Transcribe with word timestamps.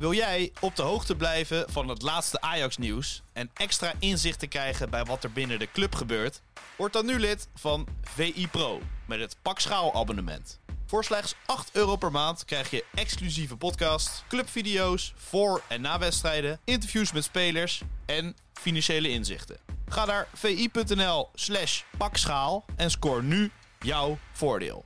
Wil 0.00 0.14
jij 0.14 0.52
op 0.60 0.76
de 0.76 0.82
hoogte 0.82 1.16
blijven 1.16 1.70
van 1.70 1.88
het 1.88 2.02
laatste 2.02 2.40
Ajax-nieuws 2.40 3.22
en 3.32 3.50
extra 3.54 3.92
inzicht 3.98 4.38
te 4.38 4.46
krijgen 4.46 4.90
bij 4.90 5.04
wat 5.04 5.24
er 5.24 5.32
binnen 5.32 5.58
de 5.58 5.70
club 5.72 5.94
gebeurt? 5.94 6.40
Word 6.76 6.92
dan 6.92 7.06
nu 7.06 7.18
lid 7.18 7.48
van 7.54 7.86
VI 8.02 8.48
Pro 8.48 8.80
met 9.06 9.20
het 9.20 9.36
Pak 9.42 9.58
Schaal 9.58 9.94
abonnement. 9.94 10.58
Voor 10.86 11.04
slechts 11.04 11.34
8 11.46 11.70
euro 11.72 11.96
per 11.96 12.10
maand 12.10 12.44
krijg 12.44 12.70
je 12.70 12.84
exclusieve 12.94 13.56
podcasts, 13.56 14.24
clubvideo's 14.28 15.12
voor 15.16 15.62
en 15.68 15.80
na 15.80 15.98
wedstrijden, 15.98 16.60
interviews 16.64 17.12
met 17.12 17.24
spelers 17.24 17.82
en 18.06 18.36
financiële 18.52 19.08
inzichten. 19.08 19.56
Ga 19.88 20.04
naar 20.04 20.28
vi.nl 20.34 21.28
slash 21.34 21.82
pakschaal 21.96 22.64
en 22.76 22.90
scoor 22.90 23.22
nu 23.22 23.50
jouw 23.78 24.18
voordeel. 24.32 24.84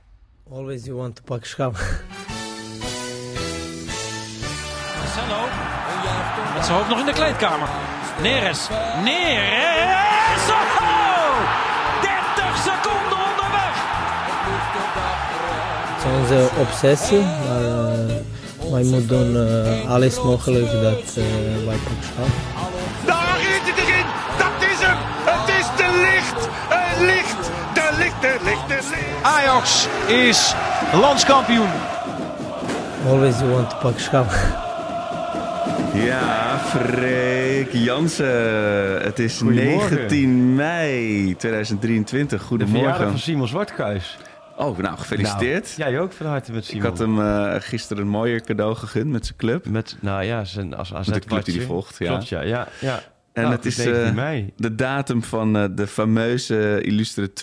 Always 0.49 0.83
you 0.83 0.95
want 0.95 1.15
to 1.15 1.23
pak 1.23 1.45
schap. 1.45 1.77
Marcelo. 5.15 5.41
Met 6.53 6.65
zijn 6.65 6.77
hoofd 6.77 6.89
nog 6.89 6.99
in 6.99 7.05
de 7.05 7.13
kleedkamer. 7.13 7.67
Neres. 8.21 8.67
Neres. 9.03 10.45
Oh! 10.49 11.35
30 12.01 12.57
seconden 12.57 13.17
onderweg. 13.29 13.75
Het 15.95 16.05
is 16.05 16.19
onze 16.19 16.49
obsessie, 16.59 17.19
maar 17.19 17.61
uh, 17.61 18.71
wij 18.71 18.83
moeten 18.83 19.07
doen 19.07 19.35
uh, 19.35 19.91
alles 19.91 20.21
mogelijk 20.21 20.71
dat 20.71 21.15
uh, 21.17 21.23
wij 21.65 21.75
pak 21.75 22.03
schap. 22.03 22.27
Daar 23.05 23.39
is 23.39 23.69
het 23.69 23.77
erin! 23.77 24.05
Dat 24.37 24.69
is 24.69 24.79
hem! 24.85 24.97
Het 25.23 25.49
is 25.59 25.65
de 25.77 25.89
licht! 26.07 26.49
Het 26.67 26.99
licht! 26.99 27.49
De 27.73 27.97
licht, 27.97 28.21
de 28.21 28.37
licht, 28.43 28.67
de 28.67 28.89
licht! 28.89 29.23
Ajax 29.23 29.87
is 30.07 30.53
landskampioen. 30.93 31.69
Always 33.07 33.39
you 33.39 33.51
want 33.51 33.69
to 33.69 33.75
pak 33.75 33.99
schap. 33.99 34.31
Ja, 35.95 36.57
Freek 36.57 37.71
Jansen. 37.71 39.01
Het 39.01 39.19
is 39.19 39.41
19 39.41 40.55
mei 40.55 41.35
2023. 41.37 42.39
De 42.39 42.45
Goedemorgen. 42.45 42.81
verjaardag 42.83 43.09
van 43.09 43.19
Simon 43.19 43.47
Zwartkruis. 43.47 44.17
Oh, 44.57 44.77
nou, 44.77 44.97
gefeliciteerd. 44.97 45.77
Nou, 45.77 45.91
jij 45.91 45.99
ook 45.99 46.11
van 46.11 46.25
harte 46.25 46.51
met 46.51 46.63
ik 46.63 46.69
Simon. 46.69 46.85
had 46.85 46.97
hem 46.97 47.19
uh, 47.19 47.55
gisteren 47.59 48.03
een 48.03 48.09
mooier 48.09 48.41
cadeau 48.41 48.75
gegund 48.75 49.11
met 49.11 49.25
zijn 49.25 49.37
club. 49.37 49.67
Met, 49.67 49.97
nou 49.99 50.23
ja, 50.23 50.43
zijn 50.43 50.75
als 50.75 50.93
AZ 50.93 51.07
Met 51.07 51.23
de 51.23 51.29
club 51.29 51.45
die 51.45 51.57
hij 51.57 51.65
volgt, 51.65 51.97
ja. 51.97 52.07
Klopt, 52.07 52.27
ja. 52.27 52.41
ja, 52.41 52.67
ja. 52.79 52.99
En 53.35 53.41
Nou, 53.43 53.55
het 53.55 53.65
is 53.65 53.77
19 53.77 54.15
mei. 54.15 54.53
de 54.57 54.75
datum 54.75 55.23
van 55.23 55.57
uh, 55.57 55.65
de 55.75 55.87
fameuze 55.87 56.81
illustre 56.81 57.29
12-1 57.29 57.33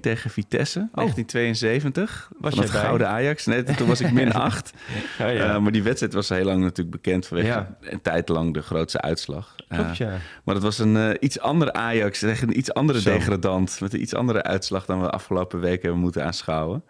tegen 0.00 0.30
Vitesse, 0.30 0.78
Oh. 0.78 0.94
1972. 0.94 2.30
Was 2.38 2.54
van 2.54 2.62
het 2.62 2.72
gouden 2.72 3.08
Ajax. 3.08 3.46
Nee, 3.46 3.62
toen 3.62 3.86
was 3.88 4.00
ik 4.00 4.12
min 4.20 4.32
8. 4.32 4.72
Ja, 5.18 5.26
ja. 5.26 5.54
Uh, 5.54 5.58
maar 5.60 5.72
die 5.72 5.82
wedstrijd 5.82 6.12
was 6.12 6.28
heel 6.28 6.44
lang 6.44 6.60
natuurlijk 6.62 6.90
bekend 7.02 7.26
vanwege 7.26 7.48
Ja. 7.48 7.76
een 7.80 8.02
tijd 8.02 8.28
lang 8.28 8.54
de 8.54 8.62
grootste 8.62 9.00
uitslag. 9.00 9.54
Klopt, 9.68 9.96
ja. 9.96 10.16
Maar 10.44 10.54
het 10.54 10.64
was 10.64 10.78
een 10.78 11.16
iets 11.24 11.40
andere 11.40 11.72
Ajax 11.72 12.18
tegen 12.18 12.48
een 12.48 12.58
iets 12.58 12.72
andere 12.74 13.00
Zo. 13.00 13.12
degradant. 13.12 13.80
Met 13.80 13.92
een 13.92 14.00
iets 14.00 14.14
andere 14.14 14.42
uitslag 14.42 14.84
dan 14.86 14.98
we 14.98 15.04
de 15.04 15.10
afgelopen 15.12 15.60
weken 15.60 15.82
hebben 15.82 16.00
moeten 16.00 16.24
aanschouwen. 16.24 16.82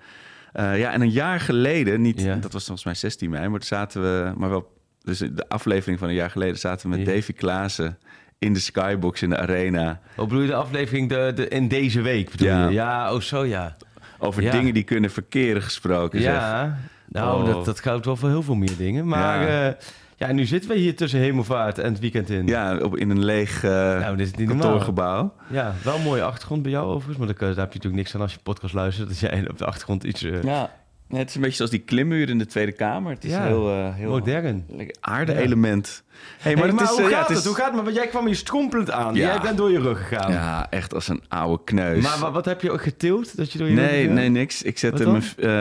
Uh, 0.55 0.79
ja, 0.79 0.93
en 0.93 1.01
een 1.01 1.11
jaar 1.11 1.41
geleden, 1.41 2.01
niet, 2.01 2.21
Ja. 2.21 2.35
dat 2.35 2.53
was 2.53 2.65
volgens 2.65 2.85
mij 2.85 2.95
16 2.95 3.31
mei, 3.31 3.49
maar 3.49 3.63
zaten 3.65 4.03
we, 4.03 4.33
maar 4.37 4.51
wel, 4.51 4.77
dus 5.03 5.19
de 5.19 5.45
aflevering 5.49 5.99
van 5.99 6.09
een 6.09 6.15
jaar 6.15 6.31
geleden 6.31 6.59
zaten 6.59 6.91
we 6.91 6.97
met 6.97 7.07
Ja. 7.07 7.13
Davy 7.15 7.33
Klaassen 7.33 7.99
in 8.39 8.53
de 8.53 8.59
skybox 8.61 9.23
in 9.23 9.31
de 9.31 9.37
arena. 9.39 10.01
Wat 10.15 10.29
bedoel 10.29 10.43
je 10.43 10.49
de 10.49 10.55
aflevering 10.55 11.09
de, 11.09 11.33
de, 11.35 11.49
in 11.49 11.69
deze 11.69 12.01
week? 12.01 12.31
Bedoel 12.31 12.49
Ja. 12.49 12.67
je? 12.67 12.73
ja, 12.73 13.15
oh 13.15 13.21
zo 13.21 13.45
ja. 13.45 13.77
Over 14.19 14.43
Ja. 14.43 14.51
dingen 14.51 14.75
die 14.75 14.83
kunnen 14.83 15.11
verkeren 15.11 15.63
gesproken. 15.63 16.21
zeg. 16.23 16.33
Ja, 16.33 16.79
nou, 17.09 17.41
Oh. 17.43 17.47
dat, 17.55 17.65
dat 17.65 17.81
geldt 17.81 18.05
wel 18.05 18.17
voor 18.17 18.29
heel 18.29 18.43
veel 18.43 18.55
meer 18.55 18.77
dingen. 18.77 19.07
Maar 19.09 19.51
Ja. 19.51 19.65
ja, 19.65 19.77
ja 20.17 20.33
nu 20.33 20.45
zitten 20.47 20.71
we 20.71 20.77
hier 20.77 20.97
tussen 20.97 21.21
hemelvaart 21.21 21.79
en 21.79 21.91
het 21.93 22.01
weekend 22.01 22.31
in. 22.31 22.47
Ja, 22.47 22.77
op, 22.79 22.97
in 22.97 23.11
een 23.11 23.25
leeg 23.25 23.63
uh, 23.65 23.71
Nou, 23.71 24.17
dit 24.17 24.39
is 24.39 24.47
kantoorgebouw. 24.47 25.35
Ja, 25.51 25.75
wel 25.85 25.95
een 25.97 26.03
mooie 26.03 26.23
achtergrond 26.23 26.63
bij 26.63 26.71
jou 26.71 26.87
overigens. 26.87 27.17
Maar 27.17 27.27
daar, 27.27 27.37
daar 27.39 27.49
heb 27.49 27.57
je 27.57 27.65
natuurlijk 27.65 27.95
niks 27.95 28.15
aan 28.15 28.21
als 28.21 28.33
je 28.33 28.39
podcast 28.43 28.75
luistert. 28.75 29.09
Dat 29.09 29.19
jij 29.19 29.49
op 29.51 29.59
de 29.59 29.65
achtergrond 29.67 30.05
iets... 30.05 30.23
eh, 30.23 30.43
Ja. 30.43 30.71
Ja, 31.09 31.17
het 31.19 31.29
is 31.29 31.35
een 31.35 31.41
beetje 31.41 31.57
zoals 31.57 31.71
die 31.71 31.81
klimmuur 31.81 32.29
in 32.29 32.39
de 32.39 32.47
Tweede 32.47 32.73
Kamer. 32.73 33.13
Het 33.13 33.25
is 33.25 33.31
Ja, 33.31 33.45
heel, 33.47 33.71
uh, 33.71 33.95
heel 33.95 34.11
modern. 34.11 34.67
aarde-element. 35.01 36.03
Hey, 36.39 36.53
Hey, 36.53 36.61
maar 36.63 36.71
het 36.73 36.81
is, 36.81 36.89
hoe 36.89 36.99
eh, 36.99 37.05
gaat 37.05 37.13
ja, 37.13 37.35
het? 37.35 37.39
is- 37.39 37.45
Hoe 37.45 37.55
gaat 37.55 37.73
het? 37.75 37.83
Want 37.83 37.97
jij 37.97 38.07
kwam 38.07 38.27
hier 38.27 38.37
strompelend 38.37 38.91
aan. 38.91 39.15
Ja. 39.15 39.21
Jij 39.33 39.41
bent 39.41 39.57
door 39.57 39.71
je 39.71 39.81
rug 39.81 40.09
gegaan. 40.09 40.33
Ja, 40.33 40.67
echt 40.71 40.95
als 40.95 41.09
een 41.09 41.23
oude 41.29 41.65
kneus. 41.65 42.03
Maar 42.03 42.19
wat, 42.19 42.33
wat 42.33 42.45
heb 42.45 42.61
je 42.63 42.71
ook 42.71 42.83
getild? 42.83 43.37
Dat 43.37 43.53
je 43.53 43.59
door 43.59 43.69
je 43.69 43.75
rug 43.75 43.85
nee, 43.91 44.01
gegaan? 44.01 44.15
nee, 44.15 44.29
niks. 44.29 44.63
Ik 44.63 44.79
zette 44.79 45.11
me 45.11 45.21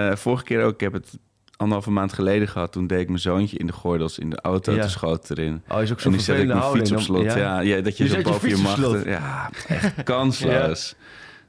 eh, 0.10 0.16
vorige 0.16 0.44
keer 0.44 0.64
ook. 0.64 0.74
Ik 0.74 0.80
heb 0.80 0.94
het 0.94 1.18
anderhalve 1.58 1.92
maand 1.92 2.14
geleden 2.14 2.48
gehad. 2.48 2.72
Toen 2.72 2.88
deed 2.88 3.00
ik 3.00 3.08
mijn 3.08 3.20
zoontje 3.20 3.58
in 3.58 3.68
de 3.68 3.74
gordels 3.74 4.20
in 4.20 4.30
de 4.30 4.42
auto. 4.42 4.74
Ja. 4.74 4.82
Toen 4.82 4.90
schoot 4.90 5.30
erin. 5.30 5.62
Oh, 5.68 5.82
is 5.82 5.92
ook 5.92 5.98
En 5.98 6.04
zo'n 6.04 6.12
nu 6.12 6.20
zet 6.20 6.40
ik 6.40 6.48
mijn 6.48 6.62
fiets 6.64 6.92
op 6.92 7.00
slot. 7.00 7.26
dan- 7.28 7.38
Ja, 7.40 7.60
ja, 7.60 7.82
dat 7.82 7.98
je, 7.98 8.04
Je 8.04 8.10
zo 8.10 8.18
je 8.18 8.24
boven 8.24 8.50
je, 8.50 8.56
fiets 8.56 8.60
op 8.60 8.78
machten... 8.78 8.84
slot. 9.02 9.06
Ja, 9.06 9.50
echt 9.68 10.04
kansloos. 10.04 10.96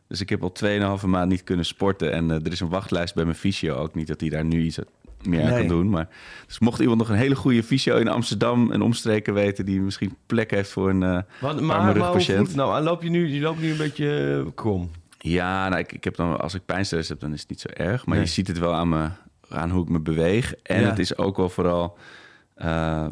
Dus 0.09 0.21
ik 0.21 0.29
heb 0.29 0.43
al 0.43 0.53
2,5 0.99 1.05
maand 1.07 1.31
niet 1.31 1.45
kunnen 1.45 1.65
sporten. 1.65 2.13
En 2.13 2.31
eh, 2.31 2.37
er 2.47 2.53
is 2.53 2.61
een 2.61 2.69
wachtlijst 2.69 3.15
bij 3.15 3.25
mijn 3.25 3.37
fysio 3.37 3.75
ook. 3.75 3.95
Niet 3.95 4.07
dat 4.07 4.21
hij 4.21 4.29
daar 4.31 4.45
nu 4.45 4.63
iets 4.63 4.79
meer 5.23 5.43
aan 5.43 5.49
Nee. 5.49 5.59
kan 5.59 5.69
doen. 5.69 5.89
Maar, 5.91 6.09
dus 6.47 6.59
mocht 6.59 6.81
iemand 6.81 6.99
nog 6.99 7.09
een 7.09 7.17
hele 7.17 7.37
goede 7.37 7.63
fysio 7.63 7.97
in 7.97 8.09
Amsterdam 8.09 8.73
en 8.73 8.81
omstreken 8.83 9.35
weten... 9.35 9.65
die 9.65 9.81
misschien 9.81 10.17
plek 10.27 10.51
heeft 10.51 10.71
voor 10.71 10.91
een 10.91 11.03
eh 11.03 11.19
Wat, 11.41 11.61
maar, 11.61 11.93
rugpatiënt. 11.93 12.55
nou? 12.55 12.83
Loop 12.83 13.03
je, 13.03 13.11
nu, 13.11 13.29
je 13.29 13.41
loopt 13.41 13.61
nu 13.61 13.71
een 13.71 13.77
beetje 13.77 14.43
eh, 14.47 14.53
krom. 14.55 14.91
Ja, 15.19 15.69
nou, 15.69 15.81
ik, 15.81 15.93
ik 15.93 16.05
heb 16.05 16.17
dan, 16.17 16.41
als 16.41 16.55
ik 16.55 16.63
pijnstress 16.67 17.09
heb, 17.09 17.21
dan 17.21 17.33
is 17.33 17.41
het 17.41 17.51
niet 17.51 17.61
zo 17.61 17.69
erg. 17.69 18.07
Maar 18.07 18.17
Nee. 18.17 18.25
je 18.25 18.31
ziet 18.33 18.47
het 18.49 18.59
wel 18.59 18.75
aan, 18.75 18.89
me, 18.89 19.09
aan 19.49 19.71
hoe 19.71 19.83
ik 19.83 19.89
me 19.89 20.01
beweeg. 20.01 20.55
En 20.63 20.81
Ja. 20.81 20.89
het 20.89 20.99
is 20.99 21.17
ook 21.19 21.37
wel 21.37 21.49
vooral... 21.49 21.99
eh, 22.55 22.67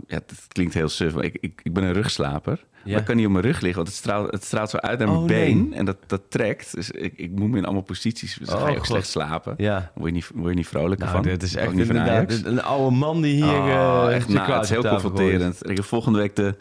ja, 0.07 0.15
het 0.15 0.33
klinkt 0.49 0.75
heel 0.75 0.89
suf, 0.89 1.15
maar 1.15 1.25
ik, 1.25 1.37
ik, 1.41 1.61
ik 1.63 1.73
ben 1.73 1.85
een 1.85 1.93
rugslaper. 1.93 2.65
Ja. 2.87 2.93
Maar 2.93 3.01
ik 3.01 3.07
kan 3.07 3.17
niet 3.17 3.27
op 3.27 3.33
mijn 3.33 3.45
rug 3.45 3.61
liggen, 3.61 3.77
want 3.83 3.89
het 3.89 3.97
straalt, 3.97 4.31
het 4.33 4.45
straalt 4.45 4.71
zo 4.71 4.77
uit 4.77 4.99
naar 4.99 5.09
mijn 5.09 5.21
Oh, 5.21 5.27
been. 5.27 5.69
nee. 5.69 5.79
En 5.79 5.85
dat, 5.85 5.97
dat 6.07 6.21
trekt. 6.29 6.75
Dus 6.75 6.91
ik, 6.91 7.13
ik 7.17 7.31
moet 7.31 7.51
me 7.51 7.57
in 7.59 7.65
allemaal 7.65 7.83
posities... 7.83 8.35
Dus 8.35 8.49
dan 8.49 8.57
Oh, 8.57 8.63
ga 8.63 8.69
je 8.69 8.73
ook 8.77 8.79
God. 8.79 8.87
slecht 8.93 9.09
slapen. 9.09 9.55
Ja. 9.57 9.79
Dan 9.79 9.89
word 9.95 10.07
je 10.09 10.13
niet, 10.15 10.31
word 10.35 10.49
je 10.49 10.55
niet 10.57 10.67
vrolijker 10.69 11.07
Nou, 11.07 11.11
van. 11.19 11.23
dit 11.27 11.43
is 11.43 11.57
Ook 11.57 11.63
echt 11.63 11.73
niet 11.75 11.87
van 11.87 11.97
inderdaad 11.97 12.29
Ajax. 12.31 12.45
een, 12.45 12.63
oude 12.63 12.97
man 12.97 13.23
die 13.23 13.35
hier... 13.35 13.45
Oh, 13.55 14.05
eh, 14.09 14.15
echt, 14.17 14.29
nou, 14.29 14.53
het 14.53 14.63
is 14.65 14.71
heel 14.71 14.85
confronterend. 14.85 15.71
Ik 15.71 15.77
heb 15.77 15.85
volgende 15.85 16.19
week 16.19 16.37
de 16.37 16.55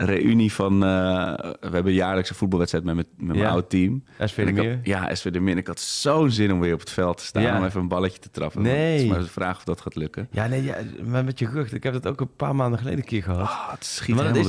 reunie 0.00 0.52
van... 0.52 0.72
eh, 0.84 0.88
we 1.60 1.68
hebben 1.70 1.92
jaarlijks 1.92 2.30
een 2.30 2.36
voetbalwedstrijd 2.36 2.84
met, 2.86 2.94
met, 2.96 3.06
mijn 3.16 3.38
Ja. 3.38 3.48
oude 3.48 3.66
team. 3.66 4.04
SV 4.24 4.36
de 4.36 4.42
had- 4.44 4.64
Meer. 4.64 4.78
ja, 4.82 5.14
SV 5.14 5.30
de 5.30 5.40
Meer. 5.40 5.52
En 5.52 5.58
Ik 5.58 5.66
had 5.66 5.80
zo'n 5.80 6.30
zin 6.30 6.52
om 6.52 6.60
weer 6.60 6.72
op 6.74 6.80
het 6.80 6.90
veld 6.90 7.16
te 7.18 7.24
staan. 7.24 7.42
Ja. 7.42 7.56
Om 7.58 7.64
even 7.64 7.80
een 7.80 7.88
balletje 7.88 8.18
te 8.18 8.30
trappen. 8.30 8.62
Nee. 8.62 8.92
Het 8.92 9.00
is 9.02 9.08
maar 9.08 9.18
de 9.18 9.26
vraag 9.26 9.56
of 9.56 9.64
dat 9.64 9.80
gaat 9.80 9.94
lukken. 9.94 10.28
Ja, 10.30 10.46
nee, 10.46 10.64
ja, 10.64 10.74
maar 11.04 11.24
met 11.24 11.38
je 11.38 11.46
rug. 11.48 11.72
Ik 11.72 11.82
heb 11.82 11.92
dat 11.92 12.06
ook 12.06 12.20
een 12.20 12.34
paar 12.36 12.54
maanden 12.54 12.78
geleden 12.78 12.98
een 12.98 13.04
keer 13.04 13.22
gehad. 13.22 13.40
Ah, 13.48 13.70
het 13.70 13.84
schiet 13.84 14.14
Maar 14.14 14.36
is, 14.36 14.46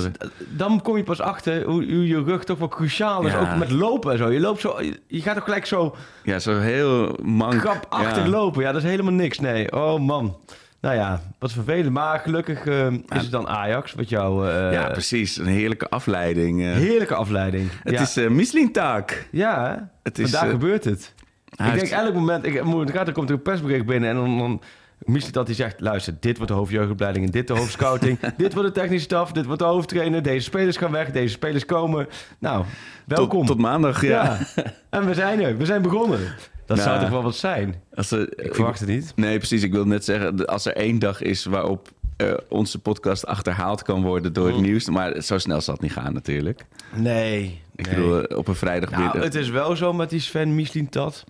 dan 0.49 0.81
kom 0.81 0.97
je 0.97 1.03
pas 1.03 1.19
achter 1.21 1.63
hoe, 1.63 1.93
hoe 1.93 2.07
je 2.07 2.23
rug 2.23 2.43
toch 2.43 2.57
wel 2.57 2.67
cruciaal 2.67 3.25
is. 3.25 3.35
Ook 3.35 3.55
met 3.57 3.71
lopen 3.71 4.11
en 4.11 4.17
zo. 4.17 4.29
Je, 4.31 4.39
loopt 4.39 4.61
zo, 4.61 4.81
je, 4.81 4.99
je 5.07 5.21
gaat 5.21 5.35
toch 5.35 5.43
gelijk 5.43 5.65
zo 5.65 5.95
Ja, 6.23 6.39
zo 6.39 6.57
heel 6.59 7.17
mank. 7.23 7.63
ja. 7.89 8.27
lopen. 8.27 8.61
Ja, 8.63 8.71
dat 8.71 8.83
is 8.83 8.89
helemaal 8.89 9.13
niks. 9.13 9.39
Nee, 9.39 9.71
oh 9.71 9.99
man. 9.99 10.37
Nou 10.81 10.95
ja, 10.95 11.21
wat 11.39 11.51
vervelend. 11.51 11.93
Maar 11.93 12.19
gelukkig 12.19 12.65
eh, 12.65 12.91
is 12.91 13.01
het 13.21 13.31
dan 13.31 13.47
Ajax, 13.47 13.93
wat 13.93 14.09
jou... 14.09 14.49
eh, 14.49 14.71
Ja, 14.73 14.87
precies. 14.89 15.37
Een 15.37 15.45
heerlijke 15.45 15.89
afleiding. 15.89 16.61
eh. 16.61 16.71
Heerlijke 16.73 17.15
afleiding. 17.15 17.69
het 17.83 17.93
ja. 17.93 18.01
is 18.01 18.17
uh, 18.17 18.29
Mislintaak. 18.29 19.27
Ja? 19.31 19.89
Het 20.03 20.19
is, 20.19 20.29
Vandaag 20.31 20.49
gebeurt 20.51 20.83
het. 20.83 21.13
hij 21.55 21.67
ik 21.67 21.73
heeft- 21.79 21.89
denk 21.89 22.01
elk 22.03 22.13
moment... 22.13 22.45
Ik, 22.45 22.63
moet- 22.63 22.89
er 22.95 23.11
komt 23.11 23.29
er 23.29 23.35
een 23.35 23.41
persbericht 23.41 23.85
binnen 23.85 24.09
en 24.09 24.15
dan... 24.15 24.37
dan 24.37 24.61
Mislit 25.05 25.33
dat 25.33 25.47
hij 25.47 25.55
zegt, 25.55 25.79
luister, 25.79 26.13
dit 26.19 26.37
wordt 26.37 26.51
de 26.51 26.57
hoofdjeugdopleiding 26.57 27.25
en 27.25 27.31
dit 27.31 27.47
de 27.47 27.53
hoofdscouting. 27.53 28.19
dit 28.37 28.53
wordt 28.53 28.73
de 28.73 28.79
technische 28.79 29.05
staf, 29.05 29.31
dit 29.31 29.45
wordt 29.45 29.61
de 29.61 29.67
hoofdtrainer. 29.67 30.21
Deze 30.23 30.43
spelers 30.43 30.77
gaan 30.77 30.91
weg, 30.91 31.11
deze 31.11 31.33
spelers 31.33 31.65
komen. 31.65 32.07
Nou, 32.39 32.65
welkom. 33.05 33.37
Tot, 33.39 33.47
tot 33.47 33.57
maandag, 33.57 34.01
ja. 34.01 34.37
ja. 34.55 34.63
En 34.89 35.05
we 35.05 35.13
zijn 35.13 35.41
er, 35.41 35.57
we 35.57 35.65
zijn 35.65 35.81
begonnen. 35.81 36.19
Dat 36.65 36.77
Nou, 36.77 36.89
zou 36.89 37.01
toch 37.01 37.09
wel 37.09 37.23
wat 37.23 37.35
zijn? 37.35 37.75
Als 37.93 38.11
er, 38.11 38.39
Ik 38.45 38.55
verwacht 38.55 38.79
het 38.79 38.89
niet. 38.89 39.11
Nee, 39.15 39.37
precies. 39.37 39.63
Ik 39.63 39.71
wilde 39.71 39.89
net 39.89 40.05
zeggen, 40.05 40.45
als 40.45 40.65
er 40.65 40.75
één 40.75 40.99
dag 40.99 41.21
is 41.21 41.45
waarop 41.45 41.91
eh, 42.17 42.33
onze 42.49 42.79
podcast 42.79 43.25
achterhaald 43.25 43.83
kan 43.83 44.01
worden 44.01 44.33
door 44.33 44.47
Mm. 44.47 44.53
het 44.53 44.61
nieuws. 44.61 44.89
Maar 44.89 45.21
zo 45.21 45.37
snel 45.37 45.61
zal 45.61 45.73
het 45.73 45.83
niet 45.83 45.91
gaan 45.93 46.13
natuurlijk. 46.13 46.65
Nee. 46.95 47.61
Ik 47.75 47.89
bedoel, 47.89 48.23
eh, 48.27 48.37
op 48.37 48.47
een 48.47 48.55
vrijdag... 48.55 48.91
Nou, 48.91 49.19
het 49.19 49.35
is 49.35 49.49
wel 49.49 49.75
zo 49.75 49.93
met 49.93 50.09
die 50.09 50.19
Sven 50.19 50.55
Mislintat. 50.55 51.23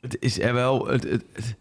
Het 0.00 0.16
is 0.20 0.40
er 0.40 0.54
wel... 0.54 0.86
Het, 0.86 1.02
het, 1.02 1.24
het, 1.32 1.54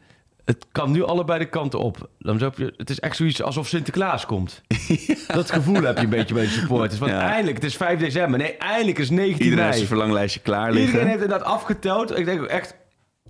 het 0.46 0.66
kan 0.72 0.92
nu 0.92 1.04
allebei 1.04 1.40
de 1.40 1.50
kanten 1.50 1.80
op. 1.80 2.10
Dan 2.20 2.38
je, 2.56 2.74
het 2.78 2.90
is 2.90 3.00
echt 3.00 3.16
zoiets 3.16 3.42
alsof 3.42 3.68
Sinterklaas 3.68 4.26
komt. 4.26 4.62
Dat 5.28 5.52
gevoel 5.52 5.82
heb 5.82 5.98
je 5.98 6.04
een 6.04 6.10
beetje 6.10 6.34
bij 6.34 6.44
de 6.44 6.50
supporters. 6.50 7.00
Want 7.00 7.12
Ja. 7.12 7.30
eindelijk, 7.30 7.56
het 7.56 7.66
is 7.66 7.76
5 7.78 8.00
december. 8.00 8.40
Nee, 8.40 8.58
eindelijk 8.58 8.98
is 8.98 9.10
19 9.10 9.34
Iedereen 9.34 9.50
heeft 9.50 9.64
mei. 9.66 9.74
zijn 9.76 9.88
verlanglijstje 9.88 10.40
klaar 10.40 10.66
liggen. 10.72 10.84
Iedereen 10.86 11.08
heeft 11.08 11.22
inderdaad 11.22 11.48
afgeteld. 11.48 12.18
Ik 12.18 12.26
denk 12.26 12.42
echt... 12.46 12.76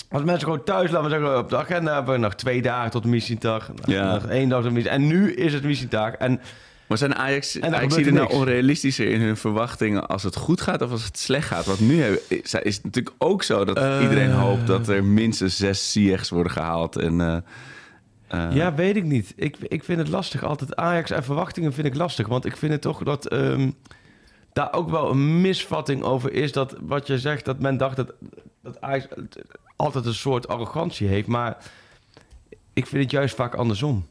Als 0.09 0.23
mensen 0.23 0.43
gewoon 0.43 0.63
thuis, 0.63 0.91
laten 0.91 1.09
we 1.09 1.15
zeggen, 1.17 1.37
op 1.37 1.49
de 1.49 1.57
agenda 1.57 1.93
hebben 1.93 2.13
we 2.13 2.19
nog 2.19 2.33
twee 2.35 2.61
dagen 2.61 2.91
tot 2.91 3.03
de 3.03 3.09
Missiedag. 3.09 3.67
Nog, 3.75 3.85
Ja. 3.85 4.13
nog 4.13 4.25
één 4.25 4.49
dag 4.49 4.57
tot 4.59 4.67
de 4.67 4.73
Missie- 4.73 4.91
En 4.93 5.07
nu 5.07 5.33
is 5.33 5.53
het 5.53 5.63
Missiedag. 5.63 6.13
En 6.13 6.41
Maar 6.91 6.99
zijn 6.99 7.15
Ajax, 7.15 7.53
dan 7.53 7.75
Ajax 7.75 7.95
er 7.95 8.13
nou 8.13 8.31
onrealistischer 8.33 9.07
in 9.07 9.21
hun 9.21 9.37
verwachtingen 9.37 10.07
als 10.07 10.23
het 10.23 10.35
goed 10.35 10.61
gaat 10.61 10.81
of 10.81 10.91
als 10.91 11.03
het 11.03 11.17
slecht 11.19 11.47
gaat? 11.47 11.65
Want 11.65 11.79
nu 11.79 12.01
hebben- 12.01 12.19
is 12.27 12.53
is 12.53 12.75
het 12.75 12.83
natuurlijk 12.83 13.15
ook 13.17 13.43
zo 13.43 13.65
dat 13.65 13.77
Eh. 13.77 13.99
iedereen 14.01 14.31
hoopt 14.31 14.67
dat 14.67 14.87
er 14.87 15.03
minstens 15.03 15.57
zes 15.57 15.91
Ziyechs 15.91 16.29
worden 16.29 16.51
gehaald. 16.51 16.95
En, 16.95 17.21
eh, 17.21 17.37
Eh, 18.27 18.55
Ja, 18.55 18.73
weet 18.73 18.95
ik 18.95 19.03
niet. 19.03 19.33
Ik, 19.35 19.57
ik 19.67 19.83
vind 19.83 19.99
het 19.99 20.07
lastig 20.07 20.43
altijd. 20.43 20.75
Ajax 20.75 21.11
en 21.11 21.23
verwachtingen 21.23 21.73
vind 21.73 21.87
ik 21.87 21.95
lastig. 21.95 22.27
Want 22.27 22.45
ik 22.45 22.57
vind 22.57 22.71
het 22.71 22.81
toch 22.81 23.03
dat 23.03 23.27
ehm, 23.27 23.71
daar 24.53 24.73
ook 24.73 24.89
wel 24.89 25.09
een 25.11 25.41
misvatting 25.41 26.03
over 26.03 26.33
is. 26.33 26.51
Dat 26.51 26.75
wat 26.81 27.07
je 27.07 27.19
zegt, 27.19 27.45
dat 27.45 27.59
men 27.59 27.77
dacht 27.77 27.95
dat, 27.95 28.13
dat 28.63 28.81
Ajax 28.81 29.07
altijd 29.75 30.05
een 30.05 30.13
soort 30.13 30.47
arrogantie 30.47 31.07
heeft. 31.07 31.27
Maar 31.27 31.57
ik 32.73 32.87
vind 32.87 33.01
het 33.03 33.11
juist 33.11 33.35
vaak 33.35 33.55
andersom. 33.55 34.05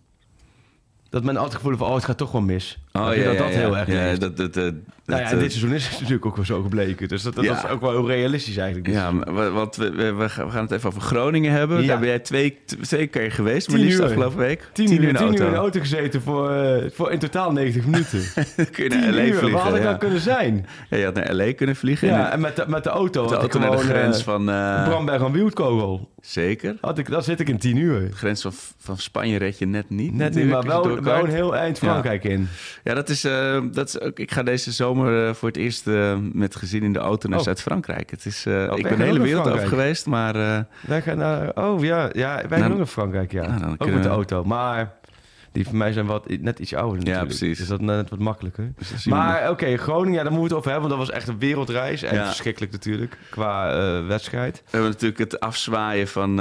Dat 1.10 1.24
men 1.24 1.36
altijd 1.36 1.54
gevoel 1.54 1.76
van, 1.76 1.88
oh, 1.88 1.94
het 1.94 2.04
gaat 2.04 2.18
toch 2.18 2.32
wel 2.32 2.40
mis. 2.40 2.78
Oh, 2.92 3.08
vind 3.10 3.24
dat 3.24 3.38
dat 3.38 3.48
heel 3.48 3.76
erg 3.76 3.88
ja, 3.92 4.14
dat, 4.14 4.36
dat, 4.36 4.54
dat, 4.54 4.74
Nou 5.06 5.20
ja, 5.22 5.28
en 5.28 5.34
eh, 5.34 5.38
dit 5.38 5.52
seizoen 5.52 5.72
is 5.74 5.84
het 5.88 5.92
natuurlijk 5.92 6.26
ook 6.26 6.36
wel 6.36 6.44
zo 6.44 6.62
gebleken. 6.62 7.08
Dus 7.08 7.22
dat, 7.22 7.34
dat, 7.34 7.44
Ja. 7.44 7.54
dat 7.54 7.64
is 7.64 7.70
ook 7.70 7.80
wel 7.80 7.90
heel 7.90 8.06
realistisch 8.06 8.56
eigenlijk. 8.56 8.86
Dus 8.86 8.96
Ja, 8.96 9.12
want 9.52 9.76
we, 9.76 9.90
we, 9.90 10.12
we 10.14 10.28
gaan 10.28 10.62
het 10.62 10.70
even 10.70 10.88
over 10.88 11.00
Groningen 11.02 11.52
hebben. 11.52 11.80
Ja. 11.80 11.86
Daar 11.86 11.98
ben 11.98 12.08
jij 12.08 12.18
twee, 12.18 12.58
twee 12.80 13.06
keer 13.06 13.32
geweest, 13.32 13.68
maar 13.68 13.76
Tien 13.76 13.84
liefst 13.86 14.00
afgelopen 14.00 14.38
week. 14.38 14.68
Tien, 14.72 14.86
Tien 14.86 15.02
uur, 15.02 15.08
in 15.08 15.12
de 15.12 15.18
tien 15.18 15.26
uur 15.28 15.34
in 15.34 15.38
auto. 15.40 15.52
de 15.54 15.60
auto 15.60 15.80
gezeten 15.80 16.22
voor, 16.22 16.50
eh, 16.50 16.90
voor 16.92 17.10
in 17.12 17.18
totaal 17.18 17.52
90 17.52 17.84
minuten. 17.84 18.20
Dan 18.56 18.70
kun 18.70 18.84
je 18.84 18.90
Tien 18.90 19.00
naar 19.00 19.12
LA 19.12 19.24
uur, 19.24 19.34
vliegen. 19.34 19.50
waar 19.50 19.62
had 19.62 19.74
ik 19.74 19.82
ja. 19.82 19.88
dan 19.90 19.98
kunnen 19.98 20.20
zijn? 20.20 20.66
Ja, 20.90 20.96
je 20.96 21.04
had 21.04 21.14
naar 21.14 21.34
LA 21.34 21.52
kunnen 21.54 21.76
vliegen. 21.76 22.08
Ja, 22.08 22.26
en 22.26 22.32
en 22.32 22.40
met 22.40 22.56
de, 22.56 22.64
met 22.68 22.84
de 22.84 22.90
auto 22.90 23.26
de 23.26 23.34
ik 23.34 23.40
auto 23.40 23.58
naar 23.58 23.70
de 23.70 23.76
grens 23.76 24.18
eh, 24.18 24.24
van... 24.24 24.50
eh, 24.50 24.84
Bramberg 24.84 25.22
aan 25.22 25.32
Wildkogel. 25.32 26.10
zeker. 26.20 26.76
Had 26.80 26.98
ik, 26.98 27.10
daar 27.10 27.22
zit 27.22 27.40
ik 27.40 27.48
in 27.48 27.58
10 27.58 27.76
uur. 27.76 28.00
De 28.00 28.16
grens 28.16 28.42
van, 28.42 28.52
van 28.78 28.98
Spanje 28.98 29.38
red 29.38 29.58
je 29.58 29.66
net 29.66 29.90
niet. 29.90 30.14
Net 30.14 30.34
niet, 30.34 30.46
maar 30.48 30.64
wel 31.02 31.24
een 31.24 31.30
heel 31.30 31.56
eind 31.56 31.78
Frankrijk 31.78 32.24
in. 32.24 32.48
Ja, 32.84 32.94
dat 32.94 33.08
is, 33.08 33.24
eh, 33.24 33.62
dat 33.72 33.88
is 33.88 34.00
ook. 34.00 34.18
Ik 34.18 34.30
ga 34.32 34.42
deze 34.42 34.72
zomer 34.72 35.26
eh, 35.28 35.34
voor 35.34 35.48
het 35.48 35.56
eerst 35.56 35.86
eh, 35.86 36.16
met 36.32 36.56
gezin 36.56 36.82
in 36.82 36.92
de 36.92 36.98
auto 36.98 37.28
naar 37.28 37.38
Oh. 37.38 37.44
Zuid-Frankrijk. 37.44 38.10
Het 38.10 38.24
is. 38.26 38.42
wij 38.44 38.64
ik 38.64 38.70
ben 38.82 38.84
gaan 38.84 38.98
de 38.98 39.04
hele 39.04 39.20
wereld 39.20 39.48
over 39.48 39.66
geweest, 39.68 40.06
maar 40.06 40.32
Wij 40.86 41.02
gaan 41.02 41.18
naar... 41.18 41.50
Oh 41.56 41.82
ja, 41.84 42.10
ja 42.12 42.34
wij 42.34 42.48
gaan 42.48 42.58
Nou, 42.58 42.70
ook 42.72 42.76
naar 42.78 42.86
Frankrijk, 42.86 43.32
ja. 43.32 43.58
nou, 43.58 43.74
ook 43.78 43.90
met 43.90 44.02
de 44.02 44.08
auto. 44.08 44.44
Maar 44.44 44.92
die 45.52 45.64
van 45.66 45.76
mij 45.76 45.92
zijn 45.92 46.06
wat, 46.06 46.28
net 46.40 46.58
iets 46.58 46.74
ouder 46.74 46.98
natuurlijk. 46.98 47.26
precies. 47.26 47.58
Dus 47.58 47.68
dat 47.68 47.80
net 47.80 48.10
wat 48.10 48.18
makkelijker. 48.18 48.72
dus 48.90 49.04
Maar 49.06 49.50
oké, 49.50 49.76
Groningen, 49.76 50.14
ja, 50.16 50.22
daar 50.22 50.32
moeten 50.32 50.40
we 50.40 50.48
het 50.48 50.58
over 50.58 50.70
hebben. 50.70 50.88
Want 50.88 51.00
dat 51.00 51.08
was 51.08 51.16
echt 51.16 51.28
een 51.28 51.38
wereldreis. 51.38 52.02
En 52.02 52.14
Ja. 52.14 52.26
verschrikkelijk 52.26 52.72
natuurlijk, 52.72 53.18
qua 53.30 53.72
wedstrijd. 54.06 54.56
We 54.64 54.70
hebben 54.70 54.90
natuurlijk 54.90 55.18
het 55.20 55.40
afzwaaien 55.40 56.08
van, 56.08 56.36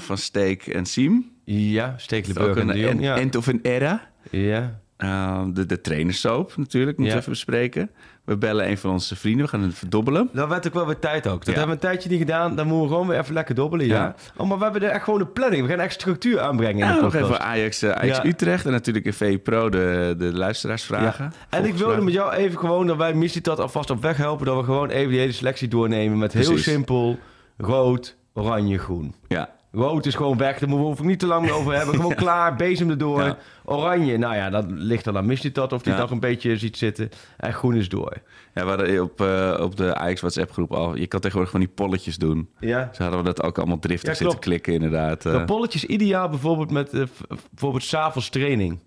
van 0.00 0.18
Steek 0.18 0.66
en 0.66 0.86
Siem. 0.86 1.32
Ja, 1.44 1.94
Stekelenburg 1.96 2.48
ook 2.48 2.56
en 2.56 2.68
een 2.68 2.74
de 2.74 2.80
Jong. 2.80 2.92
en- 2.94 3.00
Ja. 3.00 3.16
end 3.16 3.36
of 3.36 3.46
een 3.46 3.60
era. 3.62 4.00
ja. 4.30 4.82
Uh, 4.98 5.42
de, 5.52 5.66
de 5.66 5.80
trainersoap 5.80 6.56
natuurlijk, 6.56 6.98
moeten 6.98 7.04
Ja. 7.06 7.12
we 7.12 7.18
even 7.20 7.32
bespreken. 7.32 7.90
We 8.24 8.36
bellen 8.36 8.68
een 8.68 8.78
van 8.78 8.90
onze 8.90 9.16
vrienden, 9.16 9.44
we 9.44 9.50
gaan 9.50 9.62
het 9.62 9.74
verdobbelen. 9.74 10.28
Dat 10.32 10.48
werd 10.48 10.66
ook 10.66 10.74
wel 10.74 10.86
weer 10.86 10.98
tijd 10.98 11.26
ook. 11.26 11.44
Dat 11.44 11.54
Ja. 11.54 11.60
hebben 11.60 11.66
we 11.66 11.72
een 11.82 11.90
tijdje 11.90 12.08
niet 12.10 12.18
gedaan. 12.18 12.56
Dan 12.56 12.66
moeten 12.66 12.82
we 12.86 12.92
gewoon 12.92 13.06
weer 13.08 13.18
even 13.18 13.34
lekker 13.34 13.54
dobbelen, 13.54 13.86
ja. 13.86 13.94
Ja. 13.94 14.14
Oh, 14.36 14.48
maar 14.48 14.58
we 14.58 14.64
hebben 14.64 14.82
er 14.82 14.88
echt 14.90 15.04
gewoon 15.04 15.20
een 15.20 15.32
planning. 15.32 15.62
We 15.62 15.68
gaan 15.68 15.80
echt 15.80 15.92
structuur 15.92 16.40
aanbrengen 16.40 16.78
in 16.78 16.86
Ja, 16.86 16.94
de 16.94 17.00
nog 17.02 17.14
even 17.14 17.40
Ajax, 17.40 17.82
eh, 17.82 17.90
Ajax 17.90 18.16
Ja. 18.16 18.24
Utrecht 18.24 18.66
en 18.66 18.72
natuurlijk 18.72 19.04
in 19.04 19.12
VE 19.12 19.38
Pro 19.38 19.68
de, 19.68 20.14
de 20.18 20.32
luisteraarsvragen. 20.36 21.32
En 21.50 21.64
ik 21.64 21.74
wilde 21.74 22.00
met 22.00 22.12
jou 22.14 22.32
even 22.34 22.58
gewoon, 22.58 22.86
dat 22.86 22.96
wij 22.96 23.14
Missie 23.14 23.40
dat 23.42 23.58
alvast 23.60 23.90
op 23.90 24.02
weg 24.02 24.16
helpen, 24.16 24.46
dat 24.46 24.56
we 24.56 24.64
gewoon 24.64 24.88
even 24.90 25.10
die 25.10 25.18
hele 25.20 25.32
selectie 25.32 25.68
doornemen 25.68 26.18
met 26.18 26.32
heel 26.32 26.44
Precies. 26.44 26.64
simpel 26.64 27.18
rood, 27.56 28.16
oranje, 28.32 28.78
groen. 28.78 29.14
Ja, 29.28 29.48
Rood 29.74 30.06
is 30.06 30.14
gewoon 30.14 30.36
weg, 30.38 30.58
daar 30.58 30.68
moeten 30.68 30.86
we 30.86 30.92
hoef 30.92 30.98
ik 31.00 31.04
niet 31.06 31.18
te 31.18 31.26
lang 31.26 31.50
over 31.50 31.74
hebben. 31.74 31.94
Gewoon 31.94 32.14
klaar, 32.24 32.56
bezem 32.56 32.90
erdoor. 32.90 33.22
Ja. 33.22 33.36
Oranje, 33.64 34.16
nou 34.16 34.34
ja, 34.34 34.50
dat 34.50 34.64
ligt 34.68 35.04
dan 35.04 35.16
aan 35.16 35.26
Missie 35.26 35.52
dat 35.52 35.72
of 35.72 35.82
die 35.82 35.92
Ja. 35.92 35.98
nog 35.98 36.10
een 36.10 36.20
beetje 36.20 36.56
ziet 36.58 36.76
zitten. 36.76 37.08
En 37.36 37.52
groen 37.52 37.74
is 37.74 37.88
door. 37.88 38.12
ja 38.54 38.62
we 38.62 38.68
hadden 38.68 39.02
op, 39.02 39.20
eh, 39.20 39.58
op 39.60 39.76
de 39.76 39.94
Ajax 39.94 40.20
WhatsApp 40.20 40.52
groep 40.52 40.72
al, 40.72 40.96
je 40.96 41.06
kan 41.06 41.20
tegenwoordig 41.20 41.50
van 41.52 41.60
die 41.60 41.68
polletjes 41.74 42.16
doen. 42.16 42.48
Ja. 42.60 42.90
Zo 42.92 43.02
hadden 43.02 43.20
we 43.20 43.26
dat 43.26 43.42
ook 43.42 43.58
allemaal 43.58 43.78
driftig 43.78 44.08
Ja, 44.08 44.14
zitten 44.14 44.38
klikken 44.38 44.72
inderdaad. 44.72 45.26
eh. 45.26 45.32
Dat 45.32 45.46
polletje 45.46 45.78
is 45.78 45.84
ideaal 45.84 46.28
bijvoorbeeld 46.28 46.70
met 46.70 46.92
eh, 46.92 47.02
bijvoorbeeld 47.50 47.82
s'avonds 47.84 48.28
training. 48.28 48.78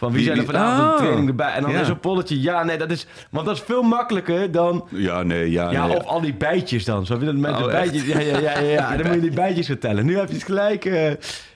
Van 0.00 0.12
wie, 0.12 0.24
zijn 0.24 0.38
er 0.38 0.44
vanavond 0.44 0.88
Oh. 0.88 0.96
de 0.96 1.02
training 1.02 1.28
erbij? 1.28 1.52
En 1.52 1.62
dan 1.62 1.70
Ja. 1.70 1.80
is 1.80 1.88
een 1.88 2.00
polletje, 2.00 2.40
ja, 2.40 2.64
nee, 2.64 2.76
dat 2.78 2.90
is... 2.90 3.06
Want 3.30 3.46
dat 3.46 3.56
is 3.56 3.62
veel 3.62 3.82
makkelijker 3.82 4.52
dan... 4.52 4.86
ja, 4.90 5.22
nee, 5.22 5.50
ja, 5.50 5.70
Ja, 5.70 5.86
nee. 5.86 5.96
of 5.96 6.04
al 6.04 6.20
die 6.20 6.34
bijtjes 6.34 6.84
dan. 6.84 7.06
Zo 7.06 7.18
mensen 7.18 7.64
Oh, 7.64 7.70
bijtjes... 7.70 8.06
Ja, 8.06 8.18
ja, 8.20 8.38
ja, 8.38 8.58
ja, 8.58 8.60
ja. 8.60 8.90
Dan 8.96 9.06
moet 9.06 9.14
je 9.14 9.20
die 9.20 9.30
bijtjes 9.30 9.66
gaan 9.66 9.78
tellen. 9.78 10.04
Nu 10.06 10.16
heb 10.18 10.28
je 10.28 10.34
het 10.34 10.44
gelijk... 10.44 10.84
eh, 10.84 11.10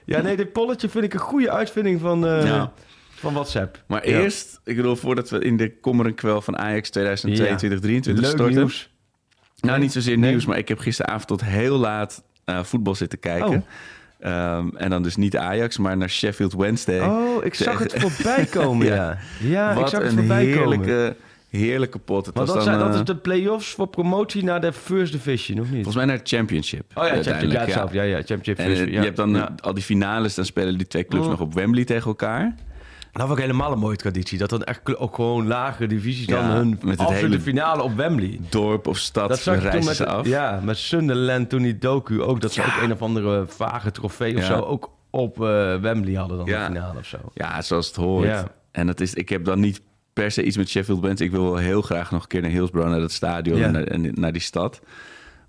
ja, 0.05 0.21
nee, 0.21 0.37
dit 0.37 0.53
polletje 0.53 0.89
vind 0.89 1.05
ik 1.05 1.15
een 1.15 1.21
goede 1.21 1.51
uitvinding 1.51 2.01
van, 2.01 2.27
eh, 2.27 2.45
Ja. 2.47 2.73
van 3.15 3.33
WhatsApp. 3.33 3.83
Maar 3.87 4.09
Ja. 4.09 4.21
eerst, 4.23 4.61
ik 4.65 4.77
bedoel, 4.77 4.97
voordat 4.97 5.31
we 5.31 5.39
in 5.39 5.57
de 5.57 5.79
kommer 5.81 6.07
en 6.07 6.15
kwel 6.15 6.41
van 6.41 6.59
Ajax 6.59 6.91
2022-2023 6.99 8.21
Leuk 8.21 8.25
storten. 8.31 8.57
nieuws. 8.57 8.91
Nou, 9.61 9.79
niet 9.81 9.93
zozeer 9.93 10.19
Nee. 10.19 10.31
nieuws, 10.31 10.47
maar 10.47 10.59
ik 10.59 10.69
heb 10.69 10.79
gisteravond 10.79 11.27
tot 11.27 11.45
heel 11.45 11.77
laat 11.79 12.23
eh, 12.45 12.63
voetbal 12.63 12.95
zitten 12.95 13.19
kijken. 13.19 13.49
Oh. 13.49 13.63
Ehm, 14.25 14.69
en 14.77 14.91
dan 14.91 15.03
dus 15.03 15.17
niet 15.17 15.37
Ajax, 15.37 15.79
maar 15.79 15.97
naar 15.97 16.11
Sheffield 16.11 16.53
Wednesday. 16.55 17.01
Oh, 17.01 17.45
ik 17.45 17.55
zag 17.55 17.79
het 17.79 17.95
voorbij 18.05 18.45
komen, 18.45 18.87
ja. 18.87 18.95
Ja. 18.95 19.19
Ja, 19.41 19.71
ik 19.73 19.79
Wat 19.79 19.91
zag 19.91 20.03
het 20.03 20.13
voorbij 20.13 20.45
komen. 20.45 20.59
heerlijke, 20.59 21.17
heerlijke 21.51 21.99
pot. 21.99 22.27
Het 22.27 22.35
Want 22.35 22.49
was 22.49 22.57
dat, 22.57 22.65
dan, 22.67 22.75
zijn, 22.75 22.87
dat 22.87 22.95
eh, 22.95 23.01
is 23.01 23.07
de 23.07 23.17
play-offs 23.17 23.71
voor 23.71 23.87
promotie 23.87 24.45
naar 24.45 24.61
de 24.61 24.73
First 24.73 25.13
Division, 25.13 25.59
of 25.61 25.65
niet? 25.65 25.75
volgens 25.75 25.97
mij 25.97 26.05
naar 26.05 26.17
het 26.17 26.29
Championship. 26.29 26.85
Oh 26.95 27.07
ja, 27.07 27.23
Championship, 27.23 27.67
ja. 27.69 27.89
Ja, 27.93 28.03
ja, 28.03 28.17
Championship 28.17 28.59
En 28.59 28.65
First. 28.67 28.81
eh, 28.83 28.87
ja. 28.93 28.99
je 28.99 29.05
hebt 29.05 29.17
dan 29.17 29.31
Ja. 29.35 29.55
al 29.63 29.75
die 29.75 29.83
finales, 29.85 30.35
dan 30.35 30.45
spelen 30.45 30.79
die 30.79 30.87
twee 30.87 31.05
clubs 31.07 31.25
Mm. 31.25 31.31
nog 31.31 31.41
op 31.41 31.55
Wembley 31.55 31.85
tegen 31.85 32.07
elkaar. 32.07 32.55
Dat 33.15 33.27
vond 33.27 33.39
ik 33.39 33.45
helemaal 33.45 33.73
een 33.73 33.79
mooie 33.79 33.97
traditie. 33.97 34.39
Dat 34.39 34.51
dan 34.51 34.63
echt 34.65 34.97
ook 34.97 35.15
gewoon 35.15 35.47
lagere 35.47 35.87
divisies 35.87 36.27
dan 36.27 36.45
hun 36.45 36.79
met 36.83 36.99
het 37.01 37.09
hele- 37.11 37.41
finale 37.41 37.83
op 37.83 37.97
Wembley. 37.97 38.41
Dorp 38.49 38.87
of 38.87 38.99
stad 38.99 39.29
Dat 39.29 39.39
zag 39.39 39.71
toen 39.71 39.85
met, 39.85 40.07
af. 40.07 40.27
ja, 40.27 40.61
met 40.65 40.77
Sunderland 40.79 41.49
toen 41.49 41.63
die 41.63 41.79
docu 41.79 42.23
ook. 42.23 42.41
Dat 42.41 42.53
ze 42.53 42.61
Ja. 42.61 42.67
ook 42.67 42.83
een 42.83 42.93
of 42.93 43.03
andere 43.03 43.45
vage 43.47 43.91
trofee 43.91 44.37
of 44.37 44.45
zo 44.45 44.61
ook 44.61 44.91
op 45.11 45.35
eh, 45.43 45.77
Wembley 45.81 46.15
hadden 46.15 46.37
dan 46.37 46.47
Ja. 46.47 46.69
de 46.69 46.75
finale 46.75 46.99
of 46.99 47.07
zo. 47.07 47.19
Ja, 47.35 47.63
zoals 47.63 47.87
het 47.87 47.97
hoort. 47.97 48.45
En 48.71 48.87
dat 48.87 49.01
is, 49.01 49.15
ik 49.15 49.29
heb 49.29 49.45
dan 49.45 49.61
niet 49.61 49.81
per 50.13 50.31
se 50.31 50.43
iets 50.45 50.57
met 50.57 50.69
Sheffield 50.69 51.01
Wednesday. 51.01 51.27
Ik 51.27 51.33
wil 51.33 51.45
wel 51.45 51.57
heel 51.57 51.83
graag 51.83 52.11
nog 52.11 52.23
een 52.23 52.29
keer 52.29 52.41
naar 52.41 52.51
Hillsborough, 52.51 52.91
naar 52.93 53.01
dat 53.01 53.13
stadion 53.13 53.61
en, 53.63 53.73
naar, 53.73 53.85
en 53.85 54.11
naar 54.15 54.33
die 54.33 54.41
stad. 54.43 54.81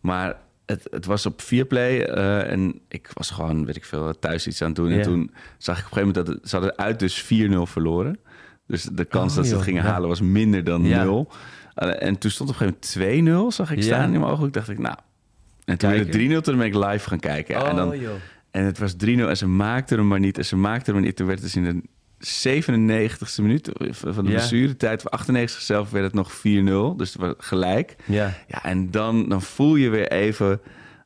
Maar 0.01 0.35
het, 0.65 0.87
het 0.91 1.05
was 1.05 1.25
op 1.25 1.41
Vierplay 1.41 2.01
eh 2.01 2.51
en 2.51 2.79
ik 2.87 3.09
was 3.13 3.29
gewoon, 3.29 3.65
weet 3.65 3.75
ik 3.75 3.85
veel, 3.85 4.19
thuis 4.19 4.47
iets 4.47 4.61
aan 4.61 4.67
het 4.67 4.75
doen. 4.75 4.91
En 4.91 5.01
toen 5.01 5.31
zag 5.57 5.79
ik 5.79 5.85
op 5.85 5.91
een 5.91 5.97
gegeven 5.97 6.07
moment 6.07 6.25
dat 6.25 6.27
het, 6.35 6.49
ze 6.49 6.55
hadden 6.55 6.77
uit 6.77 6.99
dus 6.99 7.23
4-0 7.23 7.27
verloren. 7.71 8.19
Dus 8.67 8.83
de 8.83 9.05
kans 9.05 9.31
Oh, 9.31 9.37
dat 9.37 9.47
ze 9.47 9.53
het 9.53 9.63
gingen 9.63 9.83
Ja. 9.83 9.89
halen 9.91 10.09
was 10.09 10.21
minder 10.21 10.63
dan 10.63 10.83
Ja. 10.83 11.03
0. 11.03 11.31
Eh, 11.75 12.07
en 12.07 12.17
toen 12.17 12.31
stond 12.31 12.49
op 12.49 12.55
een 12.61 12.67
gegeven 12.67 13.05
moment 13.05 13.51
2-0, 13.51 13.55
zag 13.55 13.71
ik 13.71 13.83
staan 13.83 14.13
in 14.13 14.19
mijn 14.19 14.31
ogen. 14.31 14.47
Ik 14.47 14.53
dacht 14.53 14.69
ik, 14.69 14.79
nou... 14.79 14.95
En 15.65 15.77
toen 15.77 15.89
werd 15.89 16.01
het 16.01 16.09
Kijken. 16.15 16.37
3-0, 16.37 16.41
toen 16.41 16.57
ben 16.57 16.65
ik 16.65 16.75
live 16.75 17.09
gaan 17.09 17.19
kijken. 17.19 17.55
En 17.65 17.75
dan, 17.75 17.87
Oh, 17.89 17.95
joh. 17.95 18.13
en 18.51 18.65
het 18.65 18.77
was 18.77 18.93
3-0 19.05 19.07
en 19.29 19.37
ze 19.37 19.47
maakten 19.47 19.97
hem 19.97 20.07
maar 20.07 20.19
niet. 20.19 20.37
En 20.37 20.45
ze 20.45 20.55
maakten 20.55 20.85
hem 20.85 20.93
maar 20.95 21.03
niet. 21.03 21.15
Toen 21.15 21.27
werd 21.27 21.39
het 21.41 21.53
dus 21.53 21.63
in 21.63 21.63
de 21.81 21.87
97ste 22.25 23.41
minuut 23.41 23.69
van 23.89 24.11
de 24.25 24.31
Ja. 24.31 24.35
blessuretijd. 24.37 25.01
Voor 25.01 25.11
98 25.11 25.61
zelf 25.61 25.89
werd 25.91 26.05
het 26.05 26.13
nog 26.13 26.31
4-0. 26.31 26.95
Dus 26.97 27.15
gelijk. 27.37 27.95
Ja. 28.05 28.33
Ja, 28.47 28.63
en 28.63 28.91
dan, 28.91 29.29
dan 29.29 29.41
voel 29.41 29.75
je 29.75 29.89
weer 29.89 30.11
even... 30.11 30.61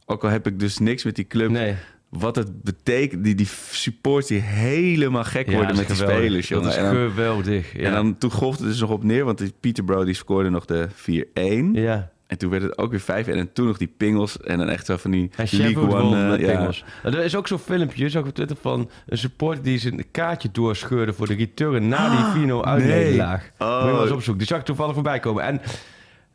Ook 0.06 0.24
al 0.24 0.30
heb 0.30 0.48
ik 0.48 0.60
dus 0.60 0.78
niks 0.78 1.04
met 1.04 1.16
die 1.16 1.28
club... 1.28 1.50
Nee. 1.50 1.76
Wat 2.10 2.36
het 2.36 2.64
betekent, 2.64 3.24
die, 3.24 3.36
die 3.36 3.48
supporters 3.72 4.28
die 4.28 4.40
helemaal 4.40 5.24
gek 5.24 5.46
Ja, 5.46 5.52
worden 5.52 5.76
dat 5.76 5.88
met 5.88 5.90
is 5.90 5.98
die 5.98 6.08
spelers. 6.08 6.48
Dat 6.48 6.58
jongen. 6.58 6.70
is 6.70 6.76
en, 6.76 6.84
dan, 6.84 7.10
geweldig. 7.10 7.74
Ja. 7.74 7.80
en 7.84 7.92
dan 7.92 8.18
toen 8.18 8.32
golfde 8.32 8.64
het 8.64 8.72
dus 8.72 8.82
nog 8.82 8.90
op 8.90 9.04
neer, 9.04 9.26
want 9.26 9.38
die 9.38 9.54
Peterborough 9.60 10.06
die 10.06 10.16
scoorde 10.16 10.50
nog 10.50 10.66
de 10.66 10.88
4-1. 10.92 11.80
ja. 11.80 12.12
En 12.30 12.38
toen 12.38 12.50
werd 12.50 12.64
het 12.64 12.78
ook 12.78 12.90
weer 12.92 13.00
5 13.00 13.28
en 13.28 13.54
toen 13.54 13.68
nog 13.68 13.78
die 13.78 13.94
pingels. 13.98 14.38
En 14.40 14.58
dan 14.58 14.70
echt 14.70 14.86
zo 14.86 14.98
van 14.98 15.12
die 15.12 15.32
En 15.36 15.48
League 15.52 15.90
One. 15.96 16.28
met 16.30 16.40
ja. 16.40 16.56
pingels. 16.56 16.84
Er 17.04 17.18
is 17.20 17.36
ook 17.36 17.48
zo'n 17.48 17.60
filmpje, 17.60 18.10
zag 18.10 18.22
ik 18.22 18.28
op 18.28 18.36
Twitter, 18.36 18.58
van 18.62 18.90
een 19.06 19.18
supporter 19.18 19.64
die 19.64 19.78
zijn 19.80 20.12
kaartje 20.12 20.50
doorscheurde 20.52 21.14
voor 21.14 21.28
de 21.28 21.34
return 21.34 21.88
na 21.88 22.34
die 22.34 22.48
4-0 22.48 22.54
uitnederlaag. 22.62 23.50
Oh. 23.58 23.76
Moet 23.80 23.86
je 23.86 23.92
wel 23.92 24.02
eens 24.02 24.12
opzoeken. 24.12 24.38
Die 24.38 24.48
zag 24.48 24.60
ik 24.60 24.66
toevallig 24.66 24.94
voorbij 24.94 25.20
komen. 25.20 25.44
En, 25.44 25.62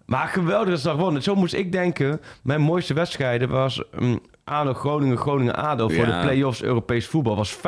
maar 0.07 0.29
geweldig 0.29 0.69
dat 0.69 0.81
ze 0.81 0.91
gewonnen. 0.91 1.23
Zo 1.23 1.35
moest 1.35 1.55
ik 1.55 1.73
denken, 1.73 2.21
mijn 2.43 2.61
mooiste 2.61 2.95
wedstrijden 2.95 3.49
was 3.49 3.83
um, 4.01 4.19
ADO 4.45 4.75
Groningen, 4.75 5.17
Groningen 5.19 5.57
ADO 5.57 5.89
voor 5.89 6.07
Ja. 6.07 6.21
de 6.21 6.27
play-offs 6.27 6.63
Europees 6.63 7.07
voetbal. 7.07 7.37
was 7.37 7.57
5-1 7.57 7.61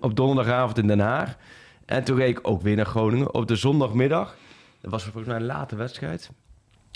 op 0.00 0.16
donderdagavond 0.16 0.78
in 0.78 0.86
Den 0.86 1.00
Haag. 1.00 1.36
En 1.86 2.04
toen 2.04 2.16
reed 2.16 2.38
ik 2.38 2.48
ook 2.48 2.62
weer 2.62 2.76
naar 2.76 2.86
Groningen 2.86 3.34
op 3.34 3.46
de 3.48 3.56
zondagmiddag. 3.56 4.36
Dat 4.80 4.90
was 4.90 5.02
volgens 5.02 5.26
mij 5.26 5.36
een 5.36 5.46
late 5.46 5.76
wedstrijd. 5.76 6.30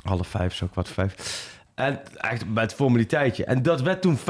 Half 0.05 0.27
vijf, 0.27 0.55
zo 0.55 0.67
kwart 0.67 0.89
vijf. 0.89 1.51
En 1.75 2.01
echt 2.17 2.55
bij 2.55 2.63
het 2.63 2.75
formaliteitje. 2.75 3.45
En 3.45 3.63
dat 3.63 3.83
werd 3.83 4.03
toen 4.03 4.19
5-1 4.19 4.23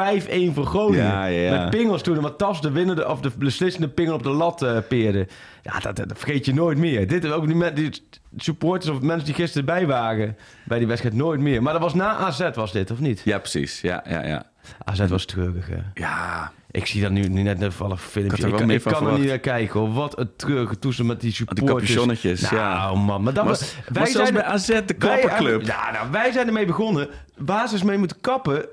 voor 0.52 0.66
Groningen. 0.66 1.04
Ja, 1.04 1.24
ja, 1.24 1.40
ja. 1.40 1.60
Met 1.60 1.70
pingels 1.70 2.02
toen. 2.02 2.20
Wat 2.20 2.38
Tas 2.38 2.60
de 2.60 2.70
winnende 2.70 3.08
of 3.08 3.20
de 3.20 3.30
beslissende 3.38 3.88
pingel 3.88 4.14
op 4.14 4.22
de 4.22 4.30
lat 4.30 4.62
eh, 4.62 4.78
peerde. 4.88 5.26
Ja, 5.62 5.78
dat, 5.78 5.96
dat 5.96 6.18
vergeet 6.18 6.44
je 6.44 6.54
nooit 6.54 6.78
meer. 6.78 7.06
Dit 7.08 7.30
ook 7.32 7.46
die, 7.46 7.56
men- 7.56 7.74
die 7.74 7.90
supporters 8.36 8.90
of 8.90 9.00
mensen 9.00 9.24
die 9.26 9.34
gisteren 9.34 9.64
bij 9.66 9.86
waren 9.86 10.36
bij 10.64 10.78
die 10.78 10.86
wedstrijd 10.86 11.14
nooit 11.16 11.40
meer. 11.40 11.62
Maar 11.62 11.72
dat 11.72 11.82
was 11.82 11.94
na 11.94 12.16
AZ 12.16 12.50
was 12.54 12.72
dit, 12.72 12.90
of 12.90 12.98
niet? 12.98 13.20
Ja, 13.24 13.38
precies. 13.38 13.80
Ja, 13.80 14.04
ja, 14.08 14.24
ja. 14.26 14.42
AZ 14.84 15.06
was 15.08 15.24
treurig, 15.24 15.66
hè? 15.68 15.76
Ja, 15.94 16.52
Ik 16.70 16.86
zie 16.86 17.02
dat 17.02 17.10
nu, 17.10 17.28
nu 17.28 17.42
net 17.42 17.60
een 17.62 17.72
filmpje. 17.72 18.20
Ik 18.20 18.32
Ik, 18.70 18.82
kan- 18.82 19.06
er 19.06 19.18
niet 19.18 19.28
naar 19.28 19.38
kijken, 19.38 19.80
hoor. 19.80 19.92
Wat 19.92 20.18
een 20.18 20.30
treurige 20.36 20.78
toestand 20.78 21.08
met 21.08 21.20
die 21.20 21.32
supporters. 21.32 21.70
capuchonnetjes, 21.70 22.40
nou, 22.40 22.56
ja. 22.56 22.94
man. 22.94 23.22
Maar 23.22 23.32
dat 23.34 23.44
was... 23.44 23.74
zelfs 23.92 24.12
zijn 24.12 24.32
bij 24.34 24.42
AZ, 24.44 24.66
de 24.66 24.72
wij 24.72 24.84
klapperclub. 24.98 25.48
hebben- 25.50 25.66
Ja, 25.66 25.90
nou, 25.92 26.10
wij 26.10 26.32
zijn 26.32 26.46
ermee 26.46 26.66
begonnen. 26.66 27.08
Waar 27.36 27.68
ze 27.68 27.74
eens 27.74 27.82
mee 27.82 27.98
moeten 27.98 28.20
kappen... 28.20 28.64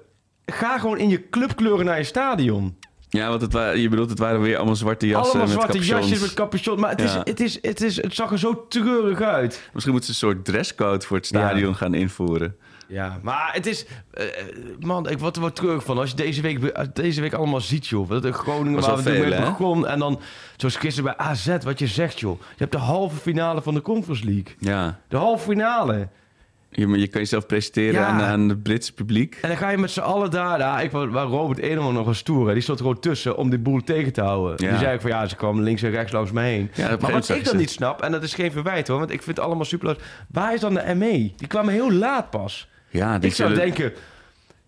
Ga 0.46 0.78
gewoon 0.80 0.98
in 0.98 1.10
je 1.10 1.30
clubkleuren 1.30 1.86
naar 1.86 1.98
je 1.98 2.04
stadion. 2.04 2.78
Ja, 3.10 3.30
want 3.30 3.42
het 3.42 3.54
wa- 3.54 3.70
je 3.70 3.90
bedoelt, 3.90 4.10
het 4.10 4.20
waren 4.20 4.42
weer 4.42 4.58
allemaal 4.58 4.76
zwarte 4.76 5.08
jassen 5.08 5.40
Allemaal 5.40 5.56
met 5.56 5.64
zwarte 5.64 5.78
capuchons. 5.78 6.02
jasjes 6.10 6.22
met 6.28 6.34
capuchon. 6.36 6.80
Maar 6.80 6.90
het, 6.90 7.02
is, 7.02 7.14
Ja. 7.14 7.22
het, 7.24 7.40
is, 7.40 7.58
het, 7.62 7.82
is, 7.82 7.96
het 8.02 8.16
zag 8.16 8.32
er 8.32 8.40
zo 8.40 8.66
treurig 8.68 9.22
uit. 9.22 9.70
Misschien 9.74 9.94
moeten 9.94 10.14
ze 10.14 10.26
een 10.26 10.32
soort 10.34 10.46
dresscode 10.46 11.06
voor 11.06 11.18
het 11.18 11.26
stadion 11.26 11.76
gaan 11.76 11.94
invoeren. 11.94 12.56
Ja, 12.88 13.20
maar 13.22 13.50
het 13.54 13.66
is... 13.66 13.86
eh, 14.14 14.26
man, 14.80 15.10
ik 15.10 15.20
word 15.20 15.36
er 15.36 15.42
wel 15.42 15.52
terug 15.52 15.84
van. 15.84 15.98
Als 15.98 16.10
je 16.10 16.16
deze 16.16 16.42
week, 16.42 16.96
deze 16.96 17.22
week 17.22 17.34
allemaal 17.34 17.62
ziet, 17.62 17.88
joh. 17.88 18.10
Dat 18.10 18.26
in 18.26 18.34
Groningen 18.34 18.82
waar 18.82 18.96
we 18.96 19.02
veel, 19.02 19.14
mee. 19.80 19.86
En 19.86 20.00
dan, 20.00 20.20
zoals 20.58 20.76
gisteren 20.76 21.16
bij 21.18 21.26
AZ, 21.26 21.58
wat 21.64 21.80
je 21.80 21.88
zegt, 21.88 22.20
joh. 22.20 22.40
Je 22.40 22.56
hebt 22.58 22.72
de 22.72 22.78
halve 22.78 23.16
finale 23.16 23.62
van 23.62 23.74
de 23.74 23.82
Conference 23.82 24.26
League. 24.26 24.56
Ja, 24.60 25.00
De 25.08 25.18
halve 25.18 25.44
finale. 25.50 26.08
Je, 26.70 26.88
je 27.00 27.08
kan 27.08 27.22
jezelf 27.22 27.46
presenteren 27.46 27.94
Ja. 27.94 28.06
aan, 28.06 28.22
aan 28.22 28.50
het 28.50 28.64
Britse 28.64 28.94
publiek. 28.94 29.38
En 29.42 29.48
dan 29.50 29.58
ga 29.58 29.70
je 29.70 29.78
met 29.78 29.92
z'n 29.92 30.00
allen 30.00 30.32
daar... 30.32 30.60
Ja, 30.60 30.80
ik 30.82 30.92
waar 30.92 31.08
Robert 31.28 31.60
Edelman 31.60 31.94
nog 31.94 32.08
een 32.08 32.16
stoer. 32.16 32.48
hè, 32.48 32.54
Die 32.54 32.62
stond 32.62 32.80
er 32.80 32.86
gewoon 32.86 33.02
tussen 33.02 33.38
om 33.38 33.50
die 33.50 33.60
boel 33.60 33.82
tegen 33.84 34.14
te 34.14 34.22
houden. 34.22 34.66
Ja. 34.66 34.70
Die 34.70 34.80
zei 34.80 34.94
ik 34.96 35.02
van 35.02 35.10
ja, 35.10 35.28
ze 35.28 35.36
kwam 35.36 35.62
links 35.62 35.82
en 35.82 35.90
rechts 35.92 36.12
langs 36.12 36.32
me 36.32 36.42
heen. 36.42 36.72
Ja, 36.74 36.98
maar 37.02 37.12
wat 37.12 37.30
ik 37.30 37.46
dan 37.46 37.58
niet 37.58 37.70
snap, 37.70 38.02
en 38.02 38.12
dat 38.12 38.24
is 38.24 38.34
geen 38.34 38.52
verwijt 38.52 38.88
hoor, 38.88 38.98
want 39.00 39.12
ik 39.12 39.24
vind 39.24 39.36
het 39.38 39.46
allemaal 39.46 39.66
super. 39.66 39.98
Waar 40.32 40.54
is 40.54 40.60
dan 40.60 40.74
de 40.74 40.94
ME? 40.96 41.32
Die 41.36 41.48
kwamen 41.48 41.74
heel 41.74 41.92
laat 41.92 42.30
pas. 42.30 42.70
Ja, 42.90 43.16
Ik 43.16 43.22
zou 43.22 43.34
zullen- 43.34 43.56
denken, 43.66 43.94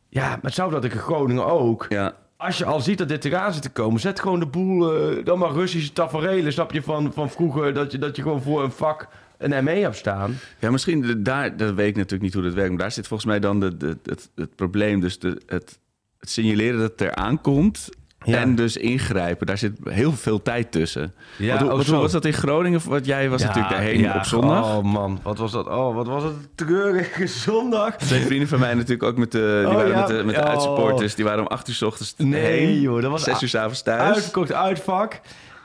ja, 0.10 0.40
maar 0.42 0.52
zou 0.52 0.72
dat 0.72 0.84
ik 0.84 0.94
in 0.94 1.00
Groningen 1.00 1.46
ook? 1.46 1.86
Ja, 1.90 2.14
Als 2.38 2.58
je 2.58 2.66
al 2.66 2.80
ziet 2.80 2.98
dat 2.98 3.08
dit 3.10 3.26
eraan 3.26 3.54
zit 3.54 3.62
te 3.62 3.70
komen, 3.70 4.00
zet 4.00 4.20
gewoon 4.20 4.40
de 4.40 4.46
boel, 4.46 4.94
eh, 4.94 5.26
dan 5.26 5.40
maar 5.40 5.52
Russische 5.52 5.94
tafereelen, 5.94 6.54
snap 6.54 6.72
je, 6.72 6.82
van, 6.82 7.12
van 7.14 7.30
vroeger, 7.30 7.74
dat 7.74 7.92
je, 7.92 7.98
dat 7.98 8.16
je 8.16 8.22
gewoon 8.22 8.42
voor 8.42 8.64
een 8.64 8.72
vak 8.72 9.08
een 9.44 9.64
ME 9.64 9.72
hebt 9.72 9.96
staan. 9.96 10.40
ja 10.60 10.72
misschien 10.72 11.02
de- 11.02 11.22
daar, 11.22 11.58
dat 11.58 11.74
weet 11.74 11.88
ik 11.88 11.96
natuurlijk 11.96 12.22
niet 12.24 12.34
hoe 12.34 12.44
dat 12.44 12.54
werkt. 12.54 12.70
Maar 12.70 12.80
daar 12.80 12.92
zit 12.92 13.08
volgens 13.08 13.30
mij 13.30 13.40
dan 13.40 13.60
de, 13.60 13.78
de, 13.78 13.98
het, 14.04 14.30
het 14.36 14.56
probleem. 14.56 15.00
Dus 15.00 15.20
de, 15.20 15.42
het, 15.46 15.80
het 16.20 16.30
signaleren 16.30 16.80
dat 16.80 16.92
het 16.92 17.02
eraan 17.02 17.42
komt. 17.42 17.90
Ja. 18.24 18.38
En 18.38 18.56
dus 18.56 18.78
ingrijpen. 18.78 19.48
Daar 19.48 19.58
zit 19.58 19.72
heel 19.90 20.12
veel 20.14 20.42
tijd 20.42 20.72
tussen. 20.72 21.14
Ja, 21.38 21.66
wat, 21.66 21.86
was 21.88 22.12
dat 22.12 22.26
in 22.26 22.34
Groningen? 22.34 22.82
Wat 22.90 23.06
jij 23.06 23.30
was 23.30 23.42
Ja, 23.42 23.48
natuurlijk 23.48 23.74
daarheen 23.74 24.00
ja, 24.00 24.16
op 24.16 24.24
zondag. 24.24 24.76
Oh 24.78 24.84
man, 24.84 25.20
wat 25.24 25.38
was 25.38 25.52
dat? 25.52 25.68
Oh, 25.68 25.96
wat 25.96 26.08
was 26.08 26.24
het 26.24 26.34
treurige 26.56 27.28
zondag. 27.48 27.96
Twee 27.98 28.22
vrienden 28.26 28.48
van 28.48 28.60
mij 28.60 28.74
natuurlijk 28.74 29.04
ook 29.04 29.18
met 29.18 29.32
de, 29.32 29.58
die 29.66 29.70
Oh, 29.70 29.76
waren 29.76 29.96
met 29.96 30.08
de, 30.08 30.24
met 30.26 30.36
de 30.36 30.42
Oh. 30.42 30.48
uitsupporters. 30.48 31.16
Die 31.16 31.26
waren 31.26 31.40
om 31.42 31.48
acht 31.48 31.68
uur 31.68 31.74
s 31.76 31.82
ochtends 31.82 32.14
Nee, 32.18 32.42
heen. 32.42 32.82
joh, 32.82 33.02
dat 33.02 33.12
was 33.12 33.24
Zes 33.24 33.42
uur 33.42 33.50
s'avonds 33.50 33.82
thuis. 33.82 34.16
Uitverkocht 34.16 34.54
uitvak. 34.54 35.20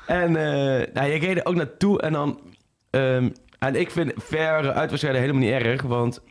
En 0.06 0.36
eh 0.36 0.86
nou, 0.94 1.08
je 1.12 1.18
reed 1.18 1.36
er 1.36 1.44
ook 1.46 1.54
naartoe 1.54 2.00
en 2.00 2.12
dan... 2.12 2.40
ehm, 2.90 3.28
en 3.66 3.80
ik 3.80 3.90
vind 3.90 4.12
verre 4.16 4.72
uitwedstrijden 4.72 5.20
helemaal 5.20 5.42
niet 5.42 5.62
erg, 5.62 5.82
want... 5.82 6.22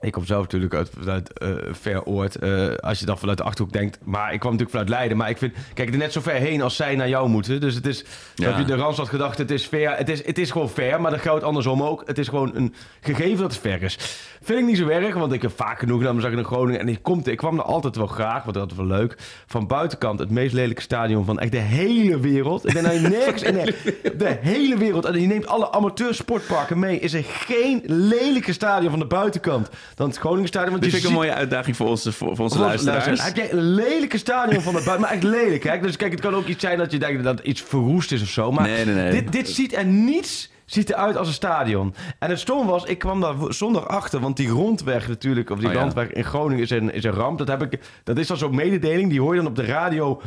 Ik 0.00 0.12
kom 0.12 0.24
zelf 0.24 0.42
natuurlijk 0.42 0.74
uit, 0.74 0.90
vanuit 0.98 1.38
eh 1.38 1.48
ver 1.70 2.04
oord. 2.04 2.36
eh, 2.36 2.74
als 2.74 2.98
je 2.98 3.06
dan 3.06 3.18
vanuit 3.18 3.38
de 3.38 3.44
Achterhoek 3.44 3.72
denkt. 3.72 3.98
Maar 4.04 4.32
ik 4.32 4.40
kwam 4.40 4.52
natuurlijk 4.52 4.70
vanuit 4.70 4.88
Leiden. 4.88 5.16
Maar 5.16 5.30
ik 5.30 5.38
vind... 5.38 5.54
Kijk, 5.74 5.90
is 5.90 5.96
net 5.96 6.12
zo 6.12 6.20
ver 6.20 6.34
heen 6.34 6.62
als 6.62 6.76
zij 6.76 6.96
naar 6.96 7.08
jou 7.08 7.28
moeten. 7.28 7.60
Dus 7.60 7.74
het 7.74 7.86
is... 7.86 8.04
Ja. 8.34 8.48
Heb 8.48 8.58
je 8.58 8.64
de 8.64 8.74
Randstad 8.74 9.08
gedacht, 9.08 9.38
het 9.38 9.50
is 9.50 9.66
ver. 9.66 9.96
Het 9.96 10.08
is, 10.08 10.26
het 10.26 10.38
is 10.38 10.50
gewoon 10.50 10.70
ver, 10.70 11.00
maar 11.00 11.10
dat 11.10 11.20
geldt 11.20 11.44
andersom 11.44 11.82
ook. 11.82 12.02
Het 12.06 12.18
is 12.18 12.28
gewoon 12.28 12.50
een 12.54 12.74
gegeven 13.00 13.38
dat 13.38 13.52
het 13.52 13.60
ver 13.60 13.82
is. 13.82 13.96
Vind 14.42 14.58
ik 14.60 14.66
niet 14.66 14.76
zo 14.76 14.88
erg, 14.88 15.14
want 15.14 15.32
ik 15.32 15.42
heb 15.42 15.52
vaak 15.56 15.78
genoeg 15.78 16.00
naar 16.00 16.20
zag 16.20 16.30
in 16.30 16.44
Groningen. 16.44 16.80
En 16.80 16.88
ik, 16.88 17.02
kom, 17.02 17.20
ik 17.24 17.36
kwam 17.36 17.58
er 17.58 17.64
altijd 17.64 17.96
wel 17.96 18.06
graag, 18.06 18.42
want 18.42 18.56
dat 18.56 18.68
was 18.68 18.78
wel 18.78 18.98
leuk. 18.98 19.16
Van 19.46 19.66
buitenkant 19.66 20.18
het 20.18 20.30
meest 20.30 20.52
lelijke 20.52 20.82
stadion 20.82 21.24
van 21.24 21.38
echt 21.38 21.52
de 21.52 21.58
hele 21.58 22.20
wereld. 22.20 22.66
Ik 22.66 22.72
ben 22.74 22.82
daar 22.82 23.00
nergens 23.10 23.42
in 23.42 23.54
de, 23.54 23.74
de 24.16 24.36
hele 24.40 24.76
wereld. 24.76 25.04
En 25.04 25.20
je 25.20 25.26
neemt 25.26 25.46
alle 25.46 25.72
amateursportparken 25.72 26.78
mee. 26.78 26.98
Is 26.98 27.14
er 27.14 27.24
geen 27.24 27.82
lelijke 27.86 28.52
stadion 28.52 28.90
van 28.90 28.98
de 28.98 29.06
buitenkant 29.06 29.70
dan 29.98 30.08
het 30.08 30.18
Groningen 30.18 30.48
stadion. 30.48 30.70
Want 30.70 30.82
Dit 30.82 30.90
vind 30.90 31.02
ik 31.02 31.08
een 31.08 31.14
mooie 31.14 31.34
uitdaging 31.34 31.76
voor 31.76 31.88
onze, 31.88 32.12
voor, 32.12 32.36
voor 32.36 32.44
onze 32.44 32.58
luisteraars. 32.58 33.06
luister, 33.06 33.26
Heb 33.26 33.36
jij 33.36 33.52
een 33.52 33.64
lelijke 33.74 34.18
stadion 34.18 34.62
van 34.62 34.74
de 34.74 34.82
buiten? 34.84 35.00
Maar 35.00 35.10
echt 35.10 35.22
lelijk, 35.22 35.64
hè? 35.64 35.80
Dus 35.80 35.96
kijk, 35.96 36.12
het 36.12 36.20
kan 36.20 36.34
ook 36.34 36.46
iets 36.46 36.60
zijn 36.60 36.78
dat 36.78 36.92
je 36.92 36.98
denkt 36.98 37.24
dat 37.24 37.40
iets 37.40 37.62
verroest 37.62 38.12
is 38.12 38.22
of 38.22 38.28
zo. 38.28 38.52
Maar 38.52 38.68
Nee, 38.68 38.84
nee, 38.84 38.94
nee. 38.94 39.10
Dit, 39.10 39.32
dit 39.32 39.48
ziet 39.48 39.74
er 39.76 39.84
niets 39.84 40.50
ziet 40.64 40.90
eruit 40.90 41.16
als 41.16 41.28
een 41.28 41.34
stadion. 41.34 41.94
En 42.18 42.30
het 42.30 42.38
stom 42.38 42.66
was, 42.66 42.84
ik 42.84 42.98
kwam 42.98 43.20
daar 43.20 43.34
zondag 43.48 43.86
achter, 43.88 44.20
want 44.20 44.36
die 44.36 44.48
rondweg 44.48 45.08
natuurlijk, 45.08 45.50
of 45.50 45.58
die 45.58 45.68
Oh, 45.68 45.74
ja. 45.74 45.80
randweg 45.80 46.12
in 46.12 46.24
Groningen 46.24 46.62
is 46.62 46.70
een, 46.70 46.92
is 46.92 47.04
een 47.04 47.12
ramp. 47.12 47.38
Dat, 47.38 47.48
heb 47.48 47.62
ik, 47.62 47.80
dat 48.04 48.18
is 48.18 48.26
dan 48.26 48.36
zo'n 48.36 48.54
mededeling, 48.54 49.10
die 49.10 49.20
hoor 49.20 49.34
je 49.34 49.40
dan 49.40 49.50
op 49.50 49.56
de 49.56 49.64
radio 49.64 50.20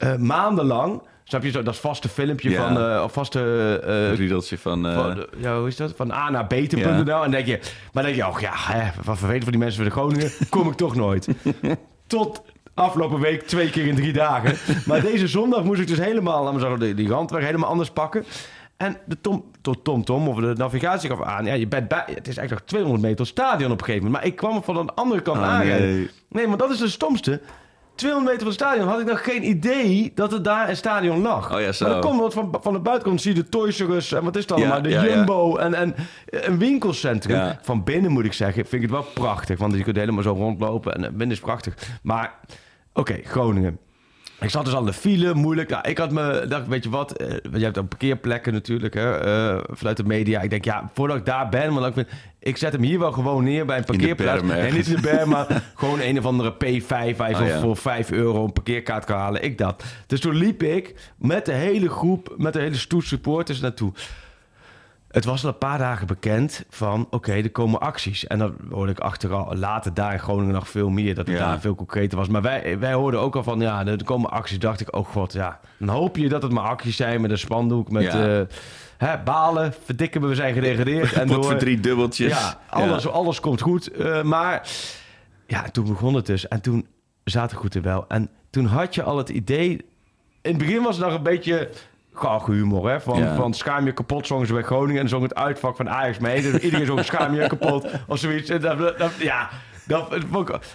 eh, 0.00 0.16
maandenlang. 0.16 1.02
Snap 1.24 1.42
je, 1.42 1.50
zo, 1.50 1.62
dat 1.62 1.76
vaste 1.76 2.08
filmpje 2.08 2.50
Ja. 2.50 2.62
van, 2.66 2.78
eh, 2.82 3.02
of 3.04 3.12
vaste... 3.12 3.40
eh, 3.86 4.16
riedeltje 4.16 4.58
van... 4.58 4.82
van, 4.82 5.26
ja, 5.36 5.58
hoe 5.58 5.68
is 5.68 5.76
dat? 5.76 5.92
Van 5.96 6.10
A 6.12 6.30
naar 6.30 6.46
B.nl. 6.46 6.84
En 6.86 7.04
dan 7.04 7.30
denk 7.30 7.46
je, 7.46 7.58
maar 7.92 8.02
dan 8.02 8.12
denk 8.12 8.14
je, 8.14 8.26
oh 8.26 8.40
ja, 8.40 8.52
hè, 8.54 8.90
wat 9.04 9.18
vervelend 9.18 9.42
voor 9.42 9.52
die 9.52 9.60
mensen 9.60 9.78
van 9.82 9.88
de 9.88 9.96
Groningen, 10.00 10.30
kom 10.50 10.68
ik 10.68 10.74
toch 10.74 10.94
nooit. 10.94 11.28
Tot 12.06 12.42
afgelopen 12.74 13.20
week 13.20 13.42
twee 13.42 13.70
keer 13.70 13.86
in 13.86 13.94
drie 13.94 14.12
dagen. 14.12 14.56
Maar 14.86 15.00
deze 15.00 15.26
zondag 15.28 15.64
moest 15.64 15.80
ik 15.80 15.86
dus 15.86 15.98
helemaal, 15.98 16.38
laten 16.42 16.54
we 16.54 16.60
zeggen, 16.60 16.80
die, 16.80 16.94
die 16.94 17.08
randweg 17.08 17.44
helemaal 17.44 17.70
anders 17.70 17.90
pakken. 17.90 18.24
En 18.76 18.96
de 19.06 19.20
tom, 19.20 19.44
tot 19.60 19.84
tom, 19.84 20.04
tom, 20.04 20.28
of 20.28 20.36
de 20.36 20.54
navigatie 20.56 21.10
gaf 21.10 21.22
aan, 21.22 21.44
ja, 21.44 21.52
je 21.54 21.66
bent 21.68 21.88
bij, 21.88 22.02
het 22.06 22.28
is 22.28 22.36
eigenlijk 22.36 22.50
nog 22.50 22.60
200 22.68 23.02
meter 23.02 23.26
stadion 23.26 23.70
op 23.72 23.78
een 23.78 23.84
gegeven 23.84 24.06
moment. 24.06 24.22
Maar 24.22 24.32
ik 24.32 24.36
kwam 24.38 24.56
er 24.56 24.62
van 24.62 24.86
de 24.86 24.92
andere 24.94 25.20
kant 25.22 25.38
Oh, 25.38 25.44
aanrijden. 25.44 25.88
nee. 25.88 26.10
Nee, 26.28 26.46
maar 26.46 26.56
dat 26.58 26.70
is 26.70 26.78
de 26.78 26.88
stomste. 26.88 27.40
200 28.00 28.32
meter 28.32 28.38
van 28.38 28.46
het 28.46 28.60
stadion 28.60 28.88
had 28.88 29.00
ik 29.00 29.06
nog 29.06 29.24
geen 29.24 29.48
idee 29.48 30.12
dat 30.14 30.32
er 30.32 30.42
daar 30.42 30.68
een 30.68 30.76
stadion 30.76 31.22
lag. 31.22 31.54
Oh 31.54 31.60
ja, 31.60 31.72
zo. 31.72 31.84
Maar 31.84 31.92
dan 31.92 32.02
komt 32.02 32.20
wat 32.20 32.32
van, 32.32 32.58
van 32.60 32.72
de 32.72 32.78
buitenkant, 32.78 33.20
zie 33.20 33.34
je 33.34 33.42
de 33.42 33.48
Toys 33.48 33.78
R 33.78 33.90
Us 33.90 34.12
en 34.12 34.24
wat 34.24 34.36
is 34.36 34.42
het 34.42 34.52
allemaal, 34.52 34.76
Ja, 34.76 34.80
de 34.82 34.88
ja. 34.88 35.04
Jumbo 35.04 35.56
en, 35.56 35.74
en 35.74 35.94
een 36.26 36.58
winkelcentrum. 36.58 37.56
Van 37.62 37.84
binnen 37.84 38.10
moet 38.10 38.24
ik 38.24 38.32
zeggen, 38.32 38.66
vind 38.66 38.82
ik 38.82 38.90
het 38.90 38.90
wel 38.90 39.08
prachtig, 39.14 39.58
want 39.58 39.74
je 39.74 39.82
kunt 39.82 39.96
helemaal 39.96 40.22
zo 40.22 40.32
rondlopen 40.32 40.94
en 40.94 41.04
eh, 41.04 41.08
binnen 41.08 41.30
is 41.30 41.40
prachtig. 41.40 41.74
Maar, 42.02 42.34
oké, 42.92 43.20
Groningen. 43.24 43.78
Ik 44.40 44.50
zat 44.50 44.64
dus 44.64 44.74
al 44.74 44.80
in 44.80 44.86
de 44.86 44.92
file, 44.92 45.34
moeilijk. 45.34 45.70
Ja, 45.70 45.84
ik 45.84 45.98
had 45.98 46.10
me, 46.10 46.44
dacht, 46.48 46.66
weet 46.66 46.84
je 46.84 46.90
wat, 46.90 47.12
eh, 47.12 47.28
je 47.52 47.62
hebt 47.62 47.74
dan 47.74 47.88
parkeerplekken 47.88 48.52
natuurlijk, 48.52 48.94
hè, 48.94 49.18
eh, 49.18 49.62
vanuit 49.70 49.96
de 49.96 50.04
media. 50.04 50.40
Ik 50.40 50.50
denk, 50.50 50.64
ja, 50.64 50.90
voordat 50.94 51.16
ik 51.16 51.24
daar 51.24 51.48
ben, 51.48 51.74
want 51.74 51.86
ik, 51.86 51.92
vind, 51.94 52.08
ik 52.38 52.56
zet 52.56 52.72
hem 52.72 52.82
hier 52.82 52.98
wel 52.98 53.12
gewoon 53.12 53.44
neer 53.44 53.66
bij 53.66 53.78
een 53.78 53.84
parkeerplaats. 53.84 54.42
Nee, 54.42 54.56
ergens. 54.56 54.76
niet 54.76 54.86
in 54.86 54.94
de 54.94 55.00
berm, 55.00 55.28
maar 55.28 55.62
gewoon 55.74 56.00
een 56.00 56.18
of 56.18 56.24
andere 56.24 56.52
P5 56.52 57.16
waar 57.16 57.30
je 57.30 57.44
ja. 57.44 57.60
voor 57.60 57.76
5 57.76 58.10
euro 58.10 58.44
een 58.44 58.52
parkeerkaart 58.52 59.04
kan 59.04 59.18
halen. 59.18 59.42
Ik 59.42 59.58
dat. 59.58 59.84
Dus 60.06 60.20
toen 60.20 60.34
liep 60.34 60.62
ik 60.62 60.94
met 61.18 61.46
de 61.46 61.52
hele 61.52 61.88
groep, 61.88 62.34
met 62.36 62.52
de 62.52 62.60
hele 62.60 62.76
stoet 62.76 63.04
supporters 63.04 63.60
naartoe. 63.60 63.92
Het 65.10 65.24
was 65.24 65.42
al 65.44 65.48
een 65.48 65.58
paar 65.58 65.78
dagen 65.78 66.06
bekend 66.06 66.64
van, 66.68 67.06
oké, 67.10 67.32
er 67.32 67.50
komen 67.50 67.80
acties. 67.80 68.26
En 68.26 68.38
dan 68.38 68.54
hoorde 68.70 68.92
ik 68.92 68.98
achteraf, 68.98 69.54
later 69.54 69.94
daar 69.94 70.12
in 70.12 70.18
Groningen 70.18 70.54
nog 70.54 70.68
veel 70.68 70.88
meer, 70.90 71.14
dat 71.14 71.26
het 71.26 71.36
Ja. 71.36 71.46
daar 71.48 71.60
veel 71.60 71.74
concreter 71.74 72.18
was. 72.18 72.28
Maar 72.28 72.42
wij, 72.42 72.78
wij 72.78 72.92
hoorden 72.92 73.20
ook 73.20 73.36
al 73.36 73.42
van, 73.42 73.60
ja, 73.60 73.86
er 73.86 74.04
komen 74.04 74.30
acties. 74.30 74.58
dacht 74.58 74.80
ik, 74.80 74.96
oh 74.96 75.06
god, 75.06 75.32
ja. 75.32 75.60
Dan 75.78 75.88
hoop 75.88 76.16
je 76.16 76.28
dat 76.28 76.42
het 76.42 76.52
maar 76.52 76.64
acties 76.64 76.96
zijn 76.96 77.20
met 77.20 77.30
een 77.30 77.38
spandoek, 77.38 77.90
met 77.90 78.02
Ja. 78.02 78.38
eh, 78.40 78.46
hè, 78.96 79.18
balen, 79.24 79.74
verdikken 79.84 80.20
we, 80.20 80.26
we 80.26 80.34
zijn 80.34 80.54
gedegradeerd. 80.54 81.12
En 81.12 81.26
door- 81.28 81.44
voor 81.44 81.56
drie 81.56 81.80
dubbeltjes. 81.80 82.30
ja, 82.40 82.58
alles, 82.68 83.08
alles 83.08 83.40
komt 83.40 83.60
goed. 83.60 83.88
Eh, 83.90 84.22
maar 84.22 84.68
ja, 85.46 85.62
toen 85.62 85.84
begon 85.86 86.14
het 86.14 86.26
dus. 86.26 86.48
En 86.48 86.60
toen 86.60 86.86
zaten 87.24 87.56
goed 87.56 87.74
er 87.74 87.82
wel. 87.82 88.04
En 88.08 88.30
toen 88.50 88.64
had 88.66 88.94
je 88.94 89.02
al 89.02 89.16
het 89.18 89.28
idee... 89.28 89.70
In 90.42 90.50
het 90.50 90.58
begin 90.58 90.82
was 90.82 90.96
het 90.96 91.06
nog 91.06 91.14
een 91.14 91.22
beetje 91.22 91.70
humor, 92.46 92.90
hè? 92.90 93.00
Van, 93.00 93.18
Ja. 93.18 93.34
van 93.34 93.54
schaam 93.54 93.84
je 93.84 93.92
kapot 93.92 94.26
zongen 94.26 94.46
ze 94.46 94.52
bij 94.52 94.62
Groningen... 94.62 95.02
en 95.02 95.08
zong 95.08 95.22
het 95.22 95.34
uitvak 95.34 95.76
van 95.76 95.90
Ajax 95.90 96.18
mee. 96.18 96.42
Dus 96.42 96.60
iedereen 96.62 96.86
zong 96.86 97.04
schaam 97.04 97.34
je 97.34 97.46
kapot 97.46 97.86
of 98.06 98.18
zoiets. 98.18 98.48
Dat, 98.48 98.78
dat- 98.78 99.12
ja, 99.18 99.48
dat, 99.86 100.14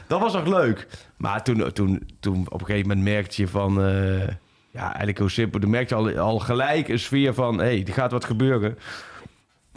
dat 0.07 0.19
was 0.19 0.33
nog 0.33 0.45
leuk. 0.47 0.87
Maar 1.17 1.43
toen, 1.43 1.71
toen, 1.73 2.09
toen 2.19 2.45
op 2.49 2.59
een 2.59 2.65
gegeven 2.65 2.87
moment 2.87 3.07
merkte 3.07 3.41
je 3.41 3.47
van... 3.47 3.81
eh, 3.85 4.27
ja, 4.71 4.83
eigenlijk 4.87 5.17
heel 5.17 5.29
simpel. 5.29 5.59
Dan 5.59 5.69
merkte 5.69 5.95
je 5.95 6.01
al, 6.01 6.31
al 6.31 6.39
gelijk 6.39 6.87
een 6.87 6.99
sfeer 6.99 7.33
van... 7.33 7.57
hé, 7.57 7.63
hey, 7.65 7.83
er 7.87 7.93
gaat 7.93 8.11
wat 8.11 8.25
gebeuren. 8.25 8.77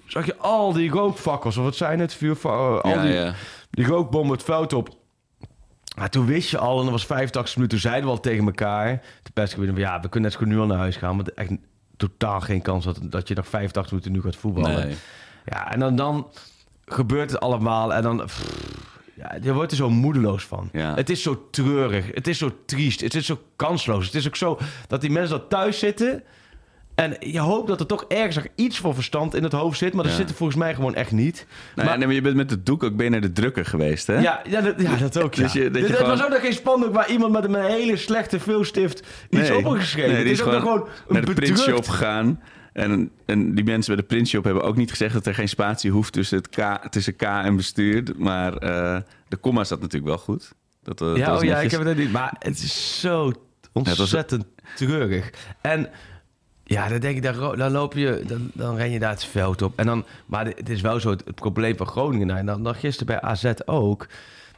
Zag 0.07 0.27
je 0.27 0.37
al 0.37 0.73
die 0.73 0.91
rookvakkels, 0.91 1.57
of 1.57 1.65
wat 1.65 1.77
zijn 1.77 2.01
het? 2.01 2.15
Vuur, 2.15 2.37
al 2.51 2.89
Ja, 2.89 3.03
die, 3.03 3.13
ja. 3.13 3.33
die 3.71 3.87
rookbom 3.87 4.31
het 4.31 4.43
veld 4.43 4.73
op. 4.73 4.89
Maar 5.99 6.11
toen 6.11 6.27
wist 6.27 6.51
je 6.51 6.59
al, 6.59 6.77
en 6.79 6.83
dat 6.83 6.93
was 6.93 7.07
85 7.07 7.57
minuten, 7.57 7.79
zeiden 7.79 8.05
we 8.05 8.11
al 8.11 8.21
tegen 8.21 8.45
elkaar. 8.45 9.03
De 9.23 9.31
persgebieden 9.31 9.75
van 9.75 9.85
ja, 9.85 10.01
we 10.01 10.09
kunnen 10.09 10.31
net 10.31 10.33
zo 10.33 10.39
goed 10.39 10.55
nu 10.55 10.59
al 10.59 10.67
naar 10.67 10.79
huis 10.79 10.97
gaan. 10.97 11.17
Want 11.17 11.35
echt 11.35 11.51
totaal 11.97 12.41
geen 12.41 12.63
kans 12.63 12.85
dat, 12.85 12.99
dat 13.03 13.29
je 13.29 13.35
nog 13.35 13.49
85 13.49 13.93
minuten 13.93 14.13
nu 14.13 14.21
gaat 14.21 14.37
voetballen. 14.37 14.87
Nee. 14.87 14.97
Ja, 15.45 15.73
en 15.73 15.81
dan, 15.81 15.97
dan 15.97 16.31
gebeurt 16.85 17.31
het 17.31 17.41
allemaal 17.41 17.95
en 17.95 18.03
dan... 18.03 18.25
pff, 18.25 18.67
ja, 19.15 19.37
je 19.43 19.53
wordt 19.53 19.71
er 19.71 19.77
zo 19.77 19.91
moedeloos 19.91 20.45
van. 20.45 20.69
Ja. 20.73 20.95
Het 20.95 21.11
is 21.11 21.23
zo 21.23 21.49
treurig. 21.51 22.15
Het 22.15 22.27
is 22.27 22.39
zo 22.39 22.53
triest. 22.67 23.01
Het 23.01 23.15
is 23.15 23.27
zo 23.27 23.41
kansloos. 23.57 24.07
Het 24.07 24.15
is 24.15 24.27
ook 24.27 24.37
zo 24.37 24.59
dat 24.87 25.01
die 25.01 25.11
mensen 25.11 25.39
dat 25.39 25.51
thuis 25.51 25.79
zitten... 25.79 26.23
En 26.99 27.17
je 27.21 27.39
hoopt 27.39 27.69
dat 27.69 27.81
er 27.81 27.87
toch 27.87 28.05
ergens 28.09 28.35
nog 28.37 28.47
iets 28.55 28.79
voor 28.79 28.95
verstand 28.95 29.35
in 29.35 29.43
het 29.43 29.53
hoofd 29.53 29.79
zit. 29.79 29.93
Maar 29.95 30.03
dat 30.03 30.13
Ja. 30.13 30.19
zit 30.19 30.29
er 30.31 30.35
volgens 30.37 30.59
mij 30.59 30.75
gewoon 30.75 30.95
echt 30.95 31.13
niet. 31.13 31.35
Nou, 31.49 31.49
ja, 31.75 31.85
maar, 31.85 31.97
nee, 31.99 32.07
maar 32.07 32.15
je 32.17 32.21
bent 32.23 32.37
met 32.37 32.51
het 32.51 32.67
doek 32.67 32.83
ook 32.83 32.97
ben 32.97 33.05
je 33.05 33.11
naar 33.11 33.21
de 33.21 33.33
drukker 33.33 33.65
geweest, 33.65 34.07
hè? 34.07 34.19
ja, 34.19 34.41
ja, 34.49 34.61
dat, 34.61 34.75
ja, 34.81 34.97
dat 34.97 35.19
ook. 35.23 35.35
Ja. 35.39 35.43
Dus 35.43 35.53
je- 35.53 35.71
dat 35.71 35.87
je 35.89 35.93
gewoon- 35.95 36.11
was 36.11 36.23
ook 36.25 36.31
nog 36.31 36.41
geen 36.41 36.53
spandoek 36.53 36.95
waar 36.95 37.11
iemand 37.11 37.33
met 37.33 37.45
een 37.45 37.55
hele 37.55 37.97
slechte 37.97 38.41
vilstift 38.41 39.07
iets 39.31 39.51
op 39.51 39.65
heeft 39.65 39.81
geschreven. 39.81 40.13
Nee, 40.13 40.23
die 40.23 40.33
is 40.33 40.43
ook 40.43 40.53
nog 40.53 40.61
gewoon 40.63 40.81
een 40.81 41.15
naar 41.15 41.25
de 41.25 41.33
printshop 41.35 41.89
gegaan. 41.89 42.41
En, 42.73 43.11
en 43.27 43.55
die 43.55 43.65
mensen 43.65 43.95
bij 43.95 44.03
de 44.03 44.09
printshop 44.09 44.45
hebben 44.45 44.63
ook 44.63 44.77
niet 44.77 44.91
gezegd 44.91 45.13
dat 45.15 45.27
er 45.27 45.35
geen 45.35 45.49
spatie 45.49 45.91
hoeft 45.91 46.13
tussen, 46.13 46.37
het 46.39 46.49
K, 46.49 46.87
tussen 46.91 47.17
K 47.17 47.23
en 47.23 47.57
bestuur. 47.57 48.03
Maar 48.17 48.57
eh, 48.57 48.97
de 49.29 49.37
komma 49.37 49.65
zat 49.65 49.81
natuurlijk 49.81 50.07
wel 50.09 50.19
goed. 50.19 50.53
Dat, 50.83 51.01
eh, 51.01 51.07
dat 51.09 51.17
Ja, 51.17 51.31
was 51.31 51.41
oh 51.41 51.45
ja, 51.47 51.61
ik 51.61 51.71
heb 51.71 51.85
het 51.85 51.97
niet. 51.97 52.13
Maar 52.13 52.35
het 52.39 52.59
is 52.63 53.01
zo 53.01 53.33
ontzettend 53.73 54.45
treurig. 54.77 55.31
En 55.61 55.89
ja, 56.69 56.89
dan 56.89 56.99
denk 56.99 57.17
ik, 57.17 57.23
dan, 57.23 57.57
dan 57.57 57.71
loop 57.71 57.95
je, 57.95 58.23
dan, 58.27 58.51
dan 58.55 58.77
ren 58.77 58.91
je 58.91 58.99
daar 58.99 59.11
het 59.11 59.25
veld 59.25 59.63
op. 59.63 59.73
En 59.77 59.87
dan, 59.87 60.05
maar 60.27 60.47
het 60.47 60.69
is 60.69 60.81
wel 60.81 61.01
zo 61.01 61.11
het, 61.11 61.23
het 61.25 61.35
probleem 61.35 61.77
van 61.77 61.87
Groningen. 61.87 62.27
nou, 62.27 62.39
En 62.39 62.47
dan, 62.47 62.63
dan 62.63 62.75
gisteren 62.75 63.07
bij 63.07 63.31
AZ 63.31 63.53
ook. 63.65 64.07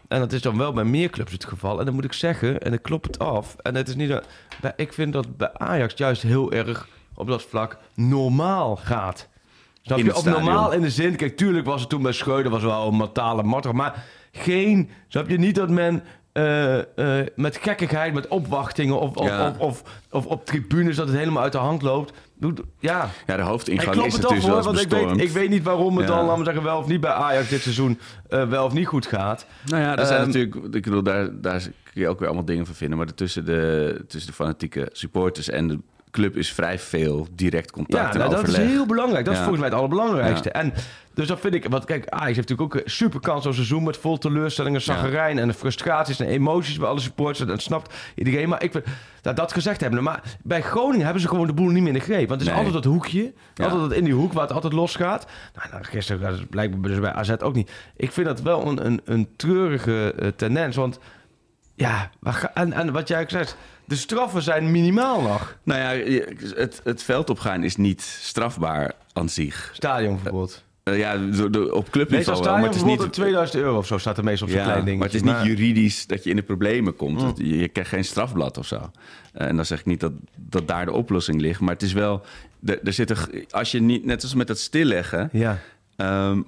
En 0.09 0.19
dat 0.19 0.33
is 0.33 0.43
dan 0.43 0.59
wel 0.59 0.73
bij 0.73 0.85
meer 0.85 1.11
clubs 1.11 1.33
het 1.33 1.45
geval. 1.45 1.79
En 1.79 1.85
dan 1.85 1.95
moet 1.95 2.05
ik 2.05 2.13
zeggen, 2.13 2.61
en 2.61 2.73
ik 2.73 2.83
klop 2.83 3.03
het 3.03 3.19
af. 3.19 3.57
En 3.57 3.75
het 3.75 3.89
is 3.89 3.95
niet 3.95 4.09
dat, 4.09 4.25
ik 4.77 4.93
vind 4.93 5.13
dat 5.13 5.37
bij 5.37 5.53
Ajax 5.53 5.95
juist 5.97 6.23
heel 6.23 6.53
erg 6.53 6.89
op 7.15 7.27
dat 7.27 7.43
vlak 7.43 7.77
normaal 7.95 8.77
gaat. 8.77 9.29
Snap 9.83 9.99
je? 9.99 10.21
normaal 10.25 10.73
in 10.73 10.81
de 10.81 10.91
zin, 10.91 11.17
kijk, 11.17 11.37
tuurlijk 11.37 11.67
was 11.67 11.81
het 11.81 11.91
toen 11.91 12.03
bij 12.03 12.13
Schreuder 12.13 12.51
was 12.51 12.63
wel 12.63 12.87
een 12.87 12.97
matale 12.97 13.43
matter, 13.43 13.75
maar 13.75 14.05
geen, 14.33 14.91
snap 15.09 15.29
je 15.29 15.39
niet 15.39 15.55
dat 15.55 15.71
men 15.71 16.03
eh, 16.41 17.19
eh, 17.21 17.27
met 17.37 17.57
gekkigheid, 17.57 18.15
met 18.15 18.29
opwachtingen 18.29 19.01
of, 19.01 19.17
of, 19.17 19.27
Ja. 19.27 19.49
of, 19.49 19.59
of, 19.59 19.83
of 20.11 20.27
op 20.27 20.45
tribunes 20.47 20.97
dat 20.97 21.09
het 21.09 21.17
helemaal 21.17 21.43
uit 21.43 21.53
de 21.53 21.59
hand 21.59 21.83
loopt. 21.83 22.13
Ja, 22.79 23.11
Ja, 23.27 23.37
de 23.37 23.43
hoofdingang 23.43 24.05
is 24.05 24.13
het 24.13 24.23
natuurlijk 24.23 24.65
want 24.65 24.81
ik 24.81 24.89
weet, 24.89 25.21
ik 25.21 25.31
weet 25.31 25.49
niet 25.49 25.63
waarom 25.63 25.97
het 25.97 26.09
Ja. 26.09 26.15
dan, 26.15 26.25
laten 26.25 26.39
we 26.39 26.45
zeggen, 26.45 26.63
wel 26.63 26.79
of 26.79 26.87
niet 26.87 27.01
bij 27.01 27.11
Ajax 27.13 27.49
dit 27.49 27.61
seizoen 27.63 27.99
eh, 28.29 28.49
wel 28.49 28.65
of 28.65 28.73
niet 28.73 28.87
goed 28.87 29.07
gaat. 29.07 29.47
Nou 29.67 29.83
ja, 29.83 29.97
er 29.97 30.07
zijn 30.07 30.19
Ehm, 30.19 30.27
natuurlijk, 30.27 30.55
ik 30.75 30.83
bedoel, 30.83 31.03
daar, 31.03 31.41
daar 31.41 31.61
kun 31.61 32.01
je 32.03 32.09
ook 32.09 32.19
weer 32.19 32.29
allemaal 32.29 32.47
dingen 32.47 32.67
van 32.67 32.75
vinden. 32.75 32.99
Maar 32.99 33.15
tussen 33.15 33.45
de, 33.45 34.05
tussen 34.09 34.31
de 34.31 34.37
fanatieke 34.37 34.89
supporters 34.93 35.49
en 35.51 35.69
de 35.69 35.79
club 36.11 36.37
is 36.37 36.53
vrij 36.53 36.79
veel 36.79 37.27
direct 37.33 37.71
contact 37.71 38.05
Ja, 38.05 38.13
en 38.13 38.19
nou, 38.19 38.31
dat 38.43 38.49
is 38.49 38.57
heel 38.57 38.87
belangrijk. 38.87 39.25
Dat 39.25 39.35
is 39.35 39.41
volgens 39.41 39.61
mij 39.61 39.69
het 39.69 39.79
allerbelangrijkste. 39.79 40.51
En 40.51 40.73
dus 41.15 41.27
dat 41.27 41.41
vind 41.41 41.55
ik, 41.55 41.67
want 41.69 41.85
kijk, 41.85 42.09
Ajax 42.09 42.37
heeft 42.37 42.49
natuurlijk 42.49 42.75
ook 42.75 42.85
een 42.85 42.91
super 42.91 43.21
kansloos 43.21 43.55
seizoen 43.55 43.83
met 43.83 43.97
vol 43.97 44.19
teleurstellingen, 44.19 44.81
zaggerijn 44.81 45.39
en 45.39 45.55
frustraties 45.55 46.21
en 46.21 46.27
emoties 46.27 46.79
bij 46.79 46.89
alle 46.89 47.01
supporters. 47.01 47.49
Dat 47.49 47.63
snapt 47.63 47.95
iedereen. 48.15 48.49
Maar 48.49 48.63
ik 48.63 48.73
vind, 48.73 48.85
nou, 49.23 49.37
dat 49.37 49.53
gezegd 49.53 49.81
hebben, 49.81 50.03
maar 50.03 50.23
bij 50.43 50.63
Groningen 50.63 51.05
hebben 51.05 51.23
ze 51.23 51.29
gewoon 51.29 51.47
de 51.47 51.53
boel 51.53 51.69
niet 51.69 51.83
meer 51.83 51.93
in 51.93 51.99
de 51.99 52.05
greep. 52.05 52.29
Want 52.29 52.31
het 52.31 52.41
is 52.41 52.47
Nee. 52.47 52.57
altijd 52.57 52.75
dat 52.75 52.93
hoekje, 52.93 53.33
altijd 53.57 53.81
dat 53.81 53.93
in 53.93 54.05
die 54.05 54.15
hoek 54.15 54.33
waar 54.33 54.43
het 54.43 54.53
altijd 54.53 54.73
losgaat. 54.73 55.27
Nou, 55.55 55.69
nou 55.71 55.85
gisteren 55.85 56.27
het 56.27 56.51
blijkbaar 56.51 56.91
dus 56.91 57.01
bij 57.01 57.13
AZ 57.13 57.31
ook 57.39 57.55
niet. 57.55 57.71
Ik 57.97 58.13
vind 58.13 58.27
dat 58.27 58.41
wel 58.41 58.67
een, 58.67 58.87
een, 58.87 59.01
een 59.05 59.29
treurige 59.37 60.15
eh, 60.19 60.29
tendens, 60.29 60.77
want 60.77 60.99
ja, 61.75 62.11
en, 62.55 62.73
en 62.73 62.93
wat 62.93 63.09
jij 63.09 63.21
ook 63.21 63.31
zegt, 63.31 63.57
de 63.91 63.97
straffen 63.97 64.43
zijn 64.43 64.71
minimaal 64.71 65.21
nog. 65.23 65.57
Nou 65.63 65.81
ja, 65.81 66.13
het, 66.55 66.81
het 66.85 67.03
veld 67.03 67.31
opgaan 67.31 67.65
is 67.65 67.77
niet 67.77 68.03
strafbaar 68.03 68.93
aan 69.13 69.29
zich. 69.29 69.71
Stadionverbod. 69.75 70.65
Eh, 70.83 70.99
ja, 70.99 71.17
door- 71.17 71.51
door- 71.51 71.63
op 71.65 71.71
Meestal 71.73 71.91
clubniveau 71.91 72.43
wel, 72.43 72.53
maar 72.53 72.63
het 72.65 72.75
is 72.75 72.83
niet... 72.85 73.01
op 73.03 73.13
2000 73.13 73.63
euro 73.63 73.79
of 73.79 73.87
zo 73.87 73.99
staat 73.99 74.19
er 74.19 74.25
meestal 74.25 74.47
op 74.47 74.53
zo'n 74.53 74.63
Ja, 74.63 74.69
klein 74.69 74.85
ding. 74.85 74.99
maar 74.99 75.07
het 75.07 75.17
is 75.17 75.23
niet 75.23 75.43
juridisch 75.43 76.07
dat 76.07 76.25
je 76.25 76.31
in 76.31 76.37
de 76.37 76.43
problemen 76.43 76.97
komt. 76.97 77.23
Het- 77.23 77.39
Je, 77.39 77.57
je 77.59 77.69
krijgt 77.69 77.91
geen 77.91 78.05
strafblad 78.05 78.59
of 78.59 78.67
zo. 78.67 78.91
Eh, 79.33 79.47
en 79.47 79.57
dan 79.57 79.67
zeg 79.67 79.79
ik 79.81 79.87
niet 79.87 80.01
dat, 80.01 80.13
dat 80.37 80.69
daar 80.69 80.85
de 80.85 80.93
oplossing 80.93 81.41
ligt. 81.41 81.61
Maar 81.61 81.73
het 81.73 81.83
is 81.83 81.93
wel... 81.93 82.23
Er, 82.65 82.79
er 82.85 82.93
zit 82.93 83.11
er, 83.11 83.29
als 83.51 83.71
je 83.71 83.81
niet, 83.81 84.05
net 84.05 84.23
als 84.23 84.35
met 84.35 84.47
dat 84.47 84.59
stilleggen... 84.59 85.29
Ja. 85.33 85.59
Ehm, 85.97 86.43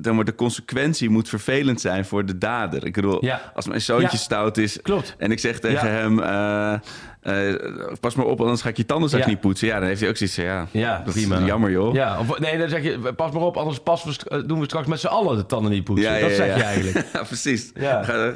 dan 0.00 0.14
wordt 0.14 0.30
de 0.30 0.36
consequentie 0.36 1.08
moet 1.10 1.28
vervelend 1.28 1.80
zijn 1.80 2.04
voor 2.04 2.24
de 2.26 2.38
dader. 2.38 2.86
Ik 2.86 2.92
bedoel, 2.94 3.24
Ja. 3.24 3.52
als 3.54 3.66
mijn 3.66 3.80
zoontje 3.80 4.08
Ja. 4.16 4.16
stout 4.22 4.56
is 4.56 4.78
Klopt. 4.82 5.14
en 5.18 5.30
ik 5.30 5.38
zeg 5.38 5.58
tegen 5.58 5.88
Ja. 5.88 5.94
hem... 5.94 6.18
eh, 6.20 7.48
eh, 7.52 7.60
pas 8.00 8.14
maar 8.14 8.26
op, 8.26 8.40
anders 8.40 8.62
ga 8.62 8.68
ik 8.68 8.76
je 8.76 8.86
tandenzak 8.86 9.20
Ja. 9.20 9.26
niet 9.26 9.40
poetsen. 9.40 9.66
Ja, 9.68 9.78
dan 9.78 9.88
heeft 9.88 10.00
hij 10.00 10.08
ook 10.08 10.16
zoiets 10.16 10.34
van, 10.36 10.44
ja, 10.44 10.66
Ja, 10.70 11.02
dat 11.04 11.14
prima. 11.14 11.38
is 11.38 11.46
jammer 11.46 11.70
joh. 11.70 11.94
Ja, 11.94 12.18
of, 12.18 12.38
nee, 12.38 12.58
dan 12.58 12.68
zeg 12.68 12.82
je, 12.82 13.12
pas 13.16 13.32
maar 13.32 13.42
op, 13.42 13.56
anders 13.56 13.78
pas 13.80 14.04
we 14.04 14.16
eh, 14.28 14.42
doen 14.46 14.58
we 14.58 14.64
straks 14.64 14.86
met 14.86 15.00
z'n 15.00 15.06
allen 15.06 15.36
de 15.36 15.46
tanden 15.46 15.70
niet 15.72 15.84
poetsen. 15.84 16.20
Dat 16.20 16.30
zeg 16.32 16.56
je 16.56 16.62
eigenlijk. 16.62 17.06
Ja, 17.12 17.22
precies. 17.22 17.70
Ja. 17.74 18.02
Dan, 18.02 18.34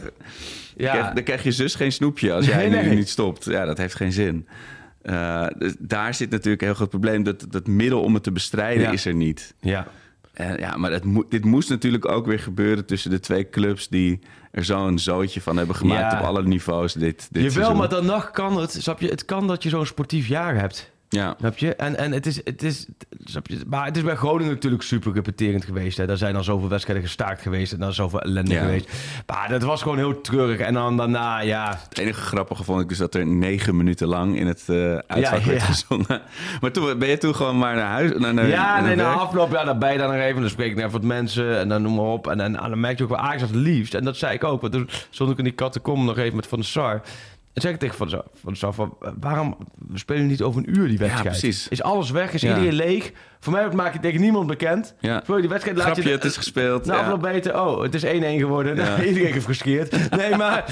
Ja, 0.76 0.92
krijg, 0.92 1.12
dan 1.12 1.22
krijg 1.22 1.42
je 1.42 1.52
zus 1.52 1.74
geen 1.74 1.92
snoepje 1.92 2.32
als 2.32 2.46
jij 2.46 2.56
Nee, 2.68 2.82
nu 2.82 2.86
nee. 2.88 2.96
niet 2.96 3.08
stopt. 3.08 3.44
Ja, 3.44 3.64
dat 3.64 3.78
heeft 3.78 3.94
geen 3.94 4.12
zin. 4.12 4.46
Dus 5.58 5.74
daar 5.78 6.14
zit 6.14 6.30
natuurlijk 6.30 6.60
een 6.62 6.66
heel 6.68 6.76
groot 6.76 6.88
probleem. 6.90 7.22
Dat, 7.22 7.46
dat 7.48 7.66
middel 7.66 8.00
om 8.02 8.14
het 8.14 8.22
te 8.22 8.32
bestrijden 8.32 8.92
is 8.92 9.04
er 9.06 9.14
niet. 9.14 9.54
ja. 9.60 9.86
En 10.34 10.58
ja, 10.58 10.76
maar 10.76 10.90
het 10.92 11.02
dit 11.28 11.44
moest 11.44 11.68
natuurlijk 11.68 12.08
ook 12.08 12.26
weer 12.26 12.38
gebeuren 12.38 12.86
tussen 12.86 13.10
de 13.10 13.20
twee 13.20 13.48
clubs 13.48 13.88
die 13.88 14.20
er 14.50 14.64
zo'n 14.64 14.98
zootje 14.98 15.40
van 15.40 15.56
hebben 15.56 15.76
gemaakt 15.76 16.12
Ja. 16.12 16.18
op 16.18 16.24
alle 16.26 16.42
niveaus 16.42 16.92
dit, 16.92 17.28
dit 17.30 17.42
Jawel, 17.42 17.50
seizoen. 17.50 17.76
maar 17.76 17.88
dan 17.88 18.06
nog 18.06 18.30
kan 18.30 18.60
het, 18.60 18.72
snap 18.72 19.00
je, 19.00 19.08
het 19.08 19.24
kan 19.24 19.46
dat 19.46 19.62
je 19.62 19.68
zo'n 19.68 19.86
sportief 19.86 20.26
jaar 20.26 20.54
hebt. 20.58 20.92
Ja. 21.08 21.34
Snap 21.38 21.58
je? 21.58 21.74
En, 21.74 21.96
en 21.96 22.12
het 22.12 22.26
is, 22.26 22.40
het 22.44 22.62
is, 22.62 22.86
snap 23.24 23.46
je? 23.46 23.60
Maar 23.66 23.84
het 23.86 23.96
is 23.96 24.02
bij 24.02 24.14
Groningen 24.14 24.52
natuurlijk 24.52 24.82
super 24.82 25.12
repeterend 25.12 25.64
geweest. 25.64 25.96
Hè. 25.96 26.06
Daar 26.06 26.16
zijn 26.16 26.36
al 26.36 26.42
zoveel 26.42 26.68
wedstrijden 26.68 27.04
gestaakt 27.04 27.42
geweest 27.42 27.72
en 27.72 27.78
dan 27.78 27.92
zoveel 27.92 28.20
ellende 28.20 28.52
Ja. 28.54 28.60
geweest. 28.60 28.88
Maar 29.26 29.48
dat 29.48 29.62
was 29.62 29.82
gewoon 29.82 29.96
heel 29.96 30.20
treurig. 30.20 30.58
En 30.58 30.74
dan 30.74 30.96
daarna, 30.96 31.40
ja, 31.40 31.78
Het 31.88 31.98
enige 31.98 32.20
grappige 32.20 32.64
vond 32.64 32.80
ik 32.80 32.88
dus 32.88 32.98
dat 32.98 33.14
er 33.14 33.26
negen 33.26 33.76
minuten 33.76 34.06
lang 34.08 34.38
in 34.38 34.46
het 34.46 34.64
eh 34.66 34.76
uitvak 35.06 35.40
Ja, 35.40 35.46
werd 35.46 35.60
ja. 35.60 35.66
gezongen. 35.66 36.22
Maar 36.60 36.72
toen 36.72 36.98
ben 36.98 37.08
je 37.08 37.18
toen 37.18 37.34
gewoon 37.34 37.58
maar 37.58 37.74
naar 37.74 37.90
huis? 37.90 38.12
Naar, 38.18 38.34
naar, 38.34 38.46
ja, 38.48 38.74
naar 38.74 38.82
nee, 38.82 38.96
na 38.96 39.12
afloop, 39.12 39.52
ja, 39.52 39.64
dan 39.64 39.78
ben 39.78 39.92
je 39.92 39.98
dan 39.98 40.08
nog 40.12 40.20
even. 40.20 40.40
Dan 40.40 40.50
spreek 40.50 40.70
ik 40.70 40.76
naar 40.76 40.90
wat 40.90 41.02
mensen 41.02 41.58
en 41.58 41.68
dan 41.68 41.82
noem 41.82 41.94
maar 41.94 42.04
op. 42.04 42.26
En, 42.26 42.40
en, 42.40 42.60
en 42.60 42.68
dan 42.70 42.80
merk 42.80 42.98
je 42.98 43.04
ook 43.04 43.10
wel 43.10 43.18
Ajax 43.18 43.40
het 43.42 43.54
liefst. 43.54 43.94
En 43.94 44.04
dat 44.04 44.16
zei 44.16 44.34
ik 44.34 44.44
ook. 44.44 44.60
Want 44.60 44.72
toen 44.72 44.88
stond 45.10 45.30
ik 45.30 45.38
in 45.38 45.44
die 45.44 45.54
catacombe 45.54 46.04
nog 46.04 46.18
even 46.18 46.36
met 46.36 46.46
Van 46.46 46.58
der 46.58 46.68
Sar. 46.68 47.02
En 47.54 47.60
zei 47.60 47.74
ik 47.74 47.80
tegen 47.80 47.96
Van 47.96 48.08
Sar, 48.56 48.72
van, 48.74 48.74
van, 48.74 48.96
waarom 49.20 49.56
we 49.88 49.98
spelen 49.98 50.26
niet 50.26 50.42
over 50.42 50.60
een 50.66 50.78
uur 50.78 50.88
die 50.88 50.98
wedstrijd? 50.98 51.28
precies. 51.28 51.68
Is 51.68 51.82
alles 51.82 52.10
weg? 52.10 52.32
Is 52.32 52.40
Ja. 52.40 52.48
iedereen 52.48 52.72
leeg? 52.72 53.12
Voor 53.40 53.52
mij 53.52 53.68
maak 53.74 53.92
je 53.92 54.00
tegen 54.00 54.20
niemand 54.20 54.46
bekend. 54.46 54.94
Ja. 55.00 55.22
Voor 55.24 55.40
die 55.40 55.48
wedstrijd 55.48 55.76
laat 55.76 55.86
Grapje, 55.86 56.02
je... 56.08 56.14
het 56.14 56.24
is 56.24 56.36
gespeeld. 56.36 56.84
Na 56.86 56.94
ja. 56.94 57.00
afloop 57.00 57.20
beter, 57.22 57.60
oh, 57.60 57.82
het 57.82 57.94
is 57.94 58.04
1-1 58.04 58.08
geworden. 58.38 58.76
Ja. 58.76 59.02
Iedereen 59.04 59.32
gefrustreerd. 59.32 60.10
Nee, 60.16 60.36
maar 60.36 60.64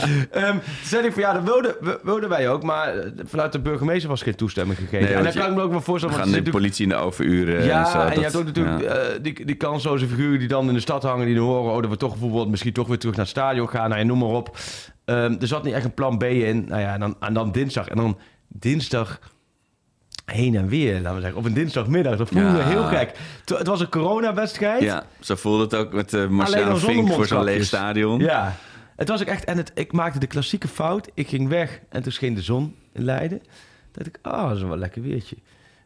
zei 0.85 1.07
ik 1.07 1.12
van 1.12 1.23
ja, 1.23 1.33
dat 1.33 1.42
wilden, 1.42 1.75
we- 1.81 2.01
wilden 2.03 2.29
wij 2.29 2.49
ook. 2.51 2.62
Maar 2.62 2.97
eh, 2.99 3.11
vanuit 3.25 3.53
de 3.53 3.61
burgemeester 3.61 4.09
was 4.09 4.23
geen 4.23 4.35
toestemming 4.35 4.79
gegeven. 4.79 4.99
Nee, 5.07 5.14
en 5.14 5.33
je- 5.33 5.38
kan 5.38 5.49
ik 5.51 5.55
me 5.57 5.62
ook 5.62 5.71
wel 5.71 5.79
We 5.79 5.85
voorstellen... 5.85 6.16
gaan 6.16 6.31
want 6.31 6.45
de 6.45 6.51
politie 6.51 6.83
in 6.83 6.88
de 6.88 6.95
overuren. 6.95 7.57
en, 7.57 7.62
zo, 7.62 7.68
ja, 7.71 8.01
en 8.01 8.07
dat- 8.07 8.14
je 8.16 8.21
hebt 8.23 8.37
ook 8.37 8.45
natuurlijk 8.45 8.81
ja. 8.83 8.88
eh, 8.88 9.18
die, 9.23 9.45
die 9.45 9.55
kansloze 9.57 10.07
figuren 10.09 10.38
die 10.38 10.49
dan 10.49 10.68
in 10.68 10.75
de 10.75 10.81
stad 10.81 11.03
hangen, 11.03 11.27
die 11.27 11.35
dan 11.35 11.45
horen, 11.45 11.73
oh, 11.73 11.81
dat 11.83 11.90
we 11.90 11.97
toch 11.97 12.11
bijvoorbeeld 12.11 12.49
misschien 12.51 12.73
toch 12.73 12.87
weer 12.88 12.99
terug 12.99 13.14
naar 13.16 13.25
het 13.25 13.35
stadion 13.35 13.68
gaan, 13.68 13.88
nou 13.88 14.01
ja, 14.01 14.07
noem 14.07 14.18
maar 14.18 14.29
op. 14.29 14.57
Ehm, 15.05 15.37
er 15.41 15.47
zat 15.47 15.65
niet 15.65 15.75
echt 15.75 15.85
een 15.85 15.95
plan 15.95 16.19
B 16.19 16.23
in. 16.23 16.65
Nou 16.69 16.81
ja, 16.81 16.95
en 16.95 17.01
dan, 17.01 17.17
en 17.21 17.35
dan 17.35 17.53
dinsdag. 17.53 17.88
En 17.88 17.97
dan 17.97 18.19
dinsdag 18.49 19.19
heen 20.25 20.55
en 20.55 20.69
weer, 20.69 20.95
laten 21.01 21.15
we 21.15 21.21
zeggen. 21.21 21.38
Op 21.38 21.45
een 21.45 21.55
dinsdagmiddag. 21.55 22.17
Dat 22.17 22.29
voelde 22.29 22.47
Ja. 22.47 22.53
me 22.53 22.62
heel 22.62 22.85
gek. 22.85 23.19
Het 23.45 23.67
was 23.67 23.81
een 23.81 23.88
coronawedstrijd. 23.88 24.83
Ja, 24.83 25.05
zo 25.21 25.35
voelde 25.35 25.62
het 25.62 25.75
ook 25.75 25.93
met 25.93 26.12
uh, 26.12 26.29
Marciano 26.29 26.77
Fink 26.77 27.12
voor 27.12 27.27
zo'n 27.27 27.45
leeg 27.45 27.65
stadion. 27.65 28.21
Ja. 28.21 28.57
Het 28.97 29.09
was 29.09 29.21
ook 29.21 29.27
echt... 29.27 29.45
En 29.45 29.57
het, 29.57 29.73
ik 29.75 29.93
maakte 29.93 30.19
de 30.19 30.27
klassieke 30.27 30.69
fout. 30.69 31.09
Ik 31.15 31.29
ging 31.29 31.49
weg 31.49 31.81
en 31.88 32.03
toen 32.03 32.12
scheen 32.12 32.35
de 32.35 32.43
zon 32.43 32.77
in 32.93 33.05
Leiden. 33.05 33.43
Dacht 33.93 34.07
ik, 34.07 34.19
ah, 34.23 34.49
dat 34.49 34.57
is 34.57 34.62
wel 34.62 34.73
een 34.73 34.79
lekker 34.79 35.03
weertje. 35.03 35.37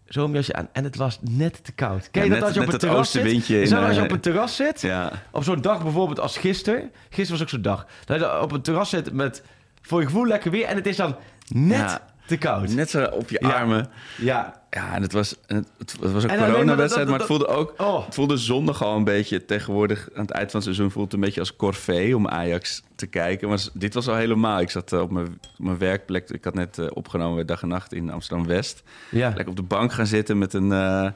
Zo'n 0.08 0.32
jasje 0.32 0.52
aan. 0.54 0.68
En 0.72 0.84
het 0.84 0.96
was 0.96 1.18
net 1.20 1.64
te 1.64 1.72
koud. 1.72 2.10
Ken 2.10 2.22
je 2.24 2.28
Ja, 2.28 2.34
dat 2.34 2.38
net- 2.38 2.42
als 2.48 2.54
je 2.54 2.60
op 2.60 2.66
het 2.72 2.80
terras 2.80 3.10
zit? 3.10 3.22
als 3.24 3.94
je 3.94 3.98
eh, 4.00 4.02
op 4.04 4.10
een 4.10 4.20
terras 4.20 4.56
zit? 4.56 4.80
Ja. 4.80 5.12
Op 5.30 5.44
zo'n 5.44 5.60
dag 5.60 5.82
bijvoorbeeld 5.82 6.20
als 6.20 6.36
gisteren. 6.38 6.90
Gisteren 7.04 7.30
was 7.32 7.40
ook 7.42 7.48
zo'n 7.48 7.62
dag. 7.62 7.86
Dat 8.04 8.18
je 8.20 8.40
op 8.40 8.52
een 8.52 8.62
terras 8.62 8.88
zit 8.90 9.12
met 9.12 9.42
voor 9.82 10.00
je 10.00 10.06
gevoel 10.06 10.26
lekker 10.26 10.50
weer. 10.50 10.66
En 10.66 10.76
het 10.76 10.86
is 10.86 10.96
dan 10.96 11.16
net 11.48 11.78
Ja. 11.78 12.00
Te 12.26 12.36
koud. 12.36 12.68
Net 12.74 12.90
zo 12.90 13.04
op 13.04 13.28
je 13.30 13.40
armen. 13.40 13.88
Ja. 14.16 14.64
Ja, 14.70 14.94
en 14.94 15.02
het 15.02 15.12
was, 15.12 15.36
het, 15.46 15.68
het 15.78 15.96
was 16.12 16.22
een 16.24 16.28
maar 16.38 16.50
coronawedstrijd, 16.50 17.08
dat- 17.08 17.18
maar 17.18 17.28
dat- 17.28 17.28
het 17.28 17.46
voelde 17.46 17.46
ook... 17.46 17.74
Oh. 17.76 18.04
Het 18.04 18.14
voelde 18.14 18.36
zondag 18.36 18.82
al 18.82 18.96
een 18.96 19.04
beetje 19.04 19.44
tegenwoordig. 19.44 20.08
Aan 20.14 20.22
het 20.22 20.30
eind 20.30 20.50
van 20.50 20.60
het 20.60 20.68
seizoen 20.68 20.90
voelt 20.90 21.04
het 21.04 21.14
een 21.14 21.20
beetje 21.20 21.40
als 21.40 21.56
corvée 21.56 22.16
om 22.16 22.28
Ajax 22.28 22.82
te 22.94 23.06
kijken. 23.06 23.48
Maar 23.48 23.58
dit 23.72 23.94
was 23.94 24.08
al 24.08 24.14
helemaal. 24.14 24.60
Ik 24.60 24.70
zat 24.70 24.92
eh, 24.92 25.00
op 25.00 25.10
mijn, 25.10 25.26
op 25.26 25.64
mijn 25.64 25.78
werkplek. 25.78 26.30
Ik 26.30 26.44
had 26.44 26.54
net 26.54 26.78
eh, 26.78 26.86
opgenomen 26.92 27.46
Dag 27.46 27.62
en 27.62 27.68
Nacht 27.68 27.92
in 27.92 28.10
Amsterdam-West. 28.10 28.82
Ja. 29.10 29.26
Lekker 29.28 29.48
op 29.48 29.56
de 29.56 29.62
bank 29.62 29.92
gaan 29.92 30.06
zitten 30.06 30.38
met 30.38 30.52
een, 30.54 30.72
eh, 30.72 31.10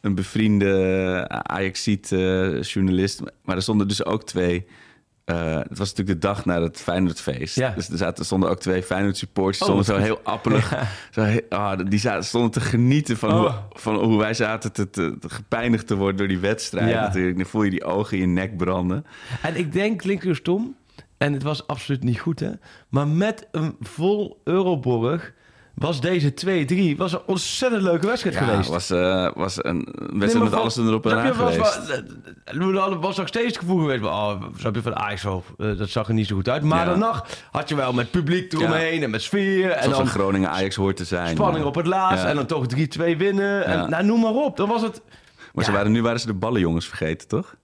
een 0.00 0.14
bevriende 0.14 1.24
Ajaxiet 1.28 2.12
eh 2.12 2.62
journalist. 2.62 3.20
Maar 3.44 3.56
er 3.56 3.62
stonden 3.62 3.88
dus 3.88 4.04
ook 4.04 4.24
twee... 4.24 4.66
eh, 5.24 5.56
het 5.56 5.78
was 5.78 5.88
natuurlijk 5.94 6.20
de 6.20 6.26
dag 6.26 6.44
na 6.44 6.62
het 6.62 6.80
Feyenoordfeest. 6.80 7.56
Ja. 7.56 7.70
Dus 7.76 7.88
er 7.88 7.96
zaten, 7.96 8.24
stonden 8.24 8.50
ook 8.50 8.60
twee 8.60 8.82
Feyenoord 8.82 9.16
supporters. 9.16 9.58
Die 9.58 9.68
Oh, 9.68 9.82
stonden 9.82 10.02
wat 10.02 10.10
zo 10.10 10.14
heel 10.14 10.32
appelig. 10.32 10.72
Zo 11.14 11.38
ah, 11.48 11.78
die 11.88 11.98
zaten, 11.98 12.24
stonden 12.24 12.50
te 12.50 12.60
genieten 12.60 13.16
van, 13.16 13.30
Oh. 13.32 13.40
hoe, 13.40 13.52
van 13.80 13.94
hoe 13.94 14.18
wij 14.18 14.34
zaten 14.34 14.72
te, 14.72 14.90
te, 14.90 15.16
te 15.20 15.28
gepijnigd 15.28 15.86
te 15.86 15.96
worden 15.96 16.16
door 16.16 16.28
die 16.28 16.38
wedstrijd. 16.38 16.90
Ja. 16.90 17.00
Natuurlijk. 17.00 17.36
Dan 17.36 17.46
voel 17.46 17.62
je 17.62 17.70
die 17.70 17.84
ogen 17.84 18.16
in 18.16 18.22
je 18.22 18.28
nek 18.28 18.56
branden. 18.56 19.04
En 19.42 19.56
ik 19.56 19.72
denk, 19.72 19.98
klinkt 19.98 20.22
heel 20.24 20.34
stom. 20.34 20.76
En 21.18 21.32
het 21.32 21.42
was 21.42 21.66
absoluut 21.66 22.02
niet 22.04 22.20
goed, 22.20 22.40
hè. 22.40 22.50
Maar 22.88 23.08
met 23.08 23.48
een 23.50 23.76
vol 23.80 24.40
Euroborg 24.44 25.32
was 25.74 26.00
deze 26.00 26.34
2-3... 26.94 26.96
was 26.96 27.12
een 27.12 27.20
ontzettend 27.26 27.82
leuke 27.82 28.06
wedstrijd 28.06 28.36
Ja, 28.36 28.44
geweest. 28.44 28.68
was, 28.68 28.90
eh, 28.90 29.28
was 29.34 29.64
een 29.64 29.84
wedstrijd 29.84 30.12
Nee, 30.12 30.32
maar 30.34 30.42
met 30.42 30.50
van- 30.52 30.60
alles 30.60 30.76
erop 30.76 31.06
en 31.06 31.16
aan 31.18 31.26
je, 31.26 31.34
was, 31.34 31.54
geweest. 31.54 31.58
was, 32.78 32.98
was, 33.00 33.16
nog 33.16 33.28
steeds 33.28 33.46
het 33.46 33.58
gevoel 33.58 33.78
geweest... 33.78 34.00
van, 34.02 34.10
Oh, 34.12 34.42
snap 34.56 34.74
je, 34.74 34.82
van 34.82 35.18
zo, 35.18 35.44
eh, 35.58 35.78
dat 35.78 35.88
zag 35.88 36.08
er 36.08 36.14
niet 36.14 36.26
zo 36.26 36.34
goed 36.34 36.48
uit. 36.48 36.62
Maar 36.62 36.78
Ja. 36.78 36.84
daarna 36.84 37.24
had 37.50 37.68
je 37.68 37.74
wel 37.74 37.92
met 37.92 38.10
publiek 38.10 38.52
eromheen 38.52 39.02
en 39.02 39.10
met 39.10 39.22
sfeer. 39.22 39.70
En 39.70 39.82
Zoals 39.82 39.96
dan 39.98 40.06
een 40.06 40.12
Groningen 40.12 40.50
Ajax 40.50 40.74
hoort 40.76 40.96
te 40.96 41.04
zijn. 41.04 41.36
spanning 41.36 41.64
op 41.64 41.74
het 41.74 41.86
laatst. 41.86 42.22
Ja. 42.24 42.28
En 42.30 42.36
dan 42.36 42.46
toch 42.46 42.66
3-2 42.66 43.16
winnen. 43.16 43.64
En, 43.64 43.78
Ja. 43.78 43.88
nou, 43.88 44.04
noem 44.04 44.20
maar 44.20 44.32
op. 44.34 44.56
Dan 44.56 44.68
was 44.68 44.82
het... 44.82 45.02
Maar 45.54 45.64
ze 45.64 45.70
Ja. 45.70 45.76
waren, 45.76 45.92
nu 45.92 46.02
waren 46.02 46.20
ze 46.20 46.26
de 46.26 46.34
ballenjongens 46.34 46.86
vergeten, 46.88 47.28
toch? 47.28 47.54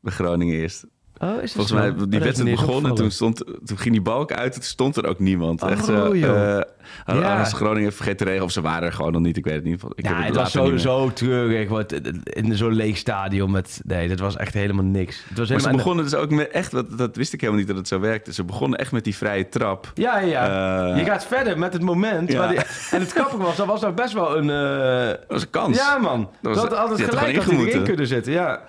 Bij 0.00 0.12
Groningen 0.12 0.56
eerst. 0.56 0.86
Oh, 1.20 1.28
is 1.34 1.40
dat 1.40 1.50
Volgens 1.52 1.72
mij, 1.72 1.88
Oh, 1.90 1.98
dat 1.98 2.10
die 2.10 2.18
is 2.20 2.24
wedstrijd 2.26 2.56
begon 2.56 2.86
en 2.86 2.94
toen, 2.94 3.10
stond, 3.10 3.36
toen 3.64 3.78
ging 3.78 3.92
die 3.94 4.02
balk 4.02 4.32
uit. 4.32 4.46
en 4.46 4.60
Toen 4.60 4.62
stond 4.62 4.96
er 4.96 5.06
ook 5.06 5.18
niemand. 5.18 5.62
Oh, 5.62 5.70
Echt 5.70 5.84
zo, 5.84 6.14
Ja. 6.14 6.66
AS 7.06 7.52
Groningen 7.52 7.92
vergeten 7.92 8.16
te 8.18 8.24
regelen. 8.24 8.44
Of 8.46 8.52
ze 8.52 8.60
waren 8.60 8.82
er 8.88 8.92
gewoon 8.94 9.12
nog 9.12 9.22
niet. 9.22 9.36
Ik 9.36 9.44
weet 9.44 9.54
het 9.54 9.64
niet. 9.64 9.82
Ik 9.94 10.04
heb 10.04 10.14
Ja, 10.14 10.22
het 10.22 10.34
was 10.34 10.44
niet 10.54 10.64
zo, 10.64 10.70
meer- 10.70 10.78
zo 10.78 11.12
treurig. 11.12 11.68
Wat, 11.68 11.92
in 12.22 12.56
zo'n 12.56 12.72
leeg 12.72 12.96
stadion 12.96 13.50
met... 13.50 13.80
Nee, 13.84 14.08
dat 14.08 14.18
was 14.18 14.36
echt 14.36 14.54
helemaal 14.54 14.84
niks. 14.84 15.22
Het 15.28 15.38
was 15.38 15.48
Maar 15.48 15.60
ze 15.60 15.70
begonnen 15.70 16.04
dus 16.04 16.14
ook 16.14 16.30
met 16.30 16.48
echt... 16.50 16.70
Dat, 16.70 16.98
dat 16.98 17.16
wist 17.16 17.32
ik 17.32 17.40
helemaal 17.40 17.60
niet 17.60 17.68
dat 17.70 17.78
het 17.78 17.88
zo 17.88 18.00
werkte. 18.00 18.32
Ze 18.32 18.44
begonnen 18.44 18.78
echt 18.78 18.92
met 18.92 19.04
die 19.04 19.16
vrije 19.16 19.48
trap. 19.48 19.90
Ja, 19.94 20.18
ja. 20.18 20.90
Eh, 20.92 20.98
je 20.98 21.04
gaat 21.04 21.26
verder 21.26 21.58
met 21.58 21.72
het 21.72 21.82
moment. 21.82 22.32
ja. 22.32 22.38
waar 22.38 22.48
die- 22.48 22.58
en 22.90 23.00
het 23.00 23.12
grappige 23.12 23.42
was, 23.42 23.56
dat 23.56 23.66
was 23.66 23.80
nog 23.80 23.94
best 23.94 24.12
wel 24.12 24.36
een... 24.36 24.50
eh, 24.50 25.06
Dat 25.08 25.24
was 25.28 25.42
een 25.42 25.50
kans. 25.50 25.76
Ja, 25.76 25.98
man. 25.98 26.20
Dat 26.40 26.54
Dat 26.54 26.68
was- 26.68 26.78
had 26.78 26.90
er 27.00 27.04
gelijk 27.08 27.42
hij 27.44 27.56
erin 27.58 27.82
kunnen 27.84 28.06
zitten. 28.06 28.32
Ja. 28.32 28.62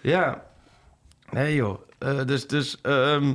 Ja. 0.00 0.42
Nee, 1.30 1.54
joh. 1.54 1.78
Eh, 2.06 2.24
dus, 2.26 2.46
dus... 2.46 2.80
ehm, 2.82 3.34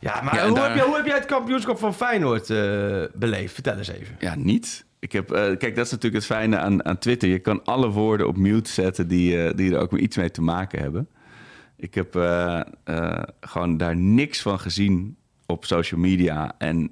ja, 0.00 0.20
maar 0.22 0.34
Ja, 0.34 0.46
hoe, 0.46 0.54
daar- 0.54 0.74
heb 0.76 0.84
hoe 0.84 0.96
heb 0.96 1.06
jij 1.06 1.14
het 1.16 1.24
kampioenschap 1.26 1.78
van 1.78 1.94
Feyenoord 1.94 2.50
eh, 2.50 3.02
beleefd? 3.14 3.54
Vertel 3.54 3.76
eens 3.76 3.88
even. 3.88 4.16
Ja, 4.18 4.34
niet. 4.34 4.84
Ik 4.98 5.12
heb, 5.12 5.30
eh, 5.30 5.42
kijk, 5.42 5.76
dat 5.76 5.84
is 5.84 5.90
natuurlijk 5.90 6.14
het 6.24 6.32
fijne 6.32 6.58
aan, 6.58 6.84
aan 6.84 6.98
Twitter. 6.98 7.28
Je 7.28 7.38
kan 7.38 7.64
alle 7.64 7.88
woorden 7.88 8.26
op 8.28 8.36
mute 8.36 8.70
zetten 8.70 9.08
die, 9.08 9.42
eh, 9.42 9.56
die 9.56 9.72
er 9.74 9.78
ook 9.80 9.90
maar 9.90 10.00
iets 10.00 10.16
mee 10.16 10.30
te 10.30 10.42
maken 10.42 10.80
hebben. 10.80 11.08
Ik 11.76 11.94
heb 11.94 12.12
gewoon 13.40 13.76
daar 13.76 13.96
niks 13.96 14.42
van 14.42 14.60
gezien 14.60 15.16
op 15.46 15.64
social 15.64 16.00
media. 16.00 16.54
En 16.58 16.90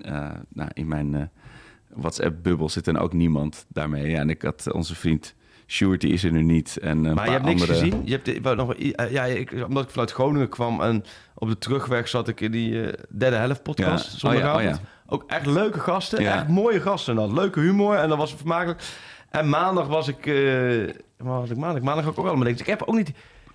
nou, 0.49 0.70
in 0.73 0.88
mijn 0.88 1.31
WhatsApp-bubbel 1.88 2.68
zit 2.68 2.85
dan 2.85 2.99
ook 2.99 3.12
niemand 3.12 3.66
daarmee. 3.68 4.11
Ja, 4.11 4.18
en 4.18 4.31
ik 4.31 4.42
had 4.42 4.73
onze 4.73 4.94
vriend 4.94 5.35
Sjoerd, 5.66 6.00
die 6.00 6.12
is 6.12 6.24
er 6.24 6.33
nu 6.33 6.42
niet. 6.42 6.77
En 6.77 6.90
een 6.90 7.03
Maar 7.03 7.14
paar 7.14 7.27
je 7.27 7.31
hebt 7.31 7.44
niks 7.44 7.61
andere... 7.61 7.79
gezien? 7.79 8.03
Je 8.05 8.20
hebt, 8.22 8.57
nog, 8.57 8.74
eh, 8.74 9.11
ja, 9.11 9.24
ik, 9.24 9.53
omdat 9.66 9.85
ik 9.85 9.90
vanuit 9.90 10.12
Groningen 10.12 10.48
kwam 10.48 10.81
en 10.81 11.05
op 11.35 11.48
de 11.48 11.59
terugweg 11.59 12.09
zat 12.09 12.29
ik 12.29 12.40
in 12.40 12.50
die 12.50 12.83
eh, 12.83 12.92
derde 13.09 13.37
helft 13.37 13.62
podcast. 13.62 14.12
Ja. 14.12 14.18
zondagavond. 14.18 14.64
Oh 14.64 14.70
ja, 14.70 14.79
oh 15.07 15.14
Ook 15.14 15.24
echt 15.27 15.46
leuke 15.46 15.81
gasten. 15.81 16.18
Echt 16.18 16.48
mooie 16.48 16.81
gasten. 16.81 17.14
Dan. 17.14 17.35
Leuke 17.35 17.61
humor 17.61 17.96
en 17.96 18.09
dat 18.09 18.18
was 18.18 18.31
het 18.31 18.38
vermakelijk. 18.38 18.83
En 19.31 19.48
maandag 19.48 19.87
was 19.87 20.09
ik... 20.09 20.24
waar 21.16 21.40
was 21.40 21.50
ik 21.50 21.57
maandag? 21.57 21.83
Maandag 21.83 22.07
ook 22.07 22.27
allemaal 22.27 22.46
niks. 22.46 22.61
Ik 22.61 22.66
heb 22.66 22.83
ook 22.83 22.94
niet 22.94 23.12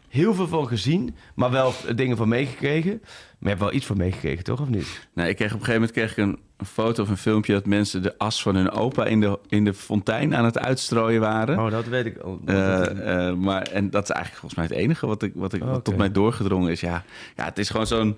heel 0.09 0.33
veel 0.33 0.47
van 0.47 0.67
gezien, 0.67 1.15
maar 1.35 1.51
wel 1.51 1.73
dingen 1.95 2.17
van 2.17 2.27
meegekregen. 2.27 2.99
Maar 3.01 3.09
je 3.39 3.47
hebt 3.47 3.59
wel 3.59 3.73
iets 3.73 3.85
van 3.85 3.97
meegekregen, 3.97 4.43
toch? 4.43 4.61
Of 4.61 4.69
niet? 4.69 5.07
Nee, 5.13 5.29
ik 5.29 5.35
kreeg 5.35 5.53
op 5.53 5.59
een 5.59 5.65
gegeven 5.65 5.81
moment 5.81 5.91
kreeg 5.91 6.11
ik 6.11 6.17
een, 6.17 6.39
een 6.57 6.65
foto 6.65 7.03
of 7.03 7.09
een 7.09 7.17
filmpje... 7.17 7.53
dat 7.53 7.65
mensen 7.65 8.01
de 8.01 8.17
as 8.17 8.41
van 8.41 8.55
hun 8.55 8.69
opa 8.71 9.05
in 9.05 9.19
de, 9.19 9.39
in 9.47 9.63
de 9.65 9.73
fontein 9.73 10.35
aan 10.35 10.45
het 10.45 10.57
uitstrooien 10.59 11.21
waren. 11.21 11.59
Oh, 11.59 11.71
dat 11.71 11.85
weet 11.87 12.05
ik 12.05 12.17
al. 12.17 12.39
Eh, 12.45 13.27
eh, 13.27 13.35
maar, 13.35 13.61
en 13.61 13.89
dat 13.89 14.03
is 14.03 14.09
eigenlijk 14.09 14.39
volgens 14.39 14.55
mij 14.55 14.65
het 14.69 14.85
enige 14.85 15.07
wat, 15.07 15.23
ik, 15.23 15.31
wat, 15.35 15.53
ik, 15.53 15.63
wat 15.63 15.83
tot 15.83 15.97
mij 15.97 16.11
doorgedrongen 16.11 16.71
is. 16.71 16.79
Ja, 16.81 17.03
ja, 17.35 17.45
het 17.45 17.57
is 17.57 17.69
gewoon 17.69 17.87
zo'n... 17.87 18.17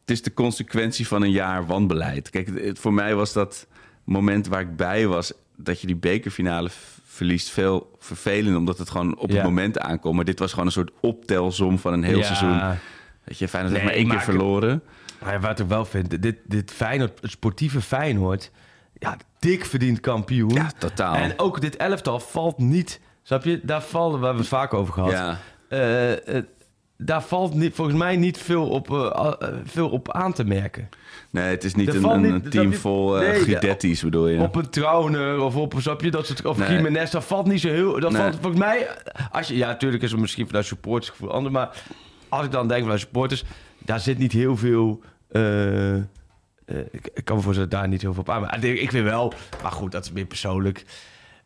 Het 0.00 0.10
is 0.10 0.22
de 0.22 0.34
consequentie 0.34 1.06
van 1.06 1.22
een 1.22 1.30
jaar 1.30 1.66
wanbeleid. 1.66 2.30
Kijk, 2.30 2.46
het- 2.46 2.64
het- 2.64 2.78
voor 2.78 2.92
mij 2.94 3.14
was 3.14 3.32
dat 3.32 3.66
moment 4.04 4.46
waar 4.46 4.60
ik 4.60 4.76
bij 4.76 5.06
was... 5.06 5.32
dat 5.56 5.80
je 5.80 5.86
die 5.86 5.96
bekerfinale 5.96 6.70
verliest 7.20 7.50
veel 7.50 7.96
vervelender... 7.98 8.56
omdat 8.56 8.78
het 8.78 8.90
gewoon 8.90 9.16
op 9.18 9.28
Ja. 9.30 9.34
het 9.34 9.44
moment 9.44 9.78
aankomt. 9.78 10.14
Maar 10.16 10.24
dit 10.24 10.38
was 10.38 10.50
gewoon 10.50 10.66
een 10.66 10.72
soort 10.72 10.90
optelsom 11.00 11.78
van 11.78 11.92
een 11.92 12.02
heel 12.02 12.18
Ja. 12.18 12.24
seizoen. 12.24 12.60
Weet 13.24 13.38
je, 13.38 13.48
Feyenoord 13.48 13.74
Nee, 13.74 13.84
maar 13.84 13.92
één 13.94 14.08
keer 14.08 14.20
verloren. 14.20 14.82
Maar 15.24 15.40
wat 15.40 15.58
ik 15.60 15.66
wel 15.66 15.84
vind, 15.84 16.22
dit, 16.22 16.36
dit 16.44 16.70
Feyenoord, 16.70 17.18
het 17.20 17.30
sportieve 17.30 17.80
Feyenoord, 17.80 18.50
ja, 18.98 19.16
dik 19.38 19.64
verdiend 19.64 20.00
kampioen. 20.00 20.50
Ja, 20.54 20.70
totaal. 20.78 21.14
En 21.14 21.38
ook 21.38 21.60
dit 21.60 21.76
elftal 21.76 22.20
valt 22.20 22.58
niet, 22.58 23.00
snap 23.22 23.44
je? 23.44 23.60
Daar 23.62 23.82
vallen, 23.82 24.20
we 24.20 24.26
het 24.26 24.48
vaak 24.48 24.74
over 24.74 24.92
gehad. 24.94 25.10
Ja. 25.10 25.38
Eh, 25.68 26.36
eh, 26.36 26.44
daar 27.02 27.22
valt 27.22 27.54
niet, 27.54 27.74
volgens 27.74 27.96
mij 27.96 28.16
niet 28.16 28.38
veel 28.38 28.68
op, 28.68 28.90
eh, 28.90 29.32
eh, 29.38 29.48
veel 29.64 29.88
op 29.88 30.12
aan 30.12 30.32
te 30.32 30.44
merken. 30.44 30.88
Nee, 31.30 31.44
het 31.44 31.64
is 31.64 31.74
niet 31.74 31.94
een, 31.94 32.04
een, 32.04 32.24
een 32.24 32.50
team 32.50 32.74
vol 32.74 33.14
nee, 33.14 33.40
Guidetti's, 33.40 34.02
bedoel 34.02 34.28
je? 34.28 34.40
Op 34.40 34.54
een 34.56 34.70
Trauner 34.70 35.40
of 35.40 35.56
op, 35.56 35.74
snap 35.78 36.00
je, 36.00 36.10
dat 36.10 36.26
soort, 36.26 36.44
of 36.44 36.58
Nee. 36.58 36.68
Jiménez, 36.76 37.10
dat 37.10 37.24
valt 37.24 37.46
niet 37.46 37.60
zo 37.60 37.68
heel... 37.68 38.00
Dat 38.00 38.12
Nee. 38.12 38.20
valt 38.22 38.34
volgens 38.34 38.58
mij, 38.62 38.88
als 39.30 39.48
je, 39.48 39.56
ja, 39.56 39.66
natuurlijk 39.66 40.02
is 40.02 40.10
het 40.10 40.20
misschien 40.20 40.46
vanuit 40.46 40.66
supportersgevoel 40.66 41.30
anders, 41.32 41.54
maar 41.54 41.82
als 42.28 42.44
ik 42.44 42.50
dan 42.52 42.68
denk 42.68 42.82
vanuit 42.82 43.00
supporters, 43.00 43.44
daar 43.78 44.00
zit 44.00 44.18
niet 44.18 44.32
heel 44.32 44.56
veel... 44.56 45.00
ik, 46.90 47.20
kan 47.24 47.36
me 47.36 47.42
voorstellen 47.42 47.70
dat 47.70 47.80
daar 47.80 47.88
niet 47.88 48.02
heel 48.02 48.12
veel 48.12 48.22
op 48.22 48.30
aan. 48.30 48.40
Maar 48.40 48.64
ik 48.64 48.90
vind 48.90 49.04
wel, 49.04 49.32
maar 49.62 49.72
goed, 49.72 49.92
dat 49.92 50.04
is 50.04 50.12
meer 50.12 50.26
persoonlijk. 50.26 50.84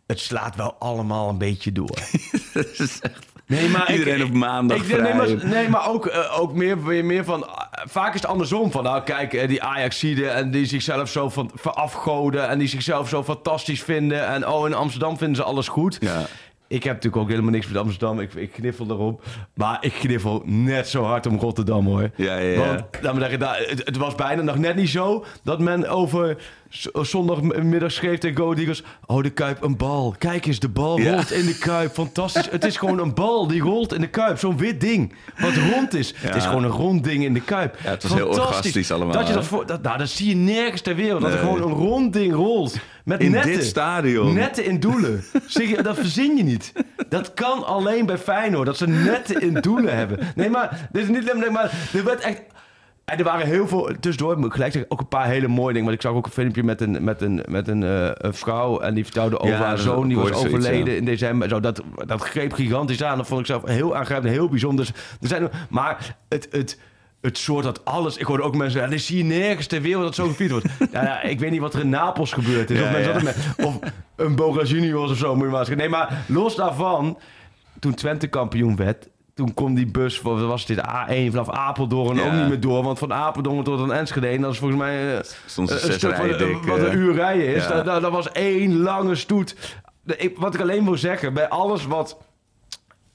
Het 0.07 0.21
slaat 0.21 0.57
wel 0.57 0.75
allemaal 0.79 1.29
een 1.29 1.39
beetje 1.39 1.73
door. 1.73 1.99
Dat 2.55 2.67
is 2.79 3.01
echt- 3.01 3.33
Nee, 3.47 3.69
maar 3.69 3.91
ik- 3.91 3.99
Iedereen 3.99 4.25
op 4.25 4.33
maandag 4.33 4.77
ik, 4.77 5.01
nee, 5.03 5.15
maar, 5.15 5.29
nee, 5.47 5.69
maar 5.69 5.89
ook, 5.89 6.07
eh, 6.07 6.41
ook 6.41 6.53
meer, 6.55 6.79
meer, 7.05 7.25
van... 7.25 7.49
ah, 7.49 7.67
vaak 7.87 8.15
is 8.15 8.21
het 8.21 8.31
andersom. 8.31 8.71
Van, 8.71 8.83
nou, 8.85 9.03
kijk, 9.03 9.33
eh, 9.35 9.49
die 9.49 9.63
Ajaxiden 9.63 10.35
en 10.35 10.51
die 10.51 10.67
zichzelf 10.67 11.09
zo 11.09 11.29
van, 11.29 11.51
verafgoden... 11.55 12.49
en 12.49 12.59
die 12.59 12.69
zichzelf 12.69 13.09
zo 13.09 13.25
fantastisch 13.25 13.83
vinden. 13.83 14.27
En 14.27 14.49
oh, 14.49 14.67
in 14.67 14.75
Amsterdam 14.75 15.19
vinden 15.19 15.37
ze 15.37 15.43
alles 15.43 15.69
goed. 15.69 15.97
Ja. 16.01 16.27
Ik 16.69 16.83
heb 16.85 16.95
natuurlijk 16.95 17.23
ook 17.23 17.29
helemaal 17.29 17.51
niks 17.51 17.67
met 17.67 17.77
Amsterdam. 17.77 18.21
Ik, 18.21 18.35
ik 18.35 18.53
kniffel 18.53 18.87
erop. 18.91 19.23
Maar 19.55 19.79
ik 19.81 19.93
kniffel 19.93 20.43
net 20.45 20.89
zo 20.89 21.03
hard 21.03 21.27
om 21.27 21.39
Rotterdam, 21.39 21.87
hoor. 21.87 22.11
Ja, 22.17 22.37
ja, 22.37 22.51
ja. 22.51 22.67
Want, 22.67 22.83
laat 23.03 23.15
me 23.15 23.21
zeggen, 23.21 23.39
daar- 23.39 23.59
het, 23.67 23.83
het 23.85 23.97
was 23.97 24.15
bijna 24.15 24.43
nog 24.43 24.59
net 24.59 24.77
niet 24.77 24.89
zo... 24.89 25.25
dat 25.43 25.59
men 25.61 25.89
over 25.89 26.37
zondagmiddag 27.03 27.93
schreef 27.93 28.19
tegen 28.19 28.37
Go 28.37 28.53
Eagles... 28.53 28.83
oh, 29.07 29.23
de 29.23 29.31
Kuip, 29.31 29.63
een 29.63 29.77
bal. 29.77 30.15
Kijk 30.19 30.47
eens, 30.47 30.59
de 30.59 30.69
bal 30.69 30.99
Ja. 30.99 31.15
rolt 31.15 31.31
in 31.31 31.47
de 31.47 31.59
Kuip. 31.59 31.93
Fantastisch. 31.93 32.51
het 32.51 32.65
is 32.65 32.77
gewoon 32.77 32.99
een 32.99 33.15
bal 33.15 33.47
die 33.47 33.61
rolt 33.63 33.95
in 33.95 34.01
de 34.01 34.09
Kuip. 34.09 34.39
Zo'n 34.39 34.57
wit 34.57 34.81
ding, 34.81 35.15
wat 35.39 35.53
rond 35.73 35.95
is. 35.95 36.15
Het 36.17 36.35
is 36.37 36.47
gewoon 36.47 36.65
een 36.65 36.71
rond 36.71 37.05
ding 37.05 37.25
in 37.25 37.35
de 37.35 37.41
Kuip. 37.41 37.77
Ja, 37.85 37.91
het 37.91 38.03
was 38.03 38.15
heel 38.15 38.29
orgastisch 38.29 38.91
allemaal, 38.93 39.15
Dat, 39.15 39.27
je 39.29 39.35
dat, 39.35 39.45
voor, 39.45 39.67
dat, 39.67 39.83
nou, 39.83 39.99
dat 39.99 40.09
zie 40.09 40.29
je 40.29 40.35
nergens 40.35 40.81
ter 40.81 40.95
wereld. 40.97 41.21
Dat 41.23 41.33
er 41.33 41.39
gewoon 41.39 41.63
een 41.63 41.73
rond 41.77 42.13
ding 42.13 42.35
rolt. 42.35 42.79
Met 43.05 43.21
In 43.21 43.31
netten. 43.31 43.53
dit 43.53 43.65
stadion. 43.65 44.35
Netten 44.35 44.65
in 44.65 44.81
doelen. 44.81 45.25
Zeg 45.47 45.83
dat 45.83 45.97
verzin 45.97 46.37
je 46.37 46.43
niet. 46.43 46.73
Dat 47.09 47.35
kan 47.35 47.65
alleen 47.67 48.07
bij 48.07 48.19
Feyenoord. 48.19 48.67
Dat 48.67 48.77
ze 48.77 48.89
netten 48.89 49.41
in 49.41 49.55
doelen 49.55 49.97
hebben. 49.97 50.19
Nee, 50.35 50.51
maar 50.51 50.89
dit 50.93 51.03
is 51.03 51.09
niet... 51.09 51.35
Nee, 51.35 51.51
maar 51.51 51.73
er 51.95 52.05
werd 52.05 52.21
echt... 52.21 52.43
En 53.05 53.19
er 53.19 53.25
waren 53.25 53.47
heel 53.47 53.69
veel... 53.69 53.91
Tussendoor 54.01 54.37
moet 54.37 54.47
ik 54.47 54.53
gelijk 54.53 54.73
zeggen, 54.73 54.91
ook 54.91 55.01
een 55.01 55.09
paar 55.09 55.27
hele 55.27 55.49
mooie 55.49 55.73
dingen. 55.73 55.89
Want 55.89 55.95
ik 55.95 56.03
zag 56.03 56.13
ook 56.13 56.27
een 56.27 56.33
filmpje 56.33 56.63
met 56.63 56.81
een, 56.81 57.05
met 57.05 57.23
een, 57.23 57.43
met 57.49 57.69
een, 57.69 57.83
eh, 57.83 58.11
een 58.13 58.35
vrouw... 58.35 58.81
en 58.81 58.95
die 58.95 59.05
vertelde 59.05 59.39
over 59.39 59.55
Ja, 59.55 59.63
haar 59.65 59.79
zoon. 59.79 60.09
Die 60.09 60.17
was 60.17 60.29
zoiets, 60.29 60.47
overleden 60.47 60.93
ja. 60.93 60.99
in 60.99 61.05
december. 61.05 61.49
Zo, 61.49 61.61
dat, 61.61 61.83
dat 62.07 62.23
greep 62.23 62.53
gigantisch 62.53 63.03
aan. 63.03 63.17
Dat 63.17 63.27
vond 63.27 63.41
ik 63.41 63.47
zelf 63.47 63.65
heel 63.65 63.97
aangrijpend, 63.97 64.33
heel 64.33 64.49
bijzonder. 64.49 64.85
Dus 64.85 64.95
er 65.21 65.29
zijn, 65.29 65.51
maar 65.71 66.17
het... 66.29 66.49
het 66.51 66.79
het 67.25 67.39
soort 67.39 67.65
dat 67.65 67.85
alles... 67.85 68.17
Ik 68.17 68.27
hoorde 68.27 68.43
ook 68.43 68.57
mensen 68.57 68.81
zeggen... 68.81 69.01
Zie 69.01 69.17
je 69.17 69.25
nergens 69.25 69.67
ter 69.67 69.81
wereld 69.81 70.03
dat 70.03 70.15
zo 70.15 70.27
gevierd 70.27 70.51
wordt. 70.51 70.67
ja, 70.93 71.03
ja, 71.03 71.23
ik 71.23 71.39
weet 71.41 71.51
niet 71.51 71.61
wat 71.61 71.75
er 71.75 71.81
in 71.81 71.89
Napels 71.89 72.33
gebeurd 72.33 72.71
is. 72.71 72.79
Ja, 72.79 72.85
of, 72.85 72.91
mensen 72.91 73.15
ja. 73.15 73.23
met, 73.23 73.67
of 73.67 73.79
een 74.17 74.37
Boca 74.37 74.65
Juniors 74.65 75.11
of 75.11 75.17
zo 75.17 75.35
moet 75.37 75.45
je 75.45 75.51
maar. 75.51 75.77
Nee, 75.77 75.89
maar 75.89 76.25
los 76.27 76.57
daarvan... 76.57 77.19
Toen 77.79 77.95
Twente 77.95 78.27
kampioen 78.27 78.77
werd... 78.77 79.09
Toen 79.35 79.55
kon 79.55 79.75
die 79.75 79.87
bus, 79.87 80.21
wat 80.21 80.41
was 80.41 80.67
dit, 80.67 80.79
A1 80.79 81.31
vanaf 81.31 81.51
Apeldoorn 81.51 82.21
ook 82.21 82.33
niet 82.33 82.49
meer 82.49 82.61
door. 82.61 82.83
Want 82.83 82.99
van 82.99 83.13
Apeldoorn 83.13 83.65
tot 83.65 83.81
aan 83.81 83.93
Enschede, 83.93 84.27
en 84.27 84.41
dat 84.41 84.53
is 84.53 84.59
volgens 84.59 84.81
mij... 84.81 85.17
eh, 85.17 85.25
ze 85.47 85.61
een 85.61 85.67
zes 85.67 85.95
stuk 85.95 86.15
van, 86.15 86.29
eh, 86.29 86.67
wat 86.67 86.79
eh. 86.79 86.85
een 86.85 86.99
uur 86.99 87.15
rijden 87.15 87.55
is. 87.55 87.69
Dat, 87.69 87.85
dat, 87.85 88.03
dat 88.03 88.13
was 88.13 88.33
één 88.33 88.79
lange 88.79 89.15
stoet. 89.15 89.57
Ik- 90.17 90.39
wat 90.39 90.55
ik 90.55 90.61
alleen 90.61 90.85
wil 90.85 90.97
zeggen, 90.97 91.35
bij 91.35 91.49
alles 91.49 91.87
wat 91.87 92.19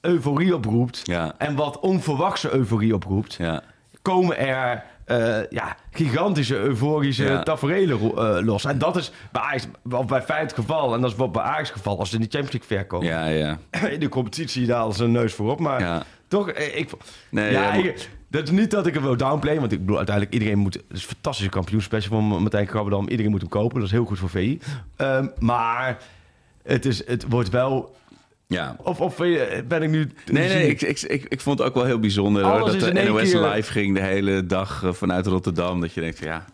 euforie 0.00 0.54
oproept... 0.54 1.02
En 1.38 1.54
wat 1.54 1.80
onverwachte 1.80 2.54
euforie 2.54 2.94
oproept... 2.94 3.34
Ja. 3.34 3.62
Komen 4.02 4.38
er 4.38 4.82
eh, 5.04 5.38
ja, 5.50 5.76
gigantische 5.90 6.56
euforische 6.56 7.24
Ja. 7.24 7.42
taferelen 7.42 7.98
ro- 7.98 8.14
eh, 8.36 8.44
los. 8.44 8.64
En 8.64 8.78
dat 8.78 8.96
is 8.96 9.12
bij 9.32 9.42
Ajax, 9.42 9.66
bij 9.82 10.22
Feyenoord 10.22 10.40
het 10.40 10.52
geval. 10.52 10.94
En 10.94 11.00
dat 11.00 11.10
is 11.10 11.16
wel 11.16 11.30
bij 11.30 11.42
Ajax 11.42 11.70
geval 11.70 11.98
als 11.98 12.08
ze 12.10 12.14
in 12.16 12.20
de 12.22 12.28
Champions 12.30 12.52
League 12.52 12.76
ver 12.78 12.86
komen. 12.86 13.06
Ja, 13.06 13.26
ja. 13.26 13.58
In 13.94 14.00
de 14.00 14.08
competitie 14.08 14.66
daar 14.66 14.92
ze 14.92 15.04
een 15.04 15.12
neus 15.12 15.34
voorop. 15.34 15.60
Maar 15.60 15.80
Ja. 15.80 16.02
toch, 16.28 16.50
eh, 16.50 16.78
ik... 16.78 16.90
Nee, 17.30 17.52
ja, 17.52 17.62
ja, 17.62 17.68
maar- 17.68 17.78
ik- 17.84 18.08
dat 18.28 18.42
is 18.42 18.50
niet 18.50 18.70
dat 18.70 18.86
ik 18.86 18.94
hem 18.94 19.02
wil 19.02 19.16
downplayen. 19.16 19.60
Want 19.60 19.72
ik 19.72 19.78
bedoel, 19.80 19.96
uiteindelijk 19.96 20.34
iedereen 20.36 20.58
moet... 20.58 20.74
Het 20.74 20.84
is 20.90 21.02
een 21.02 21.08
fantastische 21.08 21.50
kampioenspecial 21.50 22.20
van 22.20 22.24
Martijn 22.42 22.66
Krabberdam. 22.66 23.08
Iedereen 23.08 23.30
moet 23.30 23.40
hem 23.40 23.50
kopen. 23.50 23.74
Dat 23.76 23.84
is 23.86 23.90
heel 23.90 24.04
goed 24.04 24.18
voor 24.18 24.28
VI. 24.30 24.58
Ehm, 24.96 25.26
maar 25.38 25.98
het, 26.62 26.84
is, 26.86 27.06
het 27.06 27.24
wordt 27.28 27.48
wel... 27.50 27.94
ja. 28.50 28.76
Of, 28.82 29.00
of 29.00 29.20
eh, 29.20 29.62
ben 29.68 29.82
ik 29.82 29.90
nu... 29.90 30.10
Nee, 30.26 30.48
nee, 30.48 30.68
ik, 30.68 30.82
ik, 30.82 31.00
ik, 31.00 31.24
ik 31.28 31.40
vond 31.40 31.58
het 31.58 31.68
ook 31.68 31.74
wel 31.74 31.84
heel 31.84 31.98
bijzonder 31.98 32.44
hoor, 32.44 32.58
dat 32.58 32.80
de 32.80 32.92
NOS 32.92 33.30
keer- 33.30 33.40
live 33.48 33.72
ging 33.72 33.94
de 33.94 34.02
hele 34.02 34.46
dag 34.46 34.82
eh, 34.84 34.92
vanuit 34.92 35.26
Rotterdam. 35.26 35.80
Dat 35.80 35.92
je 35.92 36.00
denkt, 36.00 36.18
van, 36.18 36.26
ja, 36.28 36.44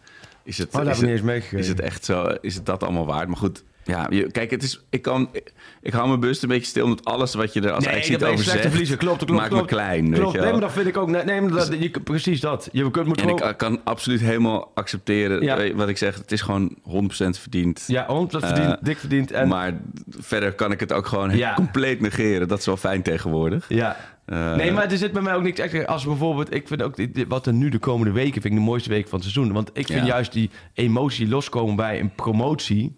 is 0.42 0.58
het, 0.58 0.74
Oh, 0.74 0.80
is, 0.86 1.00
het, 1.00 1.52
is 1.52 1.68
het 1.68 1.80
echt 1.80 2.04
zo, 2.04 2.34
is 2.40 2.54
het 2.54 2.66
dat 2.66 2.82
allemaal 2.82 3.06
waard? 3.06 3.28
Maar 3.28 3.36
goed, 3.36 3.64
Ja, 3.86 4.06
je, 4.10 4.30
kijk, 4.30 4.50
het 4.50 4.62
is, 4.62 4.80
ik, 4.90 5.02
kan, 5.02 5.30
ik, 5.82 5.92
hou 5.92 6.08
me 6.08 6.18
bewust 6.18 6.42
een 6.42 6.48
beetje 6.48 6.66
stil... 6.66 6.84
omdat 6.84 7.04
alles 7.04 7.34
wat 7.34 7.52
je 7.52 7.60
er 7.60 7.70
als 7.72 7.84
Nee, 7.84 7.94
nee, 7.94 8.10
je 8.18 8.26
over 8.26 8.44
zegt... 8.44 8.60
verliezer. 8.68 8.96
Klopt, 8.96 9.16
klopt, 9.24 9.32
maakt 9.32 9.48
klopt. 9.48 9.62
me 9.62 9.68
klein, 9.76 10.10
weet 10.10 10.18
Klopt, 10.18 10.34
je 10.34 10.40
nee, 10.40 10.50
maar 10.52 10.60
dat 10.60 10.72
vind 10.72 10.86
ik 10.86 10.96
ook... 10.96 11.08
Nee, 11.10 11.24
nee 11.24 11.40
maar 11.40 11.50
dat, 11.50 11.74
je, 11.78 11.90
precies 12.04 12.40
dat. 12.40 12.68
Je 12.72 12.90
kunt, 12.90 13.06
moet 13.06 13.20
En 13.20 13.28
gewoon... 13.28 13.48
ik 13.50 13.56
kan 13.56 13.80
absoluut 13.84 14.20
helemaal 14.20 14.70
accepteren 14.74 15.42
Ja. 15.42 15.56
weet 15.56 15.74
wat 15.74 15.88
ik 15.88 15.98
zeg. 15.98 16.14
Het 16.16 16.32
is 16.32 16.40
gewoon 16.40 16.76
100% 16.76 16.78
verdiend. 17.40 17.84
ja, 17.86 18.06
100% 18.06 18.08
verdiend, 18.28 18.66
Eh, 18.66 18.72
dik 18.82 18.98
verdiend. 18.98 19.30
En, 19.32 19.48
Maar 19.48 19.72
verder 20.08 20.52
kan 20.52 20.72
ik 20.72 20.80
het 20.80 20.92
ook 20.92 21.06
gewoon 21.06 21.36
Ja. 21.36 21.54
compleet 21.54 22.00
negeren. 22.00 22.48
Dat 22.48 22.58
is 22.58 22.66
wel 22.66 22.76
fijn 22.76 23.02
tegenwoordig. 23.02 23.64
ja. 23.68 23.96
Eh, 24.26 24.54
Nee, 24.54 24.72
maar 24.72 24.90
er 24.90 24.96
zit 24.98 25.12
bij 25.12 25.22
mij 25.22 25.34
ook 25.34 25.42
niks 25.42 25.60
extra. 25.60 25.82
Als 25.82 26.04
bijvoorbeeld, 26.04 26.54
ik 26.54 26.68
vind 26.68 26.82
ook 26.82 26.96
wat 27.28 27.46
er 27.46 27.52
nu 27.52 27.68
de 27.68 27.78
komende 27.78 28.12
weken 28.12 28.32
vind 28.42 28.44
ik 28.44 28.60
de 28.60 28.64
mooiste 28.66 28.88
week 28.88 29.08
van 29.08 29.18
het 29.20 29.28
seizoen. 29.30 29.52
Want 29.54 29.70
ik 29.72 29.86
vind 29.86 30.00
Ja. 30.00 30.06
juist 30.06 30.32
die 30.32 30.50
emotie 30.74 31.28
loskomen 31.28 31.76
bij 31.76 32.00
een 32.00 32.14
promotie, 32.14 32.96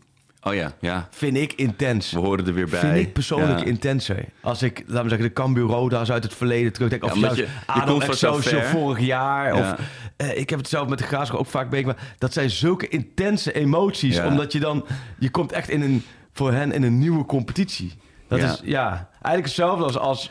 Oh 0.49 0.55
ja, 0.55 0.73
ja. 0.81 1.09
vind 1.11 1.37
ik 1.37 1.53
intens. 1.53 2.13
We 2.13 2.19
horen 2.19 2.47
er 2.47 2.55
weer 2.55 2.69
bij. 2.69 2.81
Vind 2.81 2.97
ik 2.97 3.13
persoonlijk 3.13 3.59
Ja. 3.59 3.65
intenser. 3.65 4.25
Als 4.41 4.63
ik, 4.63 4.83
laten 4.87 5.03
we 5.03 5.09
zeggen, 5.09 5.29
de 5.29 5.33
Cambuur 5.33 5.67
Roda's 5.67 6.11
uit 6.11 6.23
het 6.23 6.35
verleden 6.35 6.73
terugdenk. 6.73 7.05
Of 7.05 7.17
Ja, 7.17 7.33
je- 7.35 7.99
Excelsior 8.01 8.63
vorig 8.63 8.99
jaar. 9.01 9.57
Ja. 9.57 9.61
Of, 9.61 9.75
eh, 10.17 10.39
ik 10.39 10.51
heb 10.51 10.59
het 10.59 10.69
zelf 10.69 10.89
met 10.89 10.99
de 10.99 11.05
Graafschap 11.05 11.39
ook 11.39 11.47
vaak 11.47 11.71
meegemaakt. 11.71 12.01
Dat 12.19 12.33
zijn 12.33 12.51
zulke 12.51 12.89
intense 12.89 13.53
emoties. 13.53 14.21
Omdat 14.21 14.53
je 14.53 14.61
dan... 14.61 14.87
Je 15.19 15.31
komt 15.31 15.53
echt 15.53 15.69
in 15.69 15.83
een, 15.83 16.05
voor 16.33 16.53
hen 16.53 16.73
in 16.73 16.83
een 16.83 16.99
nieuwe 16.99 17.25
competitie. 17.25 17.93
Dat 18.29 18.39
is, 18.39 18.61
ja... 18.65 19.09
Eigenlijk 19.23 19.45
hetzelfde 19.45 19.85
als 19.85 19.99
als 19.99 20.31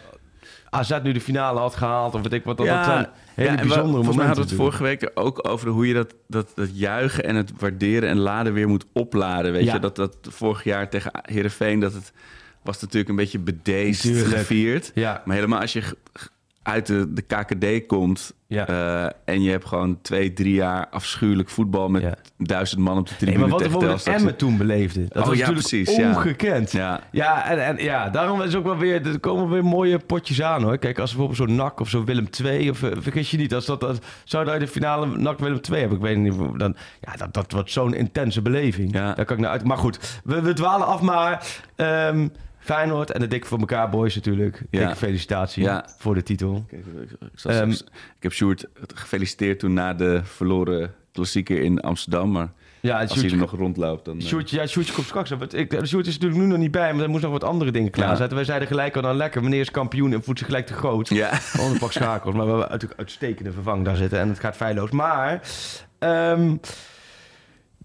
AZ 0.77 0.97
nu 1.03 1.11
de 1.11 1.21
finale 1.21 1.59
had 1.59 1.75
gehaald. 1.75 2.13
Of 2.15 2.21
weet 2.21 2.33
ik 2.33 2.43
wat. 2.43 2.57
Dat, 2.57 2.67
dat 2.67 2.85
zijn 2.85 3.07
hele 3.33 3.49
ja, 3.49 3.55
we- 3.55 3.61
bijzondere 3.61 3.93
Volgens 3.93 4.15
mij 4.15 4.25
hadden 4.25 4.43
we 4.43 4.49
het 4.49 4.59
vorige 4.59 4.83
week 4.83 5.01
er 5.01 5.11
ook 5.13 5.47
over 5.49 5.69
hoe 5.69 5.87
je 5.87 5.93
dat, 5.93 6.13
dat, 6.27 6.51
dat 6.55 6.69
juichen 6.73 7.23
en 7.23 7.35
het 7.35 7.51
waarderen 7.59 8.09
en 8.09 8.17
laden 8.17 8.53
weer 8.53 8.67
moet 8.67 8.85
opladen. 8.93 9.51
Weet 9.51 9.63
Ja. 9.63 9.73
je, 9.73 9.79
dat 9.79 9.95
dat 9.95 10.17
vorig 10.21 10.63
jaar 10.63 10.89
tegen 10.89 11.11
Herenveen 11.21 11.79
dat 11.79 11.93
het 11.93 12.11
was 12.63 12.81
natuurlijk 12.81 13.09
een 13.09 13.15
beetje 13.15 13.39
bedeesd 13.39 14.07
gevierd. 14.07 14.91
Ja. 14.93 15.21
Maar 15.25 15.35
helemaal 15.35 15.59
als 15.61 15.73
je 15.73 15.83
uit 16.67 16.85
de, 16.85 17.13
de 17.13 17.21
KKD 17.21 17.85
komt 17.85 18.33
Ja. 18.47 18.67
eh, 18.67 19.33
en 19.33 19.41
je 19.41 19.49
hebt 19.51 19.65
gewoon 19.65 20.01
twee, 20.01 20.33
drie 20.33 20.53
jaar 20.53 20.87
afschuwelijk 20.89 21.49
voetbal 21.49 21.89
met 21.89 22.01
Ja. 22.01 22.13
duizend 22.37 22.81
man 22.81 22.97
op 22.97 23.05
de 23.07 23.11
Nee, 23.11 23.19
tribune 23.19 23.39
maar 23.47 23.49
wat 23.49 23.59
tegen 23.63 23.79
Telstar. 23.79 24.13
Emmen 24.13 24.35
toen 24.35 24.57
beleefde. 24.57 25.05
Dat 25.07 25.23
Oh, 25.23 25.27
was 25.29 25.37
ja, 25.37 25.47
natuurlijk 25.47 25.67
precies, 25.67 25.95
ja. 25.95 26.09
ongekend. 26.09 26.71
Ja. 26.71 26.99
Ja, 27.11 27.49
en, 27.49 27.65
en 27.65 27.83
ja, 27.83 28.09
daarom 28.09 28.41
is 28.41 28.55
ook 28.55 28.63
wel 28.63 28.77
weer, 28.77 29.07
er 29.07 29.19
komen 29.19 29.49
weer 29.49 29.63
mooie 29.65 29.99
potjes 29.99 30.41
aan 30.41 30.63
hoor. 30.63 30.77
Kijk, 30.77 30.99
als 30.99 31.09
bijvoorbeeld 31.15 31.37
zo'n 31.49 31.55
NAC 31.55 31.79
of 31.79 31.89
zo'n 31.89 32.05
Willem 32.05 32.27
II, 32.43 32.69
of 32.69 32.83
eh, 32.83 32.91
vergis 32.97 33.31
je 33.31 33.37
niet, 33.37 33.53
als 33.53 33.65
dat, 33.65 33.83
als, 33.83 33.97
zou 34.23 34.45
daar 34.45 34.59
de 34.59 34.67
finale 34.67 35.05
NAC 35.17 35.39
Willem 35.39 35.59
II 35.71 35.79
hebben, 35.79 35.97
ik 35.97 36.03
weet 36.03 36.17
niet, 36.17 36.59
dan, 36.59 36.75
ja, 37.01 37.15
dat, 37.17 37.33
dat 37.33 37.51
wordt 37.51 37.71
zo'n 37.71 37.93
intense 37.93 38.41
beleving. 38.41 38.93
Ja. 38.93 39.13
Daar 39.13 39.25
kan 39.25 39.35
ik 39.35 39.41
naar 39.41 39.51
uit. 39.51 39.63
Maar 39.63 39.77
goed, 39.77 40.21
we, 40.23 40.41
we 40.41 40.53
dwalen 40.53 40.87
af, 40.87 41.01
maar 41.01 41.45
ehm 41.75 42.27
Feyenoord 42.75 43.11
en 43.11 43.19
de 43.19 43.27
dik 43.27 43.45
voor 43.45 43.59
elkaar 43.59 43.89
boys 43.89 44.15
natuurlijk. 44.15 44.61
Ja. 44.69 44.79
Dikke 44.79 44.95
felicitatie 44.95 45.63
Ja. 45.63 45.85
voor 45.97 46.13
de 46.15 46.23
titel. 46.23 46.65
Kijk, 46.67 46.85
ik, 46.85 47.11
ik, 47.11 47.17
zat- 47.39 47.51
Ehm, 47.51 47.69
ik 47.71 47.79
heb 48.19 48.33
Sjoerd 48.33 48.65
gefeliciteerd 48.93 49.59
toen 49.59 49.73
na 49.73 49.93
de 49.93 50.21
verloren 50.23 50.93
klassieker 51.11 51.61
in 51.61 51.79
Amsterdam. 51.79 52.31
Maar 52.31 52.51
Ja, 52.79 52.99
als 53.01 53.13
hij 53.21 53.29
er 53.31 53.37
nog 53.37 53.51
rondloopt, 53.51 54.05
dan... 54.05 54.17
eh, 54.19 54.25
Sjoerdje, 54.25 54.57
ja, 54.57 54.67
Sjoerdje 54.67 54.93
komt 54.93 55.05
straks. 55.05 55.31
Ik, 55.31 55.79
Sjoerd 55.85 56.07
is 56.07 56.13
natuurlijk 56.13 56.41
nu 56.41 56.45
nog 56.47 56.57
niet 56.57 56.71
bij, 56.71 56.93
maar 56.93 57.03
er 57.03 57.09
moest 57.09 57.23
nog 57.23 57.31
wat 57.31 57.43
andere 57.43 57.71
dingen 57.71 57.91
klaarzetten. 57.91 58.35
Wij 58.35 58.45
zeiden 58.45 58.67
gelijk 58.67 58.95
al, 58.95 59.01
dan 59.01 59.15
lekker, 59.15 59.43
meneer 59.43 59.59
is 59.59 59.71
kampioen 59.71 60.13
en 60.13 60.23
voelt 60.23 60.37
zich 60.37 60.47
gelijk 60.47 60.65
te 60.65 60.73
groot. 60.73 61.09
Ja. 61.09 61.29
Gewoon 61.35 61.71
een 61.71 61.77
pak 61.79 61.91
schakels. 61.91 62.35
Maar 62.35 62.43
we 62.45 62.49
hebben 62.51 62.69
natuurlijk 62.71 62.99
uitstekende 62.99 63.51
vervang 63.51 63.85
daar 63.85 63.95
zitten 63.95 64.19
en 64.19 64.29
het 64.29 64.39
gaat 64.39 64.55
feilloos. 64.55 64.91
Maar 64.91 65.41
ehm, 65.99 66.55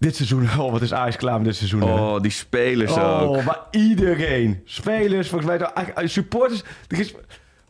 dit 0.03 0.15
seizoen, 0.15 0.43
oh 0.59 0.71
wat 0.71 0.81
is 0.81 0.93
Ajax 0.93 1.15
klaar 1.15 1.35
met 1.35 1.45
dit 1.45 1.55
seizoen. 1.55 1.81
hè? 1.81 1.91
Oh, 1.93 2.19
die 2.21 2.31
spelers 2.31 2.91
ook. 2.91 3.29
Oh, 3.37 3.45
maar 3.45 3.59
iedereen. 3.71 4.61
Spelers, 4.65 5.29
volgens 5.29 5.49
mij, 5.49 5.59
eigenlijk, 5.73 6.09
supporters. 6.09 6.63
er 6.87 6.99
is- 6.99 7.13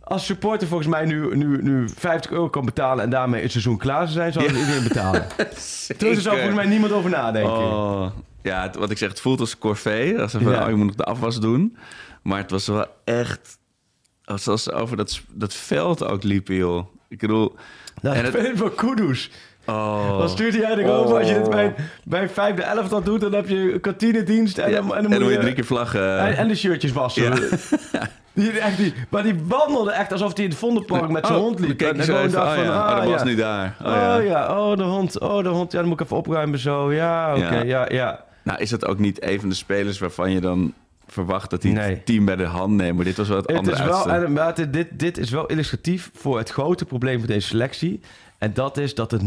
als 0.04 0.26
supporter 0.26 0.68
volgens 0.68 0.90
mij 0.90 1.06
nu, 1.06 1.36
nu, 1.36 1.62
nu 1.62 1.90
50 1.98 2.32
euro 2.32 2.50
kan 2.50 2.66
betalen 2.66 3.04
en 3.04 3.10
daarmee 3.10 3.42
het 3.42 3.52
seizoen 3.52 3.78
klaar 3.78 4.08
zou 4.08 4.12
zijn, 4.12 4.34
zou 4.34 4.46
iedereen 4.46 4.84
betalen. 4.84 5.28
Toen 5.98 6.10
er 6.10 6.22
zou 6.22 6.36
volgens 6.36 6.56
mij 6.56 6.66
niemand 6.66 6.92
over 6.94 7.10
nadenken. 7.10 7.52
Oh. 7.54 8.06
Ja, 8.42 8.62
het- 8.62 8.76
wat 8.76 8.92
ik 8.92 8.98
zeg, 8.98 9.10
het 9.10 9.20
voelt 9.22 9.40
als 9.40 9.58
corvée. 9.58 10.22
Als 10.22 10.32
van, 10.32 10.42
Ja. 10.44 10.64
oh, 10.64 10.70
je 10.70 10.76
moet 10.76 10.86
nog 10.86 10.96
de 10.96 11.04
afwas 11.04 11.40
doen. 11.40 11.78
Maar 12.24 12.38
het 12.38 12.52
was 12.52 12.68
wel 12.68 12.86
echt... 13.04 13.58
Als 14.26 14.44
ze 14.44 14.72
over 14.72 14.98
dat, 14.98 15.22
dat 15.32 15.54
veld 15.54 16.04
ook 16.06 16.24
liepen, 16.24 16.56
joh. 16.56 16.86
Ik 17.10 17.20
bedoel... 17.20 17.56
Nou, 18.02 18.16
en 18.16 18.26
het- 18.26 18.34
het 18.48 18.60
wel 18.60 18.70
kudos. 18.70 19.30
Oh. 19.66 20.18
Dan 20.18 20.30
stuurt 20.30 20.54
hij 20.54 20.64
eigenlijk 20.64 20.94
over. 20.96 21.18
Als 21.18 21.28
je 21.28 21.34
dit 21.34 21.50
bij, 21.50 21.74
bij 22.04 22.30
vijfde 22.30 22.62
elftal 22.64 23.04
doet, 23.04 23.22
dan 23.22 23.34
heb 23.34 23.48
je 23.48 23.80
kantinedienst 23.80 24.58
en, 24.58 24.72
dan, 24.72 24.96
en 24.96 25.10
dan 25.10 25.22
moet 25.22 25.32
je 25.32 25.38
drie 25.40 25.54
keer 25.54 25.66
vlaggen. 25.66 26.20
en, 26.20 26.38
en 26.38 26.48
de 26.48 26.56
shirtjes 26.56 26.92
wassen. 26.92 27.24
Ja. 27.24 27.38
Die, 28.34 28.52
echt, 28.60 28.78
die, 28.78 28.94
maar 29.10 29.24
die 29.24 29.36
wandelde 29.48 29.92
echt 29.92 30.12
alsof 30.12 30.34
hij 30.36 30.44
in 30.44 30.50
het 30.50 30.60
Vondelpark 30.60 31.10
met 31.10 31.26
zijn 31.26 31.40
Oh, 31.40 31.46
hond 31.46 31.60
liep. 31.60 31.82
En 31.82 32.04
gewoon 32.04 32.30
dacht 32.32 32.48
oh 32.48 32.54
van, 32.54 32.64
ja, 32.64 32.82
ah, 32.82 32.92
oh, 32.92 32.98
dat 33.02 33.10
was 33.12 33.20
ja. 33.20 33.26
nu 33.26 33.36
daar. 33.36 33.76
Oh, 33.82 34.16
Oh 34.18 34.26
ja. 34.26 34.60
oh 34.60 34.78
de 34.78 34.84
hond, 34.84 35.20
oh 35.20 35.44
de 35.44 35.50
hond. 35.50 35.72
Ja, 35.72 35.80
dan 35.80 35.88
moet 35.88 36.00
ik 36.00 36.06
even 36.06 36.18
opruimen 36.18 36.60
zo. 36.60 36.94
Ja, 36.94 37.36
oké, 37.36 37.56
Ja. 37.56 37.62
ja, 37.62 37.86
ja. 37.90 38.24
Nou, 38.44 38.60
is 38.60 38.70
dat 38.70 38.86
ook 38.86 39.00
niet 39.00 39.24
een 39.24 39.40
van 39.40 39.50
de 39.50 39.56
spelers 39.56 40.00
waarvan 40.00 40.32
je 40.32 40.40
dan 40.42 40.74
verwacht 41.08 41.50
dat 41.50 41.64
hij 41.64 41.72
Nee. 41.72 41.90
het 41.90 42.06
team 42.06 42.26
bij 42.26 42.36
de 42.36 42.44
hand 42.46 42.74
neemt? 42.74 42.96
Maar 42.96 43.06
dit 43.06 43.18
was 43.18 43.28
wel 43.28 43.38
het, 43.38 43.48
Het 43.48 43.58
andere 43.58 43.76
is 43.78 43.84
wel, 43.84 44.10
en, 44.10 44.34
maar 44.34 44.72
dit, 44.72 44.88
dit 45.00 45.18
is 45.18 45.30
wel 45.30 45.46
illustratief 45.46 46.10
voor 46.14 46.38
het 46.38 46.50
grote 46.50 46.86
probleem 46.86 47.20
van 47.20 47.28
deze 47.28 47.48
selectie. 47.48 48.00
En 48.44 48.54
dat 48.54 48.78
is 48.78 48.96
dat 48.96 49.12
er 49.12 49.20
0,0 49.20 49.26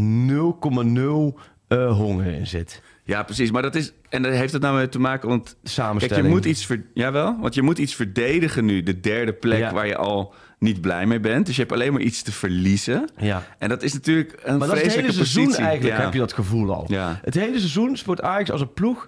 eh, 1.67 1.91
honger 1.97 2.25
in 2.33 2.47
zit. 2.47 2.81
Ja, 3.03 3.23
precies. 3.23 3.51
Maar 3.51 3.61
dat 3.61 3.75
is... 3.75 3.93
En 4.09 4.21
daar 4.21 4.31
heeft 4.31 4.53
het 4.53 4.61
nou 4.61 4.75
mee 4.77 4.89
te 4.89 4.99
maken, 4.99 5.29
want... 5.29 5.55
Samenstelling. 5.63 6.09
Kijk, 6.09 6.23
je 6.23 6.39
moet 6.41 6.45
iets... 6.45 6.65
Ver, 6.65 6.83
jawel, 6.93 7.37
want 7.39 7.53
je 7.55 7.61
moet 7.61 7.77
iets 7.77 7.95
verdedigen 7.95 8.65
nu. 8.65 8.83
De 8.83 8.99
derde 8.99 9.33
plek 9.33 9.59
Ja. 9.59 9.73
waar 9.73 9.87
je 9.87 9.95
al 9.97 10.33
niet 10.59 10.81
blij 10.81 11.05
mee 11.05 11.19
bent. 11.19 11.45
Dus 11.45 11.55
je 11.55 11.61
hebt 11.61 11.73
alleen 11.73 11.93
maar 11.93 12.01
iets 12.01 12.21
te 12.21 12.31
verliezen. 12.31 13.09
Ja. 13.17 13.43
En 13.57 13.69
dat 13.69 13.83
is 13.83 13.93
natuurlijk 13.93 14.39
een 14.43 14.57
Maar 14.57 14.67
dat 14.67 14.77
is 14.77 14.83
het 14.83 14.93
hele 14.95 15.11
seizoen 15.11 15.43
positie. 15.43 15.65
eigenlijk, 15.65 15.97
Ja. 15.97 16.03
heb 16.03 16.13
je 16.13 16.19
dat 16.19 16.33
gevoel 16.33 16.73
al. 16.73 16.85
Ja. 16.87 17.19
Het 17.23 17.33
hele 17.33 17.57
seizoen 17.59 17.97
speelt 17.97 18.21
Ajax 18.21 18.51
als 18.51 18.61
een 18.61 18.73
ploeg 18.73 19.07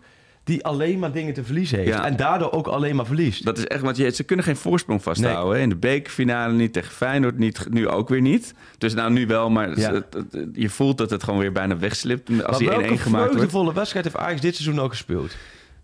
die 0.50 0.66
alleen 0.66 1.00
maar 1.00 1.12
dingen 1.12 1.34
te 1.34 1.44
verliezen 1.44 1.78
heeft. 1.78 1.90
Ja. 1.90 2.06
En 2.06 2.16
daardoor 2.16 2.52
ook 2.52 2.68
alleen 2.68 2.96
maar 2.96 3.06
verliest. 3.06 3.46
Dat 3.46 3.58
is 3.58 3.66
echt, 3.66 3.82
want 3.82 3.98
je, 3.98 4.10
ze 4.10 4.24
kunnen 4.24 4.46
geen 4.46 4.56
voorsprong 4.56 5.04
vasthouden. 5.04 5.56
hè. 5.58 5.62
In 5.64 5.70
de 5.70 5.76
bekerfinale 5.76 6.54
niet, 6.54 6.74
tegen 6.74 6.92
Feyenoord 6.92 7.38
niet, 7.38 7.66
nu 7.70 7.88
ook 7.88 8.10
weer 8.10 8.22
niet. 8.22 8.54
Dus 8.78 8.94
nou 8.94 9.12
nu 9.12 9.28
wel, 9.28 9.50
maar 9.50 9.80
Ja. 9.80 9.94
het- 9.94 10.14
het- 10.14 10.50
je 10.54 10.70
voelt 10.70 10.98
dat 10.98 11.10
het 11.10 11.24
gewoon 11.24 11.40
weer 11.40 11.52
bijna 11.52 11.78
wegslipt 11.78 12.30
als 12.30 12.40
maar 12.40 12.58
die 12.60 12.68
1-1 12.68 12.80
welke 12.82 12.98
gemaakt 12.98 13.12
wordt. 13.24 13.32
vreugdevolle 13.34 13.74
wedstrijd 13.74 14.06
heeft 14.06 14.18
Ajax 14.18 14.42
dit 14.42 14.56
seizoen 14.56 14.80
ook 14.84 14.90
gespeeld? 14.90 15.36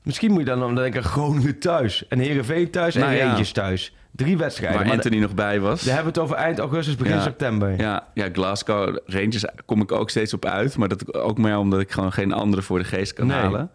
Misschien 0.03 0.29
moet 0.31 0.39
je 0.39 0.45
dan, 0.45 0.59
dan 0.59 0.75
denken 0.75 1.03
Groningen 1.03 1.59
thuis. 1.59 2.07
En 2.07 2.19
Heerenveen 2.19 2.69
thuis 2.71 2.95
en 2.95 3.01
Nou 3.01 3.13
ja. 3.13 3.25
Rangers 3.29 3.51
thuis. 3.51 3.93
Drie 4.11 4.37
wedstrijden. 4.37 4.77
Waar 4.77 4.87
maar 4.87 4.95
Anthony 4.95 5.17
nog 5.19 5.33
bij 5.33 5.59
was. 5.59 5.83
Daar 5.83 5.93
hebben 5.95 6.13
we 6.13 6.19
het 6.19 6.29
over 6.29 6.43
eind 6.43 6.59
augustus, 6.59 6.95
begin 6.95 7.15
Ja. 7.15 7.21
september. 7.21 7.79
Ja, 7.79 8.07
ja, 8.13 8.29
Glasgow 8.33 8.97
Rangers 9.05 9.45
kom 9.65 9.81
ik 9.81 9.91
ook 9.91 10.09
steeds 10.09 10.33
op 10.33 10.45
uit. 10.45 10.77
Maar 10.77 10.87
dat 10.87 11.13
ook 11.13 11.37
maar 11.37 11.59
omdat 11.59 11.79
ik 11.79 11.91
gewoon 11.91 12.13
geen 12.13 12.31
andere 12.31 12.61
voor 12.61 12.79
de 12.79 12.85
geest 12.85 13.13
kan 13.13 13.27
Nee. 13.27 13.37
halen. 13.37 13.69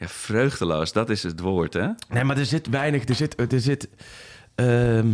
Ja, 0.00 0.08
vreugdeloos, 0.08 0.92
dat 0.92 1.10
is 1.10 1.22
het 1.22 1.40
woord, 1.40 1.72
hè? 1.72 1.88
Nee, 2.08 2.24
maar 2.24 2.38
er 2.38 2.46
zit 2.46 2.68
weinig... 2.68 3.08
Er 3.08 3.14
zit, 3.14 3.52
er 3.52 3.60
zit, 3.60 3.88
ehm, 4.54 5.08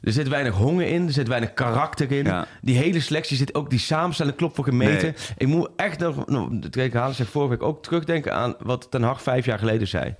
er 0.00 0.12
zit 0.12 0.28
weinig 0.28 0.54
honger 0.54 0.86
in. 0.86 1.06
Er 1.06 1.12
zit 1.12 1.28
weinig 1.28 1.52
karakter 1.54 2.12
in. 2.12 2.24
Ja. 2.24 2.46
Die 2.60 2.76
hele 2.76 3.00
selectie 3.00 3.36
zit 3.36 3.54
ook... 3.54 3.70
Die 3.70 3.78
samenstelling 3.78 4.36
klopt 4.36 4.54
voor 4.54 4.64
gemeten. 4.64 5.02
Nee. 5.02 5.14
Ik 5.36 5.46
moet 5.46 5.70
echt 5.76 5.98
nog... 5.98 6.26
Nou, 6.26 6.68
Kijk, 6.70 6.94
Halen 6.94 7.14
zegt 7.14 7.30
vorige 7.30 7.50
week 7.50 7.62
ook 7.62 7.82
terugdenken 7.82 8.34
aan... 8.34 8.54
wat 8.58 8.90
Ten 8.90 9.02
Hag 9.02 9.22
vijf 9.22 9.44
jaar 9.44 9.58
geleden 9.58 9.88
zei. 9.88 10.14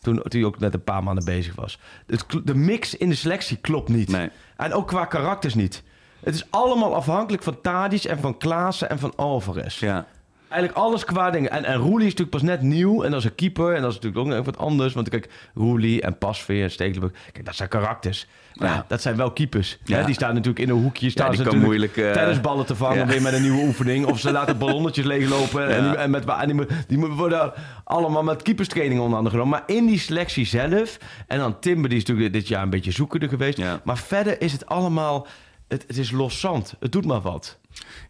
Toen, 0.00 0.14
toen 0.22 0.40
hij 0.40 0.44
ook 0.44 0.58
net 0.58 0.74
een 0.74 0.84
paar 0.84 1.02
maanden 1.02 1.24
bezig 1.24 1.54
was. 1.54 1.78
Het, 2.06 2.24
de 2.44 2.54
mix 2.54 2.96
in 2.96 3.08
de 3.08 3.14
selectie 3.14 3.56
klopt 3.56 3.88
niet. 3.88 4.08
Nee. 4.08 4.30
En 4.56 4.72
ook 4.72 4.86
qua 4.86 5.04
karakters 5.04 5.54
niet. 5.54 5.82
Het 6.20 6.34
is 6.34 6.46
allemaal 6.50 6.94
afhankelijk 6.94 7.42
van 7.42 7.60
Tadic 7.60 8.04
en 8.04 8.18
van 8.18 8.38
Klaassen 8.38 8.90
en 8.90 8.98
van 8.98 9.12
Alvarez. 9.16 9.78
Ja. 9.78 10.06
Eigenlijk 10.48 10.80
alles 10.80 11.04
qua 11.04 11.30
dingen. 11.30 11.50
En, 11.50 11.64
en 11.64 11.76
Roelie 11.76 12.06
is 12.06 12.14
natuurlijk 12.14 12.30
pas 12.30 12.42
net 12.42 12.62
nieuw. 12.62 13.02
En 13.02 13.10
dat 13.10 13.20
is 13.20 13.24
een 13.24 13.34
keeper. 13.34 13.74
En 13.74 13.82
dat 13.82 13.90
is 13.90 13.94
natuurlijk 13.94 14.26
ook 14.26 14.34
nog 14.34 14.44
wat 14.44 14.58
anders. 14.58 14.94
Want 14.94 15.08
kijk, 15.08 15.28
Roelie 15.54 16.02
en 16.02 16.18
Pasveer 16.18 16.62
en 16.62 16.70
Stekelenburg. 16.70 17.12
Kijk, 17.32 17.44
dat 17.44 17.54
zijn 17.54 17.68
karakters. 17.68 18.26
Maar 18.54 18.68
ja, 18.68 18.84
dat 18.88 19.02
zijn 19.02 19.16
wel 19.16 19.32
keepers. 19.32 19.78
Ja. 19.84 19.98
Hè? 19.98 20.04
Die 20.04 20.14
staan 20.14 20.34
natuurlijk 20.34 20.58
in 20.58 20.68
een 20.68 20.82
hoekje. 20.82 21.10
Staan 21.10 21.30
die 21.30 21.36
ze 21.36 21.48
kan 21.48 21.58
moeilijk, 21.58 21.96
eh, 21.96 22.10
tennisballen 22.10 22.66
te 22.66 22.76
vangen 22.76 23.06
weer 23.06 23.22
met 23.22 23.32
een 23.32 23.42
nieuwe 23.42 23.62
oefening. 23.62 24.06
Of 24.06 24.20
ze 24.20 24.32
laten 24.32 24.58
ballonnetjes 24.58 25.04
leeglopen. 25.04 25.68
En, 25.68 25.82
die, 25.82 25.96
en, 25.96 26.10
met, 26.10 26.24
en 26.24 26.56
die, 26.56 26.66
die 26.86 26.98
worden 26.98 27.52
allemaal 27.84 28.22
met 28.22 28.42
keeperstraining 28.42 29.00
onder 29.00 29.16
andere 29.16 29.36
genomen. 29.36 29.58
Maar 29.58 29.76
in 29.76 29.86
die 29.86 29.98
selectie 29.98 30.46
zelf. 30.46 30.98
En 31.26 31.38
dan 31.38 31.58
Timber, 31.58 31.88
die 31.88 31.98
is 31.98 32.04
natuurlijk 32.04 32.32
dit 32.32 32.48
jaar 32.48 32.62
een 32.62 32.70
beetje 32.70 32.92
zoekender 32.92 33.28
geweest. 33.28 33.60
Maar 33.84 33.98
verder 33.98 34.40
is 34.40 34.52
het 34.52 34.66
allemaal... 34.66 35.26
Het, 35.68 35.84
het 35.86 35.98
is 35.98 36.10
loszand. 36.10 36.74
Het 36.80 36.92
doet 36.92 37.04
maar 37.04 37.20
wat. 37.20 37.58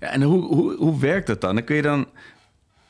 Ja, 0.00 0.06
en 0.08 0.22
hoe, 0.22 0.42
hoe, 0.54 0.76
hoe 0.76 1.00
werkt 1.00 1.26
dat 1.26 1.40
dan? 1.40 1.54
Dan 1.54 1.64
kun 1.64 1.76
je 1.76 1.82
dan... 1.82 2.06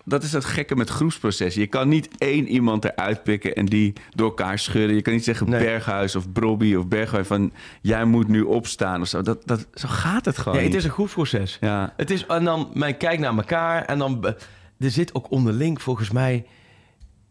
Dat 0.05 0.23
is 0.23 0.33
het 0.33 0.45
gekke 0.45 0.77
met 0.77 0.89
groepsprocessen. 0.89 1.61
Je 1.63 1.67
kan 1.69 1.89
niet 1.89 2.09
één 2.19 2.49
iemand 2.49 2.85
eruit 2.85 3.23
pikken 3.23 3.55
en 3.55 3.67
die 3.67 3.93
door 4.15 4.29
elkaar 4.29 4.59
schudden. 4.59 4.95
Je 4.97 5.03
kan 5.03 5.13
niet 5.13 5.25
zeggen 5.25 5.51
Nee. 5.51 5.65
Berghuis 5.65 6.17
of 6.17 6.33
Brobby 6.33 6.75
of 6.75 6.87
Berghuis 6.89 7.27
van... 7.27 7.53
jij 7.83 8.05
moet 8.05 8.29
nu 8.29 8.41
opstaan 8.43 9.01
of 9.01 9.09
zo. 9.09 9.23
Dat, 9.23 9.43
dat, 9.45 9.67
zo 9.75 9.89
gaat 9.89 10.25
het 10.25 10.39
gewoon 10.39 10.59
Ja, 10.59 10.65
het 10.65 10.75
is 10.75 10.85
een 10.85 10.91
groepsproces. 10.91 11.57
Ja. 11.61 11.93
Het 11.97 12.11
is, 12.11 12.27
en 12.27 12.45
dan, 12.45 12.71
men 12.75 12.97
kijkt 12.97 13.21
naar 13.21 13.37
elkaar 13.37 13.85
en 13.85 13.99
dan... 13.99 14.21
be- 14.21 14.37
Er 14.79 14.91
zit 14.91 15.15
ook 15.15 15.31
onderling 15.31 15.83
volgens 15.83 16.11
mij... 16.11 16.47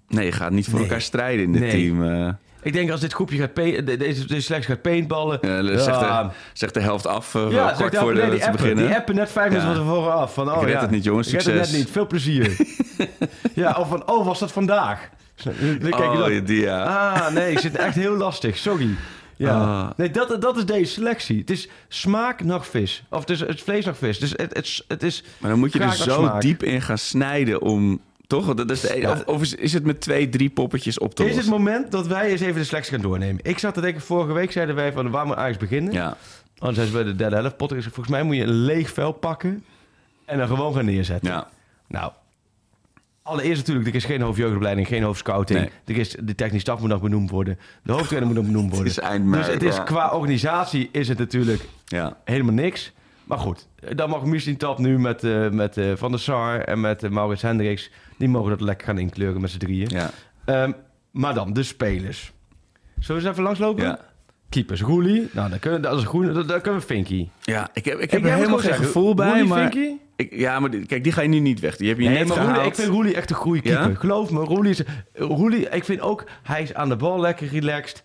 Nee, 0.07 0.25
je 0.25 0.31
gaat 0.31 0.51
niet 0.51 0.65
voor 0.65 0.73
Nee. 0.73 0.83
elkaar 0.83 1.01
strijden 1.01 1.45
in 1.45 1.51
dit 1.51 1.61
Nee. 1.61 1.71
team. 1.71 2.37
Ik 2.67 2.73
denk 2.73 2.91
als 2.91 2.99
dit 2.99 3.13
groepje 3.13 3.37
gaat 3.37 3.55
deze, 3.55 4.25
deze 4.25 4.41
selectie 4.41 4.73
gaat 4.73 4.81
paintballen. 4.81 5.39
Ja, 5.41 5.77
zegt, 5.77 5.99
de, 5.99 6.29
zegt 6.53 6.73
de 6.73 6.79
helft 6.79 7.07
af 7.07 7.35
eh, 7.35 7.51
ja, 7.51 7.71
kort 7.71 7.97
voor 7.97 8.13
de, 8.13 8.29
die 8.29 8.45
appen, 8.45 8.51
beginnen. 8.51 8.85
die 8.85 8.95
appen 8.95 9.15
net 9.15 9.31
vijf 9.31 9.49
minuten 9.49 9.75
van 9.75 9.85
tevoren 9.85 10.13
af. 10.13 10.33
Van, 10.33 10.51
oh, 10.51 10.61
Ik 10.61 10.67
red 10.67 10.81
het 10.81 10.89
niet, 10.89 11.03
jongens. 11.03 11.27
Ik 11.27 11.33
red 11.33 11.45
het 11.45 11.53
Succes. 11.53 11.71
net 11.71 11.79
niet. 11.79 11.91
Veel 11.91 12.07
plezier. 12.07 12.57
ja, 13.63 13.75
of 13.79 13.87
van, 13.87 14.09
oh, 14.09 14.25
was 14.25 14.39
dat 14.39 14.51
vandaag? 14.51 15.09
Kijk 15.79 15.95
oh, 15.95 16.45
die 16.45 16.61
ja. 16.61 16.83
Ah, 16.83 17.33
nee, 17.33 17.51
ik 17.51 17.59
zit 17.59 17.75
echt 17.75 17.95
heel 17.95 18.15
lastig. 18.15 18.57
Sorry. 18.57 18.89
Ja. 19.35 19.59
Ah. 19.59 19.89
Nee, 19.97 20.11
dat, 20.11 20.41
dat 20.41 20.57
is 20.57 20.65
deze 20.65 20.91
selectie. 20.91 21.39
Het 21.39 21.49
is 21.49 21.69
smaak 21.87 22.43
nog 22.43 22.67
vis. 22.67 23.03
Of 23.09 23.19
het 23.19 23.29
is 23.29 23.39
het 23.39 23.61
vlees 23.61 23.85
nog 23.85 23.97
vis. 23.97 24.19
Dus 24.19 24.31
het, 24.31 24.53
het, 24.55 24.83
het 24.87 25.03
is... 25.03 25.23
Maar 25.37 25.49
dan 25.49 25.59
moet 25.59 25.73
je 25.73 25.79
er 25.79 25.85
naar 25.85 25.95
zo 25.95 26.19
smaak. 26.19 26.41
diep 26.41 26.63
in 26.63 26.81
gaan 26.81 26.97
snijden 26.97 27.61
om... 27.61 28.01
Toch? 28.27 28.53
Dat 28.53 28.71
is 28.71 28.81
de, 28.81 28.99
Ja. 28.99 29.21
of, 29.25 29.41
is, 29.41 29.55
is 29.55 29.73
het 29.73 29.83
met 29.85 30.01
twee, 30.01 30.29
drie 30.29 30.49
poppetjes 30.49 30.99
op 30.99 31.15
te 31.15 31.23
Is 31.23 31.27
het 31.29 31.35
lossen? 31.37 31.53
moment 31.53 31.91
dat 31.91 32.07
wij 32.07 32.29
eens 32.29 32.41
even 32.41 32.55
de 32.55 32.63
selectie 32.63 32.93
gaan 32.93 33.01
doornemen? 33.01 33.39
Ik 33.43 33.57
zat 33.59 33.73
te 33.73 33.81
denken, 33.81 34.01
vorige 34.01 34.33
week 34.33 34.51
zeiden 34.51 34.75
wij 34.75 34.91
van 34.91 35.09
waar 35.11 35.25
moet 35.25 35.35
Ajax 35.35 35.57
beginnen? 35.57 35.93
Ja, 35.93 36.17
Dan 36.55 36.73
zijn 36.73 36.87
ze 36.87 36.93
bij 36.93 37.03
de 37.03 37.15
derde 37.15 37.35
helft. 37.35 37.57
Potter 37.57 37.77
is 37.77 37.83
volgens 37.83 38.07
mij 38.07 38.23
moet 38.23 38.35
je 38.35 38.41
een 38.43 38.49
leeg 38.49 38.89
vel 38.89 39.11
pakken 39.11 39.63
en 40.25 40.37
dan 40.37 40.47
gewoon 40.47 40.73
gaan 40.73 40.85
neerzetten. 40.85 41.31
ja. 41.31 41.47
Nou, 41.87 42.11
allereerst 43.21 43.57
natuurlijk, 43.57 43.87
er 43.87 43.95
is 43.95 44.05
geen 44.05 44.21
hoofdjeugdopleiding, 44.21 44.87
geen 44.87 45.03
hoofdscouting. 45.03 45.59
Nee. 45.59 45.69
Er 45.85 45.97
is, 45.97 46.15
de 46.21 46.35
technisch 46.35 46.61
staf 46.61 46.79
moet 46.79 46.89
nog 46.89 47.01
benoemd 47.01 47.29
worden. 47.29 47.59
De 47.83 47.91
hoofdtrainer 47.91 48.27
moet 48.27 48.37
nog 48.37 48.45
benoemd 48.45 48.69
worden. 48.73 48.87
is 48.91 48.99
eind 48.99 49.25
mei, 49.25 49.43
dus 49.43 49.53
het 49.53 49.63
is, 49.63 49.75
ja. 49.75 49.83
qua 49.83 50.09
organisatie 50.09 50.89
is 50.91 51.07
het 51.07 51.17
natuurlijk 51.17 51.65
ja. 51.85 52.17
helemaal 52.25 52.53
niks. 52.53 52.91
Maar 53.23 53.37
goed, 53.37 53.67
dan 53.95 54.09
mag 54.09 54.23
Michelin 54.23 54.57
Tap 54.57 54.77
nu 54.77 54.99
met, 54.99 55.23
eh, 55.23 55.49
met 55.49 55.77
eh, 55.77 55.91
Van 55.95 56.11
der 56.11 56.19
Sar 56.19 56.59
en 56.59 56.79
met 56.81 57.03
eh, 57.03 57.09
Maurits 57.09 57.41
Hendricks... 57.41 57.91
die 58.17 58.29
mogen 58.29 58.49
dat 58.49 58.61
lekker 58.61 58.87
gaan 58.87 58.97
inkleuren 58.97 59.41
met 59.41 59.49
z'n 59.49 59.57
drieën. 59.57 59.89
ja. 59.89 60.09
Ehm, 60.45 60.71
maar 61.11 61.33
dan, 61.33 61.53
de 61.53 61.63
spelers. 61.63 62.33
Zullen 62.99 63.21
we 63.21 63.27
eens 63.27 63.31
even 63.37 63.43
langslopen? 63.43 63.83
ja. 63.83 63.99
Keepers, 64.49 64.81
Roelie. 64.81 65.29
Nou, 65.31 65.49
dan 65.49 65.59
kunnen, 65.59 65.81
dat 65.81 65.97
is 65.99 66.05
groen, 66.05 66.33
dan, 66.33 66.47
dan 66.47 66.61
kunnen 66.61 66.79
we 66.81 66.85
Finky. 66.87 67.27
Ja, 67.41 67.69
ik 67.73 67.85
heb, 67.85 67.99
ik 67.99 68.11
heb 68.11 68.25
er 68.25 68.33
helemaal 68.33 68.57
geen 68.57 68.73
gevoel 68.73 69.13
bij, 69.13 69.27
Roelie, 69.27 69.43
maar... 69.45 69.71
Finky? 69.71 69.91
Ik, 70.15 70.33
ja, 70.35 70.59
maar 70.59 70.69
kijk, 70.69 71.03
die 71.03 71.11
ga 71.11 71.21
je 71.21 71.27
nu 71.27 71.39
niet 71.39 71.59
weg. 71.59 71.77
Die 71.77 71.87
heb 71.89 71.99
je 71.99 72.07
Nee, 72.09 72.17
net 72.17 72.27
maar 72.27 72.45
Roelie, 72.45 72.61
ik 72.61 72.75
vind 72.75 72.87
Roelie 72.87 73.15
echt 73.15 73.29
een 73.29 73.35
goede 73.35 73.61
keeper. 73.61 73.89
Ja? 73.89 73.95
Geloof 73.95 74.31
me, 74.31 74.39
Roelie 74.39 74.71
is... 74.71 74.81
Roelie, 75.13 75.69
ik 75.69 75.83
vind 75.83 76.01
ook, 76.01 76.23
hij 76.43 76.61
is 76.61 76.73
aan 76.73 76.89
de 76.89 76.95
bal 76.95 77.19
lekker 77.19 77.47
relaxed. 77.47 78.03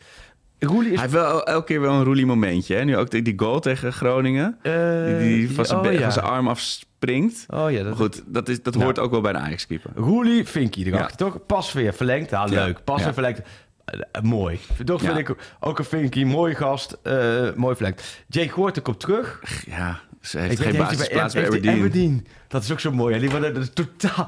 Roelie 0.66 0.90
is... 0.92 0.98
Hij 1.01 1.01
heeft 1.09 1.12
wel 1.12 1.31
el- 1.31 1.46
elke 1.46 1.66
keer 1.66 1.81
wel 1.81 1.92
een 1.92 2.05
roelie 2.05 2.27
momentje. 2.27 2.75
Hè? 2.75 2.85
Nu 2.85 2.96
ook 2.96 3.11
die, 3.11 3.33
goal 3.37 3.61
tegen 3.61 3.92
Groningen. 3.92 4.59
eh, 4.62 5.05
Die, 5.18 5.18
die 5.18 5.51
van 5.55 5.64
zijn 5.66 5.81
oh, 5.81 5.92
ja. 5.92 6.09
arm 6.09 6.48
afspringt. 6.48 7.44
Oh 7.48 7.70
ja, 7.70 7.83
dat 7.83 7.96
goed, 7.96 8.22
dat, 8.27 8.48
is, 8.48 8.62
dat 8.62 8.72
Nou. 8.72 8.85
hoort 8.85 8.98
ook 8.98 9.11
wel 9.11 9.20
bij 9.20 9.31
een 9.31 9.38
Ajax-keeper. 9.40 9.90
Roelie, 9.94 10.44
Finky 10.46 10.85
erachter, 10.85 11.16
toch? 11.16 11.46
Pas 11.46 11.72
weer 11.72 11.92
verlengd. 11.94 12.31
Ja, 12.31 12.44
leuk. 12.44 12.85
Pas 12.85 13.05
weer 13.05 13.12
verlengd. 13.12 13.40
Eh, 13.85 14.01
eh, 14.12 14.22
mooi. 14.22 14.59
Toch 14.85 15.03
vind 15.03 15.18
ik 15.18 15.35
ook 15.61 15.79
een 15.79 15.85
Finky. 15.85 16.25
Mooi 16.25 16.55
gast. 16.55 16.98
eh, 17.03 17.53
mooi 17.57 17.75
verlengd. 17.77 18.25
Jake 18.29 18.48
Goorte 18.48 18.81
komt 18.81 19.01
terug. 19.01 19.40
Ja, 19.66 20.01
ze 20.20 20.38
heeft 20.38 20.59
Ik 20.59 20.66
geen 20.66 20.77
basisplaats 20.77 21.35
bij 21.35 21.44
Aberdeen. 21.46 22.27
Dat 22.48 22.62
is 22.62 22.72
ook 22.72 22.81
zo 22.81 22.92
mooi. 22.92 23.14
hè. 23.14 23.20
Die 23.20 23.40
dat 23.40 23.57
is 23.57 23.70
totaal. 23.72 24.27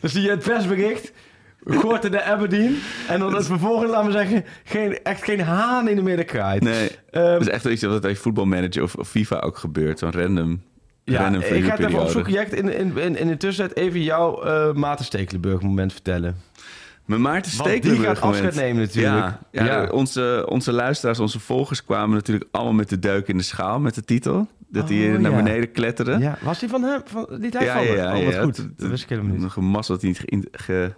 dat, 0.00 0.10
zie 0.10 0.22
je 0.22 0.30
het 0.30 0.42
persbericht. 0.44 1.12
Goorte 1.64 2.08
naar 2.08 2.22
Aberdeen. 2.22 2.78
En 3.08 3.18
dan 3.18 3.36
is 3.36 3.46
vervolgens, 3.46 3.90
laten 3.90 4.06
we 4.06 4.12
zeggen, 4.12 4.44
geen, 4.64 5.02
echt 5.02 5.24
geen 5.24 5.40
haan 5.40 5.88
in 5.88 5.96
de 5.96 6.02
midden 6.02 6.26
kraait. 6.26 6.62
Nee, 6.62 6.90
Ehm, 7.10 7.32
dat 7.32 7.40
is 7.40 7.48
echt 7.48 7.64
iets 7.64 7.82
wat 7.82 8.00
bij 8.00 8.16
voetbalmanager 8.16 8.82
of, 8.82 8.94
of 8.94 9.08
FIFA 9.08 9.38
ook 9.40 9.56
gebeurt. 9.58 9.98
Zo'n 9.98 10.12
random, 10.12 10.62
ja, 11.04 11.28
ik 11.32 11.64
ga 11.64 11.70
het 11.70 11.78
even 11.78 12.00
opzoeken. 12.00 12.32
Jij 12.32 12.46
in, 12.50 12.68
in, 12.78 12.96
in, 12.96 13.16
in 13.16 13.28
de 13.28 13.36
tussentijd 13.36 13.78
even 13.78 14.02
jouw 14.02 14.42
eh 14.42 14.72
Maarten 14.72 15.04
Stekelenburg 15.04 15.62
moment 15.62 15.92
vertellen. 15.92 16.36
Mijn 17.04 17.20
Maarten 17.20 17.56
Want 17.56 17.70
die 17.70 17.78
Stekelenburg 17.78 18.18
gaat 18.18 18.28
afscheid 18.28 18.54
nemen 18.54 18.82
natuurlijk. 18.82 19.14
Ja, 19.14 19.40
ja, 19.50 19.64
Ja. 19.64 19.88
Onze, 19.90 20.46
onze 20.48 20.72
luisteraars, 20.72 21.18
onze 21.18 21.40
volgers 21.40 21.84
kwamen 21.84 22.14
natuurlijk 22.14 22.48
allemaal 22.50 22.72
met 22.72 22.88
de 22.88 22.98
deuk 22.98 23.28
in 23.28 23.36
de 23.36 23.42
schaal 23.42 23.80
met 23.80 23.94
de 23.94 24.04
titel. 24.04 24.48
Dat 24.74 24.88
die 24.88 25.12
Oh, 25.14 25.18
naar 25.18 25.30
ja. 25.30 25.36
beneden 25.42 25.72
kletteren. 25.72 26.20
Ja, 26.20 26.38
was 26.42 26.58
die 26.58 26.68
van 26.68 26.82
hem? 26.82 27.00
Van, 27.04 27.26
niet 27.40 27.52
hij 27.54 27.64
ja, 27.64 27.74
van 27.74 27.84
ja, 27.86 28.16
Oh, 28.18 28.24
wat 28.24 28.34
goed. 28.36 28.56
Het- 28.56 28.78
Dat 28.78 28.88
wist 28.88 29.02
ik 29.02 29.08
helemaal 29.08 29.36
niet. 29.36 29.56
Een 29.56 29.64
massa 29.64 29.92
dat 29.92 30.02
hij 30.02 30.10
niet 30.10 30.18
geïn- 30.20 30.48
ge- 30.52 30.92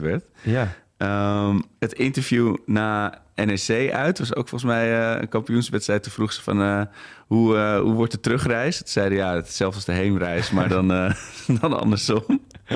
werd. 0.00 0.24
Ja. 0.42 0.68
Ehm, 0.96 1.60
het 1.78 1.92
interview 1.92 2.56
na 2.66 3.20
NEC 3.34 3.92
uit 3.92 4.18
was 4.18 4.34
ook 4.34 4.48
volgens 4.48 4.70
mij 4.70 5.14
eh, 5.14 5.20
een 5.20 5.28
kampioenswedstrijd. 5.28 6.02
Toen 6.02 6.12
vroeg 6.12 6.32
ze 6.32 6.42
van 6.42 6.60
eh, 6.62 6.82
hoe, 7.26 7.56
eh, 7.56 7.78
hoe 7.80 7.92
wordt 7.92 8.12
de 8.12 8.20
terugreis? 8.20 8.76
Toen 8.78 8.86
zeiden 8.88 9.18
ja, 9.18 9.34
hetzelfde 9.34 9.76
als 9.76 9.84
de 9.84 9.92
heenreis, 9.92 10.50
maar 10.50 10.68
dan, 10.68 10.88
dan 11.60 11.80
andersom. 11.80 12.24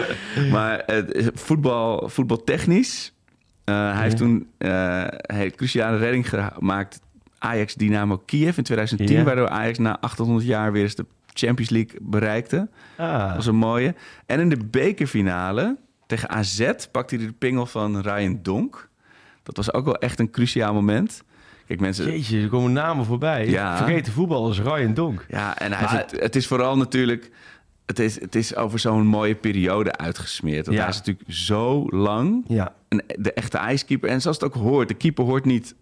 maar 0.52 0.84
voetbal, 1.34 2.08
voetbaltechnisch. 2.08 3.12
hij 3.64 4.02
heeft 4.02 4.16
toen 4.16 4.48
een 4.56 5.52
cruciale 5.56 5.96
redding 5.96 6.28
gemaakt. 6.30 7.00
Ajax 7.38 7.74
Dynamo 7.74 8.16
Kiev 8.26 8.56
in 8.56 8.62
2010, 8.64 9.16
Ja. 9.16 9.24
waardoor 9.24 9.48
Ajax 9.48 9.78
na 9.78 10.00
800 10.00 10.46
jaar 10.46 10.72
weer 10.72 10.82
eens 10.82 10.94
de 10.94 11.06
Champions 11.32 11.70
League 11.70 11.98
bereikte. 12.02 12.68
Ah. 12.96 13.26
Dat 13.26 13.36
was 13.36 13.46
een 13.46 13.56
mooie. 13.56 13.94
En 14.26 14.40
in 14.40 14.48
de 14.48 14.56
bekerfinale 14.70 15.76
tegen 16.06 16.28
AZ 16.30 16.70
pakte 16.92 17.16
hij 17.16 17.26
de 17.26 17.32
pingel 17.32 17.66
van 17.66 18.00
Ryan 18.00 18.38
Donk. 18.42 18.88
Dat 19.42 19.56
was 19.56 19.72
ook 19.72 19.84
wel 19.84 19.96
echt 19.96 20.18
een 20.18 20.30
cruciaal 20.30 20.74
moment. 20.74 21.22
Kijk, 21.66 21.80
mensen... 21.80 22.04
Jeetje, 22.10 22.42
er 22.42 22.48
komen 22.48 22.72
namen 22.72 23.04
voorbij. 23.04 23.48
Ja. 23.48 23.76
Vergeten 23.76 24.12
voetballers, 24.12 24.60
Ryan 24.60 24.94
Donk. 24.94 25.24
Ja, 25.28 25.58
en 25.58 25.72
hij 25.72 26.04
het, 26.10 26.36
is 26.36 26.46
vooral 26.46 26.76
natuurlijk... 26.76 27.30
Het 27.86 27.98
is, 27.98 28.20
het 28.20 28.34
is 28.34 28.56
over 28.56 28.78
zo'n 28.78 29.06
mooie 29.06 29.34
periode 29.34 29.96
uitgesmeerd. 29.96 30.66
Want 30.66 30.78
Ja. 30.78 30.82
hij 30.84 30.92
is 30.92 30.98
natuurlijk 30.98 31.30
zo 31.32 31.86
lang 31.90 32.44
Ja. 32.48 32.74
een, 32.88 33.02
de 33.18 33.32
echte 33.32 33.58
ijskeeper. 33.58 34.08
En 34.08 34.20
zoals 34.20 34.36
het 34.40 34.46
ook 34.46 34.54
hoort, 34.62 34.88
de 34.88 34.94
keeper 34.94 35.24
hoort 35.24 35.44
niet 35.44 35.74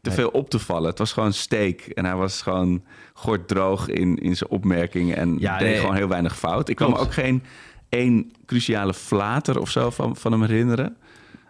te 0.00 0.10
veel 0.10 0.28
op 0.28 0.50
te 0.50 0.58
vallen. 0.58 0.88
Het 0.90 0.98
was 0.98 1.12
gewoon 1.12 1.32
steek. 1.32 1.80
En 1.86 2.04
hij 2.04 2.14
was 2.14 2.42
gewoon 2.42 2.82
gorddroog 3.12 3.88
in, 3.88 4.16
in 4.16 4.36
zijn 4.36 4.50
opmerkingen. 4.50 5.16
En 5.16 5.36
Ja, 5.38 5.58
deed 5.58 5.68
nee. 5.68 5.78
gewoon 5.78 5.94
heel 5.94 6.08
weinig 6.08 6.38
fout. 6.38 6.68
Ik 6.68 6.76
kan 6.76 6.90
me 6.90 6.98
ook 6.98 7.12
geen 7.12 7.42
één 7.88 8.32
cruciale 8.46 8.94
flater 8.94 9.60
of 9.60 9.70
zo 9.70 9.90
van, 9.90 10.16
van 10.16 10.32
hem 10.32 10.40
herinneren. 10.42 10.96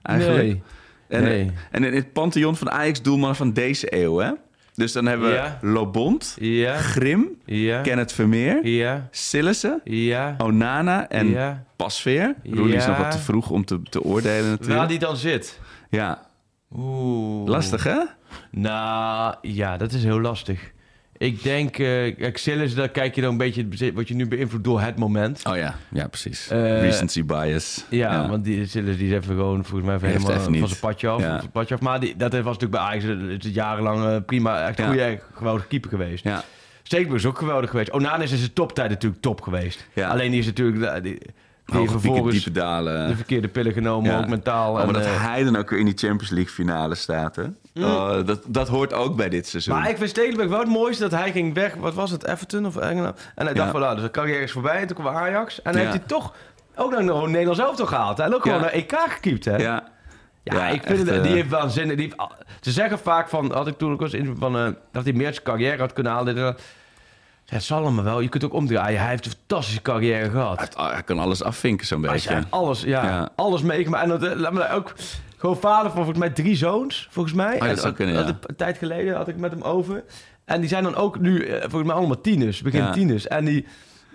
Eigenlijk. 0.03 0.43
Nee. 0.43 0.63
En, 1.09 1.23
Nee. 1.23 1.51
en 1.71 1.85
in 1.85 1.95
het 1.95 2.13
pantheon 2.13 2.57
van 2.57 2.71
Ajax-doelman 2.71 3.37
van 3.37 3.53
deze 3.53 3.95
eeuw, 4.03 4.17
hè? 4.19 4.31
Dus 4.75 4.93
dan 4.93 5.07
hebben 5.07 5.29
we 5.29 5.35
Ja. 5.35 5.59
Lobond, 5.63 6.37
Ja. 6.41 6.77
Grim, 6.77 7.29
Ja. 7.45 7.81
Kenneth 7.81 8.13
Vermeer, 8.13 8.67
Ja. 8.67 9.09
Sillissen, 9.11 9.81
Ja. 9.85 10.35
Onana 10.39 11.09
en 11.09 11.29
Ja. 11.31 11.65
Pasveer. 11.77 12.35
Roelie 12.45 12.75
is 12.77 12.87
nog 12.87 12.97
wat 12.99 13.11
te 13.11 13.19
vroeg 13.19 13.51
om 13.51 13.65
te, 13.65 13.83
te 13.83 14.03
oordelen 14.03 14.51
natuurlijk. 14.51 14.79
Waar 14.79 14.89
die 14.89 14.99
dan 14.99 15.17
zit. 15.17 15.61
Ja, 15.91 16.27
Oeh. 16.77 17.49
lastig 17.49 17.85
hè? 17.85 17.99
Nou, 18.51 19.35
ja, 19.43 19.77
dat 19.77 19.93
is 19.93 20.05
heel 20.05 20.21
lastig. 20.21 20.73
Ik 21.19 21.43
denk, 21.43 21.77
Silas, 22.39 22.75
daar 22.75 22.89
kijk 22.89 23.15
je 23.15 23.21
dan 23.21 23.31
een 23.31 23.37
beetje, 23.37 23.93
wat 23.93 24.09
je 24.09 24.15
nu 24.15 24.29
beïnvloedt 24.29 24.65
door 24.65 24.81
het 24.81 24.97
moment. 24.97 25.47
Oh 25.47 25.57
ja, 25.57 25.75
ja 25.91 26.09
precies. 26.09 26.49
Eh, 26.51 26.81
Recency 26.81 27.25
bias. 27.25 27.85
Ja, 27.91 28.29
want 28.29 28.45
die 28.45 28.67
die 28.73 28.93
is 28.93 29.13
even 29.13 29.23
gewoon 29.23 29.65
volgens 29.65 29.87
mij 29.87 29.95
even 29.95 30.09
helemaal 30.09 30.31
even 30.33 30.59
van 30.59 30.69
zijn 30.69 30.81
padje 30.81 31.09
af. 31.09 31.21
Ja. 31.21 31.29
van 31.31 31.39
zijn 31.39 31.51
padje 31.51 31.75
af. 31.75 31.81
Maar 31.81 32.01
die, 32.01 32.17
dat 32.17 32.33
was 32.33 32.59
natuurlijk 32.59 32.71
bij 32.71 32.81
Ajax 32.81 33.05
jarenlang 33.53 34.05
eh, 34.05 34.17
prima, 34.27 34.69
echt 34.69 34.79
een 34.79 34.85
Ja. 34.85 34.91
goede, 34.91 35.21
geweldige 35.35 35.67
keeper 35.69 35.91
geweest. 35.91 36.25
Ja, 36.25 36.45
is 37.15 37.27
ook 37.27 37.39
geweldig 37.39 37.71
geweest. 37.71 37.91
Onana 37.91 38.23
is 38.23 38.31
in 38.31 38.39
zijn 38.39 38.53
toptijd 38.53 38.91
natuurlijk 38.91 39.23
top 39.23 39.41
geweest. 39.41 39.87
Alleen 39.97 40.31
die 40.31 40.41
is 40.41 40.47
natuurlijk 40.47 41.03
die, 41.03 41.19
die 41.71 41.77
hoge 41.79 41.91
vervolgens 42.01 42.35
diepe 42.45 42.51
dalen. 42.61 43.09
de 43.09 43.17
verkeerde 43.17 43.49
pillen 43.49 43.73
genomen, 43.73 44.11
Ja. 44.11 44.19
ook 44.19 44.27
mentaal. 44.29 44.69
Oh, 44.71 44.75
maar 44.77 44.87
en, 44.87 44.93
dat 44.93 45.05
eh, 45.05 45.25
hij 45.27 45.45
dan 45.45 45.57
ook 45.57 45.71
weer 45.71 45.79
in 45.79 45.85
die 45.85 45.97
Champions 45.99 46.31
League 46.31 46.53
finale 46.53 46.95
staat, 46.95 47.37
hè? 47.37 47.45
Oh, 47.85 48.27
dat, 48.27 48.41
dat 48.47 48.69
hoort 48.69 48.93
ook 48.93 49.17
bij 49.17 49.29
dit 49.29 49.47
seizoen. 49.49 49.75
Maar 49.75 49.91
ik 49.91 49.97
vind 49.97 50.11
Stekelenburg 50.11 50.49
wel 50.51 50.59
het 50.61 50.69
mooiste 50.69 51.03
dat 51.09 51.21
hij 51.21 51.33
ging 51.33 51.55
weg. 51.55 51.75
Wat 51.75 51.95
was 51.95 52.11
het? 52.11 52.25
Everton 52.27 52.67
of 52.67 52.77
Engeland? 52.77 53.19
En 53.35 53.45
hij 53.47 53.55
Ja. 53.55 53.59
dacht 53.61 53.71
van, 53.71 53.81
nou, 53.81 53.95
dus 53.95 54.05
de 54.05 54.11
carrière 54.11 54.43
is 54.43 54.53
voorbij. 54.53 54.81
En 54.81 54.87
toen 54.87 54.97
kwam 54.97 55.15
Ajax. 55.17 55.63
En 55.63 55.73
dan 55.73 55.83
Ja. 55.83 55.89
heeft 55.89 55.99
hij 56.01 56.09
toch 56.09 56.35
ook 56.77 57.01
nog 57.03 57.23
een 57.23 57.31
Nederlands 57.31 57.61
elftal 57.61 57.87
gehaald. 57.87 58.19
Heeft 58.19 58.35
ook 58.35 58.43
gewoon 58.43 58.61
naar 58.61 58.73
EK 58.73 58.93
gekiept, 59.09 59.45
hè? 59.45 59.57
Ja, 59.57 59.85
Ja, 60.43 60.69
ik 60.69 60.83
vind 60.83 60.99
echt, 60.99 61.11
het, 61.11 61.23
die 61.23 61.33
eh, 61.33 61.39
heeft 61.39 61.49
wel 61.51 61.69
zin. 61.69 61.89
Die 61.89 61.97
heeft, 61.97 62.17
ze 62.61 62.71
zeggen 62.73 62.99
vaak 62.99 63.29
van, 63.29 63.53
had 63.53 63.67
ik 63.67 63.79
toen 63.79 63.93
ook 63.93 64.01
eens 64.01 64.13
in 64.15 64.37
van, 64.39 64.57
eh, 64.57 64.67
dat 64.93 65.05
hij 65.05 65.13
meer 65.13 65.33
zijn 65.33 65.45
carrière 65.45 65.79
had 65.79 65.93
kunnen 65.93 66.13
halen. 66.13 66.35
dit 66.35 66.37
en 66.45 66.51
dat. 66.51 66.61
Ja, 66.61 66.65
Het 67.49 67.63
zal 67.63 67.79
allemaal 67.83 68.05
wel. 68.05 68.21
Je 68.21 68.29
kunt 68.29 68.45
ook 68.45 68.53
omdraaien. 68.53 69.01
Hij 69.01 69.09
heeft 69.11 69.25
een 69.27 69.33
fantastische 69.47 69.83
carrière 69.83 70.31
gehad. 70.31 70.75
hij, 70.77 70.87
hij 70.93 71.03
kan 71.03 71.19
alles 71.19 71.43
afvinken 71.43 71.87
zo'n 71.87 72.03
Hij 72.03 72.13
beetje. 72.13 72.35
heeft 72.35 72.47
alles, 72.51 72.83
ja, 72.83 73.05
Ja. 73.05 73.29
alles 73.37 73.63
meegemaakt. 73.63 74.03
En 74.03 74.09
dat, 74.09 74.23
eh, 74.23 74.37
laat 74.37 74.53
me 74.53 74.71
ook 74.71 74.95
gewoon 75.37 75.57
vader 75.57 75.87
van 75.91 75.97
volgens 75.97 76.19
mij 76.19 76.31
drie 76.31 76.57
zoons, 76.57 77.09
volgens 77.11 77.35
mij. 77.35 77.55
Oh, 77.55 77.61
dat 77.61 77.69
En 77.69 77.77
zou 77.77 77.93
kunnen, 77.95 78.15
ja. 78.15 78.27
Een 78.47 78.57
tijd 78.57 78.79
geleden 78.79 79.17
had 79.17 79.29
ik 79.29 79.37
met 79.37 79.51
hem 79.51 79.63
over. 79.63 80.05
En 80.45 80.61
die 80.61 80.69
zijn 80.69 80.83
dan 80.83 80.95
ook 80.95 81.19
nu, 81.19 81.45
eh, 81.45 81.61
volgens 81.61 81.83
mij 81.85 81.95
allemaal 81.95 82.21
tieners, 82.21 82.63
begin 82.63 82.83
Ja. 82.83 82.93
tieners. 82.93 83.27
En 83.29 83.45
die, 83.45 83.67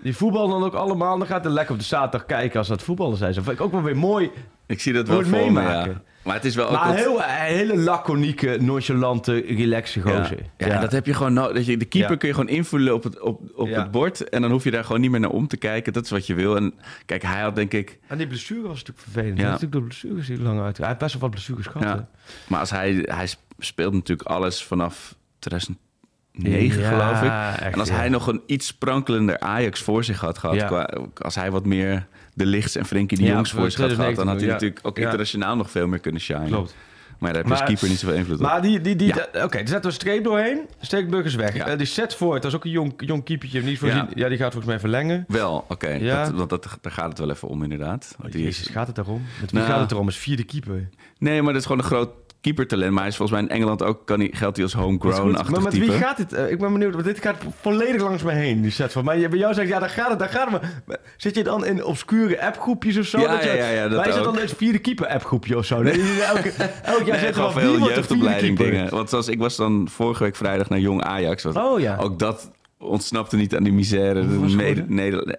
die 0.04 0.16
voetballen 0.16 0.50
dan 0.50 0.64
ook 0.64 0.74
allemaal. 0.74 1.18
Dan 1.18 1.28
gaat 1.28 1.44
hij 1.44 1.54
lekker 1.54 1.74
op 1.74 1.80
de 1.80 1.86
zaterdag 1.86 2.26
kijken 2.26 2.60
als 2.60 2.68
dat 2.68 2.82
voetballen 2.82 3.18
zijn. 3.18 3.34
Dat 3.34 3.44
vind 3.44 3.56
ik 3.60 3.64
ook 3.66 3.72
wel 3.72 3.82
weer 3.82 3.98
mooi 3.98 4.32
Ik 4.66 4.82
zie 4.82 4.94
dat 4.94 5.08
wel 5.08 5.24
voor 5.24 5.52
me, 5.52 5.62
ja. 5.62 5.88
Maar 6.24 6.36
het 6.36 6.46
is 6.46 6.56
wel 6.56 6.66
ook... 6.66 6.72
Maar 6.72 6.88
wat- 6.88 6.96
heel, 6.96 7.18
een 7.24 7.30
hele 7.30 7.78
laconieke, 7.78 8.58
nonchalante, 8.62 9.34
relaxe 9.48 10.00
ja. 10.06 10.06
gozer. 10.06 10.38
Ja, 10.58 10.68
en 10.68 10.82
dat 10.82 10.92
heb 10.92 11.06
je 11.06 11.14
gewoon 11.14 11.34
nodig. 11.34 11.56
Dat 11.56 11.66
je, 11.66 11.78
de 11.78 11.86
keeper 11.86 12.12
Ja. 12.12 12.18
kun 12.18 12.28
je 12.28 12.34
gewoon 12.34 12.50
invullen 12.50 12.94
op, 12.94 13.04
het, 13.04 13.20
op, 13.20 13.42
op 13.56 13.68
Ja. 13.68 13.82
het 13.82 13.92
bord. 13.92 14.30
En 14.30 14.42
dan 14.42 14.52
hoef 14.52 14.64
je 14.64 14.72
daar 14.72 14.84
gewoon 14.84 15.02
niet 15.02 15.12
meer 15.12 15.20
naar 15.20 15.30
om 15.30 15.48
te 15.48 15.58
kijken. 15.58 15.94
Dat 15.94 16.04
is 16.04 16.10
wat 16.10 16.28
je 16.28 16.34
wil. 16.34 16.56
En 16.56 16.74
kijk, 17.06 17.22
hij 17.24 17.42
had 17.42 17.56
denk 17.56 17.74
ik... 17.74 18.00
En 18.08 18.18
die 18.18 18.28
blessure 18.28 18.62
was 18.62 18.70
natuurlijk 18.84 19.00
vervelend. 19.00 19.38
Ja. 19.38 19.44
Ja. 19.44 19.50
natuurlijk 19.52 19.74
door 19.74 19.84
blessures 19.84 20.28
die 20.28 20.42
lang 20.42 20.62
uit. 20.62 20.78
Hij 20.78 20.88
heeft 20.88 21.00
best 21.00 21.12
wel 21.14 21.22
wat 21.22 21.32
blessures 21.32 21.66
gehad. 21.68 22.04
Maar 22.48 22.60
als 22.60 22.70
hij, 22.72 22.94
hij 23.06 23.28
speelt 23.60 23.94
natuurlijk 23.94 24.28
alles 24.30 24.64
vanaf 24.64 25.16
2009, 25.40 26.82
Ja, 26.82 26.90
geloof 26.90 27.22
ik. 27.22 27.58
echt, 27.62 27.74
en 27.74 27.80
als 27.80 27.90
ja. 27.90 27.96
hij 27.96 28.10
nog 28.10 28.28
een 28.28 28.42
iets 28.46 28.68
sprankelender 28.68 29.40
Ajax 29.40 29.82
voor 29.82 30.04
zich 30.04 30.20
had 30.20 30.38
gehad... 30.38 30.56
Ja. 30.56 30.68
Qua, 30.68 30.90
als 31.18 31.36
hij 31.36 31.52
wat 31.52 31.66
meer 31.66 32.08
de 32.34 32.46
Lichts 32.46 32.76
en 32.76 32.86
Frenkie 32.86 33.18
de 33.18 33.24
Jongs 33.24 33.52
voor 33.52 33.62
had 33.62 33.74
gehad... 33.76 33.88
dan 33.90 33.98
had 33.98 34.08
hij 34.08 34.16
2019, 34.16 34.48
ja. 34.48 34.54
natuurlijk 34.54 34.88
ook 34.88 34.98
internationaal 34.98 35.56
nog 35.56 35.72
veel 35.72 35.88
meer 35.88 36.00
kunnen 36.00 36.22
shinen. 36.22 36.48
Klopt. 36.48 36.76
Maar 37.20 37.34
daar 37.34 37.42
heb 37.42 37.52
je 37.52 37.58
als 37.58 37.68
keeper 37.70 37.90
niet 37.90 38.00
zoveel 38.00 38.16
invloed 38.18 38.36
op. 38.36 38.42
Maar 38.42 38.62
die, 38.62 38.82
die, 38.82 38.96
die, 38.96 39.08
Ja. 39.08 39.28
da- 39.32 39.44
oké, 39.44 39.58
er 39.58 39.68
zet 39.68 39.86
een 39.86 39.92
streep 39.92 40.24
doorheen. 40.24 40.60
Steekburg 40.82 41.26
is 41.26 41.36
weg. 41.36 41.56
Ja. 41.56 41.68
Eh, 41.68 41.78
die 41.78 41.88
set 41.88 42.16
voor, 42.16 42.34
dat 42.36 42.46
is 42.46 42.56
ook 42.56 42.66
een 42.66 42.72
jong, 42.72 42.94
jong 42.98 43.24
keepertje. 43.24 43.62
Niet 43.62 43.80
voorzien. 43.80 43.98
Ja. 43.98 44.08
Ja. 44.16 44.28
die 44.30 44.38
gaat 44.38 44.52
volgens 44.52 44.66
mij 44.72 44.80
verlengen. 44.80 45.26
Wel, 45.28 45.66
oké. 45.70 45.90
Ja. 45.90 46.24
Dat- 46.26 46.34
Want 46.34 46.50
dat, 46.50 46.78
daar 46.82 46.92
gaat 46.92 47.10
het 47.10 47.18
wel 47.20 47.30
even 47.30 47.48
om, 47.48 47.64
inderdaad. 47.64 48.16
Oh, 48.26 48.32
Die 48.32 48.48
is- 48.48 48.58
Jezus, 48.58 48.74
gaat 48.74 48.88
het 48.88 48.96
daarom? 48.96 49.22
Met 49.42 49.52
wie 49.52 49.60
Nou. 49.60 49.72
gaat 49.72 49.82
het 49.82 49.92
erom? 49.92 50.08
Is 50.08 50.18
vierde 50.18 50.44
keeper. 50.44 50.90
Nee, 51.18 51.42
maar 51.42 51.54
dat 51.54 51.62
is 51.62 51.68
gewoon 51.68 51.82
een 51.82 51.88
groot 51.90 52.10
keepertalent. 52.44 52.92
Maar 52.92 53.00
hij 53.00 53.10
is 53.10 53.16
volgens 53.16 53.40
mij 53.40 53.48
in 53.48 53.56
Engeland 53.56 53.84
ook, 53.84 54.06
kan 54.06 54.20
hij, 54.20 54.30
geldt 54.34 54.56
hij 54.56 54.66
als 54.66 54.74
goed. 54.74 54.84
homegrown-achtig 54.84 55.52
Maar 55.52 55.62
met 55.62 55.72
type. 55.72 55.86
wie 55.86 55.96
gaat 55.96 56.18
dit? 56.18 56.34
Eh, 56.34 56.52
ik 56.52 56.60
ben 56.60 56.72
benieuwd, 56.72 56.94
want 56.94 57.06
dit 57.06 57.22
gaat 57.22 57.36
volledig 57.62 58.02
langs 58.02 58.24
me 58.24 58.32
heen, 58.32 58.62
die 58.62 58.72
set 58.72 58.92
van 58.92 59.06
mij. 59.06 59.30
Bij 59.30 59.40
jou 59.40 59.54
zegt, 59.54 59.68
ja, 59.68 59.80
daar 59.80 59.90
gaat 59.90 60.10
het, 60.10 60.20
daar 60.20 60.30
gaat 60.30 60.52
het. 60.52 60.62
Maar 60.86 60.98
zit 61.18 61.36
je 61.36 61.44
dan 61.44 61.66
in 61.66 61.84
obscure 61.84 62.42
appgroepjes 62.42 62.98
of 62.98 63.06
zo? 63.06 63.20
Ja, 63.20 63.28
Dat 63.32 63.44
je, 63.44 63.50
ja, 63.50 63.70
ja, 63.70 63.88
dat 63.88 63.96
wij 63.96 64.04
zitten 64.04 64.24
dan 64.24 64.36
in 64.36 64.42
het 64.46 64.54
vierde 64.58 64.80
keeper 64.80 65.08
appgroepje 65.08 65.58
of 65.58 65.66
zo. 65.66 65.82
Nee. 65.82 66.22
Elke, 66.22 66.52
elk 66.94 67.06
jaar 67.06 67.20
zitten 67.20 67.44
we 67.44 67.50
gewoon 67.50 67.54
veel 67.54 67.88
jeugdopleiding 67.90 68.58
dingen. 68.58 68.90
Want 68.90 69.10
zoals 69.10 69.28
ik 69.28 69.40
was 69.40 69.56
dan 69.56 69.88
vorige 69.92 70.24
week 70.24 70.36
vrijdag 70.36 70.70
naar 70.70 70.80
Jong 70.80 71.04
Ajax. 71.04 71.44
Wat 71.44 71.56
Oh 71.56 71.80
ja. 71.80 71.98
Ook 72.00 72.20
dat 72.20 72.52
ontsnapte 72.84 73.36
niet 73.36 73.56
aan 73.56 73.64
die 73.64 73.74
misère. 73.74 74.26
Hoe 74.26 74.40
was 74.40 74.52
het 74.52 74.62
Neder- 74.62 74.84
geworden? 74.84 74.96
Neder- 74.96 75.38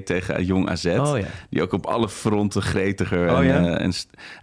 1-2 0.00 0.02
tegen 0.02 0.44
Jong 0.44 0.68
AZ. 0.68 0.84
Oh 0.86 1.18
ja. 1.18 1.26
Die 1.50 1.62
ook 1.62 1.72
op 1.72 1.86
alle 1.86 2.08
fronten 2.08 2.62
gretiger. 2.62 3.30
Oh 3.30 3.38
en, 3.38 3.44
ja? 3.44 3.76
eh, 3.78 3.84
en, 3.84 3.92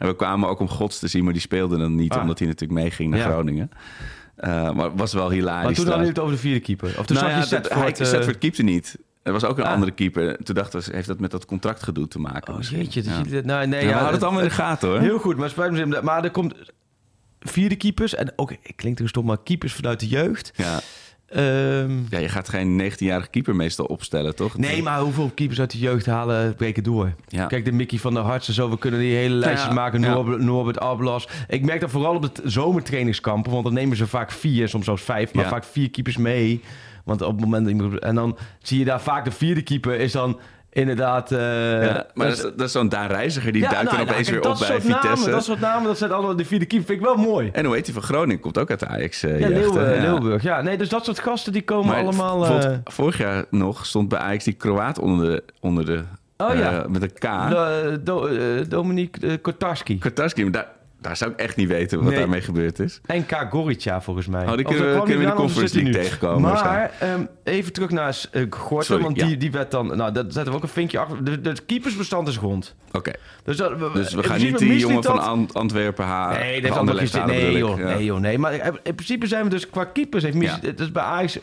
we 0.07 0.15
kwamen 0.15 0.49
ook 0.49 0.59
om 0.59 0.67
gods 0.69 0.99
te 0.99 1.07
zien, 1.07 1.23
maar 1.23 1.33
die 1.33 1.41
speelde 1.41 1.77
dan 1.77 1.95
niet. 1.95 2.11
Ah. 2.11 2.21
Omdat 2.21 2.39
hij 2.39 2.47
natuurlijk 2.47 2.79
meeging 2.79 3.09
naar 3.09 3.19
Ja. 3.19 3.25
Groningen. 3.29 3.69
Eh, 4.35 4.71
maar 4.71 4.85
het 4.85 4.99
was 4.99 5.13
wel 5.13 5.29
hilarisch. 5.29 5.63
Maar 5.65 5.73
toen 5.73 5.85
hadden 5.85 5.93
jullie 6.05 6.13
het 6.13 6.19
over 6.19 6.33
de 6.33 6.39
vierde 6.41 6.59
keeper. 6.59 6.95
Of 6.99 7.05
toen 7.05 7.15
Nou 7.17 7.29
zag 7.29 7.43
je 7.49 7.55
dat- 7.61 7.71
voor 7.73 7.81
hij, 7.81 7.93
Setford 7.95 8.37
keepte 8.37 8.63
niet. 8.63 8.97
Er 9.23 9.31
was 9.31 9.43
ook 9.43 9.57
een 9.57 9.63
Ah. 9.63 9.71
andere 9.73 9.91
keeper. 9.91 10.37
Toen 10.43 10.55
dachten 10.55 10.79
we, 10.79 10.95
heeft 10.95 11.07
dat 11.07 11.19
met 11.19 11.31
dat 11.31 11.45
contractgedoe 11.45 12.07
te 12.07 12.19
maken? 12.19 12.51
Oh 12.51 12.57
misschien? 12.57 12.79
jeetje, 12.79 13.01
dus 13.01 13.11
Ja. 13.11 13.21
jullie- 13.23 13.41
nou, 13.45 13.67
nee, 13.67 13.81
Ja, 13.81 13.87
we 13.87 13.93
hadden 13.93 14.13
het 14.13 14.23
allemaal 14.23 14.41
in 14.41 14.47
de 14.47 14.53
gaten 14.53 14.89
hoor. 14.89 14.99
Heel 14.99 15.19
goed, 15.19 15.37
maar 15.37 15.49
spijt 15.49 15.71
me 15.71 15.99
Maar 16.03 16.23
er 16.23 16.31
komt 16.31 16.53
vierde 17.39 17.75
keepers. 17.75 18.15
En 18.15 18.33
ook, 18.35 18.51
ik 18.51 18.73
klinkt 18.75 18.99
er 18.99 19.07
stom, 19.09 19.25
maar 19.25 19.37
keepers 19.43 19.73
vanuit 19.73 19.99
de 19.99 20.07
jeugd. 20.07 20.51
Ja. 20.55 20.79
Ehm, 21.35 21.91
ja, 22.09 22.17
je 22.19 22.29
gaat 22.29 22.49
geen 22.49 22.81
19-jarige 22.91 23.29
keeper 23.29 23.55
meestal 23.55 23.85
opstellen, 23.85 24.35
toch? 24.35 24.57
nee, 24.57 24.83
maar 24.83 24.99
hoeveel 24.99 25.31
keepers 25.35 25.59
uit 25.59 25.71
de 25.71 25.77
jeugd 25.79 26.05
halen 26.05 26.55
breken 26.55 26.83
door? 26.83 27.13
Ja. 27.27 27.45
Kijk, 27.45 27.65
de 27.65 27.71
Mickey 27.71 27.97
van 27.99 28.13
der 28.13 28.23
Hartsen, 28.23 28.53
zo, 28.53 28.69
we 28.69 28.77
kunnen 28.77 28.99
die 28.99 29.15
hele 29.15 29.35
lijstjes 29.35 29.67
ja, 29.67 29.73
maken. 29.73 30.01
ja. 30.01 30.13
Norbert, 30.13 30.41
Norbert 30.41 30.79
Ablas. 30.79 31.27
Ik 31.47 31.65
merk 31.65 31.79
dat 31.81 31.89
vooral 31.91 32.15
op 32.15 32.35
de 32.35 32.49
zomertrainingskampen, 32.49 33.51
want 33.51 33.63
dan 33.63 33.73
nemen 33.73 33.97
ze 33.97 34.07
vaak 34.07 34.31
vier, 34.31 34.67
soms 34.69 34.85
zelfs 34.85 35.01
vijf, 35.03 35.33
maar 35.33 35.43
Ja. 35.43 35.49
vaak 35.49 35.63
vier 35.63 35.89
keepers 35.89 36.17
mee. 36.17 36.61
Want 37.03 37.21
op 37.21 37.31
het 37.31 37.39
moment 37.41 37.65
dat 37.65 37.73
iemand- 37.73 37.99
En 37.99 38.15
dan 38.15 38.37
zie 38.61 38.79
je 38.79 38.85
daar 38.85 39.01
vaak 39.01 39.25
de 39.25 39.31
vierde 39.31 39.61
keeper 39.61 39.99
is 39.99 40.11
dan 40.11 40.39
inderdaad... 40.75 41.31
eh, 41.31 41.39
Ja, 41.85 42.05
maar 42.13 42.27
dat 42.27 42.35
is, 42.37 42.41
dat 42.41 42.61
is 42.61 42.71
zo'n 42.71 42.89
Daan 42.89 43.07
Reiziger, 43.07 43.51
die 43.51 43.61
duikt 43.61 43.75
nou, 43.83 43.87
dan 43.87 43.97
nou, 43.97 44.09
opeens 44.09 44.29
weer 44.29 44.49
op 44.49 44.59
bij 44.59 44.67
namen, 44.69 44.81
Vitesse. 45.01 45.29
dat 45.29 45.43
soort 45.43 45.59
namen, 45.59 45.83
dat 45.87 45.97
zijn 45.97 46.11
allemaal 46.11 46.35
de 46.35 46.45
vierde 46.45 46.65
keeper. 46.65 46.87
Vind 46.87 46.99
ik 46.99 47.05
wel 47.05 47.15
mooi. 47.15 47.49
En 47.53 47.65
hoe 47.65 47.75
heet 47.75 47.85
hij 47.85 47.93
van 47.93 48.03
Groningen? 48.03 48.39
Komt 48.39 48.57
ook 48.57 48.69
uit 48.69 48.79
de 48.79 48.87
Ajax 48.87 49.23
eh 49.23 49.39
Ja, 49.39 49.47
jeugd, 49.47 49.73
Leeuw, 49.73 49.83
hè? 49.83 49.93
eh, 49.93 50.01
Leeuwburg. 50.01 50.43
Ja, 50.43 50.61
nee, 50.61 50.77
dus 50.77 50.89
dat 50.89 51.05
soort 51.05 51.19
gasten 51.19 51.53
die 51.53 51.63
komen 51.63 51.87
Maar 51.87 52.01
allemaal... 52.01 52.45
eh, 52.45 52.77
vorig 52.83 53.17
jaar 53.17 53.45
nog 53.49 53.85
stond 53.85 54.09
bij 54.09 54.19
Ajax 54.19 54.43
die 54.43 54.53
Kroaat 54.53 54.99
onder 54.99 55.25
de... 55.29 55.43
Onder 55.59 55.85
de 55.85 56.03
Oh 56.37 56.55
ja. 56.55 56.85
met 56.89 57.01
een 57.01 57.13
K. 57.13 57.27
Do, 58.05 58.25
eh, 58.27 58.65
Dominique 58.67 59.37
Kotarski. 59.37 59.99
Kotarski, 59.99 60.43
maar 60.43 60.51
daar, 60.51 60.67
daar 61.05 61.17
zou 61.17 61.31
ik 61.31 61.37
echt 61.39 61.55
niet 61.55 61.67
weten 61.67 61.99
wat 61.99 62.09
Nee. 62.09 62.17
daarmee 62.19 62.41
gebeurd 62.41 62.79
is. 62.79 63.01
En 63.05 63.25
K. 63.25 63.47
Gorica, 63.49 64.01
volgens 64.01 64.27
mij. 64.27 64.45
Oh, 64.47 64.55
die 64.57 64.65
Of 64.65 64.71
kunnen 64.75 64.93
we- 64.93 64.99
kunnen 65.03 65.19
we 65.19 65.25
de 65.25 65.33
Conference 65.33 65.75
League 65.75 65.93
nu? 65.93 65.99
tegenkomen 65.99 66.41
Maar 66.41 66.91
ehm, 66.99 67.25
even 67.43 67.73
terug 67.73 67.89
naar 67.89 68.21
uh, 68.31 68.45
Gorten, 68.49 68.85
Sorry, 68.85 69.03
want 69.03 69.17
ja. 69.19 69.25
die, 69.25 69.37
die 69.37 69.51
werd 69.51 69.71
dan... 69.71 69.97
Nou, 69.97 70.11
dat 70.11 70.25
zetten 70.33 70.51
we 70.51 70.57
ook 70.57 70.63
een 70.63 70.69
vinkje 70.69 70.99
achter. 70.99 71.23
De, 71.23 71.41
de 71.41 71.53
keepersbestand 71.65 72.27
is 72.27 72.37
rond. 72.37 72.75
Oké, 72.91 73.11
Dus, 73.43 73.57
dat, 73.57 73.93
dus 73.93 74.13
we 74.13 74.23
gaan 74.23 74.41
niet 74.41 74.57
die 74.57 74.77
jongen 74.77 74.95
niet 74.95 75.05
van 75.05 75.49
Antwerpen 75.53 76.05
halen. 76.05 76.39
Nee, 76.39 76.61
dat 76.61 76.99
eens... 76.99 77.13
halen, 77.13 77.35
Nee, 77.35 77.57
joh. 77.57 77.77
Ja. 77.77 77.85
nee, 77.85 78.03
joh, 78.05 78.19
nee. 78.19 78.37
Maar 78.37 78.53
in 78.83 78.95
principe 78.95 79.27
zijn 79.27 79.43
we 79.43 79.49
dus 79.49 79.69
qua 79.69 79.85
keepers... 79.85 80.23
Heeft 80.23 80.35
Mies, 80.35 80.49
Ja. 80.61 80.67
Het 80.67 80.79
is 80.79 80.91
bij 80.91 81.03
Ajax... 81.03 81.39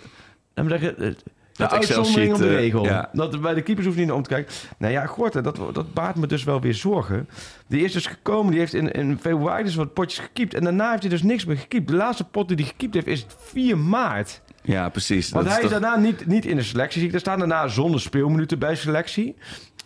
Laten 0.55 0.73
we 0.73 0.79
zeggen... 0.79 1.17
De 1.63 1.69
Dat 1.69 1.79
uitzondering 1.79 2.33
op 2.33 2.39
de 2.39 2.57
regel. 2.57 2.85
eh, 2.85 2.91
ja. 2.91 3.09
Dat, 3.13 3.41
bij 3.41 3.55
de 3.55 3.63
keepers 3.63 3.87
hoeft 3.87 3.99
niet 3.99 4.11
om 4.11 4.23
te 4.23 4.29
kijken. 4.29 4.53
Nou 4.79 4.93
ja, 4.93 5.07
Gorten, 5.07 5.43
dat, 5.43 5.59
dat 5.73 5.95
baart 5.95 6.17
me 6.17 6.27
dus 6.27 6.45
wel 6.45 6.61
weer 6.61 6.75
zorgen. 6.75 7.29
Die 7.69 7.85
is 7.85 7.93
dus 7.93 8.07
gekomen, 8.07 8.51
die 8.51 8.61
heeft 8.61 8.75
in, 8.75 8.91
in 8.93 9.19
februari 9.21 9.65
dus 9.65 9.75
wat 9.75 9.93
potjes 9.95 10.25
gekiept. 10.25 10.55
En 10.55 10.65
daarna 10.65 10.91
heeft 10.91 11.03
hij 11.03 11.11
dus 11.11 11.23
niks 11.23 11.45
meer 11.45 11.57
gekiept. 11.59 11.89
De 11.89 11.95
laatste 11.97 12.25
pot 12.25 12.49
die 12.49 12.57
hij 12.57 12.67
gekiept 12.67 12.95
heeft 12.95 13.07
is 13.07 13.27
4 13.39 13.79
maart. 13.79 14.41
Ja, 14.63 14.89
precies. 14.89 15.31
Want 15.31 15.45
Dat 15.45 15.55
hij 15.55 15.63
is 15.65 15.71
toch- 15.71 15.81
daarna 15.81 15.97
niet, 16.01 16.27
niet 16.27 16.45
in 16.47 16.57
de 16.57 16.63
selectie. 16.63 17.13
Er 17.13 17.21
staan 17.21 17.39
daarna 17.39 17.69
zonder 17.69 18.01
speelminuten 18.01 18.59
bij 18.59 18.75
selectie. 18.77 19.37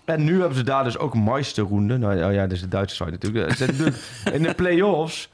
En 0.05 0.25
nu 0.25 0.39
hebben 0.39 0.57
ze 0.57 0.65
daar 0.65 0.85
dus 0.85 0.99
ook 0.99 1.15
Meisterroende. 1.15 1.97
Nou 1.99 2.25
oh 2.25 2.33
ja, 2.33 2.41
dat 2.43 2.53
is 2.53 2.61
de 2.61 2.69
Duitse 2.69 2.97
site 2.97 3.11
natuurlijk. 3.11 3.59
Natuurlijk 3.59 3.97
in 4.33 4.43
de 4.43 4.55
play-offs. 4.55 5.31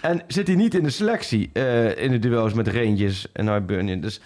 En 0.00 0.22
zit 0.26 0.46
hij 0.46 0.56
niet 0.56 0.74
in 0.74 0.82
de 0.82 0.90
selectie. 0.90 1.50
eh, 1.52 2.02
in 2.04 2.10
de 2.10 2.18
duels 2.18 2.52
met 2.52 2.68
Rangers 2.68 3.26
en 3.32 3.52
Hibernian. 3.54 4.00
Dus 4.00 4.20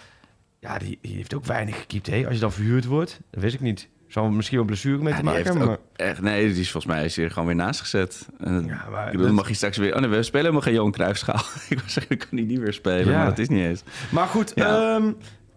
ja, 0.67 0.79
die, 0.79 0.99
die 1.03 1.17
heeft 1.17 1.35
ook 1.35 1.45
weinig 1.45 1.79
gekiept. 1.79 2.07
Hè? 2.07 2.25
Als 2.27 2.35
je 2.35 2.41
dan 2.41 2.53
verhuurd 2.53 2.85
wordt, 2.85 3.21
dat 3.31 3.43
wist 3.43 3.55
ik 3.55 3.61
niet. 3.61 3.89
Zou 4.09 4.33
misschien 4.33 4.57
wel 4.57 4.67
blessure 4.67 4.99
mee 5.03 5.13
Ja, 5.13 5.19
te 5.19 5.25
maken 5.25 5.61
ook 5.69 5.79
echt, 5.97 6.21
nee, 6.21 6.49
die 6.53 6.61
is 6.61 6.71
volgens 6.71 6.93
mij 6.95 7.05
is 7.05 7.17
hier 7.17 7.31
gewoon 7.31 7.47
weer 7.47 7.57
naast 7.57 7.81
gezet. 7.81 8.29
En, 8.39 8.65
Ja, 8.67 8.87
maar 8.91 9.17
dat- 9.17 9.31
mag 9.31 9.49
je 9.49 9.55
straks 9.55 9.77
weer... 9.77 9.95
Oh 9.95 10.01
nee, 10.01 10.09
we 10.11 10.23
spelen 10.23 10.41
helemaal 10.41 10.61
geen 10.63 10.75
Johan 10.75 10.93
Cruijffschaal. 10.93 11.43
ik 11.69 11.81
was 11.81 11.93
zeggen, 11.93 12.13
ik 12.13 12.19
kan 12.19 12.29
die 12.39 12.47
niet 12.47 12.59
weer 12.59 12.73
spelen, 12.73 13.07
Ja. 13.07 13.17
maar 13.17 13.27
dat 13.27 13.39
is 13.39 13.49
niet 13.49 13.61
eens. 13.65 13.83
Maar, 13.85 13.95
maar 14.11 14.27
goed, 14.27 14.53
Ja. 14.55 15.01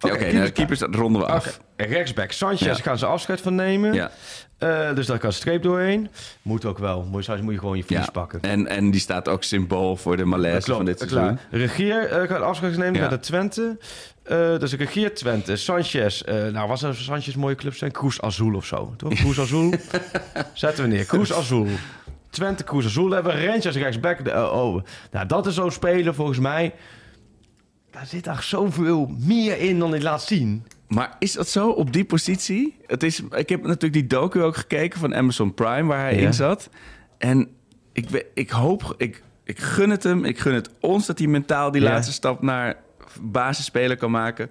Oké, 0.04 0.18
nou, 0.18 0.30
keepers- 0.30 0.52
keepers, 0.52 0.80
dat 0.80 0.95
ronden 0.95 1.22
we 1.22 1.28
af. 1.28 1.60
Oké, 1.78 1.88
Rechtsback 1.89 2.32
Sanchez 2.32 2.62
Ja. 2.68 2.74
gaan 2.74 2.97
ze 2.97 3.06
afscheid 3.06 3.41
van 3.41 3.56
nemen. 3.56 3.93
Ja. 3.93 4.12
Eh, 4.58 4.95
dus 4.95 5.06
daar 5.06 5.18
kan 5.20 5.34
streep 5.34 5.64
doorheen. 5.64 6.10
Moet 6.41 6.66
ook 6.66 6.78
wel. 6.78 7.04
Moet, 7.04 7.24
soms 7.24 7.41
moet 7.41 7.54
je 7.54 7.60
gewoon 7.60 7.78
je 7.78 7.84
verlies 7.84 8.06
Ja. 8.06 8.12
pakken. 8.12 8.41
En, 8.41 8.68
en 8.68 8.91
die 8.91 9.00
staat 9.00 9.28
ook 9.28 9.43
symbool 9.43 9.95
voor 9.95 10.18
de 10.18 10.26
malaise 10.26 10.74
van 10.74 10.86
dit 10.86 10.97
seizoen. 10.97 11.20
klaar. 11.20 11.38
Regeer 11.52 12.06
eh, 12.06 12.28
gaat 12.30 12.41
afscheid 12.41 12.78
nemen 12.78 12.93
Ja. 12.93 13.00
bij 13.00 13.10
de 13.18 13.20
Twente. 13.20 13.78
Eh, 14.24 14.58
dus 14.60 14.74
Regeer 14.74 15.14
Twente. 15.16 15.56
Sanchez. 15.56 16.22
eh, 16.22 16.36
nou, 16.47 16.68
was 16.68 16.84
er 16.84 16.95
Sanchez 16.95 17.36
mooie 17.36 17.56
club 17.56 17.76
zijn? 17.76 17.91
Cruz 17.91 18.20
Azul 18.20 18.54
of 18.56 18.66
zo. 18.66 18.93
Toch? 18.97 19.14
Cruz 19.14 19.39
Azul. 19.45 19.74
Zetten 20.54 20.84
we 20.84 20.89
neer. 20.89 21.06
Cruz 21.06 21.32
Azul. 21.32 21.68
Twente, 22.30 22.64
Cruz 22.64 22.86
Azul. 22.86 23.12
Hebben 23.12 23.36
we 23.36 23.45
Rangers 23.45 23.76
rechtsback. 23.76 24.24
De, 24.26 24.32
oh, 24.32 24.54
oh. 24.74 24.84
Nou, 25.12 25.26
dat 25.26 25.45
is 25.47 25.54
zo'n 25.56 25.72
speler 25.72 26.14
volgens 26.14 26.39
mij. 26.39 26.74
Daar 28.00 28.08
zit 28.08 28.24
daar 28.24 28.43
zoveel 28.43 29.16
meer 29.20 29.58
in 29.60 29.80
dan 29.80 29.91
hij 29.91 30.02
laat 30.02 30.22
zien. 30.24 30.64
Maar 30.88 31.16
is 31.20 31.34
dat 31.34 31.47
zo 31.47 31.70
op 31.70 31.93
die 31.93 32.06
positie? 32.06 32.76
Het 32.88 33.04
is, 33.04 33.22
ik 33.36 33.50
heb 33.50 33.62
natuurlijk 33.64 33.93
die 33.93 34.08
docu 34.08 34.41
ook 34.41 34.56
gekeken 34.56 35.00
van 35.00 35.16
Amazon 35.16 35.54
Prime 35.54 35.84
waar 35.88 36.00
hij 36.00 36.16
Ja. 36.16 36.26
in 36.28 36.34
zat. 36.34 36.70
En 37.18 37.47
ik, 37.93 38.26
ik 38.34 38.50
hoop, 38.50 38.93
ik, 38.97 39.24
ik 39.43 39.60
gun 39.60 39.89
het 39.89 40.04
hem, 40.04 40.26
ik 40.26 40.39
gun 40.39 40.54
het 40.54 40.70
ons 40.80 41.06
dat 41.06 41.18
hij 41.20 41.28
mentaal 41.28 41.72
die 41.72 41.82
Ja. 41.82 41.89
laatste 41.89 42.14
stap 42.14 42.41
naar 42.41 42.76
basisspeler 43.22 43.97
kan 43.97 44.12
maken. 44.12 44.50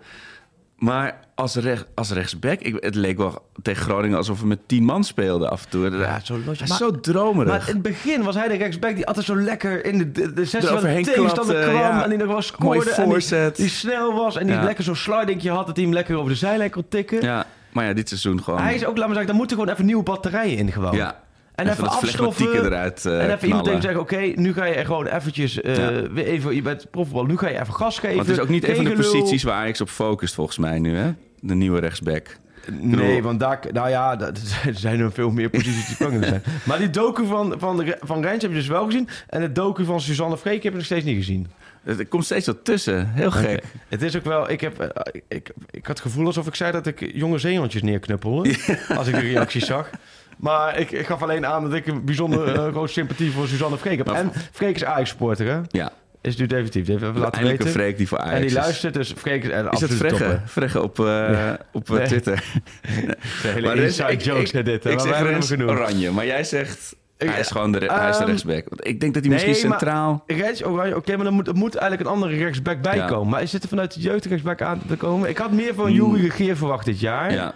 Maar 0.78 1.18
als, 1.34 1.54
recht, 1.54 1.86
als 1.94 2.10
rechtsback, 2.10 2.60
ik, 2.60 2.76
het 2.80 2.94
leek 2.94 3.16
wel 3.16 3.48
tegen 3.62 3.82
Groningen 3.82 4.16
alsof 4.16 4.40
we 4.40 4.46
met 4.46 4.58
tien 4.66 4.84
man 4.84 5.04
speelden 5.04 5.50
af 5.50 5.64
en 5.64 5.70
toe. 5.70 5.90
Ja, 5.90 6.20
zo 6.22 6.34
losje. 6.34 6.44
hij 6.44 6.52
is 6.62 6.68
Maar- 6.68 6.78
zo 6.78 7.00
dromerig. 7.00 7.52
Maar 7.52 7.68
in 7.68 7.72
het 7.74 7.82
begin 7.82 8.22
was 8.22 8.34
hij 8.34 8.48
de 8.48 8.56
rechtsback 8.56 8.94
die 8.94 9.06
altijd 9.06 9.26
zo 9.26 9.36
lekker 9.36 9.84
in 9.84 9.98
de, 9.98 10.10
de, 10.12 10.32
de 10.32 10.44
sessie 10.44 10.78
van 10.78 10.80
de 10.94 11.00
tegenstander 11.02 11.54
klapte, 11.54 11.70
kwam. 11.70 11.80
ja. 11.96 12.02
En 12.02 12.08
die 12.08 12.18
nog 12.18 12.26
wel 12.28 12.42
scoorde. 12.42 12.90
En 12.90 13.52
die 13.56 13.68
snel 13.68 14.14
was. 14.14 14.36
En 14.36 14.46
die 14.46 14.54
Ja. 14.54 14.62
lekker 14.64 14.84
zo'n 14.84 14.96
slidingje 14.96 15.50
had. 15.50 15.66
Dat 15.66 15.76
hij 15.76 15.84
hem 15.84 15.94
lekker 15.94 16.16
over 16.16 16.30
de 16.30 16.36
zijlijn 16.36 16.70
kon 16.70 16.84
tikken. 16.88 17.22
ja, 17.22 17.46
maar 17.72 17.84
ja, 17.84 17.92
dit 17.92 18.08
seizoen 18.08 18.42
gewoon. 18.42 18.60
Hij 18.60 18.74
is 18.74 18.80
ook, 18.84 18.86
laat 18.96 18.96
maar 18.96 19.06
zeggen, 19.08 19.26
daar 19.26 19.36
moeten 19.36 19.56
gewoon 19.56 19.72
even 19.72 19.86
nieuwe 19.86 20.02
batterijen 20.02 20.56
in 20.58 20.72
gewoon. 20.72 20.96
ja, 20.96 21.20
En 21.58 21.68
even, 21.68 21.88
afstoffen. 21.88 22.64
eruit 22.64 23.06
eh, 23.06 23.22
en 23.24 23.30
even 23.34 23.46
iemand 23.48 23.64
tegen 23.64 23.82
zeggen, 23.82 24.00
oké, 24.00 24.32
nu 24.34 24.52
ga 24.52 24.64
je 24.64 24.84
gewoon 24.84 25.06
eventjes... 25.06 25.60
eh, 25.60 25.76
Ja. 25.76 26.10
weer 26.12 26.24
even, 26.26 26.54
je 26.54 26.62
bent 26.62 26.90
profvoetbal, 26.90 27.24
nu 27.24 27.36
ga 27.38 27.48
je 27.48 27.60
even 27.60 27.74
gas 27.74 27.98
geven. 27.98 28.16
Want 28.16 28.28
het 28.28 28.36
is 28.36 28.42
ook 28.42 28.48
niet 28.48 28.68
een 28.68 28.74
van 28.76 28.84
de 28.84 28.92
posities 28.92 29.42
waar 29.42 29.54
Ajax 29.54 29.80
op 29.80 29.88
focust 29.88 30.34
volgens 30.34 30.58
mij 30.58 30.78
nu, 30.78 30.96
hè? 30.96 31.10
De 31.40 31.54
nieuwe 31.54 31.80
rechtsback. 31.80 32.36
Nee, 32.80 33.22
want 33.22 33.40
daar, 33.40 33.60
nou 33.72 33.88
ja, 33.88 34.16
dat- 34.16 34.38
er 34.66 34.74
zijn 34.74 35.00
er 35.00 35.12
veel 35.12 35.30
meer 35.30 35.50
posities 35.50 35.86
die 35.86 35.94
spannend 35.94 36.24
zijn. 36.24 36.42
Maar 36.66 36.78
die 36.78 36.90
docu 36.90 37.26
van, 37.26 37.54
van, 37.58 37.76
de, 37.76 37.96
van 38.00 38.22
Rijns 38.22 38.42
heb 38.42 38.50
je 38.50 38.56
dus 38.56 38.66
wel 38.66 38.84
gezien. 38.84 39.08
En 39.28 39.40
de 39.40 39.52
docu 39.52 39.84
van 39.84 40.00
Suzanne 40.00 40.36
Freek 40.38 40.62
heb 40.62 40.72
ik 40.72 40.78
nog 40.78 40.84
steeds 40.86 41.04
niet 41.04 41.16
gezien. 41.16 41.46
Er 41.84 42.06
komt 42.06 42.24
steeds 42.24 42.46
wat 42.46 42.64
tussen. 42.64 43.08
Heel 43.12 43.30
gek. 43.30 43.62
Het 43.88 44.02
is 44.02 44.16
ook 44.16 44.24
wel, 44.24 44.50
ik, 44.50 44.60
heb, 44.60 44.80
eh, 44.80 45.12
ik, 45.28 45.50
ik 45.70 45.86
had 45.86 45.98
het 45.98 46.00
gevoel 46.00 46.26
alsof 46.26 46.46
ik 46.46 46.54
zei 46.54 46.72
dat 46.72 46.86
ik 46.86 47.10
jonge 47.14 47.38
zeehondjes 47.38 47.82
neerknuppelde. 47.82 48.56
Als 48.96 49.06
ik 49.06 49.14
de 49.14 49.20
reacties 49.20 49.66
zag. 49.66 49.90
Maar 50.38 50.78
ik, 50.78 50.90
ik 50.90 51.06
gaf 51.06 51.22
alleen 51.22 51.46
aan 51.46 51.62
dat 51.62 51.72
ik 51.72 51.86
een 51.86 52.04
bijzonder 52.04 52.48
eh, 52.54 52.68
grote 52.72 52.92
sympathie 52.92 53.30
voor 53.30 53.46
Suzanne 53.48 53.78
Freek 53.78 53.96
heb. 53.98 54.06
Maar- 54.06 54.16
En 54.16 54.32
Freek 54.52 54.74
is 54.76 54.84
Ajax-supporter, 54.84 55.46
hè? 55.46 55.60
Ja, 55.68 55.90
Is 56.20 56.36
nu 56.36 56.46
definitief. 56.46 56.84
Die 56.84 56.92
heeft 56.94 57.06
even 57.06 57.18
laten 57.20 57.32
eindelijk 57.32 57.58
een 57.60 57.66
weten. 57.66 57.80
Freek 57.80 57.96
die 57.96 58.08
voor 58.08 58.18
Ajax 58.18 58.34
en 58.34 58.40
die 58.40 58.50
is. 58.50 58.54
luistert, 58.56 58.94
dus 58.94 59.12
Freek 59.16 59.44
is 59.44 59.50
en 59.50 59.68
Is 59.70 59.78
dat 59.80 59.90
Fregge? 59.90 60.16
toppen. 60.18 60.42
Fregge 60.46 60.82
op, 60.82 60.98
eh, 61.00 61.52
op 61.72 61.90
eh, 61.90 61.96
Nee. 61.96 62.06
Twitter. 62.06 62.44
De 63.42 63.48
hele 63.48 63.66
Maar 63.66 63.76
inside 63.76 64.12
ik- 64.12 64.20
jokes 64.20 64.42
ik- 64.48 64.52
naar 64.52 64.64
dit. 64.64 64.84
hè, 64.84 64.90
Ik 64.90 64.96
maar 64.96 65.06
zeg 65.06 65.16
hebben 65.16 65.42
genoemd. 65.42 65.70
oranje, 65.70 66.10
maar 66.10 66.26
jij 66.26 66.44
zegt... 66.44 66.96
Ik- 67.18 67.28
hij 67.30 67.40
is 67.40 67.50
gewoon 67.50 67.72
de, 67.72 67.78
hij 67.78 68.08
is 68.08 68.14
de 68.16 68.20
Ehm, 68.22 68.30
rechtsback. 68.30 68.64
Ik 68.78 69.00
denk 69.00 69.14
dat 69.14 69.22
hij 69.22 69.32
misschien 69.32 69.52
nee, 69.54 69.66
maar- 69.66 69.78
centraal... 69.78 70.22
Rens 70.26 70.64
Oranje, 70.64 70.96
oké, 70.96 71.14
maar 71.16 71.24
dan 71.24 71.34
moet, 71.34 71.46
er 71.48 71.54
moet 71.54 71.74
eigenlijk 71.74 72.10
een 72.10 72.14
andere 72.16 72.36
rechtsback 72.36 72.82
bij 72.82 72.96
Ja. 72.96 73.06
komen. 73.06 73.28
Maar 73.28 73.42
is 73.42 73.52
het 73.52 73.62
er 73.62 73.68
vanuit 73.68 73.94
de 73.94 74.00
jeugd 74.00 74.24
rechtsback 74.24 74.62
aan 74.62 74.82
te 74.88 74.96
komen? 74.96 75.28
Ik 75.28 75.38
had 75.38 75.52
meer 75.52 75.74
van 75.74 75.86
Hmm. 75.86 75.94
Jury 75.94 76.20
Regeer 76.22 76.56
verwacht 76.56 76.84
dit 76.84 77.00
jaar. 77.00 77.32
Ja, 77.32 77.52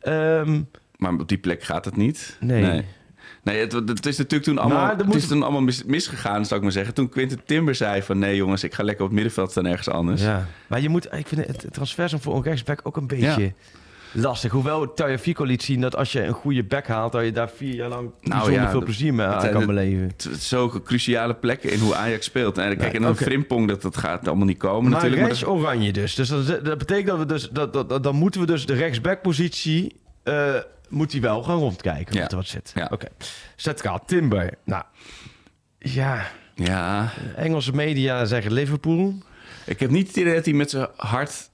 Ehm, 0.00 0.60
maar 0.98 1.12
op 1.12 1.28
die 1.28 1.38
plek 1.38 1.62
gaat 1.62 1.84
het 1.84 1.96
niet. 1.96 2.36
Nee. 2.40 2.62
Nee, 2.62 2.84
Nee, 3.42 3.60
het, 3.60 3.72
het 3.72 4.06
is 4.06 4.16
natuurlijk 4.16 4.44
toen 4.44 4.58
allemaal, 4.58 4.90
er 4.90 5.04
het 5.06 5.14
is 5.14 5.26
toen 5.26 5.42
allemaal 5.42 5.60
mis, 5.60 5.84
misgegaan, 5.84 6.44
zou 6.44 6.56
ik 6.56 6.62
maar 6.62 6.72
zeggen. 6.72 6.94
Toen 6.94 7.08
Quinten 7.08 7.40
Timber 7.44 7.74
zei 7.74 8.02
van... 8.02 8.18
nee 8.18 8.36
jongens, 8.36 8.64
ik 8.64 8.74
ga 8.74 8.82
lekker 8.82 9.02
op 9.04 9.10
het 9.10 9.14
middenveld 9.20 9.50
staan 9.50 9.66
ergens 9.66 9.88
anders. 9.88 10.22
ja. 10.22 10.46
Maar 10.66 10.80
je 10.80 10.88
moet, 10.88 11.12
ik 11.14 11.26
vind 11.26 11.46
het 11.46 11.66
transversum 11.70 12.20
voor 12.20 12.36
een 12.36 12.42
rechtsback 12.42 12.80
ook 12.82 12.96
een 12.96 13.06
beetje 13.06 13.52
lastig. 14.12 14.52
Hoewel 14.52 14.94
Tagliafico 14.94 15.44
liet 15.44 15.62
zien 15.62 15.80
dat 15.80 15.96
als 15.96 16.12
je 16.12 16.24
een 16.24 16.32
goede 16.32 16.64
back 16.64 16.86
haalt... 16.86 17.12
dat 17.12 17.24
je 17.24 17.32
daar 17.32 17.50
vier 17.50 17.74
jaar 17.74 17.88
lang 17.88 18.10
bijzonder 18.22 18.52
ja, 18.52 18.70
veel 18.70 18.82
plezier 18.82 19.14
mee 19.14 19.26
aan 19.26 19.50
kan 19.50 19.66
beleven. 19.66 20.10
Zulke 20.38 20.82
cruciale 20.82 21.34
plekken 21.34 21.72
in 21.72 21.78
hoe 21.78 21.94
Ajax 21.94 22.24
speelt. 22.24 22.58
En 22.58 22.76
kijk, 22.76 22.94
en 22.94 23.02
dan. 23.02 23.16
Frimpong, 23.16 23.68
dat, 23.68 23.82
dat 23.82 23.96
gaat 23.96 24.28
allemaal 24.28 24.46
niet 24.46 24.58
komen 24.58 24.90
Maar 24.90 25.00
natuurlijk. 25.02 25.22
rechts 25.26 25.44
oranje 25.44 25.92
dus. 25.92 26.14
Dus 26.14 26.28
dat, 26.28 26.78
betekent 26.78 27.06
dat 27.06 27.18
we 27.18 27.26
dus... 27.26 27.48
Dat, 27.50 27.72
dat, 27.72 27.88
dat- 27.88 28.02
dan 28.02 28.14
moeten 28.14 28.40
we 28.40 28.46
dus 28.46 28.66
de 28.66 28.74
rechtsback-positie... 28.74 29.96
moet 30.88 31.12
hij 31.12 31.20
wel 31.20 31.42
gaan 31.42 31.58
rondkijken 31.58 32.14
Ja. 32.14 32.20
wat 32.20 32.30
er 32.30 32.36
wat 32.36 32.46
zit. 32.46 32.72
Ja. 32.74 32.88
Oké. 32.92 33.06
Centraal, 33.56 34.04
Timber. 34.06 34.54
Nou, 34.64 34.82
ja... 35.78 36.22
Ja, 36.54 37.10
Engelse 37.36 37.72
media 37.74 38.24
zeggen 38.24 38.52
Liverpool. 38.52 39.14
ik 39.66 39.80
heb 39.80 39.90
niet 39.90 40.06
het 40.06 40.16
idee 40.16 40.34
dat 40.34 40.44
hij 40.44 40.54
met 40.54 40.70
zijn 40.70 40.86
hart 40.96 41.50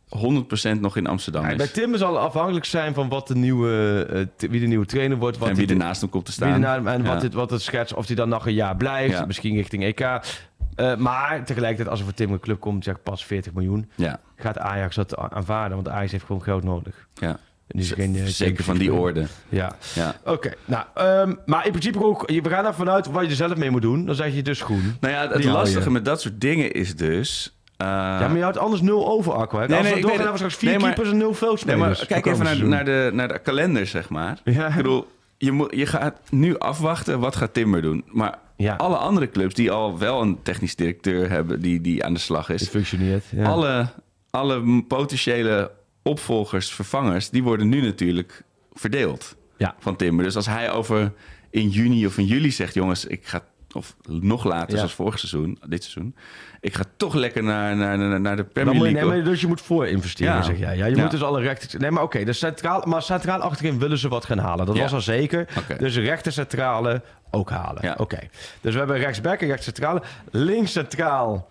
100% 0.76 0.80
nog 0.80 0.96
in 0.96 1.06
Amsterdam 1.06 1.42
Ja, 1.44 1.50
is. 1.50 1.56
bij 1.56 1.66
Timber 1.66 1.98
zal 1.98 2.18
afhankelijk 2.18 2.64
zijn 2.64 2.94
van 2.94 3.08
wat 3.08 3.28
de 3.28 3.34
nieuwe, 3.34 4.06
eh, 4.40 4.48
wie 4.50 4.60
de 4.60 4.66
nieuwe 4.66 4.86
trainer 4.86 5.18
wordt. 5.18 5.38
Wat 5.38 5.48
en 5.48 5.54
wie 5.54 5.64
hij- 5.66 5.74
er 5.74 5.80
naast 5.80 6.00
hem 6.00 6.10
komt 6.10 6.24
te 6.24 6.30
wie 6.30 6.40
staan. 6.40 6.52
erna- 6.64 6.92
en 6.92 7.02
Ja. 7.02 7.08
wat, 7.12 7.22
het, 7.22 7.34
wat 7.34 7.50
het 7.50 7.62
schets, 7.62 7.92
of 7.92 8.06
hij 8.06 8.16
dan 8.16 8.28
nog 8.28 8.46
een 8.46 8.54
jaar 8.54 8.76
blijft. 8.76 9.12
Ja. 9.18 9.24
Misschien 9.26 9.54
richting 9.56 9.82
EK. 9.84 10.00
Eh, 10.00 10.96
maar 10.96 11.44
tegelijkertijd, 11.44 11.88
als 11.88 11.98
er 11.98 12.04
voor 12.04 12.14
Timber 12.14 12.36
een 12.36 12.42
club 12.42 12.60
komt, 12.60 12.84
zeg 12.84 13.02
pas 13.02 13.24
40 13.24 13.52
miljoen. 13.52 13.90
Ja, 13.94 14.20
Gaat 14.36 14.58
Ajax 14.58 14.94
dat 14.96 15.16
aanvaarden? 15.16 15.74
Want 15.76 15.88
Ajax 15.88 16.12
heeft 16.12 16.24
gewoon 16.24 16.42
geld 16.42 16.64
nodig. 16.64 17.08
ja. 17.14 17.38
Die 17.68 17.80
is 17.82 17.90
geen, 17.92 18.16
eh, 18.16 18.24
Zeker 18.24 18.64
van 18.64 18.78
die 18.78 18.92
orde. 18.92 19.26
Ja. 19.48 19.76
Ja. 19.94 20.16
Oké, 20.24 20.52
nou, 20.64 20.84
ehm, 20.94 21.34
maar 21.46 21.64
in 21.64 21.70
principe 21.70 22.04
ook, 22.04 22.30
we 22.30 22.48
gaan 22.48 22.64
ervan 22.66 22.90
uit 22.90 23.06
wat 23.06 23.22
je 23.24 23.28
er 23.28 23.34
zelf 23.36 23.56
mee 23.56 23.70
moet 23.70 23.82
doen. 23.82 24.06
Dan 24.06 24.14
zeg 24.14 24.34
je 24.34 24.42
dus 24.42 24.60
groen. 24.62 24.96
Nou 25.00 25.14
ja, 25.14 25.28
het 25.28 25.42
Die 25.42 25.50
lastige 25.50 25.84
je. 25.84 25.90
met 25.90 26.04
dat 26.04 26.20
soort 26.20 26.40
dingen 26.40 26.72
is 26.72 26.96
dus... 26.96 27.58
eh, 27.76 27.86
ja, 27.86 28.18
maar 28.28 28.36
je 28.36 28.42
houdt 28.42 28.58
anders 28.58 28.82
nul 28.82 29.08
over, 29.08 29.32
Aqua. 29.32 29.60
hè? 29.60 29.66
Nee, 29.66 29.76
Als 29.78 29.86
nee, 29.86 29.94
we 29.94 30.00
doorgaan, 30.00 30.18
weet 30.18 30.26
hebben 30.26 30.32
we 30.32 30.36
straks 30.36 30.56
vier 30.56 30.70
Nee, 30.70 30.78
maar- 30.78 30.88
keepers 30.92 31.10
en 31.12 31.16
nul 31.18 31.28
Nee, 31.28 31.36
veldspelers. 31.36 31.80
maar 31.80 31.96
voor 31.96 32.06
kijk 32.06 32.26
even 32.26 32.44
naar, 32.44 32.64
naar, 32.64 32.84
de, 32.84 33.10
naar 33.12 33.28
de 33.28 33.38
kalender, 33.38 33.86
zeg 33.86 34.08
maar. 34.08 34.38
Ja. 34.44 34.66
Ik 34.68 34.74
bedoel, 34.76 35.06
je, 35.38 35.52
moet, 35.52 35.74
je 35.76 35.86
gaat 35.86 36.18
nu 36.30 36.58
afwachten 36.58 37.20
wat 37.20 37.36
gaat 37.36 37.54
Timber 37.54 37.82
doen. 37.82 38.04
Maar 38.06 38.38
Ja. 38.56 38.74
alle 38.76 38.96
andere 38.96 39.28
clubs 39.30 39.54
die 39.54 39.70
al 39.70 39.98
wel 39.98 40.20
een 40.22 40.38
technisch 40.42 40.76
directeur 40.76 41.30
hebben 41.30 41.60
die, 41.60 41.80
die 41.80 42.04
aan 42.04 42.12
de 42.14 42.20
slag 42.20 42.48
is... 42.48 42.68
functioneert. 42.68 43.24
Ja. 43.30 43.44
Alle, 43.44 43.86
alle 44.30 44.82
potentiële 44.88 45.70
opvolgers, 46.04 46.72
vervangers, 46.72 47.30
die 47.30 47.42
worden 47.42 47.68
nu 47.68 47.80
natuurlijk 47.80 48.42
verdeeld 48.72 49.36
Ja. 49.56 49.74
van 49.78 49.96
Timber. 49.96 50.24
Dus 50.24 50.36
als 50.36 50.46
hij 50.46 50.70
over 50.72 51.12
in 51.50 51.68
juni 51.68 52.06
of 52.06 52.18
in 52.18 52.26
juli 52.26 52.50
zegt... 52.50 52.74
jongens, 52.74 53.04
ik 53.04 53.26
ga... 53.26 53.42
Of 53.72 53.96
nog 54.06 54.44
later, 54.44 54.70
Ja. 54.70 54.76
zoals 54.76 54.92
vorig 54.94 55.18
seizoen, 55.18 55.58
dit 55.66 55.82
seizoen. 55.82 56.14
Ik 56.60 56.74
ga 56.74 56.84
toch 56.96 57.14
lekker 57.14 57.42
naar, 57.42 57.76
naar, 57.76 57.98
naar, 57.98 58.20
naar 58.20 58.36
de 58.36 58.44
Premier 58.44 58.74
moet 58.74 58.86
je, 58.86 58.92
League. 58.92 59.10
nee, 59.10 59.18
maar 59.22 59.30
dus 59.30 59.40
je 59.40 59.46
moet 59.46 59.60
voor 59.60 59.86
investeren, 59.86 60.34
Ja. 60.34 60.42
zeg 60.42 60.58
jij. 60.58 60.76
Ja, 60.76 60.86
je 60.86 60.94
Ja. 60.96 61.02
moet 61.02 61.10
dus 61.10 61.22
alle 61.22 61.40
rechten... 61.40 61.80
Nee, 61.80 61.90
maar 61.90 62.02
oké, 62.02 62.24
dus 62.24 62.38
centraal, 62.38 62.82
maar 62.86 63.02
centraal 63.02 63.40
achterin 63.40 63.78
willen 63.78 63.98
ze 63.98 64.08
wat 64.08 64.24
gaan 64.24 64.38
halen. 64.38 64.66
Dat 64.66 64.78
was 64.78 64.92
al 64.92 65.00
zeker. 65.00 65.48
Dus 65.78 65.96
rechter 65.96 66.32
centrale 66.32 67.02
ook 67.30 67.50
halen. 67.50 67.82
Ja. 67.82 67.94
Oké. 67.98 68.18
Dus 68.60 68.72
we 68.72 68.78
hebben 68.78 68.98
rechtsback 68.98 69.40
en 69.40 69.46
rechts 69.46 69.64
centrale. 69.64 70.02
Links 70.30 70.72
centraal 70.72 71.48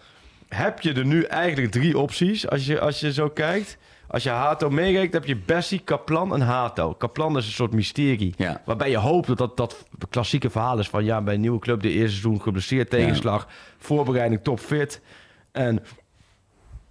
heb 0.48 0.82
je 0.82 0.94
er 0.94 1.06
nu 1.06 1.24
eigenlijk 1.24 1.72
drie 1.72 1.98
opties, 1.98 2.48
als 2.50 2.66
je, 2.66 2.80
als 2.80 3.00
je 3.00 3.14
zo 3.14 3.30
kijkt. 3.30 3.78
Als 4.14 4.24
je 4.24 4.30
Hato 4.30 4.70
meekijkt, 4.70 5.14
heb 5.14 5.26
je 5.26 5.36
Bessie, 5.36 5.80
Kaplan 5.80 6.34
en 6.34 6.42
Hato. 6.42 6.94
Kaplan 6.94 7.38
is 7.38 7.46
een 7.46 7.52
soort 7.52 7.74
mysterie. 7.74 8.34
Ja. 8.38 8.62
Waarbij 8.66 8.90
je 8.90 8.98
hoopt 8.98 9.28
dat 9.28 9.38
dat, 9.38 9.58
dat 9.58 9.86
klassieke 10.10 10.50
verhaal 10.50 10.80
is 10.80 10.90
van... 10.90 11.04
ja, 11.06 11.22
bij 11.22 11.34
een 11.34 11.42
nieuwe 11.42 11.60
club 11.60 11.82
de 11.82 11.90
eerste 11.90 12.10
seizoen 12.20 12.42
geblesseerd, 12.42 12.90
tegenslag... 12.90 13.48
voorbereiding 13.78 14.44
topfit. 14.44 15.02
En 15.52 15.84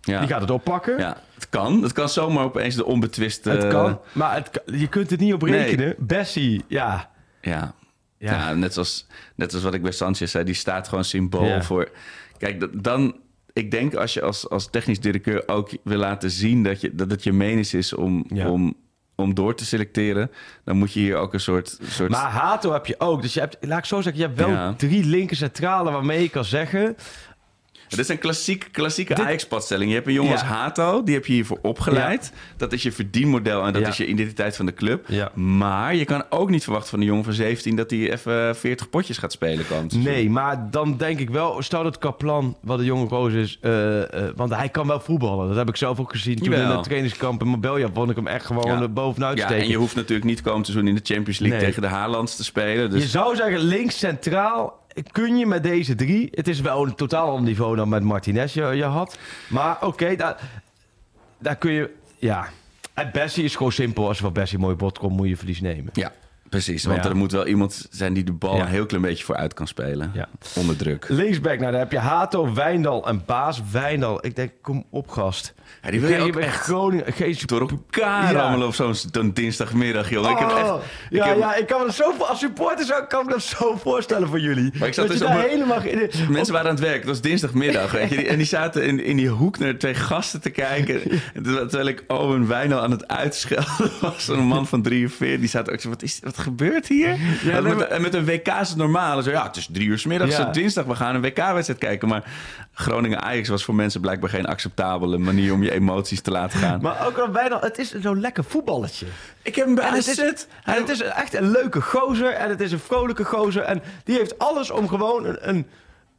Ja. 0.01 0.19
die 0.19 0.29
gaat 0.29 0.41
het 0.41 0.51
oppakken. 0.51 0.99
Ja, 0.99 1.17
het 1.35 1.49
kan. 1.49 1.83
Het 1.83 1.93
kan 1.93 2.09
zomaar 2.09 2.45
opeens 2.45 2.75
de 2.75 2.85
onbetwiste... 2.85 3.51
Het 3.51 3.69
kan, 3.69 4.01
maar 4.13 4.35
het, 4.35 4.63
je 4.67 4.89
kunt 4.89 5.11
het 5.11 5.21
niet 5.21 5.33
op 5.35 5.43
Nee. 5.43 5.53
rekenen. 5.63 5.95
Bessie, 5.99 6.65
ja. 6.69 7.11
Ja. 7.41 7.75
Ja. 8.19 8.33
Ja. 8.33 8.55
net, 8.55 8.77
als, 8.77 9.07
net 9.35 9.55
als 9.55 9.63
wat 9.63 9.75
ik 9.75 9.83
bij 9.83 9.93
Sanchez 9.93 10.31
zei, 10.31 10.45
die 10.45 10.55
staat 10.55 10.89
gewoon 10.89 11.05
symbool 11.05 11.45
Ja. 11.47 11.63
voor... 11.63 11.91
Kijk, 12.39 12.83
dan... 12.85 13.15
Ik 13.53 13.71
denk 13.71 13.95
als 13.95 14.15
je 14.15 14.23
als, 14.23 14.49
als 14.49 14.71
technisch 14.71 15.01
directeur 15.01 15.49
ook 15.49 15.71
wil 15.85 15.99
laten 15.99 16.31
zien 16.31 16.63
dat, 16.63 16.81
je, 16.81 16.95
dat 16.95 17.11
het 17.11 17.23
je 17.25 17.33
menens 17.33 17.75
is 17.75 17.95
om, 17.95 18.25
Ja. 18.29 18.51
om, 18.51 18.75
om 19.17 19.35
door 19.35 19.55
te 19.55 19.65
selecteren, 19.65 20.31
dan 20.65 20.77
moet 20.77 20.93
je 20.93 21.01
hier 21.01 21.17
ook 21.17 21.33
een 21.35 21.41
soort. 21.41 21.79
soort 21.83 22.11
Maar 22.11 22.31
Hato 22.31 22.73
heb 22.73 22.87
je 22.87 22.95
ook. 23.01 23.23
Dus 23.23 23.35
je 23.35 23.41
hebt, 23.41 23.57
laat 23.61 23.79
ik 23.79 23.85
zo 23.85 24.01
zeggen, 24.01 24.21
je 24.21 24.27
hebt 24.27 24.39
wel 24.39 24.49
Ja. 24.51 24.75
drie 24.75 25.05
linker 25.05 25.37
centrale 25.37 25.91
waarmee 25.91 26.23
je 26.23 26.29
kan 26.29 26.45
zeggen... 26.45 26.97
Het 27.97 28.01
is 28.01 28.09
een 28.09 28.19
klassiek, 28.19 28.69
klassieke 28.73 29.15
Dit- 29.15 29.25
Ajax-padstelling. 29.25 29.89
Je 29.91 29.95
hebt 29.97 30.07
een 30.07 30.13
jongen 30.13 30.33
Ja. 30.33 30.39
als 30.39 30.47
Hato, 30.49 31.03
die 31.03 31.15
heb 31.15 31.27
je 31.27 31.33
hiervoor 31.33 31.59
opgeleid. 31.63 32.33
Dat 32.57 32.73
is 32.73 32.83
je 32.83 32.93
verdienmodel 32.93 33.65
en 33.67 33.73
dat 33.73 33.87
is 33.87 33.97
je 33.97 34.07
identiteit 34.07 34.57
van 34.57 34.67
de 34.67 34.75
club. 34.75 35.09
Maar 35.35 35.95
je 35.95 36.05
kan 36.05 36.25
ook 36.31 36.51
niet 36.51 36.63
verwachten 36.63 36.91
van 36.91 37.01
een 37.01 37.07
jongen 37.07 37.25
van 37.25 37.33
17 37.33 37.77
dat 37.77 37.91
hij 37.91 38.13
even 38.13 38.57
40 38.57 38.91
potjes 38.91 39.19
gaat 39.19 39.33
spelen. 39.33 39.65
Seizoen. 39.65 40.03
Nee, 40.03 40.31
maar 40.31 40.69
dan 40.71 40.97
denk 40.97 41.19
ik 41.19 41.31
wel... 41.31 41.63
Stel 41.63 41.83
dat 41.83 41.99
Kaplan, 41.99 42.57
wat 42.63 42.79
een 42.79 42.85
jonge 42.85 43.09
gozer 43.09 43.41
is... 43.41 43.59
eh, 43.61 44.03
eh, 44.03 44.33
want 44.37 44.55
hij 44.55 44.69
kan 44.69 44.87
wel 44.87 45.01
voetballen. 45.01 45.49
Dat 45.49 45.57
heb 45.57 45.69
ik 45.69 45.77
zelf 45.77 46.01
ook 46.01 46.11
gezien. 46.11 46.37
Toen 46.37 46.51
Jawel. 46.51 46.71
in 46.71 46.77
het 46.77 46.85
trainingskamp 46.85 47.41
in 47.43 47.49
Marbella 47.49 47.89
vond 47.95 48.11
ik 48.11 48.17
hem 48.17 48.27
echt 48.27 48.47
gewoon 48.47 48.93
bovenuit 48.93 49.39
Ja, 49.39 49.45
steken. 49.47 49.65
en 49.65 49.71
je 49.71 49.77
hoeft 49.77 49.95
natuurlijk 49.95 50.25
niet 50.29 50.43
komend 50.43 50.67
seizoen 50.67 50.89
in 50.89 50.95
de 50.95 51.01
Champions 51.05 51.39
League 51.39 51.59
Nee. 51.59 51.67
tegen 51.69 51.83
de 51.83 51.89
Haalands 51.89 52.37
te 52.37 52.45
spelen. 52.45 52.91
Dus 52.91 53.03
Je 53.03 53.09
zou 53.09 53.37
zeggen, 53.37 53.59
links 53.61 53.99
centraal 53.99 54.82
kun 55.13 55.37
je 55.37 55.47
met 55.47 55.63
deze 55.63 55.95
drie... 55.95 56.29
Het 56.31 56.49
is 56.49 56.61
wel 56.61 56.87
een 56.87 56.95
totaal 56.95 57.29
ander 57.29 57.45
niveau 57.45 57.77
dan 57.77 57.89
met 57.89 58.03
Martinez 58.03 58.55
je, 58.55 58.65
je 58.65 58.85
had. 58.85 59.19
Maar 59.49 59.87
oké, 59.87 60.17
daar, 60.17 60.63
daar 61.39 61.57
kun 61.57 61.73
je... 61.73 61.95
Ja, 62.19 62.49
en 62.95 63.11
Bessie 63.13 63.45
is 63.45 63.57
gewoon 63.57 63.73
simpel. 63.73 64.07
Als 64.07 64.17
er 64.17 64.23
van 64.23 64.33
Bessie 64.33 64.59
een 64.59 64.65
mooie 64.65 64.77
bot 64.77 64.99
komt, 64.99 65.17
moet 65.17 65.29
je 65.29 65.37
verlies 65.37 65.61
nemen. 65.61 65.91
ja, 65.93 66.13
precies. 66.53 66.85
Want 66.85 67.05
ja. 67.05 67.11
er 67.11 67.17
moet 67.17 67.33
wel 67.33 67.47
iemand 67.47 67.87
zijn 67.91 68.13
die 68.13 68.25
de 68.25 68.33
bal 68.33 68.57
Ja. 68.57 68.63
een 68.63 68.69
heel 68.69 68.87
klein 68.87 69.03
beetje 69.03 69.25
vooruit 69.25 69.55
kan 69.55 69.67
spelen. 69.67 70.11
Ja. 70.15 70.29
Onder 70.55 70.77
druk. 70.77 71.07
Linksback, 71.09 71.59
nou 71.59 71.71
daar 71.71 71.81
heb 71.81 71.93
je 71.93 71.99
Hato, 71.99 72.55
Wijndal 72.55 73.07
en 73.07 73.23
Baas. 73.27 73.63
Wijndal, 73.71 74.27
ik 74.27 74.37
denk, 74.37 74.53
kom 74.63 74.85
op 74.91 75.09
gast. 75.09 75.55
Ja, 75.83 75.91
die 75.91 76.01
wil 76.01 76.11
je 76.11 76.19
ook 76.21 76.37
echt 76.37 76.61
Groningen 76.61 77.13
geen 77.13 77.37
door 77.47 77.61
elkaar 77.61 78.33
Ja. 78.33 78.41
rammelen 78.41 78.67
op 78.67 78.75
zo'n 78.75 79.31
dinsdagmiddag, 79.35 80.11
joh. 80.11 80.31
ik 80.31 80.39
heb 80.39 80.51
Oh, 80.51 80.59
echt... 80.59 80.69
ik 81.11 81.17
ja, 81.17 81.27
heb- 81.27 81.39
ja, 81.39 81.55
ik 81.55 81.67
kan 81.67 81.79
me 81.81 81.87
dat 81.87 81.95
zo 81.95 82.13
voor- 82.19 82.27
als 82.27 82.39
supporter 82.39 82.87
zo, 82.87 82.95
kan 83.09 83.23
ik 83.25 83.29
dat 83.31 83.43
zo 83.43 83.77
voorstellen 83.77 84.29
voor 84.29 84.41
jullie. 84.41 84.71
Maar 84.79 84.89
ik 84.89 84.95
zat 84.95 85.09
dat 85.09 85.19
dus 85.19 85.27
op 85.27 85.33
mijn- 85.35 85.49
helemaal 85.49 85.83
in 85.83 85.99
de- 85.99 86.27
Mensen 86.31 86.53
waren 86.53 86.69
aan 86.69 86.75
het 86.77 86.85
werk. 86.85 86.97
Het 86.97 87.05
was 87.07 87.21
dinsdagmiddag, 87.21 87.91
weet 87.93 88.11
je. 88.11 88.27
En 88.29 88.37
die 88.37 88.47
zaten 88.47 88.83
in, 88.85 89.05
in 89.05 89.17
die 89.17 89.29
hoek 89.29 89.59
naar 89.59 89.77
twee 89.77 89.95
gasten 89.95 90.41
te 90.41 90.51
kijken. 90.51 91.01
Terwijl 91.43 91.87
ik 91.87 92.05
Owen 92.07 92.47
Wijnal 92.49 92.81
aan 92.81 92.91
het 92.91 93.09
uitschelden 93.09 93.91
was. 94.01 94.29
Een 94.29 94.45
man 94.45 94.67
van 94.67 94.83
43. 94.83 95.41
Die 95.41 95.49
zaten 95.49 95.73
ook 95.73 95.81
zo, 95.81 95.89
wat, 95.89 96.03
is, 96.03 96.21
wat 96.23 96.39
gebeurt 96.43 96.87
hier? 96.89 97.17
Ja, 97.45 97.61
met, 97.61 97.77
maar- 97.91 98.01
met 98.01 98.15
een 98.15 98.25
WK 98.25 98.49
is 98.49 98.69
het 98.69 98.77
normaal. 98.77 99.23
Zo, 99.23 99.31
ja, 99.31 99.47
het 99.47 99.57
is 99.57 99.69
drie 99.73 99.87
uur 99.89 99.99
's 99.99 100.05
middags, 100.07 100.37
Ja. 100.37 100.45
dinsdag. 100.45 100.85
We 100.85 100.95
gaan 100.95 101.15
een 101.15 101.21
WK-wedstrijd 101.21 101.79
kijken. 101.81 102.09
Maar 102.09 102.23
Groningen-Ajax 102.73 103.49
was 103.49 103.65
voor 103.65 103.75
mensen 103.75 104.01
blijkbaar 104.01 104.31
geen 104.31 104.47
acceptabele 104.47 105.19
manier 105.19 105.53
om 105.53 105.63
je 105.63 105.71
emoties 105.73 106.21
te 106.21 106.31
laten 106.31 106.59
gaan. 106.59 106.81
Maar 106.81 107.07
ook 107.07 107.19
al 107.19 107.33
Wijndal, 107.33 107.61
het 107.61 107.79
is 107.79 107.93
zo'n 108.01 108.21
lekker 108.21 108.45
voetballetje. 108.45 109.07
ik 109.43 109.55
heb 109.55 109.65
hem 109.67 109.75
bij 109.75 109.85
En 109.85 109.95
het, 109.95 110.09
AZ. 110.09 110.19
is, 110.19 110.47
en 110.65 110.75
het 110.75 110.89
is 110.89 111.01
echt 111.03 111.35
een 111.35 111.51
leuke 111.51 111.81
gozer 111.81 112.31
en 112.33 112.49
het 112.49 112.61
is 112.61 112.73
een 112.73 112.79
vrolijke 112.79 113.25
gozer. 113.25 113.63
En 113.63 113.83
die 114.05 114.17
heeft 114.17 114.39
alles 114.39 114.71
om 114.71 114.89
gewoon 114.89 115.27
een, 115.27 115.49
een, 115.49 115.67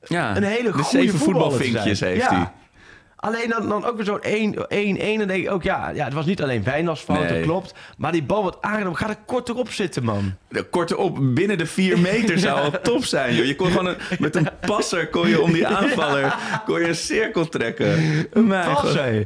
ja, 0.03 0.35
een 0.37 0.43
hele 0.43 0.71
de 0.71 0.77
goede 0.83 1.17
voetbalvinkjes 1.17 1.99
heeft 1.99 2.29
hij. 2.29 2.51
Alleen 3.23 3.49
dan, 3.49 3.69
dan 3.69 3.85
ook 3.85 3.95
weer 3.95 4.05
zo'n 4.05 4.21
1-1. 4.21 5.01
En 5.01 5.27
denk 5.27 5.43
ik 5.45 5.51
ook, 5.51 5.63
ja, 5.63 5.89
ja, 5.89 6.03
het 6.05 6.13
was 6.13 6.25
niet 6.25 6.41
alleen 6.41 6.63
Wijndals 6.63 6.99
fout, 7.01 7.29
Nee. 7.29 7.41
klopt. 7.43 7.73
Maar 7.97 8.11
die 8.11 8.23
bal 8.23 8.41
wordt 8.41 8.57
aangenomen. 8.61 8.97
Ga 8.97 9.09
er 9.09 9.17
korter 9.25 9.55
op 9.55 9.69
zitten, 9.71 10.03
man. 10.03 10.33
Kortom, 10.69 11.33
binnen 11.33 11.57
de 11.57 11.65
vier 11.65 11.99
meter 11.99 12.39
zou 12.39 12.59
al 12.63 12.71
top 12.81 13.05
zijn. 13.05 13.35
Joh. 13.35 13.45
Je 13.45 13.55
kon 13.55 13.67
gewoon 13.67 13.85
een, 13.85 13.95
met 14.19 14.35
een 14.35 14.47
passer 14.65 15.07
kon 15.07 15.29
je 15.29 15.41
om 15.41 15.51
die 15.53 15.67
aanvaller 15.77 16.35
kon 16.65 16.79
je 16.79 16.87
een 16.87 16.95
cirkel 16.95 17.49
trekken. 17.49 17.95
Mijn 18.33 18.65
Pas, 18.73 18.79
god. 18.79 18.93
hé. 18.93 19.23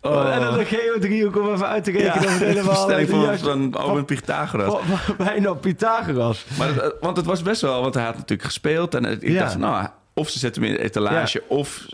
En 0.00 0.40
dan 0.40 0.58
de 0.58 0.64
Geo-driehoek 0.64 1.36
om 1.36 1.52
even 1.52 1.66
uit 1.68 1.84
te 1.84 1.90
rekenen. 1.90 2.14
of 2.14 2.38
het 2.38 2.48
helemaal 2.54 2.74
Stelling 2.74 3.06
de 3.08 3.12
van, 3.14 3.22
juiste- 3.24 3.44
van 3.46 3.78
Owen 3.84 4.04
Pythagoras. 4.04 4.80
Bijna 5.16 5.52
Pythagoras. 5.54 6.44
Maar 6.58 6.78
eh, 6.78 6.90
want 7.00 7.16
het 7.16 7.26
was 7.26 7.42
best 7.42 7.60
wel, 7.60 7.80
want 7.82 7.94
hij 7.94 8.04
had 8.04 8.14
natuurlijk 8.14 8.42
gespeeld. 8.48 8.94
En 8.94 9.04
ik 9.04 9.28
Ja. 9.28 9.38
dacht, 9.38 9.52
van, 9.52 9.60
nou, 9.60 9.86
of 10.14 10.28
ze 10.28 10.38
zetten 10.38 10.62
hem 10.62 10.70
in 10.70 10.76
de 10.76 10.82
etalage, 10.84 11.42
of 11.48 11.86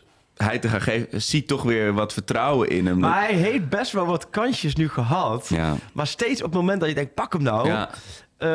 hij 0.42 0.58
te 0.58 0.68
gaan 0.68 0.80
geven. 0.80 1.22
Ziet 1.22 1.48
toch 1.48 1.62
weer 1.62 1.92
wat 1.92 2.12
vertrouwen 2.12 2.68
in 2.68 2.86
hem. 2.86 2.98
Maar 2.98 3.20
hij 3.20 3.34
heeft 3.34 3.68
best 3.68 3.92
wel 3.92 4.06
wat 4.06 4.30
kansjes 4.30 4.74
nu 4.74 4.88
gehad. 4.88 5.48
Ja. 5.48 5.74
Maar 5.92 6.06
steeds 6.06 6.40
op 6.42 6.46
het 6.46 6.60
moment 6.60 6.80
dat 6.80 6.88
je 6.88 6.94
denkt, 6.94 7.14
pak 7.14 7.32
hem 7.32 7.42
nou. 7.42 7.68
Ja. 7.68 7.90
Ehm, 8.38 8.50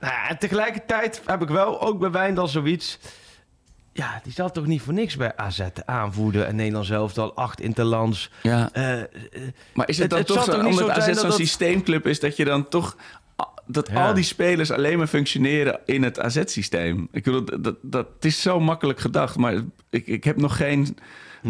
nou 0.00 0.12
ja, 0.12 0.28
en 0.28 0.38
tegelijkertijd 0.38 1.22
heb 1.26 1.42
ik 1.42 1.48
wel, 1.48 1.80
ook 1.80 1.98
bij 1.98 2.10
Wijndal 2.10 2.48
zoiets... 2.48 2.98
Ja, 3.92 4.20
die 4.22 4.32
zal 4.32 4.50
toch 4.50 4.66
niet 4.66 4.82
voor 4.82 4.92
niks 4.92 5.16
bij 5.16 5.36
AZ 5.36 5.60
aanvoeren. 5.84 6.46
En 6.46 6.56
Nederland 6.56 6.86
zelf 6.86 7.18
al 7.18 7.34
acht 7.34 7.60
interlands. 7.60 8.30
Ja. 8.42 8.68
Eh, 8.72 8.82
Maar 9.74 9.88
is 9.88 9.98
het 9.98 9.98
Het- 9.98 10.10
dan 10.10 10.18
het 10.18 10.26
toch 10.26 10.44
zo, 10.44 10.62
niet 10.62 10.80
omdat 10.80 11.02
zo 11.04 11.10
AZ 11.10 11.18
zo'n 11.18 11.28
dat- 11.28 11.36
systeemclub 11.38 12.06
is... 12.06 12.20
dat 12.20 12.36
je 12.36 12.44
dan 12.44 12.68
toch... 12.68 12.96
Dat 13.66 13.88
Ja. 13.92 14.06
al 14.06 14.14
die 14.14 14.24
spelers 14.24 14.70
alleen 14.70 14.98
maar 14.98 15.06
functioneren 15.06 15.80
in 15.84 16.02
het 16.02 16.20
AZ-systeem. 16.20 17.08
Ik 17.12 17.24
bedoel, 17.24 17.44
dat, 17.44 17.64
dat, 17.64 17.76
dat 17.82 18.06
is 18.20 18.42
zo 18.42 18.60
makkelijk 18.60 19.00
gedacht. 19.00 19.36
Maar 19.36 19.54
ik, 19.90 20.06
ik 20.06 20.24
heb 20.24 20.36
nog 20.36 20.56
geen 20.56 20.96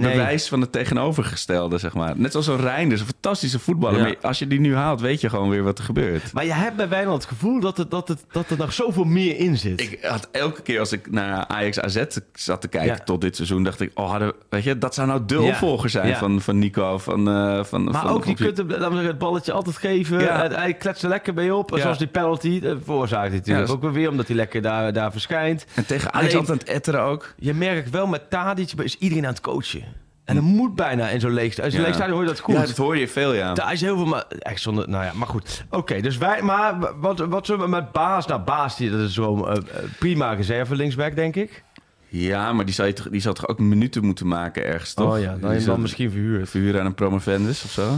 Nee. 0.03 0.13
bewijs 0.13 0.49
van 0.49 0.61
het 0.61 0.73
tegenovergestelde, 0.73 1.79
zeg 1.79 1.95
maar. 1.95 2.13
Net 2.17 2.31
zoals 2.31 2.47
zo'n 2.47 2.61
Reinders, 2.61 3.01
een 3.01 3.07
fantastische 3.07 3.59
voetballer. 3.59 3.99
Ja. 3.99 4.05
Maar 4.05 4.17
als 4.23 4.39
je 4.39 4.47
die 4.47 4.61
nu 4.61 4.75
haalt, 4.75 5.01
weet 5.01 5.21
je 5.21 5.29
gewoon 5.29 5.49
weer 5.49 5.63
wat 5.63 5.79
er 5.79 5.85
gebeurt. 5.85 6.33
maar 6.33 6.45
je 6.45 6.53
hebt 6.53 6.77
bij 6.77 6.89
Wijnald 6.89 7.23
het 7.23 7.33
gevoel 7.33 7.61
dat, 7.61 7.77
het, 7.77 7.91
dat, 7.91 8.09
het, 8.09 8.25
dat 8.33 8.51
er 8.51 8.57
nog 8.57 8.73
zoveel 8.73 9.05
meer 9.05 9.37
in 9.39 9.57
zit. 9.57 9.81
Ik 9.81 9.99
had 10.03 10.29
elke 10.33 10.63
keer 10.63 10.79
als 10.79 10.93
ik 10.93 11.11
naar 11.11 11.47
Ajax 11.47 11.81
AZ 11.81 12.05
zat 12.33 12.61
te 12.61 12.69
kijken 12.69 12.97
Ja. 12.97 13.05
tot 13.05 13.21
dit 13.21 13.37
seizoen, 13.37 13.63
dacht 13.63 13.81
ik, 13.81 13.91
oh, 13.95 14.11
hadden, 14.11 14.33
weet 14.49 14.65
je, 14.65 14.79
dat 14.79 14.95
zou 14.95 15.07
nou 15.09 15.23
de 15.27 15.41
opvolger 15.41 15.91
zijn 15.91 16.17
van, 16.17 16.41
van 16.41 16.59
Nico, 16.59 16.99
van, 16.99 17.29
eh, 17.29 17.65
van 17.65 17.85
maar 17.85 18.01
van, 18.03 18.11
ook 18.11 18.25
die 18.25 18.35
kunt 18.35 18.57
hem, 18.57 18.71
zeggen, 18.71 19.07
het 19.07 19.19
balletje 19.19 19.53
altijd 19.53 19.77
geven. 19.77 20.19
Hij- 20.55 20.75
kletst 20.75 21.03
er 21.03 21.09
lekker 21.09 21.35
mee 21.35 21.55
op. 21.55 21.71
Zoals 21.75 21.99
die 21.99 22.07
penalty 22.07 22.61
eh, 22.65 22.73
veroorzaakt 22.85 23.29
hij 23.29 23.37
natuurlijk. 23.39 23.69
Ja, 23.69 23.75
ook 23.75 23.93
weer 23.93 24.11
omdat 24.11 24.27
hij 24.27 24.37
lekker 24.37 24.63
daar, 24.63 24.93
daar 24.93 25.13
verschijnt. 25.13 25.65
En 25.75 25.87
tegen 25.87 26.13
Ajax 26.13 26.25
Alleen- 26.35 26.39
altijd 26.39 26.61
aan 26.61 26.67
het 26.67 26.77
etteren 26.77 27.01
ook. 27.01 27.35
Je 27.37 27.55
merkt 27.55 27.91
wel 27.91 28.07
met 28.07 28.31
Tadic 28.31 28.73
is 28.83 28.99
iedereen 28.99 29.25
aan 29.27 29.31
het 29.33 29.41
coachen. 29.41 29.84
En 30.25 30.35
dat 30.35 30.45
moet 30.45 30.75
bijna 30.75 31.09
in 31.09 31.21
zo'n 31.21 31.33
leeg 31.33 31.59
In 31.59 31.71
zo'n 31.71 31.81
leeg 31.81 31.95
stadion 31.95 32.13
hoor 32.15 32.23
je 32.23 32.29
dat 32.29 32.39
goed. 32.41 32.55
Ja, 32.55 32.61
dat 32.61 32.77
hoor 32.77 32.97
je 32.97 33.09
veel, 33.09 33.33
ja. 33.35 33.55
Daar 33.55 33.73
is 33.73 33.81
heel 33.81 33.97
veel, 33.97 34.07
maar 34.07 34.25
echt 34.39 34.61
zonder, 34.61 34.89
nou 34.89 35.05
ja, 35.05 35.13
maar 35.15 35.29
goed. 35.29 35.65
Oké, 35.71 36.01
dus 36.01 36.17
wij, 36.19 36.43
maar 36.43 37.01
wat, 37.01 37.19
wat 37.19 37.47
zullen 37.47 37.61
we 37.65 37.69
met 37.69 37.93
Baas? 37.93 38.27
Nou, 38.27 38.41
Baas, 38.41 38.77
die, 38.77 38.91
dat 38.91 39.01
is 39.01 39.15
zo'n 39.15 39.49
eh, 39.49 39.57
eh, 39.57 39.63
prima 39.99 40.33
reserve 40.33 40.77
linksback, 40.77 41.15
denk 41.17 41.37
ik. 41.37 41.63
Ja, 42.09 42.53
maar 42.53 42.65
die 42.65 42.75
zou, 42.75 42.89
je 42.89 42.95
toch, 42.95 43.09
die 43.09 43.21
zou 43.21 43.35
toch 43.35 43.49
ook 43.49 43.59
minuten 43.59 44.05
moeten 44.05 44.27
maken 44.27 44.65
ergens, 44.65 44.95
toch? 44.95 45.15
Oh 45.15 45.21
ja, 45.21 45.37
dan 45.41 45.53
je 45.53 45.59
zou- 45.59 45.71
dan 45.71 45.81
misschien 45.81 46.11
verhuurd. 46.11 46.51
Verhuren 46.51 46.81
aan 46.81 46.87
een 46.87 46.95
promovendus 46.95 47.65
of 47.65 47.71
zo? 47.71 47.97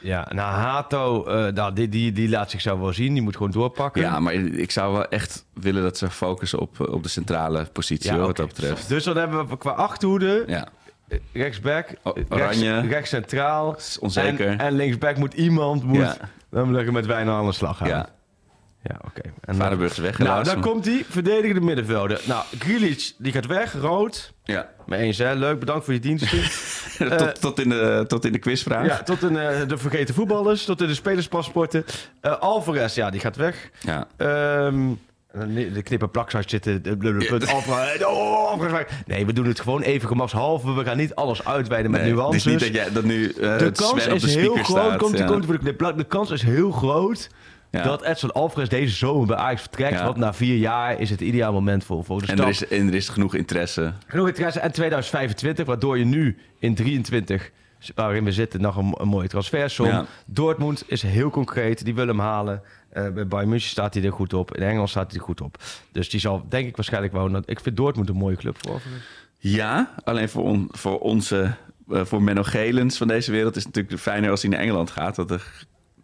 Ja, 0.00 0.26
nou, 0.34 0.54
Hato, 0.54 1.24
eh, 1.24 1.52
nou, 1.52 1.72
die, 1.72 1.88
die, 1.88 2.12
die 2.12 2.28
laat 2.28 2.50
zichzelf 2.50 2.80
wel 2.80 2.92
zien. 2.92 3.12
Die 3.12 3.22
moet 3.22 3.36
gewoon 3.36 3.50
doorpakken. 3.52 4.02
Ja, 4.02 4.20
maar 4.20 4.32
ik 4.34 4.70
zou 4.70 4.92
wel 4.92 5.08
echt 5.08 5.44
willen 5.54 5.82
dat 5.82 5.98
ze 5.98 6.10
focussen 6.10 6.58
op, 6.58 6.88
op 6.90 7.02
de 7.02 7.08
centrale 7.08 7.64
positie, 7.72 8.10
Ja, 8.10 8.16
hoor, 8.16 8.26
wat 8.26 8.36
dat 8.36 8.46
betreft. 8.46 8.88
Dus 8.88 9.04
dan 9.04 9.16
hebben 9.16 9.48
we 9.48 9.58
qua 9.58 9.70
achterhoede, 9.70 10.44
Ja, 10.46 10.68
rechtsback, 11.32 11.88
O- 12.02 12.12
eh, 12.12 12.24
Oranje. 12.28 12.72
rechts, 12.72 12.88
rechts 12.88 13.10
centraal. 13.10 13.76
onzeker. 14.00 14.46
En, 14.46 14.58
en 14.58 14.72
linksback 14.76 15.16
moet 15.16 15.34
iemand, 15.34 15.82
moet, 15.84 15.96
Ja. 15.96 16.16
dan 16.50 16.70
moet 16.70 16.80
ik 16.80 16.92
met 16.92 17.06
Wijnal 17.06 17.36
aan 17.36 17.46
de 17.46 17.52
slag 17.52 17.76
gaan. 17.76 17.88
ja. 17.88 18.08
Ja, 18.82 18.96
oké. 19.06 19.20
En 19.22 19.32
dan- 19.44 19.54
Varenburg 19.56 19.90
is 19.90 19.96
Nou, 19.96 20.08
weggelaten. 20.08 20.52
dan 20.52 20.60
komt 20.62 20.84
hij, 20.84 21.04
verdedigende 21.08 21.60
middenvelder. 21.60 22.20
Nou, 22.24 22.44
Grealish, 22.58 23.10
die 23.18 23.32
gaat 23.32 23.46
weg, 23.46 23.72
rood. 23.72 24.32
Ja. 24.44 24.68
Mee 24.86 25.00
eens, 25.00 25.18
hè? 25.18 25.34
Leuk, 25.34 25.58
bedankt 25.58 25.84
voor 25.84 25.94
je 25.94 26.00
diensten. 26.00 26.38
tot, 27.18 27.40
tot, 27.40 27.60
in 27.60 27.68
de, 27.68 28.04
tot 28.06 28.24
in 28.24 28.32
de 28.32 28.38
quizvraag. 28.38 28.86
ja, 28.86 29.02
tot 29.02 29.22
in 29.22 29.36
eh, 29.36 29.66
de 29.68 29.78
vergeten 29.78 30.14
voetballers, 30.14 30.64
tot 30.64 30.80
in 30.80 30.86
de 30.88 30.94
spelerspaspoorten. 30.94 31.84
Eh 32.20 32.38
Alvarez, 32.38 32.94
ja, 32.94 33.10
die 33.10 33.20
gaat 33.20 33.36
weg. 33.36 33.70
Ja. 33.80 34.06
Ehm, 34.16 34.88
de 35.72 35.82
knippen 35.82 36.10
plakzak 36.10 36.48
zitten. 36.48 36.82
Weg. 38.70 38.86
Nee, 39.06 39.26
we 39.26 39.32
doen 39.32 39.46
het 39.46 39.60
gewoon 39.60 39.82
even 39.82 40.08
gemakshalve. 40.08 40.72
We 40.74 40.84
gaan 40.84 40.96
niet 40.96 41.14
alles 41.14 41.44
uitweiden 41.44 41.90
met 41.90 42.02
Nee, 42.02 42.12
nuances. 42.12 42.44
Het 42.44 42.54
is 42.54 42.62
niet 42.62 42.74
dat, 42.74 42.84
jij, 42.84 42.92
dat 42.94 43.04
nu 43.04 43.30
eh 43.30 43.58
de 43.58 43.70
kans 43.70 44.06
is 44.06 44.22
de 44.22 44.30
heel 44.30 44.54
groot. 44.54 44.66
staat. 44.66 44.98
Komt, 44.98 45.18
ja. 45.18 45.26
komt 45.26 45.44
voor 45.44 45.54
de 45.54 45.60
knipplak. 45.60 45.96
De 45.96 46.04
kans 46.04 46.30
is 46.30 46.42
heel 46.42 46.70
groot 46.70 47.30
Ja. 47.70 47.82
dat 47.82 48.02
Edson 48.02 48.32
Alvarez 48.32 48.68
deze 48.68 48.94
zomer 48.94 49.26
bij 49.26 49.36
Ajax 49.36 49.60
vertrekt. 49.60 49.92
Ja. 49.98 50.04
Want 50.04 50.16
na 50.16 50.34
vier 50.34 50.56
jaar 50.56 51.00
is 51.00 51.10
het 51.10 51.20
ideaal 51.20 51.52
moment 51.52 51.84
voor, 51.84 52.04
voor 52.04 52.20
de 52.20 52.26
en, 52.26 52.32
stap. 52.32 52.46
er 52.46 52.52
is, 52.52 52.66
en 52.66 52.88
er 52.88 52.94
is 52.94 53.08
genoeg 53.08 53.34
interesse. 53.34 53.92
Genoeg 54.06 54.28
interesse. 54.28 54.60
En 54.60 54.72
2025, 54.72 55.66
waardoor 55.66 55.98
je 55.98 56.04
nu 56.04 56.36
in 56.58 56.74
23, 56.74 57.50
waarin 57.94 58.24
we 58.24 58.32
zitten, 58.32 58.60
nog 58.60 58.76
een, 58.76 58.94
een 58.98 59.08
mooie 59.08 59.28
transfersom. 59.28 59.86
Ja. 59.86 60.04
Dortmund 60.26 60.84
is 60.86 61.02
heel 61.02 61.30
concreet. 61.30 61.84
Die 61.84 61.94
willen 61.94 62.16
hem 62.16 62.24
halen. 62.26 62.62
Eh, 62.88 63.08
bij 63.08 63.26
Bayern 63.26 63.48
München 63.48 63.70
staat 63.70 63.94
hij 63.94 64.02
er 64.04 64.12
goed 64.12 64.32
op. 64.34 64.56
In 64.56 64.62
Engeland 64.62 64.88
staat 64.88 65.10
hij 65.10 65.20
er 65.20 65.24
goed 65.26 65.40
op. 65.40 65.56
Dus 65.92 66.10
die 66.10 66.20
zal, 66.20 66.44
denk 66.48 66.66
ik, 66.68 66.76
waarschijnlijk 66.76 67.12
wel... 67.12 67.40
Ik 67.44 67.60
vind 67.60 67.76
Dortmund 67.76 68.08
een 68.08 68.16
mooie 68.16 68.36
club 68.36 68.56
voor. 68.66 68.80
Ja, 69.38 69.94
alleen 70.04 70.28
voor, 70.28 70.42
on- 70.44 70.68
voor 70.70 70.98
onze, 70.98 71.54
eh, 71.90 72.04
voor 72.04 72.22
Menno 72.22 72.42
Gelens 72.42 72.96
van 72.96 73.08
deze 73.08 73.30
wereld 73.30 73.56
is 73.56 73.64
het 73.64 73.74
natuurlijk 73.74 74.02
fijner 74.02 74.30
als 74.30 74.42
hij 74.42 74.50
naar 74.50 74.60
Engeland 74.60 74.90
gaat. 74.90 75.16
Dan 75.16 75.26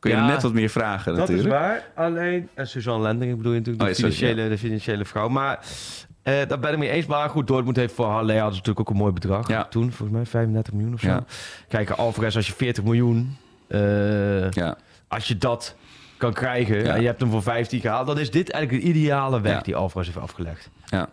kun 0.01 0.11
je 0.11 0.17
Ja, 0.17 0.27
net 0.27 0.43
wat 0.43 0.53
meer 0.53 0.69
vragen 0.69 1.15
Dat 1.17 1.29
is 1.29 1.35
natuurlijk. 1.37 1.61
waar. 1.61 1.91
Alleen, 2.07 2.49
en 2.55 2.69
Suzanne 2.69 3.03
Lending 3.03 3.37
bedoel 3.37 3.53
je 3.53 3.59
natuurlijk, 3.59 3.85
de, 3.85 3.91
Oh, 3.91 3.97
sorry, 3.97 4.13
financiële, 4.15 4.49
de 4.49 4.59
financiële 4.59 5.05
vrouw. 5.05 5.29
Maar 5.29 5.59
eh 6.23 6.35
daar 6.49 6.59
ben 6.59 6.73
ik 6.73 6.79
mee 6.79 6.89
eens. 6.91 7.07
Maar 7.07 7.31
goed, 7.31 7.47
Dortmund 7.47 7.77
heeft 7.77 7.95
voor 7.95 8.07
Halle 8.07 8.33
hadden 8.33 8.53
ze 8.53 8.59
natuurlijk 8.59 8.81
ook 8.81 8.91
een 8.91 9.01
mooi 9.01 9.13
bedrag. 9.13 9.49
Ja. 9.49 9.65
Toen, 9.65 9.93
volgens 9.93 10.17
mij 10.19 10.27
35 10.27 10.73
miljoen 10.73 10.95
of 10.95 11.01
zo. 11.01 11.25
Kijk, 11.69 11.91
Alvarez, 11.91 12.37
als 12.37 12.47
je 12.47 12.53
40 12.53 12.85
miljoen... 12.85 13.37
Ja, 14.51 14.77
als 15.09 15.29
je 15.29 15.39
dat 15.39 15.77
kan 16.25 16.33
krijgen 16.33 16.85
Ja. 16.85 16.95
en 16.95 17.01
je 17.01 17.07
hebt 17.07 17.21
hem 17.21 17.31
voor 17.31 17.43
15 17.43 17.81
gehaald, 17.81 18.07
dan 18.07 18.19
is 18.19 18.31
dit 18.31 18.51
eigenlijk 18.51 18.85
de 18.85 18.91
ideale 18.91 19.41
weg 19.41 19.63
die 19.63 19.77
Alvarez 19.77 20.07
heeft 20.07 20.21
afgelegd. 20.21 20.71
ja. 20.87 21.09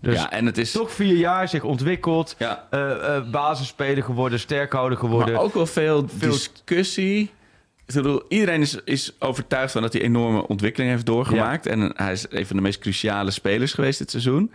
Dus 0.00 0.14
ja, 0.14 0.30
en 0.30 0.46
het 0.46 0.58
is 0.58 0.72
toch 0.72 0.92
vier 0.92 1.16
jaar 1.16 1.48
zich 1.48 1.62
ontwikkeld, 1.64 2.34
ja, 2.38 2.66
eh, 2.70 3.16
eh, 3.16 3.24
basisspeler 3.30 4.02
geworden, 4.02 4.40
sterkhouder 4.40 4.98
geworden. 4.98 5.34
maar 5.34 5.42
ook 5.42 5.54
wel 5.54 5.66
veel, 5.66 6.08
Veel- 6.16 6.30
discussie. 6.30 7.30
Ik 7.86 7.94
bedoel, 7.94 8.22
iedereen 8.28 8.60
is, 8.60 8.78
is 8.84 9.12
overtuigd 9.18 9.72
van 9.72 9.82
dat 9.82 9.92
hij 9.92 10.02
enorme 10.02 10.46
ontwikkeling 10.48 10.90
heeft 10.92 11.06
doorgemaakt. 11.06 11.66
En 11.66 11.92
hij 11.96 12.12
is 12.12 12.26
een 12.30 12.46
van 12.46 12.56
de 12.56 12.62
meest 12.62 12.78
cruciale 12.78 13.30
spelers 13.30 13.72
geweest 13.72 13.98
dit 13.98 14.10
seizoen. 14.10 14.52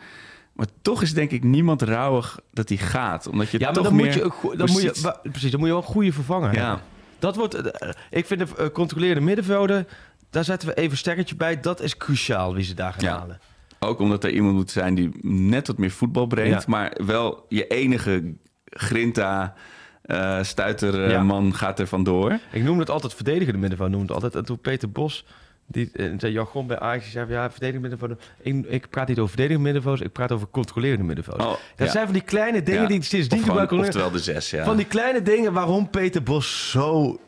Maar 0.53 0.65
toch 0.81 1.01
is 1.01 1.13
denk 1.13 1.31
ik 1.31 1.43
niemand 1.43 1.81
rouwig 1.81 2.39
dat 2.53 2.69
hij 2.69 2.77
gaat. 2.77 3.27
Omdat 3.27 3.49
je 3.49 3.59
ja, 3.59 3.65
maar 3.65 3.73
toch 3.73 3.83
dan 3.83 3.95
meer 3.95 4.05
moet 4.05 4.13
je, 4.13 4.19
dan 4.57 4.69
moet 4.71 4.81
je, 4.81 4.91
precies, 5.31 5.51
dan 5.51 5.59
moet 5.59 5.67
je 5.69 5.73
wel 5.75 5.77
een 5.77 5.87
goede 5.93 6.11
vervanger 6.13 6.53
Ja. 6.53 6.59
hebben. 6.67 6.81
Dat 7.19 7.35
wordt, 7.35 7.53
eh, 7.55 7.89
ik 8.09 8.25
vind 8.25 8.39
de 8.39 8.47
eh, 8.57 8.67
controleerde 8.73 9.21
middenvelder, 9.21 9.85
daar 10.29 10.43
zetten 10.43 10.67
we 10.67 10.73
even 10.75 10.91
een 10.91 10.97
sterretje 10.97 11.35
bij. 11.35 11.59
Dat 11.59 11.81
is 11.81 11.97
cruciaal 11.97 12.53
wie 12.53 12.63
ze 12.63 12.73
daar 12.73 12.93
gaan 12.93 13.03
Ja. 13.03 13.17
halen. 13.17 13.39
Ook 13.79 13.99
omdat 13.99 14.23
er 14.23 14.29
iemand 14.31 14.55
moet 14.55 14.71
zijn 14.71 14.95
die 14.95 15.09
net 15.27 15.67
wat 15.67 15.77
meer 15.77 15.91
voetbal 15.91 16.27
brengt. 16.27 16.61
Ja. 16.61 16.63
Maar 16.67 16.97
wel 17.05 17.45
je 17.49 17.67
enige 17.67 18.33
grinta, 18.65 19.53
eh 20.01 20.43
stuiterman 20.43 21.45
Ja. 21.45 21.51
gaat 21.51 21.79
er 21.79 21.87
vandoor. 21.87 22.39
Ik 22.51 22.63
noem 22.63 22.79
het 22.79 22.89
altijd 22.89 23.13
verdedigende 23.13 23.59
middenvelder. 23.59 23.95
Noem 23.95 24.05
het 24.05 24.13
altijd. 24.15 24.35
En 24.35 24.45
toen 24.45 24.59
Peter 24.59 24.91
Bos, 24.91 25.25
die 25.67 25.89
eh, 25.93 26.11
zijn 26.17 26.31
jargon 26.31 26.67
bij 26.67 26.79
Ajax, 26.79 27.03
die 27.03 27.11
zei 27.11 27.25
van, 27.25 27.35
ja, 27.35 27.51
verdedigende. 27.51 28.17
Ik, 28.41 28.65
ik 28.65 28.89
praat 28.89 29.07
niet 29.07 29.17
over 29.17 29.29
verdedigende 29.29 29.63
middenvelders, 29.63 30.05
ik 30.07 30.11
praat 30.13 30.31
over 30.31 30.47
controlerende 30.51 31.03
middenvelders. 31.03 31.45
Oh, 31.49 31.55
Dat 31.75 31.85
ja. 31.87 31.91
zijn 31.93 32.03
van 32.05 32.13
die 32.13 32.23
kleine 32.23 32.63
dingen 32.63 32.81
Ja. 32.81 32.87
die 32.87 32.99
Of 32.99 33.07
gewoon- 33.27 33.43
gebruiken. 33.43 33.79
Oftewel 33.79 34.11
de 34.11 34.19
zes, 34.19 34.49
ja. 34.49 34.63
Van 34.63 34.77
die 34.77 34.85
kleine 34.85 35.21
dingen 35.21 35.53
waarom 35.53 35.89
Peter 35.89 36.23
Bos 36.23 36.69
zo... 36.71 37.19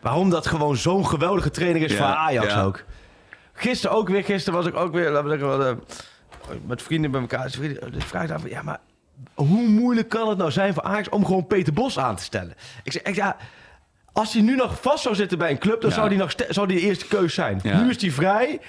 Waarom 0.00 0.30
dat 0.30 0.46
gewoon 0.46 0.76
zo'n 0.76 1.06
geweldige 1.06 1.50
trainer 1.50 1.82
is 1.82 1.90
Ja, 1.92 1.96
voor 1.96 2.06
Ajax 2.06 2.46
ja. 2.52 2.62
ook. 2.62 2.84
Gisteren 3.52 3.96
ook 3.96 4.08
weer, 4.08 4.24
gisteren 4.24 4.58
was 4.58 4.68
ik 4.68 4.76
ook 4.76 4.92
weer, 4.92 5.10
laten 5.10 5.30
we 5.30 5.38
zeggen, 5.38 5.68
eh, 6.48 6.56
met 6.66 6.82
vrienden 6.82 7.10
bij 7.10 7.20
elkaar. 7.20 7.42
Dus 7.42 7.54
vrienden, 7.54 7.92
dus 7.92 8.04
vraag 8.04 8.30
af, 8.30 8.48
ja, 8.48 8.62
maar 8.62 8.80
hoe 9.34 9.68
moeilijk 9.68 10.08
kan 10.08 10.28
het 10.28 10.38
nou 10.38 10.50
zijn 10.50 10.74
voor 10.74 10.82
Ajax 10.82 11.08
om 11.08 11.24
gewoon 11.24 11.46
Peter 11.46 11.72
Bos 11.72 11.98
aan 11.98 12.16
te 12.16 12.22
stellen? 12.22 12.54
Ik 12.82 12.92
zeg, 12.92 13.02
echt, 13.02 13.16
ja, 13.16 13.36
als 14.14 14.32
hij 14.32 14.42
nu 14.42 14.56
nog 14.56 14.80
vast 14.80 15.02
zou 15.02 15.14
zitten 15.14 15.38
bij 15.38 15.50
een 15.50 15.58
club, 15.58 15.80
dan 15.80 15.90
Ja. 15.90 15.96
zou 15.96 16.08
hij 16.08 16.16
nog 16.16 16.32
zou 16.48 16.66
die 16.66 16.76
de 16.80 16.82
eerste 16.86 17.06
keus 17.06 17.34
zijn. 17.34 17.60
Ja. 17.62 17.80
Nu 17.80 17.90
is 17.90 18.00
hij 18.00 18.10
vrij. 18.10 18.60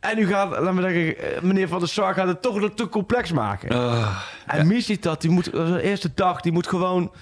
En 0.00 0.16
nu 0.16 0.26
gaat, 0.26 0.50
laten 0.50 0.74
we 0.76 0.82
zeggen, 0.82 1.18
eh, 1.36 1.42
meneer 1.42 1.68
Van 1.68 1.78
der 1.78 1.88
Sar 1.88 2.14
gaat 2.14 2.26
het 2.26 2.42
toch 2.42 2.70
te 2.74 2.88
complex 2.88 3.32
maken. 3.32 3.70
Ah, 3.70 4.16
en 4.46 4.66
Mislitat, 4.66 5.20
die 5.20 5.30
moet, 5.30 5.44
de 5.52 5.82
eerste 5.82 6.10
dag, 6.14 6.40
die 6.40 6.52
moet 6.52 6.66
gewoon 6.66 7.12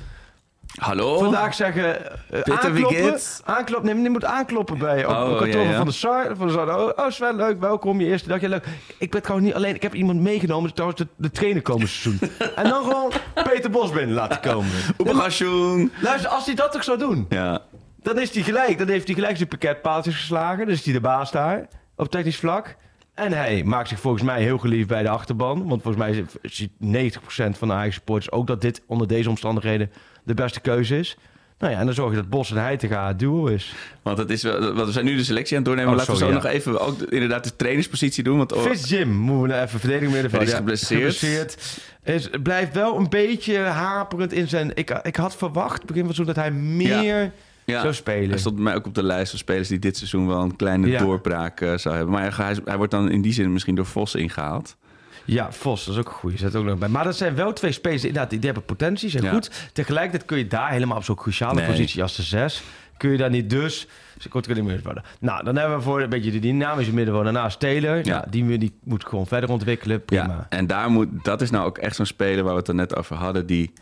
hallo? 0.78 1.18
vandaag 1.18 1.54
zeggen, 1.54 1.84
uh, 1.84 2.42
Peter, 2.42 2.72
wie 2.72 2.84
aankloppen. 2.84 2.96
geht's? 2.96 3.40
Aanklop, 3.44 3.82
nee, 3.82 3.94
die 3.94 4.10
moet 4.10 4.24
aankloppen 4.24 4.78
bij 4.78 5.04
op, 5.04 5.10
Oh, 5.10 5.38
kantoor 5.38 5.62
ja, 5.62 5.70
ja. 5.70 5.76
van 5.76 5.86
de 5.86 5.92
Sar. 5.92 6.36
Van 6.36 6.46
de 6.46 6.52
Sar. 6.52 6.78
Oh, 6.80 6.90
oh, 6.96 7.10
Sven, 7.10 7.36
leuk, 7.36 7.60
welkom, 7.60 8.00
je 8.00 8.06
eerste 8.06 8.28
dag. 8.28 8.40
Ja, 8.40 8.48
leuk. 8.48 8.64
Ik 8.98 9.10
ben 9.10 9.22
trouwens 9.22 9.48
niet 9.48 9.56
alleen, 9.58 9.74
ik 9.74 9.82
heb 9.82 9.94
iemand 9.94 10.20
meegenomen, 10.20 10.74
trouwens 10.74 11.00
de, 11.00 11.08
de 11.16 11.30
trainer 11.30 11.62
komend 11.62 11.88
seizoen. 11.88 12.30
en 12.56 12.68
dan 12.68 12.82
gewoon 12.84 13.12
Peter 13.34 13.70
Bos 13.70 13.90
binnen 13.92 14.14
laten 14.14 14.40
komen. 14.40 14.70
Oepagasjoen. 14.98 15.92
Luister, 16.00 16.30
als 16.30 16.46
hij 16.46 16.54
dat 16.54 16.72
toch 16.72 16.84
zou 16.84 16.98
doen, 16.98 17.26
Ja, 17.28 17.60
dan 18.02 18.18
is 18.18 18.34
hij 18.34 18.42
gelijk. 18.42 18.78
Dan 18.78 18.88
heeft 18.88 19.06
hij 19.06 19.14
gelijk 19.14 19.36
zijn 19.36 19.48
pakketpaaltjes 19.48 20.14
geslagen. 20.14 20.58
Dan 20.58 20.74
is 20.74 20.84
hij 20.84 20.92
de 20.94 21.00
baas 21.00 21.30
daar, 21.30 21.66
op 21.96 22.10
technisch 22.10 22.36
vlak. 22.38 22.76
En 23.18 23.32
hij 23.32 23.62
maakt 23.64 23.88
zich 23.88 24.00
volgens 24.00 24.22
mij 24.22 24.42
heel 24.42 24.58
geliefd 24.58 24.88
bij 24.88 25.02
de 25.02 25.08
achterban. 25.08 25.68
Want 25.68 25.82
volgens 25.82 26.04
mij 26.04 26.24
ziet 26.42 26.70
90% 26.70 27.58
van 27.58 27.68
de 27.68 27.74
eigen 27.74 27.92
supporters 27.92 28.30
ook 28.30 28.46
dat 28.46 28.60
dit 28.60 28.82
onder 28.86 29.06
deze 29.08 29.28
omstandigheden 29.28 29.90
de 30.24 30.34
beste 30.34 30.60
keuze 30.60 30.98
is. 30.98 31.16
Nou 31.58 31.72
ja, 31.72 31.78
en 31.78 31.86
dan 31.86 31.94
zorg 31.94 32.10
je 32.10 32.16
dat 32.16 32.28
Bos 32.28 32.50
en 32.50 32.56
Heitinga 32.56 33.06
het 33.06 33.18
duo 33.18 33.46
is. 33.46 33.74
Want 34.02 34.18
het 34.18 34.30
is 34.30 34.42
wel, 34.42 34.74
we 34.74 34.92
zijn 34.92 35.04
nu 35.04 35.16
de 35.16 35.24
selectie 35.24 35.56
aan 35.56 35.62
het 35.62 35.72
doornemen. 35.72 35.92
Oh, 35.92 35.98
laten 35.98 36.12
we 36.12 36.18
zo 36.18 36.32
nog 36.32 36.44
even 36.44 36.80
ook 36.80 36.98
de- 36.98 37.06
inderdaad 37.06 37.44
de 37.44 37.56
trainerspositie 37.56 38.24
doen. 38.24 38.36
Want 38.36 38.52
oh, 38.52 38.62
Fitz 38.62 38.90
Jim, 38.90 39.10
moeten 39.10 39.42
we 39.42 39.48
nou 39.48 39.62
even 39.66 39.80
verdedigen 39.80 40.12
middenveld. 40.12 40.42
Hij 40.42 40.52
is 40.52 40.56
geblesseerd. 40.56 41.80
Is, 42.04 42.24
het 42.24 42.42
blijft 42.42 42.74
wel 42.74 42.96
een 42.96 43.08
beetje 43.08 43.58
haperend 43.58 44.32
in 44.32 44.48
zijn... 44.48 44.70
Ik, 44.74 44.90
ik 44.90 45.16
had 45.16 45.36
verwacht, 45.36 45.84
begin 45.84 46.06
van 46.06 46.06
het 46.06 46.16
seizoen, 46.16 46.34
dat 46.34 46.44
hij 46.44 46.52
meer 46.52 47.22
ja, 47.22 47.30
zou 47.72 47.94
spelen. 47.94 48.28
Hij 48.30 48.38
stond 48.38 48.54
bij 48.54 48.64
mij 48.64 48.74
ook 48.74 48.86
op 48.86 48.94
de 48.94 49.02
lijst 49.02 49.30
van 49.30 49.38
spelers 49.38 49.68
die 49.68 49.78
dit 49.78 49.96
seizoen 49.96 50.26
wel 50.26 50.40
een 50.42 50.56
kleine 50.56 50.86
Ja. 50.86 50.98
doorbraak 50.98 51.60
eh, 51.60 51.76
zou 51.76 51.94
hebben. 51.94 52.14
Maar 52.14 52.36
hij, 52.36 52.56
hij 52.64 52.76
wordt 52.76 52.92
dan 52.92 53.10
in 53.10 53.22
die 53.22 53.32
zin 53.32 53.52
misschien 53.52 53.74
door 53.74 53.86
Vos 53.86 54.14
ingehaald. 54.14 54.76
Ja, 55.24 55.52
Vos, 55.52 55.84
dat 55.84 55.94
is 55.94 56.00
ook 56.00 56.06
een 56.06 56.12
goeie. 56.12 56.38
Zet 56.38 56.56
ook 56.56 56.64
nog 56.64 56.78
bij. 56.78 56.88
Maar 56.88 57.04
dat 57.04 57.16
zijn 57.16 57.34
wel 57.34 57.52
twee 57.52 57.72
spelers 57.72 58.00
die, 58.00 58.08
inderdaad, 58.10 58.32
die, 58.32 58.40
hebben 58.44 58.64
potentie, 58.64 59.08
zijn 59.10 59.22
Ja. 59.24 59.30
goed. 59.32 59.70
Tegelijkertijd 59.72 60.24
kun 60.24 60.38
je 60.38 60.46
daar 60.46 60.70
helemaal 60.70 60.96
op 60.96 61.04
zo'n 61.04 61.14
cruciale 61.16 61.54
Nee. 61.54 61.66
positie 61.66 62.02
als 62.02 62.16
de 62.16 62.22
zes... 62.22 62.62
kun 62.96 63.10
je 63.10 63.16
daar 63.16 63.30
niet 63.30 63.50
dus... 63.50 63.88
Ze 64.18 64.28
komt 64.28 64.46
er 64.46 64.54
niet 64.54 64.64
meer 64.64 64.80
worden. 64.84 65.02
Nou, 65.20 65.44
dan 65.44 65.56
hebben 65.56 65.76
we 65.76 65.82
voor 65.82 66.00
een 66.02 66.08
beetje 66.08 66.30
de 66.30 66.38
dynamische 66.38 66.94
middenvelder 66.94 67.32
naast 67.32 67.60
Taylor. 67.60 67.96
Ja. 67.96 68.02
Nou, 68.18 68.24
die, 68.30 68.58
die 68.58 68.72
moet 68.84 69.04
gewoon 69.06 69.26
verder 69.26 69.50
ontwikkelen. 69.50 70.04
Prima. 70.04 70.24
Ja, 70.24 70.46
en 70.48 70.66
daar 70.66 70.90
moet, 70.90 71.08
dat 71.22 71.40
is 71.40 71.50
nou 71.50 71.66
ook 71.66 71.78
echt 71.78 71.96
zo'n 71.96 72.06
speler 72.06 72.44
waar 72.44 72.52
we 72.52 72.58
het 72.58 72.68
er 72.68 72.74
net 72.74 72.96
over 72.96 73.16
hadden. 73.16 73.46
Die, 73.46 73.72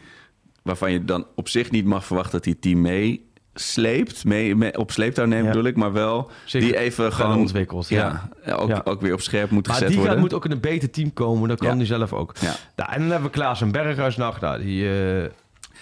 waarvan 0.62 0.92
je 0.92 1.04
dan 1.04 1.26
op 1.34 1.48
zich 1.48 1.70
niet 1.70 1.84
mag 1.84 2.04
verwachten 2.04 2.32
dat 2.32 2.44
hij 2.44 2.54
team 2.60 2.80
meesleept. 3.56 4.24
Mee, 4.24 4.56
mee, 4.56 4.78
op 4.78 4.90
sleeptouw 4.90 5.24
neemt 5.26 5.42
Ja. 5.44 5.48
bedoel 5.50 5.64
ik. 5.66 5.76
Maar 5.76 5.92
wel 5.92 6.30
die 6.50 6.76
even 6.78 7.12
gewoon 7.12 7.36
ontwikkelt, 7.38 7.88
Ja, 7.88 8.28
ook, 8.46 8.68
Ja. 8.68 8.80
ook 8.84 9.00
weer 9.00 9.12
op 9.12 9.20
scherp 9.20 9.50
moet 9.50 9.66
Maar 9.66 9.74
gezet 9.74 9.88
die 9.88 9.96
gaat, 9.98 10.06
worden. 10.06 10.24
moet 10.24 10.34
ook 10.34 10.44
in 10.44 10.50
een 10.50 10.60
beter 10.60 10.90
team 10.90 11.12
komen. 11.12 11.48
Dat 11.48 11.58
kan 11.58 11.76
hij 11.76 11.86
zelf 11.86 12.12
ook. 12.12 12.32
Ja. 12.40 12.54
Nou, 12.76 12.92
en 12.92 12.98
dan 13.00 13.10
hebben 13.10 13.26
we 13.30 13.36
Klaas 13.36 13.60
en 13.60 13.72
Berghuis 13.72 14.16
nog. 14.16 14.40
Nou, 14.40 14.62
die... 14.62 14.90
eh, 15.22 15.28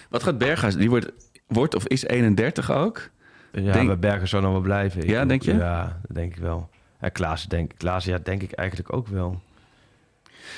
Wat 0.09 0.23
gaat 0.23 0.37
Berghuis? 0.37 0.75
Die 0.75 0.89
wordt, 0.89 1.11
wordt 1.47 1.75
of 1.75 1.87
is 1.87 2.03
31 2.05 2.71
ook? 2.71 3.09
ja, 3.51 3.71
Denk- 3.71 3.87
bij 3.87 3.99
Berghuis 3.99 4.29
zou 4.29 4.43
nog 4.43 4.51
wel 4.51 4.61
blijven. 4.61 5.01
Ik 5.01 5.09
Ja, 5.09 5.21
ook- 5.21 5.27
denk 5.27 5.41
je? 5.41 5.53
Ja, 5.55 5.99
dat 6.07 6.15
denk 6.15 6.35
ik 6.35 6.41
wel. 6.41 6.69
En 6.99 7.11
Klaas, 7.11 7.45
denk, 7.47 7.71
Klaas, 7.77 8.05
ja, 8.05 8.17
denk 8.23 8.41
ik 8.41 8.51
eigenlijk 8.51 8.93
ook 8.93 9.07
wel. 9.07 9.41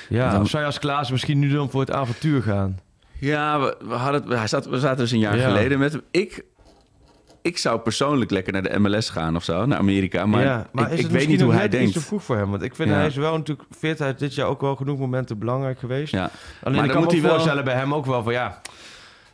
Ja, 0.09 0.31
Dan- 0.31 0.47
zou 0.47 0.61
je 0.61 0.67
als 0.67 0.79
Klaas 0.79 1.11
misschien 1.11 1.39
nu 1.39 1.49
dan 1.53 1.69
voor 1.69 1.79
het 1.81 1.91
avontuur 1.91 2.41
gaan? 2.41 2.79
Ja, 3.19 3.59
we, 3.59 3.77
we, 3.87 3.93
hadden, 3.93 4.21
het- 4.23 4.37
hij 4.37 4.47
zat, 4.47 4.65
we 4.65 4.79
zaten 4.79 4.97
dus 4.97 5.11
een 5.11 5.19
jaar 5.19 5.37
Ja. 5.37 5.47
geleden 5.47 5.79
met 5.79 5.91
hem. 5.91 6.01
Ik, 6.11 6.43
ik 7.47 7.57
zou 7.57 7.79
persoonlijk 7.79 8.31
lekker 8.31 8.53
naar 8.53 8.63
de 8.63 8.79
MLS 8.79 9.09
gaan 9.09 9.35
of 9.35 9.43
zo, 9.43 9.65
naar 9.65 9.77
Amerika. 9.77 10.25
Maar, 10.25 10.43
ja, 10.43 10.67
ik, 10.73 10.79
is 10.87 10.91
ik 10.97 11.03
het 11.03 11.11
weet 11.11 11.27
niet 11.27 11.41
hoe 11.41 11.51
hij 11.53 11.61
net 11.61 11.73
iets 11.73 11.83
te 11.85 11.91
denkt. 11.91 12.07
vroeg 12.07 12.23
voor 12.23 12.35
hem. 12.37 12.49
Want 12.49 12.61
ik 12.63 12.75
vind 12.75 12.89
Ja. 12.89 12.95
hij 12.95 13.05
is 13.07 13.15
wel 13.15 13.37
natuurlijk 13.37 13.67
fit. 13.77 13.99
Hij 13.99 14.09
is 14.09 14.17
dit 14.17 14.35
jaar 14.35 14.47
ook 14.47 14.61
wel 14.61 14.75
genoeg 14.75 14.99
momenten 14.99 15.37
belangrijk 15.39 15.79
geweest. 15.79 16.11
Ja. 16.13 16.29
Alleen 16.63 16.75
Maar 16.77 16.85
ik 16.85 16.91
kan 16.91 16.99
moet 17.01 17.09
me 17.11 17.13
hij 17.17 17.25
wel- 17.25 17.31
voorstellen 17.35 17.63
bij 17.63 17.73
hem 17.73 17.93
ook 17.93 18.05
wel 18.05 18.23
van 18.23 18.33
ja... 18.33 18.61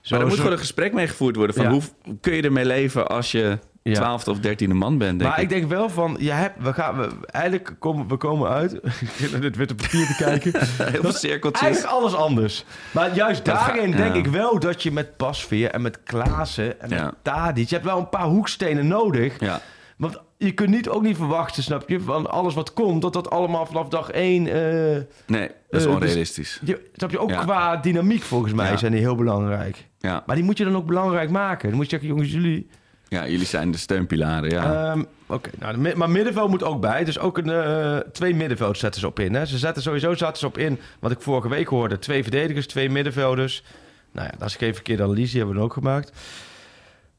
Maar 0.09 0.20
er 0.20 0.28
moet 0.28 0.36
gewoon 0.38 0.51
een 0.51 0.57
gesprek 0.57 0.93
mee 0.93 1.07
gevoerd 1.07 1.36
worden 1.36 1.55
van 1.55 1.66
hoe 1.66 1.82
kun 2.22 2.34
je 2.34 2.41
ermee 2.41 2.66
leven 2.66 3.07
als 3.07 3.32
je. 3.32 3.57
Twaalfde 3.91 4.31
of 4.31 4.39
dertiende 4.39 4.75
man 4.75 4.97
bent, 4.97 5.19
denk 5.19 5.31
maar 5.31 5.41
ik 5.41 5.49
denk 5.49 5.67
wel 5.69 5.89
van, 5.89 6.15
je 6.19 6.31
hebt, 6.31 6.63
we 6.63 6.73
gaan, 6.73 6.97
we, 6.97 7.09
eigenlijk 7.25 7.75
komen 7.79 8.07
we 8.07 8.17
komen 8.17 8.49
uit. 8.49 8.71
naar 9.31 9.41
dit 9.41 9.55
witte 9.55 9.75
papier 9.75 10.05
te 10.07 10.15
kijken. 10.17 10.51
Heel 10.91 11.01
veel 11.01 11.11
cirkeltjes. 11.11 11.63
Eigenlijk 11.63 11.93
alles 11.93 12.13
anders. 12.13 12.65
Maar 12.91 13.15
juist 13.15 13.45
Dat 13.45 13.55
daarin 13.55 13.91
ga- 13.91 13.97
denk 13.97 14.13
ja. 14.13 14.19
ik 14.19 14.27
wel 14.27 14.59
dat 14.59 14.84
je 14.84 14.91
met 14.91 15.17
Pasveer 15.17 15.69
en 15.71 15.81
met 15.81 16.03
Klaassen 16.03 16.81
en 16.81 16.89
Ja. 16.89 17.03
met 17.05 17.13
Tadic... 17.21 17.67
je 17.69 17.75
hebt 17.75 17.88
wel 17.88 17.97
een 17.97 18.09
paar 18.09 18.25
hoekstenen 18.25 18.88
nodig. 18.88 19.39
Ja. 19.39 19.61
Want 19.97 20.17
je 20.38 20.51
kunt 20.51 20.69
niet 20.69 20.89
ook 20.89 21.01
niet 21.01 21.17
verwachten, 21.17 21.63
snap 21.63 21.89
je, 21.89 21.99
van 21.99 22.29
alles 22.31 22.53
wat 22.53 22.73
komt... 22.73 23.01
dat 23.01 23.13
dat 23.13 23.29
allemaal 23.29 23.65
vanaf 23.65 23.88
dag 23.88 24.09
één... 24.09 24.47
eh, 24.47 24.53
Nee, 25.27 25.47
dat 25.47 25.47
is 25.47 25.47
Eh, 25.47 25.49
dus- 25.69 25.86
onrealistisch. 25.86 26.59
je, 26.63 26.89
snap 26.95 27.11
je, 27.11 27.19
ook 27.19 27.29
Ja. 27.29 27.39
qua 27.39 27.77
dynamiek 27.77 28.21
volgens 28.23 28.53
mij 28.53 28.71
Ja. 28.71 28.77
zijn 28.77 28.91
die 28.91 29.01
heel 29.01 29.15
belangrijk. 29.15 29.88
Ja. 29.99 30.23
Maar 30.25 30.36
die 30.36 30.45
moet 30.45 30.57
je 30.57 30.63
dan 30.63 30.75
ook 30.75 30.86
belangrijk 30.86 31.29
maken. 31.29 31.67
Dan 31.67 31.75
moet 31.77 31.86
je 31.86 31.91
zeggen, 31.91 32.07
jongens, 32.09 32.31
jullie... 32.31 32.69
ja, 33.14 33.28
jullie 33.28 33.45
zijn 33.45 33.72
de 33.72 33.78
steunpilaren, 33.78 34.49
ja. 34.49 34.91
Ehm, 34.91 35.03
Oké, 35.28 35.49
nou, 35.59 35.95
maar 35.97 36.09
middenveld 36.09 36.49
moet 36.49 36.64
ook 36.64 36.82
bij. 36.82 37.03
Dus 37.03 37.20
ook 37.20 37.38
een, 37.38 37.49
eh, 37.49 37.97
twee 37.97 38.36
middenveld 38.36 38.78
zetten 38.78 39.01
ze 39.01 39.07
op 39.07 39.20
in. 39.20 39.34
Hè. 39.34 39.45
Ze 39.45 39.57
zetten 39.57 39.84
sowieso 39.84 40.14
zaten 40.14 40.38
ze 40.38 40.45
op 40.45 40.57
in, 40.57 40.80
wat 40.99 41.11
ik 41.11 41.22
vorige 41.22 41.49
week 41.49 41.68
hoorde. 41.68 41.99
Twee 41.99 42.22
verdedigers, 42.24 42.68
twee 42.68 42.89
middenvelders. 42.89 43.64
Nou 44.11 44.28
ja, 44.32 44.38
dat 44.38 44.47
is 44.47 44.55
geen 44.55 44.74
verkeerde 44.74 45.03
analyse, 45.03 45.30
die 45.32 45.38
hebben 45.39 45.57
we 45.57 45.64
ook 45.64 45.74
gemaakt. 45.74 46.11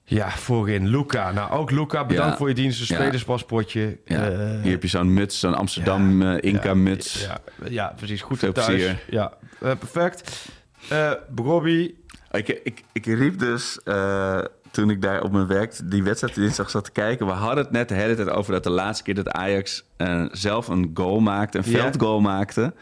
Ja, 0.04 0.30
voorin 0.30 0.88
Luca. 0.88 1.32
Nou, 1.32 1.52
ook 1.52 1.70
Luca, 1.70 2.04
bedankt 2.06 2.30
Ja. 2.32 2.36
voor 2.36 2.48
je 2.48 2.54
dienst. 2.54 2.80
Een 2.80 2.96
Ja. 2.96 3.02
spelerspaspoortje. 3.02 3.98
ja. 4.04 4.28
Eh, 4.30 4.38
Hier 4.62 4.70
heb 4.72 4.82
je 4.82 4.88
zo'n 4.88 5.12
muts, 5.12 5.40
zo'n 5.40 5.54
Amsterdam 5.54 6.22
eh, 6.22 6.36
Inca-muts. 6.40 7.24
Ja, 7.26 7.38
ja, 7.70 7.92
precies. 7.96 8.22
Goed 8.22 8.38
Veel 8.38 8.52
thuis. 8.52 8.66
plezier. 8.66 9.02
Ja, 9.10 9.32
eh, 9.60 9.70
perfect. 9.78 10.48
Eh 10.88 11.10
Robbie, 11.36 12.02
Ik, 12.32 12.48
ik, 12.48 12.82
ik 12.92 13.06
riep 13.06 13.38
dus, 13.38 13.80
eh, 13.84 14.38
toen 14.74 14.90
ik 14.90 15.02
daar 15.02 15.22
op 15.22 15.32
mijn 15.32 15.46
werk 15.46 15.80
die 15.84 16.02
wedstrijd 16.02 16.34
dinsdag 16.34 16.70
zat 16.70 16.84
te 16.84 16.92
kijken... 16.92 17.26
we 17.26 17.32
hadden 17.32 17.64
het 17.64 17.72
net 17.72 17.88
de 17.88 17.94
hele 17.94 18.14
tijd 18.14 18.30
over 18.30 18.52
dat 18.52 18.62
de 18.62 18.70
laatste 18.70 19.04
keer 19.04 19.14
dat 19.14 19.30
Ajax 19.30 19.84
eh, 19.96 20.24
zelf 20.30 20.68
een 20.68 20.90
goal 20.94 21.20
maakte... 21.20 21.58
een 21.58 21.64
veldgoal 21.64 22.20
maakte, 22.20 22.74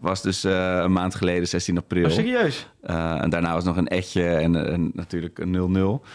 was 0.00 0.22
dus 0.22 0.44
eh, 0.44 0.78
een 0.82 0.92
maand 0.92 1.14
geleden, 1.14 1.48
16 1.48 1.78
april. 1.78 2.04
Oh, 2.04 2.10
serieus? 2.10 2.68
Eh, 2.82 3.22
en 3.22 3.30
daarna 3.30 3.54
was 3.54 3.64
nog 3.64 3.76
een 3.76 3.88
etje 3.88 4.28
en, 4.28 4.72
en 4.72 4.90
natuurlijk 4.94 5.38
een 5.38 6.00
0-0. 6.02 6.06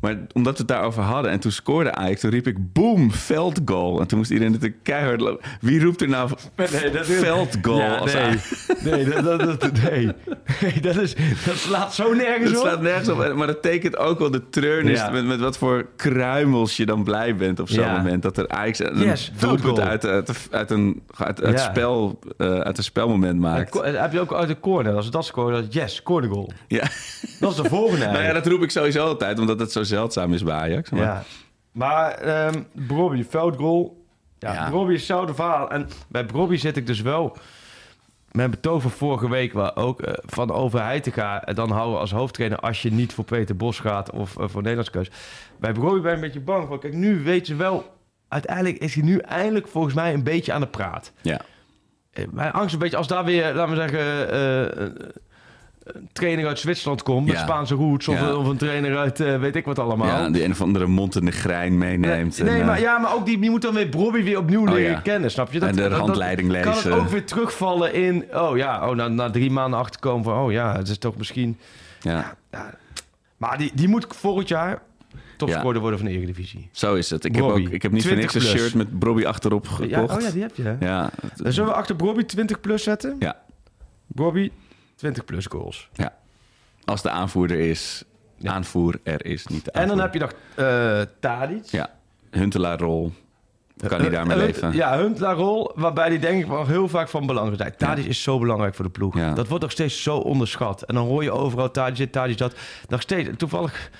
Maar 0.00 0.16
omdat 0.32 0.52
we 0.52 0.58
het 0.58 0.68
daarover 0.68 1.02
hadden 1.02 1.30
en 1.30 1.40
toen 1.40 1.50
scoorde 1.52 1.92
Ajax, 1.94 2.20
toen 2.20 2.30
riep 2.30 2.46
ik 2.46 2.72
boom, 2.72 3.12
veldgoal. 3.12 4.00
En 4.00 4.06
toen 4.06 4.18
moest 4.18 4.30
iedereen 4.30 4.52
natuurlijk 4.52 4.82
keihard 4.82 5.20
lopen. 5.20 5.48
Wie 5.60 5.82
roept 5.84 6.00
er 6.00 6.08
nou 6.08 6.30
Nee, 6.56 6.90
dat 6.90 7.06
veldgoal? 7.06 7.78
Ja, 7.78 7.94
als 7.96 8.12
nee. 8.12 8.36
Nee, 8.84 9.04
dat, 9.22 9.40
dat, 9.40 9.60
dat, 9.60 9.72
nee. 9.90 10.10
nee 10.60 10.80
dat, 10.80 10.96
is, 10.96 11.14
dat 11.46 11.56
slaat 11.56 11.94
zo 11.94 12.12
nergens 12.14 12.52
Dat 12.52 12.60
op. 12.62 12.66
slaat 12.68 12.80
nergens 12.80 13.08
op. 13.08 13.34
Maar 13.34 13.46
dat 13.46 13.62
tekent 13.62 13.96
ook 13.96 14.18
wel 14.18 14.30
de 14.30 14.48
treurnis 14.48 14.98
Ja. 14.98 15.10
met, 15.10 15.26
met 15.26 15.40
wat 15.40 15.58
voor 15.58 15.86
kruimels 15.96 16.76
je 16.76 16.86
dan 16.86 17.04
blij 17.04 17.36
bent 17.36 17.60
op 17.60 17.68
zo'n 17.68 17.84
Ja. 17.84 17.96
moment. 17.96 18.22
Dat 18.22 18.36
er 18.36 18.48
Ajax 18.48 18.78
een 18.78 18.98
Yes, 18.98 19.32
doelpunt 19.38 19.60
veldgoal. 19.62 19.86
uit, 19.88 20.06
uit, 20.06 20.48
uit, 20.50 20.70
een, 20.70 21.02
uit, 21.16 21.42
uit, 21.42 21.60
spel, 21.60 22.18
eh, 22.36 22.58
uit 22.58 22.78
een 22.78 22.84
spelmoment 22.84 23.32
En 23.34 23.38
maakt. 23.40 23.80
heb 23.82 24.12
je 24.12 24.20
ook 24.20 24.32
uit 24.34 24.48
de 24.48 24.60
corner. 24.60 24.94
Als 24.94 25.04
we 25.04 25.10
dat 25.10 25.24
scoren, 25.24 25.52
dan 25.52 25.66
yes, 25.70 26.02
corner 26.02 26.30
goal. 26.30 26.52
Ja. 26.68 26.84
Dat 27.40 27.50
is 27.50 27.56
de 27.56 27.68
volgende 27.68 28.04
nou 28.12 28.22
ja, 28.22 28.32
dat 28.32 28.46
roep 28.46 28.62
ik 28.62 28.70
sowieso 28.70 29.06
altijd, 29.06 29.38
omdat 29.38 29.60
het 29.60 29.72
zo 29.72 29.82
zeldzaam 29.88 30.32
is 30.32 30.42
bij 30.42 30.54
Ajax. 30.54 30.90
Maar, 30.90 31.00
Ja. 31.00 31.22
Maar 31.72 32.10
ehm 32.12 32.62
Brobby, 32.72 33.24
veldgoal. 33.28 34.04
Ja, 34.38 34.52
Ja. 34.52 34.68
Brobby 34.68 34.92
is 34.92 34.98
hetzelfde 34.98 35.34
verhaal. 35.34 35.70
En 35.70 35.88
bij 36.08 36.24
Brobby 36.24 36.56
zit 36.56 36.76
ik 36.76 36.86
dus 36.86 37.00
wel... 37.00 37.36
Mijn 38.32 38.50
betoog 38.50 38.82
van 38.82 38.90
vorige 38.90 39.28
week 39.30 39.52
waar 39.52 39.76
ook 39.76 40.02
eh, 40.02 40.12
van 40.26 40.50
overheid 40.52 41.02
te 41.02 41.10
gaan... 41.10 41.40
en 41.40 41.54
dan 41.54 41.70
houden 41.70 41.98
als 42.00 42.10
hoofdtrainer 42.10 42.58
als 42.58 42.82
je 42.82 42.92
niet 42.92 43.12
voor 43.12 43.24
Peter 43.24 43.56
Bos 43.56 43.78
gaat... 43.80 44.10
of 44.10 44.36
eh, 44.38 44.48
voor 44.48 44.60
Nederlands 44.62 44.90
keus. 44.90 45.10
Bij 45.60 45.72
Brobby 45.72 46.00
ben 46.00 46.10
ik 46.10 46.14
een 46.16 46.20
beetje 46.20 46.40
bang 46.40 46.66
voor. 46.66 46.78
Kijk, 46.78 46.94
nu 46.94 47.22
weet 47.22 47.46
ze 47.46 47.54
wel... 47.54 47.96
Uiteindelijk 48.28 48.76
is 48.78 48.94
hij 48.94 49.02
nu 49.04 49.18
eindelijk 49.18 49.68
volgens 49.68 49.94
mij 49.94 50.14
een 50.14 50.22
beetje 50.22 50.52
aan 50.52 50.60
de 50.60 50.66
praat. 50.66 51.12
ja. 51.22 51.40
Eh, 52.10 52.24
Mijn 52.30 52.52
angst 52.52 52.66
is 52.66 52.72
een 52.72 52.78
beetje 52.78 52.96
als 52.96 53.06
daar 53.06 53.24
weer, 53.24 53.54
laten 53.54 53.76
we 53.76 53.88
zeggen, 53.88 54.28
een 55.92 56.08
trainer 56.12 56.46
uit 56.46 56.58
Zwitserland 56.58 57.02
komt 57.02 57.26
met 57.26 57.34
Ja. 57.36 57.42
Spaanse 57.42 57.74
roots 57.74 58.08
of, 58.08 58.20
Ja. 58.20 58.34
of 58.34 58.46
een 58.46 58.56
trainer 58.56 58.96
uit 58.98 59.20
eh, 59.20 59.38
weet 59.40 59.56
ik 59.56 59.64
wat 59.64 59.78
allemaal. 59.78 60.06
Ja, 60.06 60.30
die 60.30 60.44
een 60.44 60.50
of 60.50 60.60
andere 60.60 60.86
Montenegrijn 60.86 61.78
meeneemt. 61.78 62.42
Nee, 62.42 62.60
en, 62.60 62.66
maar, 62.66 62.80
ja, 62.80 62.98
maar 62.98 63.14
ook 63.14 63.26
die, 63.26 63.38
die 63.38 63.50
moet 63.50 63.62
dan 63.62 63.74
weer 63.74 63.88
Bobby 63.88 64.22
weer 64.22 64.38
opnieuw 64.38 64.66
Oh, 64.66 64.72
leren 64.72 65.02
kennen, 65.02 65.30
snap 65.30 65.52
je? 65.52 65.60
En 65.60 65.76
de 65.76 65.88
handleiding 65.88 66.52
Kan 66.52 66.72
lezen. 66.72 66.90
het 66.92 67.00
ook 67.00 67.08
weer 67.08 67.24
terugvallen 67.26 67.94
in, 67.94 68.24
oh 68.34 68.56
ja, 68.56 68.88
oh, 68.88 68.96
na, 68.96 69.08
na 69.08 69.30
drie 69.30 69.50
maanden 69.50 69.78
achterkomen 69.78 70.24
van, 70.24 70.38
oh 70.44 70.52
ja, 70.52 70.76
het 70.76 70.88
is 70.88 70.98
toch 70.98 71.16
misschien... 71.16 71.56
ja, 72.00 72.34
Maar 73.36 73.58
die, 73.58 73.70
die 73.74 73.88
moet 73.88 74.06
volgend 74.08 74.48
jaar 74.48 74.82
topscorer 75.36 75.80
worden 75.80 75.98
van 75.98 76.08
de 76.08 76.14
Eredivisie. 76.14 76.68
zo 76.72 76.94
is 76.94 77.10
het. 77.10 77.24
Ik 77.24 77.34
heb, 77.34 77.44
ook, 77.44 77.58
ik 77.58 77.82
heb 77.82 77.92
niet 77.92 78.02
voor 78.06 78.12
20 78.16 78.34
niks 78.34 78.52
een 78.52 78.58
shirt 78.58 78.74
met 78.74 78.98
Bobby 78.98 79.24
achterop 79.24 79.68
gekocht. 79.68 79.90
Ja, 79.90 80.16
oh 80.16 80.20
ja, 80.22 80.30
die 80.30 80.42
heb 80.42 80.56
je, 80.56 80.62
hè? 80.62 80.76
ja, 80.80 81.10
Dan 81.36 81.52
zullen 81.52 81.70
we 81.70 81.76
achter 81.76 81.96
Bobby 81.96 82.22
20 82.24 82.60
plus 82.60 82.82
zetten? 82.82 83.16
ja, 83.18 83.36
Bobby 84.06 84.50
20 84.98 85.24
plus 85.24 85.46
goals. 85.46 85.88
ja. 85.92 86.16
Als 86.84 87.02
de 87.02 87.10
aanvoerder 87.10 87.58
is, 87.58 88.04
Ja. 88.36 88.52
aanvoer 88.52 89.00
er 89.02 89.24
is 89.26 89.46
niet 89.46 89.64
de 89.64 89.70
En 89.70 89.88
dan 89.88 90.00
heb 90.00 90.12
je 90.14 90.18
nog 90.18 90.32
eh 90.54 91.00
Tadic. 91.20 91.64
Ja, 91.64 91.90
Huntelaar-rol. 92.30 93.12
Kan 93.88 94.00
hij 94.00 94.08
daarmee 94.10 94.36
Eh, 94.36 94.42
leven? 94.46 94.72
Ja, 94.72 94.98
Huntelaar 94.98 95.34
rol, 95.36 95.72
waarbij 95.74 96.08
die 96.08 96.18
denk 96.18 96.42
ik 96.42 96.48
wel 96.48 96.66
heel 96.66 96.88
vaak 96.88 97.08
van 97.08 97.26
belang 97.26 97.56
zijn. 97.56 97.74
Tadic 97.76 98.04
is 98.04 98.22
zo 98.22 98.38
belangrijk 98.38 98.74
voor 98.74 98.84
de 98.84 98.90
ploeg. 98.90 99.14
Ja. 99.16 99.32
Dat 99.34 99.48
wordt 99.48 99.62
nog 99.62 99.72
steeds 99.72 100.02
zo 100.02 100.16
onderschat. 100.16 100.82
En 100.82 100.94
dan 100.94 101.06
hoor 101.06 101.22
je 101.22 101.30
overal 101.30 101.70
Tadic 101.70 101.96
dit, 101.96 102.12
Tadic 102.12 102.38
dat. 102.38 102.54
Nog 102.88 103.00
steeds, 103.00 103.28
toevallig 103.36 103.90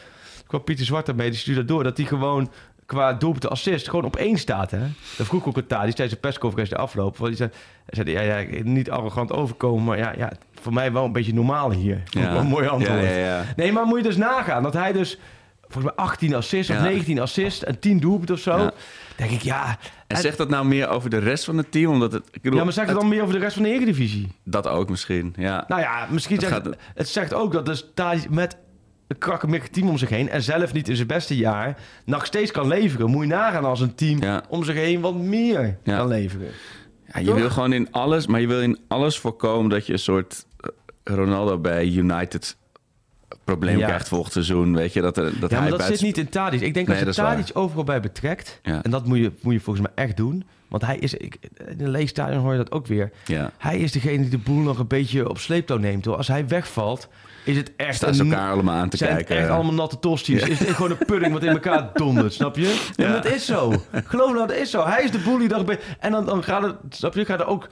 kwam 0.46 0.64
Pieter 0.64 0.84
Zwart 0.86 1.06
daarmee, 1.06 1.30
die 1.30 1.38
stuurde 1.38 1.60
dat 1.60 1.68
door, 1.68 1.84
dat 1.84 1.96
hij 1.96 2.06
gewoon 2.06 2.50
qua 2.88 3.12
doelpunt 3.12 3.48
assist 3.48 3.88
gewoon 3.88 4.04
op 4.04 4.16
één 4.16 4.38
staat. 4.38 4.70
Hè? 4.70 4.80
Dat 5.16 5.26
vroeg 5.26 5.46
ook 5.46 5.56
aan 5.56 5.66
Tadic 5.66 5.94
tijdens 5.94 6.10
de 6.16 6.20
persconferentie 6.20 6.74
de 6.76 6.80
afloop. 6.82 7.16
Want 7.16 7.28
die 7.28 7.36
zei, 7.36 7.50
hij 7.86 8.04
zei 8.14 8.26
ja, 8.26 8.36
ja, 8.38 8.62
niet 8.62 8.90
arrogant 8.90 9.32
overkomen, 9.32 9.84
maar 9.84 9.98
ja, 9.98 10.12
ja, 10.16 10.32
voor 10.60 10.72
mij 10.72 10.92
wel 10.92 11.04
een 11.04 11.12
beetje 11.12 11.34
normaal 11.34 11.70
hier. 11.70 12.02
Wel 12.12 12.36
een 12.36 12.46
mooi 12.46 12.66
antwoord. 12.68 13.00
Ja, 13.00 13.08
ja, 13.08 13.16
ja. 13.16 13.44
Nee, 13.56 13.72
maar 13.72 13.84
moet 13.86 13.98
je 13.98 14.04
dus 14.04 14.16
nagaan 14.16 14.62
dat 14.62 14.72
hij 14.72 14.92
dus 14.92 15.18
volgens 15.60 15.94
mij 15.96 16.04
18 16.04 16.34
assists 16.34 16.70
of 16.70 16.76
Ja. 16.76 16.82
19 16.82 17.20
assists 17.20 17.64
en 17.64 17.78
10 17.78 17.98
doelpunten 18.00 18.34
of 18.34 18.40
zo. 18.40 18.56
Ja. 18.58 18.70
Denk 19.16 19.30
ik, 19.30 19.42
ja. 19.42 19.78
En 20.06 20.16
zegt 20.16 20.38
dat 20.38 20.48
nou 20.48 20.66
meer 20.66 20.88
over 20.88 21.10
de 21.10 21.18
rest 21.18 21.44
van 21.44 21.56
het 21.56 21.72
team? 21.72 21.92
Omdat 21.92 22.12
het, 22.12 22.22
ik 22.30 22.42
bedoel, 22.42 22.58
Ja, 22.58 22.64
maar 22.64 22.72
zegt 22.72 22.88
het 22.88 22.98
dan 23.00 23.08
meer 23.08 23.22
over 23.22 23.34
de 23.34 23.40
rest 23.40 23.54
van 23.54 23.62
de 23.62 23.68
Eredivisie? 23.72 24.32
Dat 24.44 24.66
ook 24.68 24.88
misschien, 24.90 25.34
ja. 25.36 25.64
Nou 25.68 25.80
ja, 25.80 26.06
misschien 26.10 26.36
Dat 26.40 26.48
zegt 26.48 26.62
gaat- 26.62 26.76
het 26.94 27.08
zegt 27.08 27.34
ook 27.34 27.52
dat 27.52 27.66
dus 27.66 27.84
Tadic 27.94 28.30
met 28.30 28.56
een 29.08 29.18
krakkemikkig 29.18 29.68
team 29.68 29.88
om 29.88 29.98
zich 29.98 30.08
heen... 30.08 30.28
en 30.28 30.42
zelf 30.42 30.72
niet 30.72 30.88
in 30.88 30.96
zijn 30.96 31.06
beste 31.08 31.36
jaar 31.36 31.76
nog 32.04 32.26
steeds 32.26 32.50
kan 32.50 32.68
leveren. 32.68 33.10
Moet 33.10 33.22
je 33.22 33.28
nagaan 33.28 33.64
als 33.64 33.80
een 33.80 33.94
team 33.94 34.22
Ja. 34.22 34.42
om 34.48 34.64
zich 34.64 34.74
heen 34.74 35.00
wat 35.00 35.14
meer 35.16 35.78
Ja. 35.82 35.96
kan 35.96 36.08
leveren. 36.08 36.48
Ja, 37.12 37.20
je 37.20 37.26
Toch? 37.26 37.34
wil 37.36 37.50
gewoon 37.50 37.72
in 37.72 37.92
alles, 37.92 38.26
maar 38.26 38.40
je 38.40 38.46
wil 38.46 38.60
in 38.62 38.78
alles 38.88 39.18
voorkomen 39.18 39.70
dat 39.70 39.86
je 39.86 39.92
een 39.92 39.98
soort 39.98 40.44
eh, 40.60 40.70
Ronaldo 41.14 41.58
bij 41.58 41.86
United 41.86 42.56
probleem 43.44 43.78
Ja. 43.78 43.86
krijgt 43.86 44.08
volgend 44.08 44.32
seizoen. 44.32 44.74
Weet 44.76 44.92
je, 44.92 45.00
dat, 45.00 45.16
er, 45.16 45.24
dat 45.24 45.32
Ja, 45.32 45.38
hij 45.48 45.58
maar 45.60 45.68
dat 45.68 45.78
buiten- 45.78 45.98
zit 45.98 46.06
niet 46.06 46.18
in 46.18 46.28
Tadic. 46.28 46.60
Ik 46.60 46.74
denk 46.74 46.88
Nee, 46.88 47.04
dat 47.04 47.14
je. 47.14 47.20
Tadic 47.22 47.50
overal 47.52 47.84
bij 47.84 48.00
betrekt... 48.00 48.60
Ja. 48.62 48.82
en 48.82 48.90
dat 48.90 49.06
moet 49.06 49.18
je, 49.18 49.32
moet 49.40 49.52
je 49.52 49.60
volgens 49.60 49.86
mij 49.86 50.04
echt 50.04 50.16
doen... 50.16 50.44
want 50.68 50.84
hij 50.84 50.96
is... 50.98 51.14
Ik, 51.14 51.36
in 51.66 51.80
een 51.80 51.90
leeg 51.90 52.08
stadion 52.08 52.40
hoor 52.42 52.52
je 52.52 52.58
dat 52.58 52.72
ook 52.72 52.86
weer. 52.86 53.10
Ja. 53.26 53.52
Hij 53.58 53.78
is 53.78 53.92
degene 53.92 54.18
die 54.20 54.28
de 54.30 54.38
boel 54.38 54.60
nog 54.62 54.78
een 54.78 54.86
beetje 54.86 55.28
op 55.28 55.38
sleeptouw 55.38 55.76
neemt. 55.78 56.04
Hoor. 56.04 56.16
Als 56.16 56.28
hij 56.28 56.48
wegvalt, 56.48 57.08
is 57.48 57.56
het 57.56 57.72
echt... 57.76 57.94
Staan 57.94 58.14
ze 58.14 58.22
elkaar 58.24 58.52
allemaal 58.52 58.74
aan 58.74 58.88
te 58.88 58.96
zijn 58.96 59.14
kijken. 59.14 59.36
echt 59.36 59.48
allemaal 59.48 59.74
natte 59.74 59.98
tosti's. 59.98 60.42
Is 60.42 60.58
het 60.58 60.68
gewoon 60.68 60.90
een 60.90 61.06
pudding 61.06 61.32
wat 61.32 61.42
in 61.42 61.48
elkaar 61.48 61.90
dondert, 61.94 62.32
snap 62.32 62.56
je? 62.56 62.88
Maar 62.96 63.12
dat 63.12 63.24
is 63.26 63.46
zo. 63.46 63.72
Geloof 63.92 64.32
nou, 64.32 64.46
dat 64.46 64.56
is 64.56 64.70
zo. 64.70 64.86
Hij 64.86 65.04
is 65.04 65.10
de 65.10 65.18
boel 65.18 65.38
die 65.38 65.48
dag 65.48 65.64
bij... 65.64 65.78
En 65.98 66.12
dan, 66.12 66.26
dan 66.26 66.42
gaat 66.42 66.62
het, 66.62 66.76
snap 66.90 67.14
je, 67.14 67.24
gaat 67.24 67.40
er 67.40 67.46
ook... 67.46 67.68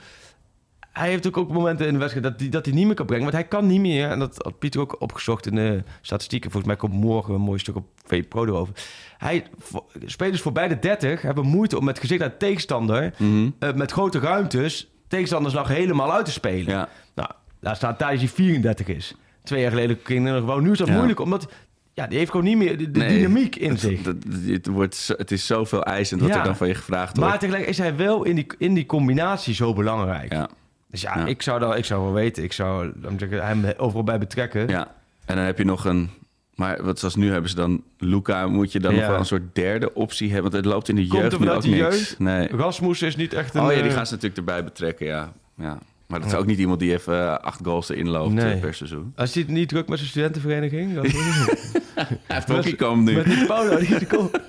Hij 0.93 1.09
heeft 1.09 1.27
ook, 1.27 1.37
ook 1.37 1.51
momenten 1.51 1.87
in 1.87 1.93
de 1.93 1.99
wedstrijd 1.99 2.27
dat 2.27 2.41
hij, 2.41 2.49
dat 2.49 2.65
hij 2.65 2.75
niet 2.75 2.87
meer 2.87 2.95
kan 2.95 3.07
brengen. 3.07 3.25
Want 3.25 3.37
hij 3.37 3.47
kan 3.47 3.67
niet 3.67 3.81
meer, 3.81 4.11
en 4.11 4.19
dat 4.19 4.37
had 4.43 4.59
Pieter 4.59 4.81
ook 4.81 5.01
opgezocht 5.01 5.47
in 5.47 5.55
de 5.55 5.83
statistieken. 6.01 6.51
Volgens 6.51 6.73
mij 6.73 6.81
komt 6.81 7.01
morgen 7.05 7.35
een 7.35 7.41
mooi 7.41 7.59
stuk 7.59 7.77
op 7.77 7.87
V 8.07 8.29
Pro 8.29 8.45
erover. 8.45 8.75
Hij, 9.19 9.45
voor- 9.59 9.85
spelers 10.05 10.41
voorbij 10.41 10.69
de 10.69 10.79
30 10.79 11.23
hebben 11.23 11.47
moeite 11.47 11.79
om 11.79 11.85
met 11.85 11.99
gezicht 11.99 12.21
naar 12.21 12.29
de 12.31 12.37
tegenstander... 12.37 13.15
Mhm. 13.19 13.51
eh, 13.59 13.73
met 13.73 13.93
grote 13.93 14.19
ruimtes 14.19 14.91
tegenstanders 15.09 15.55
nog 15.55 15.69
helemaal 15.69 16.13
uit 16.13 16.25
te 16.25 16.33
spelen. 16.33 16.73
Ja. 16.73 16.89
Nou, 17.15 17.31
daar 17.61 17.77
staat 17.77 17.99
Thijs 17.99 18.21
die 18.21 18.31
34 18.31 18.87
is. 18.87 19.15
Twee 19.47 19.61
jaar 19.61 19.71
geleden 19.71 19.99
ging 20.03 20.29
er 20.29 20.39
gewoon. 20.39 20.63
Nu 20.63 20.71
is 20.73 20.79
dat 20.79 20.89
Ja. 20.89 20.95
moeilijk, 20.95 21.21
omdat 21.21 21.49
ja, 21.95 22.07
die 22.07 22.19
heeft 22.19 22.31
gewoon 22.31 22.47
niet 22.47 22.57
meer 22.57 22.79
de, 22.79 22.91
de 22.91 22.99
Nee. 22.99 23.09
dynamiek 23.19 23.57
in 23.57 23.79
zich. 23.79 24.03
Dat- 24.03 24.23
dat- 24.23 24.33
het, 24.47 24.67
wordt, 24.67 24.95
zo- 24.95 25.15
het 25.17 25.31
is 25.31 25.47
zoveel 25.47 25.83
eisend 25.85 26.21
wat 26.21 26.31
Ja. 26.31 26.39
er 26.39 26.45
dan 26.45 26.57
van 26.57 26.69
je 26.69 26.75
gevraagd 26.75 27.17
Maar 27.17 27.25
wordt. 27.25 27.41
tegelijk 27.41 27.67
is 27.67 27.79
hij 27.79 27.97
wel 27.97 28.25
in 28.25 28.35
die, 28.35 28.47
in 28.59 28.75
die 28.75 28.87
combinatie 28.87 29.55
zo 29.55 29.73
belangrijk. 29.75 30.33
Ja. 30.33 30.49
Dus 30.91 31.01
ja, 31.01 31.19
Ja. 31.19 31.27
Ik, 31.27 31.43
zou 31.43 31.61
dat, 31.61 31.77
ik 31.77 31.85
zou 31.85 32.03
wel 32.03 32.13
weten. 32.13 32.43
Ik 32.43 32.53
zou 32.53 32.93
hem 33.31 33.65
overal 33.77 34.05
bij 34.05 34.19
betrekken. 34.19 34.69
ja. 34.69 34.95
En 35.25 35.37
dan 35.37 35.45
heb 35.45 35.59
je 35.59 35.65
nog 35.65 35.85
een... 35.85 36.11
Maar 36.55 36.83
wat 36.85 36.99
zoals 36.99 37.15
nu 37.17 37.31
hebben 37.31 37.51
ze 37.51 37.57
dan... 37.57 37.83
Luca 37.99 38.47
moet 38.47 38.73
je 38.73 38.81
dan 38.81 38.95
nog 38.95 39.07
wel 39.07 39.19
een 39.19 39.25
soort 39.27 39.55
derde 39.55 39.95
optie 39.95 40.33
hebben. 40.33 40.51
Want 40.51 40.65
het 40.65 40.73
loopt 40.75 40.89
in 40.89 40.95
de 40.95 41.07
Komt 41.07 41.21
jeugd 41.21 41.33
er 41.33 41.39
nu 41.41 41.45
vanuit 41.47 41.65
ook 41.65 41.71
de 41.71 41.77
niks. 41.77 41.97
jeugd? 41.97 42.19
Nee. 42.19 42.49
Rasmus 42.49 43.03
is 43.03 43.17
niet 43.17 43.33
echt 43.33 43.55
een... 43.55 43.61
Oh 43.63 43.73
ja, 43.73 43.81
die 43.81 43.89
eh, 43.91 43.95
gaan 43.97 44.07
ze 44.07 44.13
natuurlijk 44.13 44.39
erbij 44.39 44.65
betrekken, 44.65 45.07
ja. 45.07 45.33
ja. 45.57 45.79
Maar 46.07 46.21
dat 46.21 46.29
is 46.29 46.35
ook 46.35 46.47
niet 46.47 46.59
iemand 46.59 46.81
die 46.81 46.93
even 46.93 47.15
eh, 47.23 47.35
acht 47.35 47.61
goals 47.63 47.89
erin 47.89 48.09
loopt 48.09 48.33
Nee. 48.35 48.53
eh, 48.55 48.61
per 48.61 48.75
seizoen. 48.75 49.13
Als 49.17 49.35
hij 49.35 49.43
het 49.43 49.51
niet 49.53 49.69
druk 49.69 49.89
met 49.89 49.99
zijn 49.99 50.11
studentenvereniging... 50.11 50.95
Dan 50.95 51.07
Hij 51.95 52.07
heeft 52.27 52.49
hockeykamp 52.49 53.05
nu. 53.05 53.15
Met 53.15 53.25
die 53.25 53.47
Paulo 53.47 53.79
die 53.79 54.07
komt. 54.07 54.31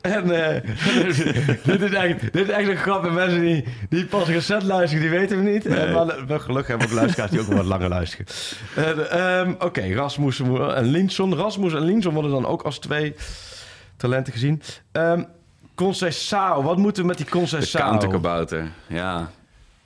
en 0.00 0.52
eh, 0.54 0.62
dit, 1.64 1.80
is 1.82 1.92
echt, 1.92 2.20
dit 2.32 2.48
is 2.48 2.48
echt 2.48 2.68
een 2.68 2.76
grap. 2.76 3.04
En 3.04 3.14
mensen 3.14 3.40
die, 3.40 3.64
die 3.88 4.06
pas 4.06 4.28
recent 4.28 4.62
luisteren, 4.62 5.02
die 5.02 5.18
weten 5.18 5.44
we 5.44 5.50
niet. 5.50 5.66
En 5.66 5.92
maar, 5.92 6.26
wel 6.26 6.38
gelukkig 6.38 6.66
hebben 6.66 6.86
we 6.88 6.92
ook 6.94 6.98
luisteraars 7.00 7.30
die 7.30 7.40
ook 7.40 7.46
wel 7.46 7.56
wat 7.56 7.66
langer 7.66 7.88
luisteren. 7.88 8.26
En, 8.76 9.10
ehm, 9.10 9.54
Oké, 9.58 9.94
Rasmus 9.94 10.40
en 10.40 10.84
Linson. 10.84 11.34
Rasmus 11.34 11.74
en 11.74 11.82
Linson 11.82 12.12
worden 12.14 12.30
dan 12.30 12.46
ook 12.46 12.62
als 12.62 12.78
twee 12.78 13.14
talenten 13.96 14.32
gezien. 14.32 14.62
Ehm 14.92 15.22
Concessao, 15.74 16.62
wat 16.62 16.76
moeten 16.76 17.02
we 17.02 17.08
met 17.08 17.16
die 17.16 17.26
De 17.26 17.32
Concessao? 17.32 17.80
counterkabouter, 17.88 18.70
ja. 18.86 19.30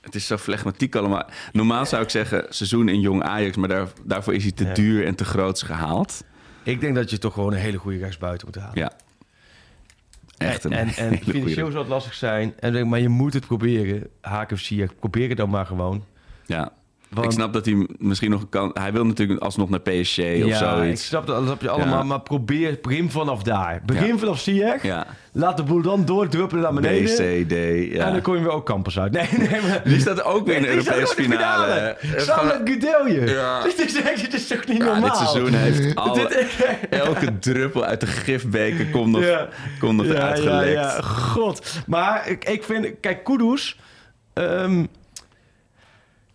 Het 0.03 0.15
is 0.15 0.27
zo 0.27 0.37
flegmatiek 0.37 0.95
allemaal. 0.95 1.29
Normaal 1.51 1.85
zou 1.85 2.03
ik 2.03 2.09
zeggen 2.09 2.45
seizoen 2.49 2.89
in 2.89 2.99
jong 2.99 3.23
Ajax... 3.23 3.57
maar 3.57 3.69
daar, 3.69 3.87
daarvoor 4.03 4.33
is 4.33 4.43
hij 4.43 4.51
te 4.51 4.65
Ja. 4.65 4.73
duur 4.73 5.05
en 5.05 5.15
te 5.15 5.25
groots 5.25 5.61
gehaald. 5.61 6.23
Ik 6.63 6.81
denk 6.81 6.95
dat 6.95 7.09
je 7.09 7.17
toch 7.17 7.33
gewoon 7.33 7.53
een 7.53 7.59
hele 7.59 7.77
goede 7.77 7.97
rechtsbuiten 7.97 8.47
moet 8.47 8.55
halen. 8.55 8.79
Ja. 8.79 8.91
Echt 10.37 10.63
een 10.63 10.71
en, 10.71 10.87
en, 10.87 11.11
en 11.11 11.17
financieel 11.17 11.65
zou 11.71 11.77
het 11.77 11.87
lastig 11.87 12.13
zijn. 12.13 12.53
En, 12.59 12.73
denk, 12.73 12.87
maar 12.87 12.99
je 12.99 13.09
moet 13.09 13.33
het 13.33 13.45
proberen. 13.45 14.07
Haak 14.21 14.51
of 14.51 14.59
Ziyech, 14.59 14.95
probeer 14.95 15.27
het 15.29 15.37
dan 15.37 15.49
maar 15.49 15.65
gewoon. 15.65 16.05
Ja. 16.45 16.71
Want- 17.13 17.25
Ik 17.25 17.31
snap 17.31 17.53
dat 17.53 17.65
hij 17.65 17.87
misschien 17.97 18.29
nog 18.31 18.45
kan... 18.49 18.71
Hij 18.73 18.91
wil 18.93 19.05
natuurlijk 19.05 19.41
alsnog 19.41 19.69
naar 19.69 19.79
PSG 19.79 20.17
of 20.19 20.23
ja, 20.23 20.43
ik 20.43 20.55
zoiets. 20.55 21.05
snap 21.05 21.27
dat, 21.27 21.35
dat 21.35 21.45
snap 21.45 21.61
je 21.61 21.69
allemaal. 21.69 21.97
Ja. 21.97 22.03
Maar 22.03 22.21
probeer, 22.21 22.77
begin 22.81 23.11
vanaf 23.11 23.43
daar. 23.43 23.81
Begin 23.85 24.07
Ja. 24.07 24.17
vanaf 24.17 24.39
Ziyech. 24.39 24.83
Ja. 24.83 25.05
Laat 25.31 25.57
de 25.57 25.63
boel 25.63 25.81
dan 25.81 26.05
doordruppelen 26.05 26.63
naar 26.63 26.71
B, 26.73 26.75
beneden. 26.75 27.15
C, 27.45 27.49
D, 27.49 27.51
ja. 27.95 28.05
En 28.05 28.11
dan 28.11 28.21
kom 28.21 28.35
je 28.35 28.39
weer 28.41 28.51
ook 28.51 28.65
campus 28.65 28.99
uit. 28.99 29.11
Nee, 29.11 29.27
nee, 29.37 29.61
maar... 29.61 29.81
Die 29.83 29.99
staat 29.99 30.23
ook 30.23 30.45
weer 30.45 30.55
in 30.55 30.61
de 30.61 30.67
Europese 30.69 31.13
finale. 31.15 31.95
finale. 31.99 32.21
Samen 32.21 32.47
met 32.47 32.69
Gudelje. 32.69 33.25
Ja. 33.27 33.61
Dit 33.63 33.79
is 33.85 34.01
echt, 34.01 34.21
dit 34.21 34.33
is 34.33 34.47
toch 34.47 34.65
niet 34.67 34.77
normaal? 34.79 35.01
dit 35.01 35.15
seizoen 35.15 35.53
heeft 35.53 35.95
alle, 36.05 36.45
elke 36.89 37.39
druppel 37.39 37.83
uit 37.85 37.99
de 37.99 38.07
gifbeker 38.07 38.89
komt 38.89 39.11
nog, 39.11 39.23
Ja. 39.23 39.47
komt 39.79 39.97
nog 39.97 40.05
ja, 40.05 40.11
eruit 40.13 40.43
ja, 40.43 40.49
gelekt. 40.59 40.73
ja, 40.73 41.01
god. 41.01 41.83
Maar 41.87 42.27
ik, 42.29 42.45
ik 42.45 42.63
vind... 42.63 42.87
Kijk, 43.01 43.23
Kudus... 43.23 43.79
ehm 44.33 44.85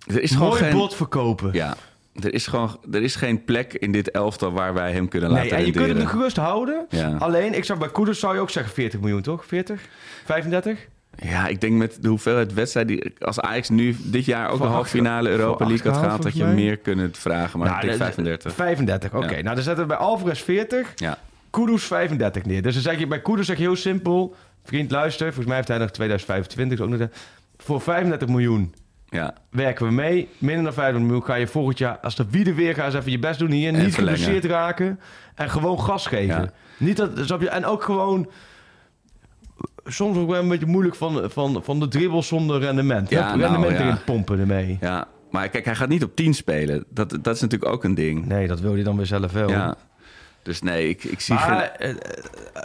Er 0.08 0.22
is 0.22 0.30
gewoon 0.32 0.48
mooi 0.48 0.60
geen... 0.62 0.72
bot 0.72 0.94
verkopen. 0.94 1.52
Ja, 1.52 1.76
er 2.14 2.34
is 2.34 2.46
gewoon 2.46 2.80
er 2.92 3.02
is 3.02 3.14
geen 3.16 3.44
plek 3.44 3.74
in 3.74 3.92
dit 3.92 4.10
elftal 4.10 4.52
waar 4.52 4.74
wij 4.74 4.92
hem 4.92 5.08
kunnen 5.08 5.32
Nee, 5.32 5.42
laten 5.42 5.56
en 5.56 5.66
je 5.66 5.72
kunt 5.72 5.96
hem 5.98 6.06
gerust 6.06 6.36
houden. 6.36 6.86
Ja. 6.88 7.16
Alleen, 7.18 7.54
ik 7.54 7.64
zou 7.64 7.78
bij 7.78 7.90
Kudus 7.90 8.18
zou 8.18 8.34
je 8.34 8.40
ook 8.40 8.50
zeggen 8.50 8.72
40 8.72 9.00
miljoen, 9.00 9.22
toch? 9.22 9.44
40? 9.46 9.80
35? 10.24 10.86
Ja, 11.22 11.46
ik 11.46 11.60
denk 11.60 11.72
met 11.76 11.98
de 12.00 12.08
hoeveelheid 12.08 12.54
wedstrijden... 12.54 13.12
Als 13.18 13.40
Ajax 13.40 13.68
nu 13.68 13.96
dit 14.04 14.24
jaar 14.24 14.50
ook 14.50 14.60
de 14.60 14.66
halve 14.66 14.88
finale 14.90 15.28
Europa 15.28 15.66
League 15.66 15.90
had 15.92 16.00
gehaald... 16.00 16.22
dat 16.22 16.36
je 16.36 16.44
mij. 16.44 16.54
meer 16.54 16.76
kunt 16.76 17.18
vragen. 17.18 17.58
Maar 17.58 17.68
ik 17.74 17.80
denk 17.80 17.92
de- 17.92 17.98
35. 17.98 18.52
35, 18.54 19.14
oké. 19.14 19.24
Ja. 19.36 19.42
Nou, 19.42 19.54
dan 19.54 19.64
zetten 19.64 19.82
we 19.82 19.88
bij 19.88 19.96
Alvarez 19.96 20.40
40, 20.42 20.92
Ja, 20.94 21.18
Kudus 21.50 21.84
35 21.84 22.44
neer. 22.44 22.62
Dus 22.62 22.74
dan 22.74 22.82
zeg 22.82 22.98
je 22.98 23.06
bij 23.06 23.20
Kudus 23.22 23.46
zeg 23.46 23.56
je 23.56 23.62
heel 23.62 23.76
simpel... 23.76 24.34
Vriend, 24.64 24.90
luister. 24.90 25.26
Volgens 25.26 25.46
mij 25.46 25.56
heeft 25.56 25.68
hij 25.68 25.78
nog 25.78 25.90
2025. 25.90 26.80
Ook 26.80 26.88
nog 26.88 27.08
voor 27.56 27.80
35 27.80 28.28
miljoen 28.28 28.74
ja. 29.08 29.34
werken 29.50 29.86
we 29.86 29.92
mee. 29.92 30.28
Minder 30.38 30.64
dan 30.64 30.72
50 30.72 31.02
miljoen 31.02 31.24
ga 31.24 31.34
je 31.34 31.46
volgend 31.46 31.78
jaar... 31.78 31.98
Als 31.98 32.16
de 32.16 32.24
wiede 32.30 32.54
weer 32.54 32.74
gaat, 32.74 32.86
eens 32.86 32.94
even 32.94 33.10
je 33.10 33.18
best 33.18 33.38
doen 33.38 33.50
hier. 33.50 33.74
En 33.74 33.84
Niet 33.84 33.94
geblesseerd 33.94 34.44
raken. 34.44 35.00
En 35.34 35.50
gewoon 35.50 35.80
gas 35.80 36.06
geven. 36.06 36.42
Ja. 36.42 36.50
Niet 36.76 36.96
dat, 36.96 37.10
snap 37.14 37.40
je? 37.40 37.48
En 37.48 37.64
ook 37.64 37.82
gewoon... 37.82 38.30
Soms 39.84 40.16
ook 40.16 40.30
wel 40.30 40.42
een 40.42 40.48
beetje 40.48 40.66
moeilijk 40.66 40.94
van, 40.94 41.30
van, 41.30 41.60
van 41.64 41.80
de 41.80 41.88
dribbel 41.88 42.22
zonder 42.22 42.60
rendement. 42.60 43.10
Ja, 43.10 43.16
Hup, 43.16 43.36
nou, 43.36 43.40
rendement 43.40 43.78
ja. 43.78 43.84
erin 43.84 44.04
pompen 44.04 44.38
ermee. 44.38 44.78
ja. 44.80 45.08
Maar 45.30 45.48
kijk, 45.48 45.64
hij 45.64 45.74
gaat 45.74 45.88
niet 45.88 46.04
op 46.04 46.16
10 46.16 46.34
spelen. 46.34 46.84
Dat, 46.88 47.18
dat 47.22 47.34
is 47.34 47.40
natuurlijk 47.40 47.72
ook 47.72 47.84
een 47.84 47.94
ding. 47.94 48.26
Nee, 48.26 48.46
dat 48.46 48.60
wil 48.60 48.76
je 48.76 48.84
dan 48.84 48.96
weer 48.96 49.06
zelf 49.06 49.32
wel. 49.32 49.48
Ja. 49.48 49.76
Dus 50.42 50.62
nee, 50.62 50.88
ik, 50.88 51.04
ik 51.04 51.20
zie 51.20 51.36
geen... 51.36 51.54
Maar 51.54 51.70
eh, 51.70 51.90
eh, 51.90 51.96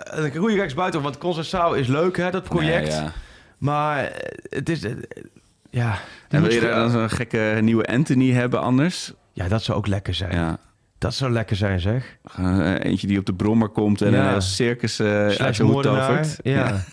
een 0.05 0.35
goede 0.35 0.55
rechtsbuiten, 0.55 1.01
want 1.01 1.17
Concessao 1.17 1.73
is 1.73 1.87
leuk, 1.87 2.17
hè, 2.17 2.31
dat 2.31 2.43
project. 2.43 2.87
Nee, 2.87 2.99
ja. 2.99 3.11
Maar 3.57 4.03
eh, 4.03 4.31
het 4.49 4.69
is... 4.69 4.85
ja, 5.73 5.97
En 6.29 6.41
wil 6.41 6.49
je 6.49 6.55
je- 6.55 6.61
daar 6.61 6.75
dan 6.75 6.89
zo'n 6.89 7.09
gekke 7.09 7.57
nieuwe 7.61 7.85
Anthony 7.85 8.31
hebben 8.31 8.61
anders? 8.61 9.13
ja, 9.33 9.47
dat 9.47 9.63
zou 9.63 9.77
ook 9.77 9.87
lekker 9.87 10.13
zijn. 10.13 10.31
Ja. 10.31 10.57
Dat 10.97 11.13
zou 11.13 11.31
lekker 11.31 11.55
zijn, 11.55 11.79
zeg. 11.79 12.17
Eh, 12.37 12.73
eentje 12.79 13.07
die 13.07 13.17
op 13.19 13.25
de 13.25 13.33
brommer 13.33 13.69
komt 13.69 14.01
en 14.01 14.11
Ja. 14.11 14.33
een 14.35 14.41
circus 14.41 14.99
eh 14.99 15.07
uit 15.27 15.57
de 15.57 15.63
hoed 15.63 15.83
tovert. 15.83 16.39
Ja. 16.43 16.83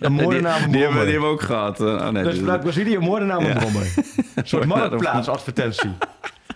Een 0.00 0.12
moordenaar 0.22 0.58
die, 0.58 0.68
die, 0.68 0.80
hebben, 0.80 0.80
brommer. 0.80 1.02
die 1.02 1.12
hebben 1.12 1.20
we 1.20 1.26
ook 1.34 1.42
gehad. 1.42 1.80
Eh, 1.80 1.86
Oh, 1.86 2.08
nee, 2.08 2.22
Dus 2.24 2.38
vanuit 2.38 2.60
Brazilië, 2.60 2.94
een 2.94 3.02
moordenaar 3.02 3.36
op 3.38 3.44
een 3.44 3.54
brommer. 3.54 3.94
Een 4.34 4.46
soort 4.46 4.64
marktplaatsadvertentie. 4.74 5.90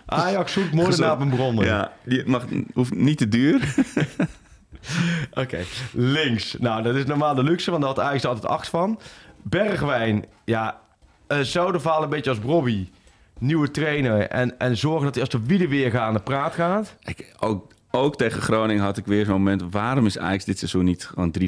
Ajax 0.05 0.51
zoekt 0.53 0.73
moordenaar 0.73 1.11
op 1.11 1.19
een 1.19 1.29
brommer. 1.29 1.65
Ja, 1.65 1.91
die 2.05 2.23
mag, 2.25 2.45
hoeft 2.73 2.93
niet 2.95 3.17
te 3.17 3.27
duur. 3.27 3.61
Oké, 5.33 5.57
links. 5.93 6.55
Nou, 6.59 6.83
dat 6.83 6.95
is 6.95 7.05
normaal 7.05 7.35
de 7.35 7.43
luxe, 7.43 7.71
want 7.71 7.83
daar 7.83 7.93
had 7.95 8.03
Ajax 8.05 8.23
er 8.23 8.29
altijd 8.29 8.47
acht 8.51 8.67
van. 8.69 8.99
Bergwijn, 9.43 10.25
ja, 10.45 10.79
uh, 11.31 11.39
zouden 11.39 11.81
falen 11.81 12.03
een 12.03 12.09
beetje 12.09 12.29
als 12.29 12.39
Bobby. 12.39 12.87
Nieuwe 13.39 13.71
trainer. 13.71 14.21
En, 14.21 14.59
en 14.59 14.77
zorgen 14.77 15.03
dat 15.03 15.13
hij 15.13 15.23
als 15.23 15.31
de 15.31 15.41
wielen 15.45 15.69
weer 15.69 15.91
gaan 15.91 16.01
aan 16.01 16.13
de 16.13 16.19
praat 16.19 16.53
gaat. 16.53 16.95
Ik, 17.03 17.33
ook, 17.39 17.71
ook 17.91 18.17
tegen 18.17 18.41
Groningen 18.41 18.83
had 18.83 18.97
ik 18.97 19.05
weer 19.05 19.25
zo'n 19.25 19.33
moment. 19.33 19.63
Waarom 19.71 20.05
is 20.05 20.17
Ajax 20.17 20.45
dit 20.45 20.57
seizoen 20.57 20.85
niet 20.85 21.05
gewoon 21.05 21.35
3-5-2, 21.39 21.43
5-3-2 21.43 21.47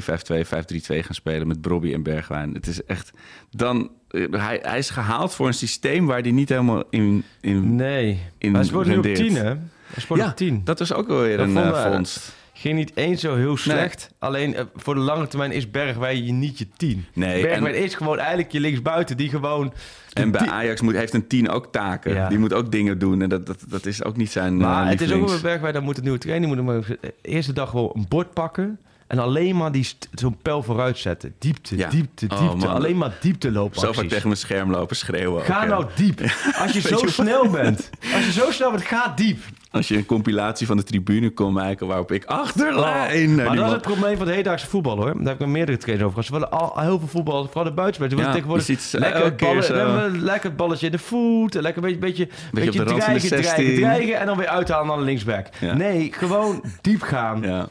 gaan 0.86 1.14
spelen 1.14 1.46
met 1.46 1.60
Brobby 1.60 1.92
en 1.92 2.02
Bergwijn? 2.02 2.54
Het 2.54 2.66
is 2.66 2.84
echt. 2.84 3.10
Dan, 3.50 3.90
eh, 4.08 4.26
hij, 4.30 4.58
hij 4.62 4.78
is 4.78 4.90
gehaald 4.90 5.34
voor 5.34 5.46
een 5.46 5.54
systeem 5.54 6.06
waar 6.06 6.20
hij 6.20 6.30
niet 6.30 6.48
helemaal 6.48 6.84
in. 6.90 7.24
in 7.40 7.76
Nee. 7.76 8.20
In 8.38 8.54
hij 8.54 8.64
speelt 8.64 8.86
nu 8.86 8.96
op 8.96 9.04
rendeert. 9.04 9.28
10, 9.28 9.36
hè? 9.36 9.54
Hij 9.86 10.16
ja, 10.16 10.28
op 10.28 10.36
10. 10.36 10.60
dat 10.64 10.78
was 10.78 10.92
ook 10.92 11.06
wel 11.06 11.20
weer 11.20 11.36
Dat 11.36 11.48
een 11.48 11.56
eh, 11.56 11.92
vondst. 11.92 12.34
Ging 12.62 12.74
niet 12.74 12.92
eens 12.94 13.20
zo 13.20 13.36
heel 13.36 13.56
slecht. 13.56 14.10
Alleen 14.18 14.54
eh, 14.54 14.64
voor 14.74 14.94
de 14.94 15.00
lange 15.00 15.26
termijn 15.26 15.52
is 15.52 15.70
Bergwijn 15.70 16.24
je 16.24 16.32
niet 16.32 16.58
je 16.58 16.66
10. 16.76 17.04
Nee, 17.12 17.42
Bergwijn 17.42 17.74
en- 17.74 17.82
is 17.82 17.94
gewoon 17.94 18.18
eigenlijk 18.18 18.52
je 18.52 18.60
linksbuiten 18.60 19.16
die 19.16 19.28
gewoon... 19.28 19.72
En 20.12 20.30
bij 20.30 20.48
Ajax 20.48 20.80
moet, 20.80 20.94
heeft 20.94 21.14
een 21.14 21.26
10 21.26 21.50
ook 21.50 21.72
taken. 21.72 22.14
Ja. 22.14 22.28
Die 22.28 22.38
moet 22.38 22.52
ook 22.52 22.72
dingen 22.72 22.98
doen. 22.98 23.22
En 23.22 23.28
dat, 23.28 23.46
dat, 23.46 23.64
dat 23.68 23.86
is 23.86 24.04
ook 24.04 24.16
niet 24.16 24.30
zijn. 24.30 24.56
Maar 24.56 24.84
eh, 24.84 24.90
het 24.90 25.00
is 25.00 25.12
ook 25.12 25.18
wel 25.20 25.28
bij 25.28 25.40
Bergwijn, 25.40 25.74
dan 25.74 25.82
moet 25.82 25.94
het 25.94 26.04
nieuwe 26.04 26.18
trainer 26.18 26.48
moet 26.48 26.56
hem 26.56 26.66
maar 26.66 26.80
de 27.00 27.14
eerste 27.22 27.52
dag 27.52 27.70
gewoon 27.70 27.90
een 27.94 28.06
bord 28.08 28.34
pakken. 28.34 28.78
En 29.12 29.18
alleen 29.18 29.56
maar 29.56 29.72
die 29.72 29.88
zo'n 30.14 30.36
pijl 30.42 30.62
vooruit 30.62 30.98
zetten. 30.98 31.34
Diepte, 31.38 31.76
Ja. 31.76 31.88
diepte, 31.88 32.26
Oh, 32.28 32.40
diepte. 32.50 32.66
alleen 32.68 32.96
maar 32.96 33.12
diepte 33.20 33.50
lopen. 33.52 33.80
Zo 33.80 33.92
vaak 33.92 34.08
tegen 34.08 34.26
mijn 34.26 34.38
scherm 34.38 34.70
lopen 34.70 34.96
schreeuwen. 34.96 35.40
ook, 35.40 35.44
Ga 35.46 35.62
ja. 35.62 35.68
nou 35.68 35.84
diep. 35.94 36.20
Als 36.62 36.72
je 36.72 36.80
zo 36.80 36.96
snel 37.06 37.48
bent. 37.48 37.90
Als 38.14 38.24
je 38.24 38.32
zo 38.32 38.50
snel 38.50 38.70
bent, 38.70 38.82
ga 38.82 39.12
diep. 39.16 39.38
Als 39.70 39.88
je 39.88 39.96
een 39.96 40.06
compilatie 40.06 40.66
van 40.66 40.76
de 40.76 40.82
tribune 40.82 41.30
kon 41.30 41.52
maken 41.52 41.86
waarop 41.86 42.12
ik 42.12 42.24
achterlijn... 42.24 43.34
naar 43.34 43.46
maar 43.46 43.56
dat 43.56 43.66
is 43.66 43.72
het 43.72 43.82
probleem 43.82 44.10
van 44.16 44.26
het 44.26 44.28
hedendaagse 44.34 44.66
voetbal 44.66 44.96
hoor. 44.96 45.14
Daar 45.18 45.26
heb 45.32 45.40
ik 45.40 45.46
meerdere 45.46 45.78
trainers 45.78 46.08
over 46.10 46.22
gehad. 46.24 46.42
Ze 46.42 46.48
willen 46.50 46.74
al 46.74 46.80
heel 46.82 46.98
veel 46.98 47.08
voetbal, 47.08 47.44
vooral 47.44 47.64
de 47.64 47.72
buitenspelers. 47.72 48.10
Ze 48.12 48.16
willen 48.16 48.24
Ja, 48.24 48.32
tegenwoordig 48.32 48.80
ze 48.80 48.98
lekker, 48.98 49.24
het 49.24 49.36
ballen, 49.76 50.22
lekker 50.22 50.48
het 50.48 50.56
balletje 50.56 50.86
in 50.86 50.92
de 50.92 50.98
voet. 50.98 51.54
Lekker 51.54 51.84
een 51.84 51.98
beetje, 51.98 51.98
beetje, 51.98 52.28
beetje, 52.52 52.70
de 52.70 52.78
de 52.84 52.94
dreigen, 52.94 53.20
16. 53.28 53.42
dreigen, 53.42 53.74
dreigen. 53.80 54.18
En 54.18 54.26
dan 54.26 54.36
weer 54.36 54.46
uithalen 54.48 54.86
naar 54.86 54.96
de 54.96 55.02
linksback. 55.04 55.46
Nee, 55.74 56.12
gewoon 56.12 56.64
diep 56.80 57.02
gaan. 57.02 57.42
Ja, 57.42 57.68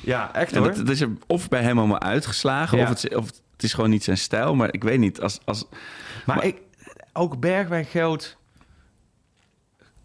Ja. 0.00 0.34
echt 0.34 0.54
hoor. 0.54 0.66
dat, 0.66 0.76
dat 0.76 0.88
is 0.88 1.00
er 1.00 1.08
of 1.26 1.48
bij 1.48 1.62
hem 1.62 1.78
allemaal 1.78 2.00
uitgeslagen, 2.00 2.78
Ja. 2.78 2.84
of, 2.84 3.02
het, 3.02 3.14
of 3.16 3.26
het 3.26 3.62
is 3.62 3.72
gewoon 3.72 3.90
niet 3.90 4.04
zijn 4.04 4.18
stijl. 4.18 4.54
Maar 4.54 4.68
ik 4.72 4.82
weet 4.82 4.98
niet, 4.98 5.20
als... 5.20 5.40
als 5.44 5.66
maar, 6.26 6.36
maar- 6.36 6.44
ik, 6.44 6.56
ook 7.12 7.40
Bergwijn 7.40 7.84
geldt. 7.84 8.36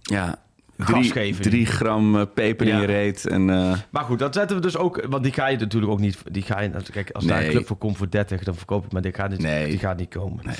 ja, 0.01 0.41
drie, 0.75 1.35
drie 1.39 1.65
gram 1.65 2.15
eh, 2.19 2.25
peper 2.33 2.67
in 2.67 2.73
Ja. 2.75 2.81
je 2.81 2.85
reet 2.87 3.27
en... 3.27 3.49
eh, 3.49 3.77
Maar 3.89 4.03
goed, 4.03 4.19
dat 4.19 4.33
zetten 4.35 4.55
we 4.55 4.61
dus 4.61 4.77
ook. 4.77 5.05
Want 5.09 5.23
die 5.23 5.33
ga 5.33 5.47
je 5.47 5.57
natuurlijk 5.57 5.91
ook 5.91 5.99
niet. 5.99 6.17
Die 6.31 6.43
ga 6.43 6.59
je, 6.61 6.71
kijk, 6.91 7.11
als 7.11 7.25
daar 7.25 7.43
een 7.43 7.49
club 7.49 7.67
voor 7.67 7.77
komt 7.77 7.97
voor 7.97 8.09
30, 8.09 8.43
dan 8.43 8.55
verkoop 8.55 8.85
ik. 8.85 8.91
Maar 8.91 9.01
die 9.01 9.13
gaat 9.13 9.29
niet, 9.29 9.39
Nee. 9.39 9.67
die 9.69 9.79
gaat 9.79 9.97
niet 9.97 10.09
komen. 10.09 10.45
Nee. 10.45 10.55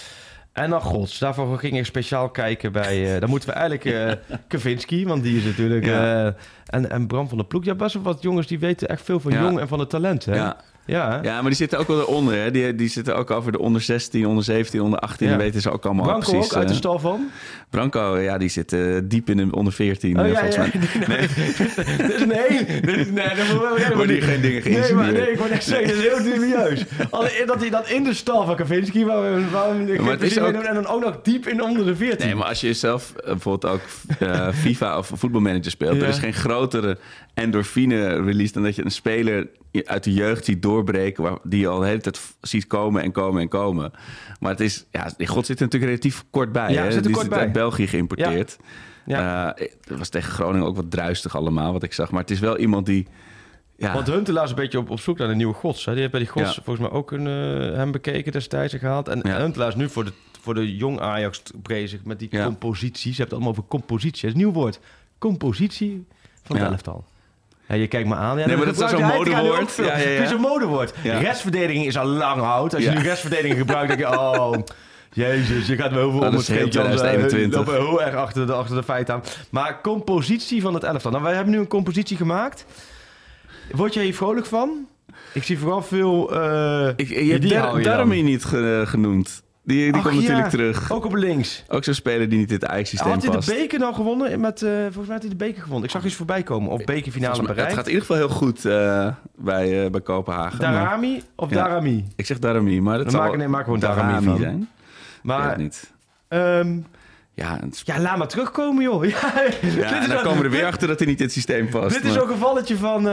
En 0.56 0.70
dan 0.70 0.82
gods, 0.82 1.20
daarvoor 1.20 1.60
ging 1.60 1.78
ik 1.78 1.86
speciaal 1.86 2.30
kijken 2.30 2.72
bij. 2.72 3.14
eh 3.14 3.20
dan 3.20 3.30
moeten 3.30 3.50
we 3.50 3.56
eigenlijk 3.56 3.86
eh 3.86 4.38
Kavinski, 4.48 5.06
want 5.06 5.24
die 5.24 5.38
is 5.38 5.44
natuurlijk. 5.44 5.86
Ja. 5.86 6.26
eh, 6.26 6.34
en, 6.66 6.90
en 6.92 7.08
Bram 7.08 7.28
van 7.30 7.38
der 7.38 7.48
Ploeg. 7.48 7.64
Ja, 7.66 7.76
best 7.76 7.94
wel 7.94 8.04
wat 8.04 8.22
jongens 8.22 8.48
die 8.48 8.60
weten 8.60 8.88
echt 8.88 9.02
veel 9.02 9.20
van 9.20 9.32
Ja. 9.32 9.42
jong 9.42 9.60
en 9.60 9.68
van 9.68 9.80
het 9.80 9.90
talent. 9.90 10.26
Hè? 10.26 10.36
ja. 10.36 10.58
Ja. 10.86 11.20
ja, 11.24 11.34
maar 11.36 11.44
die 11.50 11.54
zitten 11.56 11.80
ook 11.80 11.88
wel 11.88 12.00
eronder. 12.00 12.36
Hè? 12.36 12.52
Die, 12.52 12.76
die 12.76 12.88
zitten 12.90 13.16
ook 13.16 13.32
over 13.32 13.52
de 13.52 13.60
onder 13.60 13.82
16, 13.82 14.28
onder 14.28 14.44
17, 14.44 14.82
onder 14.82 15.00
18. 15.00 15.28
Ja. 15.28 15.34
Dat 15.34 15.42
weten 15.42 15.62
ze 15.62 15.72
ook 15.72 15.86
allemaal 15.86 16.06
Branco 16.06 16.32
precies. 16.32 16.46
ook 16.52 16.56
uit 16.58 16.68
de 16.68 16.74
eh. 16.74 16.80
stal 16.80 17.00
van. 17.00 17.30
Branco, 17.70 18.18
ja, 18.18 18.38
die 18.38 18.50
zit 18.50 18.74
eh, 18.74 18.82
diep 19.04 19.30
in 19.30 19.38
de 19.38 19.48
onder 19.52 19.74
14, 19.74 20.20
Oh 20.20 20.26
eh, 20.26 20.32
ja, 20.32 20.40
volgens 20.40 20.56
ja. 20.56 21.08
mij. 21.08 21.28
Nee, 22.26 22.66
nee, 22.82 23.06
nee, 23.06 23.28
dat 23.36 23.38
moet 23.38 23.78
helemaal 23.78 23.96
Worden 23.96 24.16
hier 24.16 24.24
geen 24.24 24.42
dingen 24.42 24.64
Nee, 24.64 24.74
maar, 24.74 24.84
geïnsinueerd. 24.84 25.14
nee, 25.18 25.32
ik 25.32 25.38
wou 25.38 25.50
net 25.50 25.64
zeggen, 25.64 25.88
dat 25.88 25.98
is 25.98 26.04
heel 26.04 26.24
dubieus. 26.24 26.86
Alleen 27.10 27.46
dat 27.46 27.60
hij 27.60 27.70
dan 27.70 27.88
in 27.88 28.04
de 28.04 28.14
stal 28.14 28.46
van 28.46 28.56
Kavinski, 28.56 29.06
waar 29.06 29.22
we, 29.36 29.50
waar 29.50 29.86
we 29.86 30.02
Maar 30.02 30.12
het 30.12 30.22
is 30.22 30.40
ook- 30.40 30.54
en 30.54 30.74
dan 30.74 30.88
ook 30.88 31.04
nog 31.04 31.20
diep 31.24 31.48
in 31.48 31.64
onder 31.64 31.86
de 31.86 31.96
14. 31.96 32.26
Nee, 32.26 32.36
maar 32.36 32.48
als 32.48 32.62
je 32.62 32.74
zelf 32.74 33.14
bijvoorbeeld 33.26 33.74
ook 33.74 33.82
eh, 34.20 34.50
FIFA 34.54 34.98
of 34.98 35.12
voetbalmanager 35.14 35.72
speelt, 35.72 36.02
er 36.02 36.08
is 36.08 36.18
geen 36.18 36.34
grotere 36.34 36.98
endorfine-release 37.34 38.54
dan 38.54 38.64
dat 38.64 38.76
je 38.76 38.86
een 38.86 38.92
speler 38.92 39.48
uit 39.84 40.04
de 40.04 40.14
jeugd 40.14 40.46
ziet 40.46 40.62
doorbreken, 40.62 41.24
waar, 41.24 41.38
die 41.44 41.60
je 41.60 41.68
al 41.68 41.80
de 41.80 41.86
hele 41.86 42.02
tijd 42.02 42.36
ziet 42.42 42.68
komen 42.68 43.02
en 43.04 43.12
komen 43.12 43.42
en 43.42 43.48
komen. 43.48 43.92
Maar 44.40 44.52
het 44.52 44.60
is, 44.60 44.86
ja, 44.92 45.14
die 45.18 45.28
God 45.28 45.46
zit 45.46 45.58
er 45.60 45.64
natuurlijk 45.64 45.92
relatief 45.92 46.24
kort 46.30 46.52
bij. 46.52 46.72
Ja, 46.72 46.84
hè? 46.84 46.92
zit 46.92 46.96
er 46.96 47.02
die 47.02 47.12
kort 47.12 47.26
zit 47.26 47.34
bij. 47.34 47.40
uit 47.44 47.52
België 47.52 47.88
geïmporteerd. 47.88 48.58
Ja. 49.06 49.56
Eh, 49.56 49.68
het 49.88 49.98
was 49.98 50.10
tegen 50.10 50.32
Groningen 50.32 50.68
ook 50.68 50.76
wat 50.76 50.92
druistig 50.92 51.36
allemaal, 51.36 51.72
wat 51.74 51.84
ik 51.84 51.94
zag. 51.94 52.12
Maar 52.12 52.22
het 52.22 52.32
is 52.32 52.40
wel 52.40 52.58
iemand 52.58 52.86
die... 52.86 53.08
Ja, 53.78 53.94
Want 53.94 54.08
Huntelaar 54.08 54.44
is 54.44 54.50
een 54.50 54.56
beetje 54.56 54.78
op, 54.80 54.90
op 54.90 55.00
zoek 55.00 55.18
naar 55.18 55.30
een 55.30 55.38
nieuwe 55.38 55.54
gods. 55.54 55.86
Hè? 55.86 55.92
Die 55.92 56.00
heeft 56.00 56.12
bij 56.12 56.22
die 56.22 56.30
gods 56.30 56.56
Ja. 56.56 56.62
volgens 56.64 56.88
mij 56.88 56.98
ook 56.98 57.12
een, 57.12 57.28
eh, 57.28 57.76
hem 57.78 57.92
bekeken 57.92 58.32
destijds 58.32 58.74
en 58.74 58.80
gehaald. 58.80 59.08
En 59.08 59.20
Ja. 59.24 59.38
Huntelaar 59.40 59.68
is 59.68 59.76
nu 59.76 59.90
voor 59.90 60.06
de, 60.06 60.12
voor 60.42 60.54
de 60.54 60.76
jong 60.76 61.00
Ajax 61.00 61.42
bezig 61.62 62.04
met 62.04 62.20
die 62.20 62.28
Ja. 62.32 62.46
compositie. 62.46 63.14
Ze 63.14 63.22
hebben 63.22 63.24
het 63.24 63.34
allemaal 63.34 63.52
over 63.52 63.64
compositie. 63.64 64.22
Dat 64.22 64.24
is 64.24 64.32
een 64.32 64.38
nieuw 64.38 64.52
woord. 64.52 64.80
Compositie 65.18 66.06
van 66.44 66.56
het 66.58 66.72
elftal. 66.72 67.06
Ja, 67.68 67.76
je 67.76 67.88
kijkt 67.88 68.08
me 68.08 68.16
aan. 68.16 68.38
Ja, 68.40 68.46
Nee, 68.46 68.56
maar 68.58 68.66
dat 68.66 68.82
is 68.82 68.90
zo'n 68.90 69.02
modewoord. 69.04 69.76
Ja, 69.76 69.84
ja, 69.86 69.98
ja. 69.98 69.98
Het 70.10 70.26
is 70.26 70.32
een 70.32 70.40
modewoord. 70.42 70.94
Restverdediging 71.04 71.86
is 71.86 71.98
al 71.98 72.06
lang 72.06 72.42
oud. 72.42 72.76
Als 72.76 72.84
je 72.84 72.90
nu 72.90 73.02
restverdediging 73.02 73.58
gebruikt, 73.60 73.88
denk 73.88 74.00
je... 74.00 74.20
Oh, 74.20 74.54
jezus, 75.14 75.68
je 75.68 75.76
gaat 75.76 75.92
wel 75.92 76.00
heel 76.00 76.12
veel 76.12 76.20
Dat 76.20 76.30
om 76.30 76.36
het 76.36 76.48
heel 76.48 76.58
scheetje. 76.58 76.80
anders, 76.82 77.02
eh, 77.02 77.08
2021. 77.08 77.60
lopen 77.76 77.88
heel 77.88 78.02
erg 78.04 78.16
achter 78.16 78.48
de, 78.48 78.54
achter 78.54 78.76
de 78.76 78.84
feiten 78.84 79.14
aan. 79.14 79.24
Maar 79.50 79.82
compositie 79.82 80.62
van 80.62 80.74
het 80.74 80.84
elftal. 80.84 81.12
Nou, 81.12 81.24
wij 81.24 81.34
hebben 81.34 81.54
nu 81.54 81.60
een 81.60 81.68
compositie 81.68 82.18
gemaakt. 82.18 82.66
Word 83.72 83.94
je 83.94 84.00
hier 84.02 84.16
vrolijk 84.16 84.46
van? 84.46 84.88
Ik 85.34 85.44
zie 85.44 85.60
vooral 85.60 85.82
veel... 85.82 86.34
eh, 86.34 86.88
ik, 86.96 87.08
je 87.10 87.32
hebt 87.32 87.44
niet 88.24 88.46
ge- 88.46 88.84
genoemd. 88.86 89.44
Die, 89.66 89.92
die 89.92 89.94
Ach, 90.02 90.02
komt 90.10 90.22
ja, 90.22 90.22
natuurlijk 90.22 90.50
terug. 90.50 90.92
Ook 90.92 91.06
op 91.06 91.14
links. 91.16 91.64
Ook 91.68 91.84
zo'n 91.84 91.94
speler 91.94 92.30
die 92.30 92.38
niet 92.40 92.48
in 92.50 92.56
het 92.56 92.66
Ajax-systeem 92.66 93.12
Had 93.12 93.22
hij 93.22 93.30
de 93.32 93.36
past. 93.38 93.50
beker 93.50 93.80
nou 93.80 93.94
gewonnen? 93.94 94.40
Met, 94.40 94.62
eh, 94.62 94.70
volgens 94.72 94.96
mij 95.06 95.14
had 95.14 95.22
hij 95.22 95.30
de 95.30 95.36
beker 95.36 95.62
gewonnen. 95.62 95.84
Ik 95.86 95.92
zag 95.92 96.06
iets 96.06 96.16
voorbij 96.16 96.44
komen. 96.44 96.72
Of 96.72 96.84
bekerfinale 96.84 97.42
mij-. 97.44 97.56
Het 97.56 97.74
gaat 97.74 97.86
in 97.88 97.92
ieder 97.94 98.06
geval 98.06 98.16
heel 98.18 98.30
goed 98.30 98.66
eh, 98.66 99.08
bij, 99.36 99.84
eh, 99.86 99.92
bij 99.92 100.02
Kopenhagen. 100.02 100.62
maar- 100.62 100.72
Darami 100.74 101.22
of 101.36 101.50
Ja. 101.50 101.56
Darami? 101.56 102.06
ik 102.16 102.26
zeg 102.26 102.40
Darami, 102.40 102.82
maar 102.82 102.98
dat 102.98 103.12
zal 103.12 103.22
maak- 103.22 103.36
nee, 103.38 103.48
maak 103.48 103.64
gewoon 103.64 103.80
Darami 103.80 104.26
van. 104.26 104.38
zijn. 104.38 104.70
Maar 105.24 105.58
niet. 105.58 105.92
ehm, 106.28 106.78
Ja, 107.34 107.58
het 107.62 107.74
is- 107.74 107.82
ja, 107.86 108.00
laat 108.00 108.18
maar 108.18 108.28
terugkomen, 108.28 108.84
joh. 108.84 109.06
Ja, 109.10 109.34
ja, 109.62 109.98
is 109.98 110.04
en 110.04 110.10
dan 110.10 110.22
komen 110.24 110.38
we 110.38 110.44
er 110.44 110.50
weer 110.50 110.66
achter 110.66 110.88
dat 110.88 111.00
hij 111.00 111.08
niet 111.08 111.18
in 111.20 111.24
het 111.26 111.34
systeem 111.34 111.70
past. 111.70 111.96
Dit 111.96 112.04
is 112.06 112.14
maar- 112.14 112.22
ook 112.24 112.30
een 112.30 112.38
valletje 112.38 112.78
van... 112.78 113.08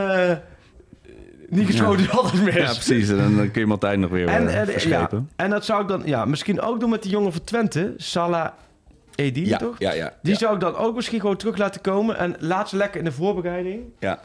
niet 1.52 1.66
geschoten 1.66 2.04
is 2.04 2.10
altijd 2.18 2.42
mis. 2.44 2.54
Ja, 2.54 2.64
precies. 2.64 3.08
En 3.08 3.16
dan, 3.16 3.34
kun 3.36 3.50
je 3.52 3.60
hem 3.60 3.70
altijd 3.70 3.98
nog 3.98 4.10
weer 4.10 4.28
En, 4.28 4.48
eh, 4.48 4.60
eh, 4.74 4.76
ja, 4.78 5.08
en 5.36 5.50
dat 5.50 5.64
zou 5.64 5.82
ik 5.82 5.88
dan 5.88 6.02
ja, 6.04 6.24
misschien 6.24 6.60
ook 6.60 6.80
doen 6.80 6.90
met 6.90 7.02
die 7.02 7.10
jongen 7.10 7.32
van 7.32 7.44
Twente. 7.44 7.94
Salah 7.96 8.48
Edin, 9.14 9.46
Ja, 9.46 9.58
toch? 9.58 9.74
ja, 9.78 9.92
ja. 9.92 10.12
Die 10.22 10.32
ja, 10.32 10.38
zou 10.38 10.54
ik 10.54 10.60
dan 10.60 10.76
ook 10.76 10.94
misschien 10.94 11.20
gewoon 11.20 11.36
terug 11.36 11.56
laten 11.56 11.80
komen. 11.80 12.18
En 12.18 12.36
laat 12.38 12.68
ze 12.68 12.76
lekker 12.76 12.98
in 12.98 13.04
de 13.04 13.12
voorbereiding. 13.12 13.82
ja. 13.98 14.20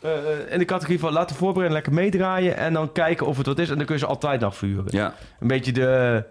eh, 0.00 0.10
in 0.50 0.58
de 0.58 0.64
categorie 0.64 0.98
van 0.98 1.12
laten 1.12 1.36
voorbereiden, 1.36 1.72
lekker 1.74 1.92
meedraaien. 1.92 2.56
En 2.56 2.72
dan 2.72 2.92
kijken 2.92 3.26
of 3.26 3.36
het 3.36 3.46
wat 3.46 3.58
is. 3.58 3.70
En 3.70 3.76
dan 3.76 3.86
kun 3.86 3.94
je 3.94 4.00
ze 4.00 4.06
altijd 4.06 4.42
afvuren. 4.42 4.84
ja. 4.86 5.14
Een 5.40 5.48
beetje 5.48 5.72
de... 5.72 6.24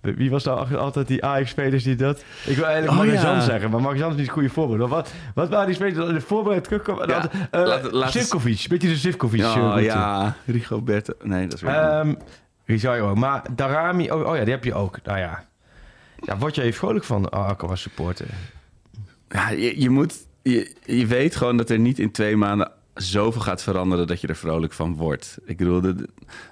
Wie 0.00 0.30
was 0.30 0.44
nou 0.44 0.74
altijd 0.76 1.06
die 1.08 1.24
Ajax-spelers 1.24 1.84
die 1.84 1.94
dat... 1.94 2.24
Ik 2.46 2.56
wil 2.56 2.64
eigenlijk 2.66 3.00
Oh, 3.00 3.06
ja. 3.12 3.40
zeggen, 3.40 3.70
maar 3.70 3.80
Magazan 3.80 4.10
is 4.10 4.16
niet 4.16 4.26
een 4.26 4.32
goede 4.32 4.48
voorbeeld. 4.48 4.90
Wat, 4.90 5.12
wat 5.34 5.48
waren 5.48 5.66
die 5.66 5.74
spelers 5.74 5.96
die 5.96 6.06
in 6.06 6.14
de 6.14 6.20
voorbereiding 6.20 6.66
terugkomen? 6.66 7.02
En 7.08 7.08
Ja, 7.14 7.48
eh, 7.50 7.66
laat- 7.66 7.92
laat- 7.92 8.12
Sivkovic, 8.12 8.66
beetje 8.68 8.88
de 8.88 8.96
Sivkovic. 8.96 9.40
eh, 9.40 9.72
Oh, 9.74 9.82
ja, 9.82 10.34
Rigoberto. 10.46 11.12
Nee, 11.22 11.42
dat 11.46 11.54
is 11.54 11.60
weer... 11.60 11.70
Ehm 11.74 12.14
Rizardo, 12.64 13.14
maar 13.14 13.42
Darami, 13.54 14.10
oh, 14.10 14.28
oh 14.28 14.36
ja, 14.36 14.44
die 14.44 14.52
heb 14.54 14.64
je 14.64 14.74
ook. 14.74 14.98
Nou 15.04 15.18
ja, 15.18 15.44
ja 16.20 16.38
word 16.38 16.54
je 16.54 16.62
even 16.62 16.78
vrolijk 16.78 17.04
van 17.04 17.32
oh, 17.32 17.46
Aqua 17.48 17.74
supporter? 17.76 18.26
ja, 19.28 19.48
je, 19.50 19.80
je 19.80 19.90
moet... 19.90 20.14
Je, 20.42 20.74
je 20.84 21.06
weet 21.06 21.36
gewoon 21.36 21.56
dat 21.56 21.70
er 21.70 21.78
niet 21.78 21.98
in 21.98 22.10
twee 22.10 22.36
maanden 22.36 22.70
zoveel 23.02 23.40
gaat 23.40 23.62
veranderen 23.62 24.06
dat 24.06 24.20
je 24.20 24.26
er 24.26 24.36
vrolijk 24.36 24.72
van 24.72 24.96
wordt. 24.96 25.38
Ik 25.44 25.56
bedoel, 25.56 25.82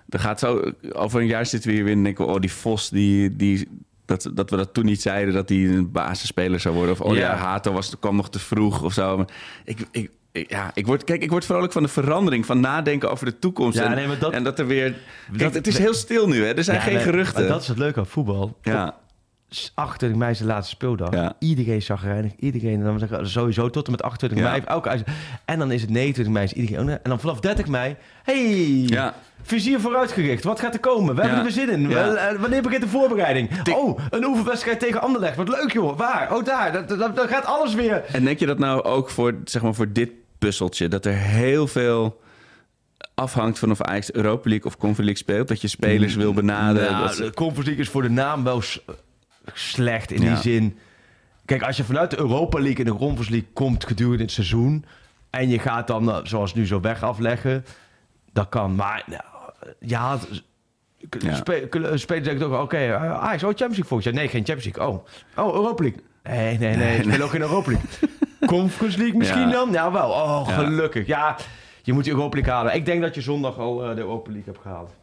er 0.09 0.19
gaat 0.19 0.39
zo... 0.39 0.73
Over 0.93 1.21
een 1.21 1.27
jaar 1.27 1.47
zitten 1.47 1.71
we 1.71 1.77
hier 1.77 1.85
weer 1.85 1.95
en 1.95 2.03
denken. 2.03 2.27
Oh, 2.27 2.41
die 2.41 2.53
Vos, 2.53 2.89
die... 2.89 3.37
die 3.37 3.69
dat, 4.05 4.31
dat 4.35 4.51
we 4.51 4.57
dat 4.57 4.75
toen 4.75 4.85
niet 4.85 5.03
zeiden, 5.03 5.35
dat 5.35 5.49
hij 5.49 5.59
een 5.59 5.91
basisspeler 5.93 6.61
zou 6.61 6.75
worden. 6.75 6.93
Of, 6.93 7.01
oh 7.01 7.15
ja, 7.15 7.21
Ja. 7.31 7.37
Hato 7.37 7.73
was, 7.73 7.99
kwam 7.99 8.17
nog 8.17 8.31
te 8.31 8.39
vroeg 8.39 8.83
of 8.83 8.93
zo. 8.93 9.17
Maar 9.17 9.27
ik, 9.65 9.79
ik, 9.91 10.11
ja, 10.33 10.71
ik 10.75 10.87
word, 10.87 11.05
kijk, 11.05 11.23
ik 11.23 11.31
word 11.31 11.45
vrolijk 11.45 11.73
van 11.73 11.83
de 11.83 11.89
verandering, 11.89 12.47
van 12.47 12.61
nadenken 12.61 13.11
over 13.11 13.27
de 13.27 13.39
toekomst. 13.39 13.79
Ja, 13.79 13.85
en, 13.97 14.09
nee, 14.09 14.19
dat- 14.19 14.33
en 14.33 14.45
dat 14.45 14.59
er 14.59 14.67
weer... 14.67 14.91
Dat- 15.31 15.39
Dat, 15.39 15.55
het 15.55 15.67
is 15.67 15.79
heel 15.79 15.95
stil 15.95 16.29
nu, 16.29 16.45
hè? 16.45 16.53
Er 16.55 16.65
zijn 16.65 16.77
Ja, 16.77 16.83
geen 16.83 16.95
nee, 16.95 17.03
geruchten. 17.03 17.41
maar 17.43 17.51
dat 17.53 17.61
is 17.63 17.69
het 17.69 17.79
leuke 17.79 17.99
aan 17.99 18.07
voetbal. 18.07 18.59
Ja, 18.63 18.97
28 19.75 20.19
mei 20.19 20.31
is 20.31 20.39
de 20.39 20.45
laatste 20.45 20.75
speeldag. 20.75 21.13
Ja. 21.13 21.33
Iedereen 21.39 21.83
zag 21.83 22.03
reinig, 22.03 22.33
iedereen. 22.39 22.79
En 22.79 22.85
dan 22.85 22.99
zeggen 22.99 23.19
we 23.19 23.27
sowieso 23.27 23.71
tot 23.71 23.85
en 23.87 23.91
met 23.91 24.03
28 24.03 24.39
Ja. 24.39 24.51
mei. 24.51 24.63
Elke. 24.67 25.05
En 25.45 25.59
dan 25.59 25.71
is 25.71 25.81
het 25.81 25.91
29 25.91 26.33
mei 26.35 26.45
is 26.45 26.53
iedereen. 26.53 26.89
En 26.89 27.01
dan 27.03 27.21
vanaf 27.21 27.41
30 27.41 27.67
mei. 27.67 27.97
Hey, 28.23 28.45
ja. 28.87 29.15
vizier 29.43 29.81
vooruitgericht. 29.81 30.45
Wat 30.45 30.61
gaat 30.61 30.75
er 30.75 30.81
komen? 30.81 31.15
We 31.15 31.21
hebben 31.21 31.39
Ja. 31.41 31.45
er 31.45 31.51
zin 31.53 31.71
in. 31.71 31.81
Ja. 31.81 31.89
Wel, 31.89 32.17
eh, 32.17 32.39
Wanneer 32.41 32.63
begint 32.63 32.83
de 32.83 32.89
voorbereiding? 32.89 33.51
Tik- 33.63 33.77
Oh, 33.77 33.99
een 34.11 34.25
oefenwedstrijd 34.25 34.81
tegen 34.81 35.01
Anderlecht. 35.01 35.37
Wat 35.37 35.49
leuk 35.49 35.73
joh. 35.73 35.99
Waar? 35.99 36.35
Oh, 36.35 36.45
daar. 36.45 36.73
Dat, 36.73 36.89
dat, 36.89 37.17
dat 37.17 37.29
gaat 37.29 37.45
alles 37.45 37.75
weer. 37.75 38.05
En 38.13 38.25
denk 38.25 38.39
je 38.39 38.47
dat 38.47 38.59
nou 38.59 38.83
ook 38.83 39.11
voor, 39.11 39.35
zeg 39.45 39.63
maar, 39.63 39.75
voor 39.75 39.93
dit 39.93 40.11
puzzeltje... 40.39 40.89
dat 40.89 41.05
er 41.07 41.15
heel 41.15 41.67
veel 41.67 42.21
afhangt 43.15 43.59
van 43.59 43.71
of 43.71 43.83
Ajax 43.83 44.13
Europa 44.13 44.49
League 44.49 44.67
of 44.67 44.73
Conference 44.77 45.03
League 45.03 45.23
speelt? 45.23 45.49
Dat 45.49 45.61
je 45.61 45.69
spelers 45.69 46.15
wil 46.15 46.33
benaderen? 46.33 46.93
Nou, 46.93 47.07
dat 47.07 47.17
de 47.17 47.31
Conference 47.35 47.65
League 47.65 47.85
is 47.85 47.89
voor 47.91 48.03
de 48.03 48.11
naam 48.11 48.45
wel 48.45 48.63
slecht 49.53 50.11
in 50.13 50.23
Ja. 50.23 50.29
die 50.33 50.43
zin. 50.43 50.79
Kijk, 51.45 51.63
als 51.63 51.77
je 51.77 51.85
vanuit 51.85 52.11
de 52.11 52.19
Europa 52.19 52.59
League 52.61 52.85
en 52.85 52.91
de 52.93 52.99
Conference 52.99 53.31
League 53.31 53.49
komt 53.53 53.87
gedurende 53.87 54.23
het 54.23 54.33
seizoen... 54.33 54.85
en 55.31 55.49
je 55.49 55.59
gaat 55.59 55.87
dan, 55.87 56.11
eh, 56.11 56.19
zoals 56.23 56.55
nu, 56.55 56.67
zo 56.67 56.81
weg 56.81 57.03
afleggen... 57.03 57.65
dat 58.33 58.49
kan. 58.49 58.75
Maar 58.75 59.03
nou, 59.07 59.23
ja, 59.79 60.19
k- 61.09 61.23
Ja. 61.23 61.35
spe- 61.35 61.67
k- 61.71 61.91
spelers 61.95 62.27
denken 62.27 62.47
ook... 62.47 62.63
oké, 62.63 62.77
eh, 62.77 62.95
Ajax, 62.95 63.23
oh, 63.43 63.49
Champions 63.49 63.59
League 63.59 63.85
volgens 63.85 64.05
jaar. 64.05 64.15
Nee, 64.15 64.29
geen 64.29 64.45
Champions 64.47 64.77
League. 64.77 64.95
Oh, 64.95 65.05
oh 65.47 65.55
Europa 65.55 65.83
League. 65.83 66.01
Nee, 66.23 66.59
nee, 66.59 66.77
nee. 66.77 66.97
Ik 66.97 67.03
speel 67.13 67.25
ook 67.25 67.35
in 67.35 67.41
Europa 67.41 67.71
League. 67.71 67.89
Conference 68.47 68.99
League 68.99 69.17
misschien 69.17 69.41
Ja. 69.49 69.51
dan? 69.53 69.73
Ja, 69.73 69.93
wel. 69.93 70.09
Oh, 70.11 70.49
gelukkig. 70.49 71.07
Ja, 71.07 71.37
je 71.83 71.93
moet 71.93 72.05
de 72.05 72.11
Europa 72.11 72.35
League 72.37 72.53
halen. 72.55 72.75
Ik 72.75 72.85
denk 72.87 73.03
dat 73.03 73.15
je 73.15 73.21
zondag 73.21 73.59
al 73.59 73.85
eh, 73.89 73.95
de 73.95 74.01
Europa 74.01 74.31
League 74.31 74.53
hebt 74.53 74.63
gehaald. 74.63 74.95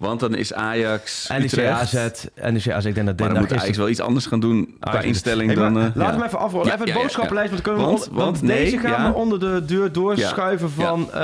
Want 0.00 0.20
dan 0.20 0.34
is 0.34 0.52
Ajax, 0.54 1.28
NEC 1.28 1.42
Utrecht. 1.42 1.94
AZ, 1.94 2.24
NEC 2.50 2.70
AZ, 2.70 2.84
ik 2.84 2.94
denk 2.94 3.06
dat 3.06 3.18
dit 3.18 3.26
Maar 3.26 3.28
dan 3.34 3.38
moet 3.48 3.52
Ajax 3.60 3.76
wel 3.76 3.88
iets 3.88 4.00
anders 4.00 4.26
gaan 4.26 4.40
doen 4.40 4.76
qua 4.80 4.98
Ah, 4.98 5.04
instelling 5.04 5.46
Hey, 5.52 5.62
dan... 5.62 5.72
maar 5.72 5.86
eh, 5.86 5.96
laten 5.96 6.14
ja. 6.14 6.20
we 6.20 6.26
even 6.26 6.38
afrollen. 6.38 6.66
Ja, 6.66 6.72
even 6.72 6.84
het 6.86 6.94
ja, 6.94 7.00
boodschappenlijst. 7.02 7.50
Want, 7.50 7.62
kunnen 7.62 7.80
we 7.80 7.86
Want- 7.86 8.08
on- 8.08 8.14
want 8.14 8.30
want 8.30 8.42
nee, 8.42 8.64
deze 8.64 8.78
gaan 8.78 9.12
we 9.12 9.18
onder 9.18 9.40
de 9.40 9.64
deur 9.64 9.92
doorschuiven 9.92 10.70
van... 10.70 11.12
eh. 11.12 11.18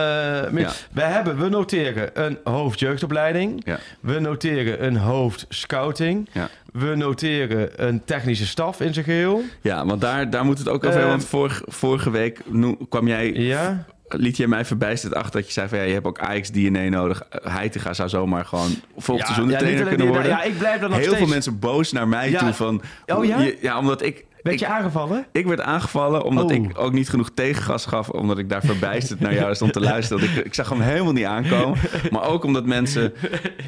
We 0.93 1.03
hebben, 1.03 1.39
we 1.39 1.49
noteren 1.49 2.11
een 2.25 2.39
hoofdjeugdopleiding. 2.45 3.67
We 4.01 4.19
noteren 4.21 4.85
een 4.87 4.97
hoofdscouting. 4.97 6.29
We 6.73 6.95
noteren 6.95 7.87
een 7.87 8.05
technische 8.05 8.47
staf 8.47 8.81
in 8.81 8.93
zijn 8.95 9.05
geheel. 9.05 9.43
Ja, 9.61 9.87
want 9.87 10.01
daar, 10.01 10.31
daar 10.31 10.45
moet 10.45 10.59
het 10.59 10.69
ook 10.69 10.75
over 10.85 10.89
hebben. 10.89 11.03
Ehm, 11.09 11.17
Want 11.17 11.25
vorige, 11.29 11.63
vorige 11.67 12.11
week 12.11 12.41
kwam 12.89 13.09
jij, 13.09 13.33
Ja. 13.33 13.85
Liet 14.09 14.37
jij 14.37 14.47
mij 14.47 14.65
verbijsterd 14.65 15.15
achter 15.15 15.33
dat 15.33 15.47
je 15.47 15.53
zei 15.53 15.69
van 15.69 15.79
ja, 15.79 15.85
je 15.85 15.93
hebt 15.93 16.07
ook 16.07 16.19
Ajax-DNA 16.19 16.89
nodig. 16.89 17.23
Heitinga 17.31 17.93
zou 17.93 18.09
zomaar 18.09 18.45
gewoon 18.45 18.71
volgend 18.97 19.27
seizoen 19.27 19.47
de 19.47 19.53
ja, 19.53 19.59
trainer 19.59 19.87
kunnen 19.87 20.07
worden. 20.07 20.27
Ja, 20.29 20.43
ik 20.43 20.59
blijf 20.59 20.81
dan 20.81 20.89
nog 20.91 20.99
Heel 20.99 21.07
steeds... 21.09 21.23
veel 21.23 21.33
mensen 21.33 21.59
boos 21.59 21.93
naar 21.93 22.09
mij 22.09 22.31
Ja. 22.31 22.39
toe 22.39 22.53
van... 22.53 22.83
Oh 23.07 23.25
ja? 23.25 23.39
je- 23.41 23.59
ja, 23.61 23.79
omdat 23.79 24.03
ik... 24.03 24.25
Werd 24.43 24.59
je 24.59 24.67
aangevallen? 24.67 25.27
ik 25.33 25.47
werd 25.47 25.61
aangevallen 25.61 26.23
omdat 26.25 26.45
Oh. 26.45 26.53
ik 26.53 26.79
ook 26.79 26.93
niet 26.93 27.09
genoeg 27.09 27.31
tegengas 27.35 27.87
gaf. 27.87 28.09
Omdat 28.09 28.39
ik 28.39 28.49
daar 28.49 28.63
verbijsterd 28.65 29.21
naar 29.21 29.35
jou 29.35 29.55
stond 29.55 29.73
te 29.73 29.81
luisteren. 29.91 30.27
Dat 30.27 30.37
Ik, 30.37 30.45
ik 30.45 30.55
zag 30.55 30.69
hem 30.69 30.81
helemaal 30.81 31.13
niet 31.13 31.25
aankomen. 31.25 31.79
Maar 32.11 32.23
ook 32.29 32.45
omdat 32.45 32.67
mensen 32.67 33.13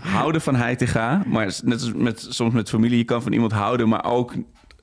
houden 0.01 0.41
van 0.41 0.55
Heitinga. 0.55 1.23
Maar 1.27 1.55
net 1.65 1.81
als 1.81 1.93
met, 1.95 2.27
soms 2.29 2.53
met 2.55 2.69
familie, 2.69 2.99
je 2.99 3.05
kan 3.05 3.23
van 3.23 3.33
iemand 3.33 3.53
houden, 3.53 3.89
maar 3.89 4.05
ook 4.05 4.33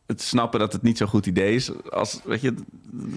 het 0.06 0.22
snappen 0.22 0.60
dat 0.60 0.74
het 0.74 0.82
niet 0.82 0.98
zo'n 0.98 1.08
goed 1.08 1.26
idee 1.26 1.56
is. 1.56 1.72
Als, 1.90 2.22
weet 2.24 2.42
je, 2.42 2.54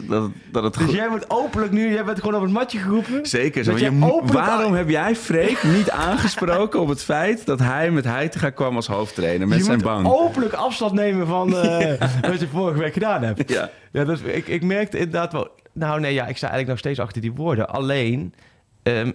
dat, 0.08 0.30
dat 0.52 0.62
het 0.62 0.74
Dus 0.74 0.90
jij 0.94 1.08
wordt 1.08 1.30
openlijk 1.30 1.72
nu... 1.72 1.92
Jij 1.92 2.04
bent 2.04 2.18
gewoon 2.20 2.34
op 2.34 2.42
het 2.42 2.50
matje 2.50 2.78
geroepen? 2.78 3.26
Zeker 3.26 3.64
zo. 3.64 3.76
Je 3.78 3.90
openlijk- 4.00 4.32
waarom 4.32 4.74
heb 4.74 4.88
jij 4.88 5.16
Freek 5.16 5.62
niet 5.62 5.90
aangesproken 5.90 6.80
op 6.80 6.88
het 6.88 7.02
feit 7.04 7.46
dat 7.46 7.58
hij 7.58 7.90
met 7.90 8.04
Heitinga 8.04 8.50
kwam 8.50 8.76
als 8.76 8.86
hoofdtrainer 8.86 9.48
met 9.48 9.58
je 9.58 9.64
zijn 9.64 9.76
moet 9.76 9.86
bank? 9.86 10.06
openlijk 10.06 10.52
afstand 10.52 10.92
nemen 10.92 11.26
van 11.26 11.56
eh, 11.56 12.00
wat 12.30 12.40
je 12.40 12.48
vorige 12.48 12.78
week 12.78 12.92
gedaan 12.92 13.22
hebt. 13.22 13.50
Ja. 13.50 13.70
Ja, 13.92 14.04
dat, 14.04 14.20
ik, 14.24 14.48
ik 14.48 14.62
merkte 14.62 14.96
inderdaad 14.98 15.32
wel... 15.32 15.48
Nou 15.72 16.00
nee, 16.00 16.12
ja, 16.14 16.26
ik 16.26 16.36
sta 16.36 16.48
eigenlijk 16.48 16.68
nog 16.68 16.78
steeds 16.78 16.98
achter 16.98 17.20
die 17.22 17.32
woorden. 17.32 17.68
Alleen, 17.68 18.34
ehm, 18.82 19.12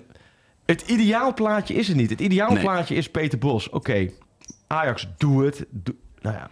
het 0.65 0.81
ideaalplaatje 0.81 1.73
is 1.73 1.89
er 1.89 1.95
niet. 1.95 2.09
Het 2.09 2.21
ideaalplaatje 2.21 2.95
is 2.95 3.09
Peter 3.09 3.37
Bos. 3.39 3.69
Oké, 3.69 4.09
Ajax, 4.67 5.07
doe 5.17 5.45
het. 5.45 5.65
Doe, 5.69 5.95
nou 6.21 6.35
ja. 6.35 6.47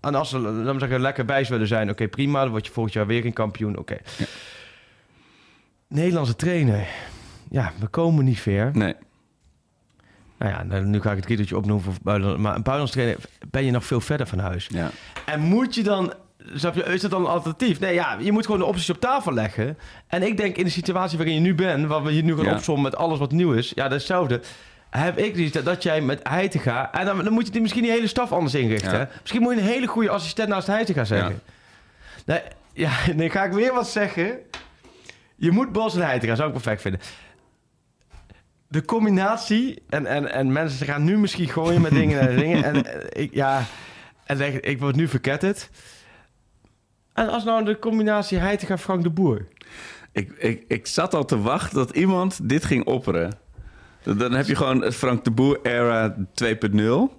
En 0.00 0.14
als 0.14 0.28
ze, 0.30 0.38
laten 0.38 0.72
we 0.72 0.78
zeggen, 0.78 1.00
lekker 1.00 1.24
bij 1.24 1.44
willen 1.48 1.66
zijn... 1.66 1.90
Oké, 1.90 2.08
prima. 2.08 2.40
Dan 2.42 2.50
word 2.50 2.66
je 2.66 2.72
volgend 2.72 2.94
jaar 2.94 3.06
weer 3.06 3.24
een 3.24 3.32
kampioen. 3.32 3.76
Oké. 3.78 3.96
Nederlandse 5.88 6.36
trainer. 6.36 6.86
Ja, 7.50 7.72
we 7.80 7.86
komen 7.86 8.24
niet 8.24 8.40
ver. 8.40 8.70
Nee. 8.74 8.94
Nou 10.38 10.52
ja, 10.52 10.62
nou, 10.62 10.84
nu 10.84 11.00
ga 11.00 11.10
ik 11.10 11.16
het 11.16 11.26
riedeltje 11.26 11.56
opnoemen 11.56 11.84
voor 11.84 11.94
buitenland. 12.02 12.40
Maar 12.40 12.54
een 12.54 12.62
buitenlands 12.62 12.92
trainer 12.92 13.18
ben 13.50 13.64
je 13.64 13.70
nog 13.70 13.84
veel 13.84 14.00
verder 14.00 14.26
van 14.26 14.38
huis. 14.38 14.66
Ja. 14.70 14.90
En 15.26 15.40
moet 15.40 15.74
je 15.74 15.82
dan... 15.82 16.12
Is 16.84 17.00
dat 17.00 17.10
dan 17.10 17.20
een 17.20 17.30
alternatief? 17.30 17.80
Nee, 17.80 17.94
ja, 17.94 18.16
je 18.20 18.32
moet 18.32 18.44
gewoon 18.44 18.60
de 18.60 18.66
opties 18.66 18.90
op 18.90 19.00
tafel 19.00 19.32
leggen. 19.32 19.78
En 20.06 20.22
ik 20.22 20.36
denk 20.36 20.56
in 20.56 20.64
de 20.64 20.70
situatie 20.70 21.16
waarin 21.18 21.34
je 21.34 21.40
nu 21.40 21.54
bent... 21.54 21.86
waar 21.86 22.02
we 22.02 22.10
hier 22.10 22.22
nu 22.22 22.36
gaan 22.36 22.44
Ja. 22.44 22.54
opzommen 22.54 22.82
met 22.82 22.96
alles 22.96 23.18
wat 23.18 23.32
nieuw 23.32 23.52
is... 23.52 23.72
ja, 23.74 23.82
dat 23.82 23.92
is 23.92 24.08
hetzelfde. 24.08 24.40
Heb 24.90 25.18
ik 25.18 25.34
dus 25.34 25.52
dat, 25.52 25.64
dat 25.64 25.82
jij 25.82 26.00
met 26.00 26.20
Heitinga... 26.22 26.92
en 26.92 27.06
dan, 27.06 27.24
dan 27.24 27.32
moet 27.32 27.46
je 27.46 27.52
die 27.52 27.60
misschien 27.60 27.82
die 27.82 27.90
hele 27.90 28.06
staf 28.06 28.32
anders 28.32 28.54
inrichten. 28.54 28.98
Ja. 28.98 29.08
Misschien 29.20 29.42
moet 29.42 29.54
je 29.54 29.60
een 29.60 29.66
hele 29.66 29.86
goede 29.86 30.10
assistent 30.10 30.48
naast 30.48 30.66
Heitinga 30.66 31.04
zeggen. 31.04 31.40
Nee, 32.26 32.40
ja, 32.72 32.90
nee, 33.16 33.30
ga 33.30 33.44
ik 33.44 33.52
weer 33.52 33.74
wat 33.74 33.88
zeggen. 33.88 34.38
Je 35.36 35.50
moet 35.50 35.72
Bos 35.72 35.94
en 35.94 36.06
Heitinga, 36.06 36.34
zou 36.34 36.46
ik 36.46 36.54
perfect 36.54 36.80
vinden. 36.80 37.00
De 38.68 38.84
combinatie, 38.84 39.82
en, 39.88 40.06
en, 40.06 40.32
en 40.32 40.52
mensen 40.52 40.86
gaan 40.86 41.04
nu 41.04 41.18
misschien 41.18 41.48
gooien 41.48 41.80
met 41.80 41.90
dingen 41.90 42.20
en 42.20 42.36
dingen. 42.42 42.64
En 42.64 42.84
eh, 42.84 43.22
ik, 43.22 43.34
ja, 43.34 43.64
en 44.24 44.68
ik 44.68 44.80
word 44.80 44.96
nu 44.96 45.08
verketterd. 45.08 45.70
En 47.12 47.28
als 47.28 47.44
nou 47.44 47.64
de 47.64 47.78
combinatie 47.78 48.38
Heitinga 48.38 48.78
Frank 48.78 49.02
de 49.02 49.10
Boer. 49.10 49.46
Ik, 50.12 50.30
ik, 50.30 50.64
ik 50.68 50.86
zat 50.86 51.14
al 51.14 51.24
te 51.24 51.40
wachten 51.40 51.76
dat 51.76 51.90
iemand 51.90 52.48
dit 52.48 52.64
ging 52.64 52.84
opperen. 52.84 53.38
Dan 54.16 54.32
heb 54.32 54.46
je 54.46 54.54
gewoon 54.54 54.82
het 54.82 54.94
Frank 54.94 55.24
de 55.24 55.30
Boer 55.30 55.58
era 55.62 56.14
2.0. 56.44 57.16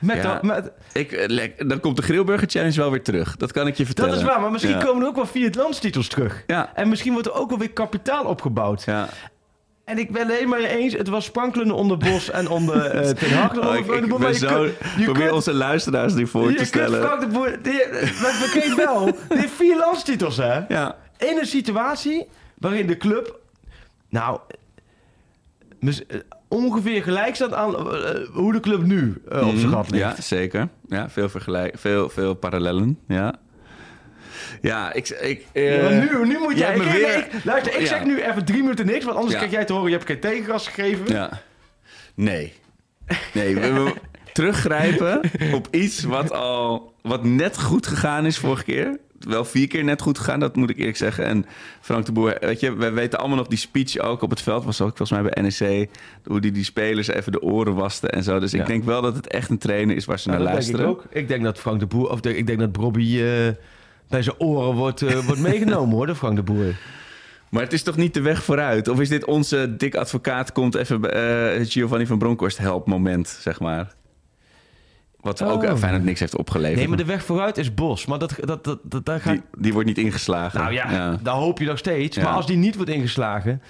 Met 0.00 0.16
Ja. 0.16 0.22
dat, 0.22 0.42
met, 0.42 0.70
Ik, 0.92 1.12
eh, 1.12 1.68
dan 1.68 1.80
komt 1.80 1.96
de 1.96 2.02
Grillburger 2.02 2.48
Challenge 2.48 2.76
wel 2.76 2.90
weer 2.90 3.02
terug. 3.02 3.36
Dat 3.36 3.52
kan 3.52 3.66
ik 3.66 3.76
je 3.76 3.86
vertellen. 3.86 4.10
dat 4.10 4.20
is 4.20 4.26
waar, 4.26 4.40
maar 4.40 4.50
misschien 4.50 4.74
Ja. 4.74 4.84
komen 4.84 5.02
er 5.02 5.08
ook 5.08 5.14
wel 5.16 5.26
vier 5.26 5.50
landstitels 5.56 6.08
terug. 6.08 6.42
Ja. 6.46 6.70
En 6.74 6.88
misschien 6.88 7.12
wordt 7.12 7.28
er 7.28 7.34
ook 7.34 7.48
wel 7.48 7.58
weer 7.58 7.72
kapitaal 7.72 8.24
opgebouwd. 8.24 8.82
Ja. 8.84 9.08
En 9.84 9.98
ik 9.98 10.10
ben 10.12 10.28
helemaal 10.28 10.58
mee 10.60 10.76
eens, 10.76 10.92
het 10.92 11.08
was 11.08 11.24
sprankelende 11.24 11.74
onder 11.74 11.96
Bos 11.98 12.30
en 12.30 12.48
onder 12.48 12.84
eh 12.86 13.08
Ten 13.20 13.30
Hag. 13.32 13.58
Oh, 13.58 13.74
ik, 13.74 13.86
ik 13.86 14.16
ben 14.18 14.34
zo... 14.34 14.68
probeer 15.04 15.32
onze 15.32 15.52
luisteraars 15.54 16.14
nu 16.14 16.26
voor 16.26 16.50
je 16.50 16.56
te 16.56 16.64
stellen. 16.64 17.02
Frank 17.02 17.20
de 17.20 17.26
Boer... 17.26 17.58
Die, 17.62 17.72
maar 18.22 18.32
vergeet 18.32 18.74
wel, 18.74 19.04
die 19.04 19.38
heeft 19.38 19.52
vier 19.52 19.76
landstitels, 19.76 20.36
hè? 20.36 20.60
Ja. 20.68 20.96
In 21.18 21.38
een 21.38 21.46
situatie 21.46 22.26
waarin 22.58 22.86
de 22.86 22.96
club... 22.96 23.38
Nou... 24.08 24.38
eh, 25.90 26.18
ongeveer 26.48 27.02
gelijk 27.02 27.34
staat 27.34 27.52
aan 27.52 27.74
eh, 27.92 28.28
hoe 28.32 28.52
de 28.52 28.60
club 28.60 28.82
nu 28.82 29.22
eh, 29.28 29.48
op 29.48 29.56
zijn 29.56 29.70
gat 29.72 29.90
ligt. 29.90 30.02
Ja, 30.16 30.22
zeker. 30.22 30.68
Ja, 30.88 31.10
veel, 31.10 31.28
vergelijk, 31.28 31.78
veel, 31.78 32.08
veel 32.08 32.34
parallellen. 32.34 32.98
Ja. 33.08 33.34
Ja, 34.60 34.92
ik... 34.92 35.08
ik 35.08 35.46
eh, 35.52 35.82
Ja, 35.82 35.88
nu, 36.00 36.26
nu 36.26 36.38
moet 36.38 36.52
je 36.52 36.58
jij... 36.58 36.76
me 36.76 36.84
ik- 36.84 36.90
weer- 36.92 37.16
ik- 37.18 37.44
luister, 37.44 37.74
ik 37.74 37.80
Ja. 37.80 37.86
zeg 37.86 38.04
nu 38.04 38.22
even 38.22 38.44
drie 38.44 38.60
minuten 38.62 38.86
niks, 38.86 39.04
want 39.04 39.16
anders 39.16 39.32
Ja. 39.32 39.38
krijg 39.38 39.54
jij 39.54 39.64
te 39.64 39.72
horen... 39.72 39.88
je 39.90 39.94
hebt 39.96 40.08
geen 40.08 40.20
tegengas 40.20 40.68
gegeven. 40.68 41.06
Ja. 41.12 41.40
Nee. 42.14 42.52
Nee, 43.32 43.54
we, 43.54 43.72
we 43.72 43.92
teruggrijpen 44.32 45.20
op 45.52 45.68
iets 45.70 46.02
wat 46.04 46.32
al 46.32 46.94
wat 47.02 47.24
net 47.24 47.60
goed 47.62 47.86
gegaan 47.86 48.26
is 48.26 48.38
vorige 48.38 48.64
keer. 48.64 48.98
Wel 49.28 49.44
vier 49.44 49.66
keer 49.66 49.84
net 49.84 50.02
goed 50.02 50.18
gegaan, 50.18 50.40
dat 50.40 50.56
moet 50.56 50.70
ik 50.70 50.78
eerlijk 50.78 50.96
zeggen. 50.96 51.24
En 51.24 51.46
Frank 51.80 52.06
de 52.06 52.12
Boer, 52.12 52.36
weet 52.40 52.60
je, 52.60 52.74
we 52.76 52.90
weten 52.90 53.18
allemaal 53.18 53.36
nog 53.36 53.46
die 53.46 53.58
speech 53.58 53.98
ook 53.98 54.22
op 54.22 54.30
het 54.30 54.40
veld. 54.42 54.64
Was 54.64 54.80
ook 54.80 54.96
volgens 54.96 55.20
mij 55.20 55.30
bij 55.32 55.42
NEC. 55.42 55.88
Hoe 56.24 56.40
die 56.40 56.52
die 56.52 56.64
spelers 56.64 57.06
even 57.08 57.32
de 57.32 57.42
oren 57.42 57.74
waste 57.74 58.08
en 58.08 58.22
zo. 58.22 58.38
Dus 58.38 58.50
Ja. 58.52 58.60
ik 58.60 58.66
denk 58.66 58.84
wel 58.84 59.02
dat 59.02 59.16
het 59.16 59.26
echt 59.28 59.50
een 59.50 59.58
trainer 59.58 59.96
is 59.96 60.04
waar 60.04 60.18
ze 60.18 60.28
Nou, 60.28 60.42
naar 60.42 60.52
dat 60.52 60.62
denk 60.64 60.76
luisteren. 60.76 61.00
ik 61.04 61.10
ook. 61.12 61.16
Ik 61.22 61.28
denk 61.28 61.42
dat 61.44 61.58
Frank 61.58 61.80
de 61.80 61.86
Boer... 61.86 62.10
Of 62.10 62.20
de- 62.20 62.36
ik 62.36 62.46
denk 62.46 62.58
dat 62.58 62.76
Robbie 62.76 63.18
eh, 63.20 63.52
bij 64.08 64.22
zijn 64.22 64.38
oren 64.40 64.74
wordt, 64.74 65.02
eh, 65.02 65.18
wordt 65.26 65.40
meegenomen, 65.50 65.94
hoor, 65.94 66.06
de 66.06 66.14
Frank 66.14 66.36
de 66.36 66.42
Boer. 66.42 66.74
Maar 67.48 67.62
het 67.62 67.72
is 67.72 67.82
toch 67.82 67.96
niet 67.96 68.14
de 68.14 68.20
weg 68.20 68.42
vooruit? 68.44 68.88
Of 68.88 69.00
is 69.00 69.08
dit 69.08 69.24
onze 69.24 69.74
dik 69.76 69.94
advocaat 69.94 70.52
komt 70.52 70.74
even 70.74 71.12
eh 71.14 71.66
Giovanni 71.66 72.06
van 72.06 72.18
Bronckhorst 72.18 72.58
help 72.58 72.86
moment, 72.86 73.28
zeg 73.40 73.60
maar? 73.60 73.92
Wat 75.24 75.42
ook 75.42 75.62
Oh. 75.62 75.68
uh, 75.70 75.76
Feyenoord 75.76 76.04
niks 76.04 76.20
heeft 76.20 76.36
opgeleverd. 76.36 76.78
Nee, 76.78 76.88
maar 76.88 76.96
de 76.96 77.04
weg 77.04 77.24
vooruit 77.24 77.58
is 77.58 77.74
Bos. 77.74 78.06
Maar 78.06 78.18
dat, 78.18 78.34
dat, 78.40 78.64
dat, 78.64 78.78
dat, 78.82 79.04
daar 79.04 79.22
die, 79.24 79.42
die 79.58 79.72
wordt 79.72 79.88
niet 79.88 79.98
ingeslagen. 79.98 80.60
Nou 80.60 80.72
ja, 80.72 81.18
daar 81.22 81.34
hoop 81.34 81.58
je 81.58 81.64
nog 81.66 81.78
steeds. 81.78 82.16
Ja. 82.16 82.22
Maar 82.22 82.32
als 82.32 82.46
die 82.46 82.56
niet 82.56 82.74
wordt 82.76 82.90
ingeslagen... 82.90 83.62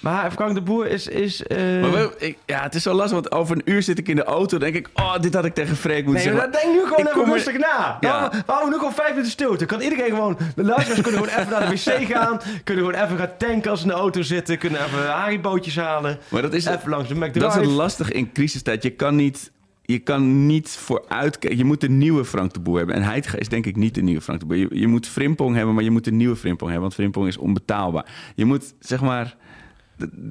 Maar 0.00 0.30
Frank 0.30 0.54
de 0.54 0.60
Boer 0.62 0.86
is... 0.86 1.06
is 1.08 1.42
eh, 1.46 1.56
Maar 1.80 1.90
we- 1.90 2.14
ik, 2.18 2.38
ja, 2.46 2.62
het 2.62 2.74
is 2.74 2.82
zo 2.82 2.92
lastig, 2.92 3.12
want 3.14 3.32
over 3.32 3.56
een 3.56 3.62
uur 3.64 3.82
zit 3.82 3.98
ik 3.98 4.08
in 4.08 4.16
de 4.16 4.24
auto. 4.24 4.58
Dan 4.58 4.72
denk 4.72 4.86
ik, 4.86 4.88
oh, 5.00 5.20
dit 5.20 5.34
had 5.34 5.44
ik 5.44 5.54
tegen 5.54 5.76
Freek 5.76 6.04
moeten 6.04 6.12
Nee, 6.12 6.22
zeggen. 6.22 6.50
maar 6.50 6.60
denk 6.62 6.74
nu 6.74 6.80
gewoon 6.82 6.98
Ik 7.06 7.08
even 7.08 7.20
er- 7.26 7.32
rustig 7.32 7.58
na. 7.58 7.96
Ja. 8.00 8.08
Ja. 8.08 8.30
We 8.30 8.42
houden 8.46 8.70
nu 8.70 8.76
gewoon 8.76 8.92
vijf 8.94 9.08
minuten 9.10 9.30
stilte. 9.30 9.64
Kan 9.66 9.80
iedereen 9.80 10.08
gewoon... 10.10 10.38
De 10.56 10.64
luisteraars 10.64 11.00
kunnen 11.00 11.24
gewoon 11.24 11.38
even 11.40 11.52
naar 11.52 11.68
de 11.70 11.74
wc 11.74 12.06
gaan. 12.16 12.40
Kunnen 12.64 12.84
gewoon 12.84 13.04
even 13.04 13.18
gaan 13.18 13.30
tanken 13.38 13.70
als 13.70 13.80
ze 13.80 13.86
in 13.86 13.92
de 13.92 13.98
auto 13.98 14.22
zitten. 14.22 14.58
Kunnen 14.58 14.84
even 14.84 15.06
haribootjes 15.10 15.76
halen. 15.76 16.18
Maar 16.28 16.42
dat 16.42 16.52
is, 16.52 16.64
Even 16.66 16.88
langs 16.90 17.08
de 17.08 17.30
dat 17.38 17.54
is 17.54 17.60
het 17.60 17.70
lastig 17.70 18.12
in 18.12 18.32
crisistijd. 18.32 18.82
Je 18.82 18.90
kan 18.90 19.16
niet... 19.16 19.50
Je 19.86 19.98
kan 19.98 20.46
niet 20.46 20.70
vooruit 20.70 21.38
kijken. 21.38 21.58
Je 21.58 21.64
moet 21.64 21.82
een 21.82 21.98
nieuwe 21.98 22.24
Frank 22.24 22.52
de 22.52 22.60
Boer 22.60 22.76
hebben. 22.76 22.94
En 22.94 23.02
Heitinga 23.02 23.38
is 23.38 23.48
denk 23.48 23.66
ik 23.66 23.76
niet 23.76 23.94
de 23.94 24.02
nieuwe 24.02 24.20
Frank 24.20 24.40
de 24.40 24.46
Boer. 24.46 24.56
Je, 24.56 24.68
je 24.70 24.86
moet 24.86 25.08
Frimpong 25.08 25.56
hebben, 25.56 25.74
maar 25.74 25.84
je 25.84 25.90
moet 25.90 26.06
een 26.06 26.16
nieuwe 26.16 26.36
Frimpong 26.36 26.70
hebben. 26.70 26.80
Want 26.80 26.94
Frimpong 26.94 27.26
is 27.26 27.36
onbetaalbaar. 27.36 28.32
Je 28.34 28.44
moet, 28.44 28.74
zeg 28.80 29.00
maar... 29.00 29.36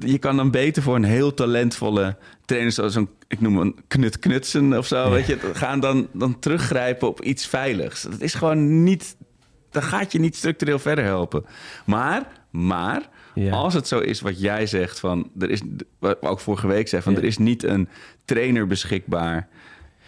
Je 0.00 0.18
kan 0.18 0.36
dan 0.36 0.50
beter 0.50 0.82
voor 0.82 0.94
een 0.94 1.04
heel 1.04 1.34
talentvolle 1.34 2.16
trainer... 2.44 2.72
zoals 2.72 2.92
zo'n, 2.92 3.08
ik 3.28 3.40
noem 3.40 3.56
hem 3.56 3.66
een 3.66 3.76
Knut 3.88 4.18
Knutsen 4.18 4.78
of 4.78 4.86
zo... 4.86 5.10
Weet 5.10 5.26
je, 5.26 5.38
gaan 5.52 5.80
dan, 5.80 6.08
dan 6.12 6.38
teruggrijpen 6.38 7.08
op 7.08 7.22
iets 7.22 7.46
veiligs. 7.46 8.02
Dat 8.02 8.20
is 8.20 8.34
gewoon 8.34 8.84
niet... 8.84 9.16
Dat 9.70 9.84
gaat 9.84 10.12
je 10.12 10.18
niet 10.18 10.36
structureel 10.36 10.78
verder 10.78 11.04
helpen. 11.04 11.44
Maar, 11.84 12.28
maar... 12.50 13.08
Ja. 13.38 13.52
Als 13.52 13.74
het 13.74 13.88
zo 13.88 13.98
is 13.98 14.20
wat 14.20 14.40
jij 14.40 14.66
zegt, 14.66 15.00
van 15.00 15.30
er 15.38 15.50
is, 15.50 15.60
wat 15.98 16.16
ik 16.22 16.28
ook 16.28 16.40
vorige 16.40 16.66
week 16.66 16.88
zei, 16.88 17.02
van 17.02 17.12
Ja. 17.12 17.18
er 17.18 17.24
is 17.24 17.38
niet 17.38 17.62
een 17.62 17.88
trainer 18.24 18.66
beschikbaar 18.66 19.48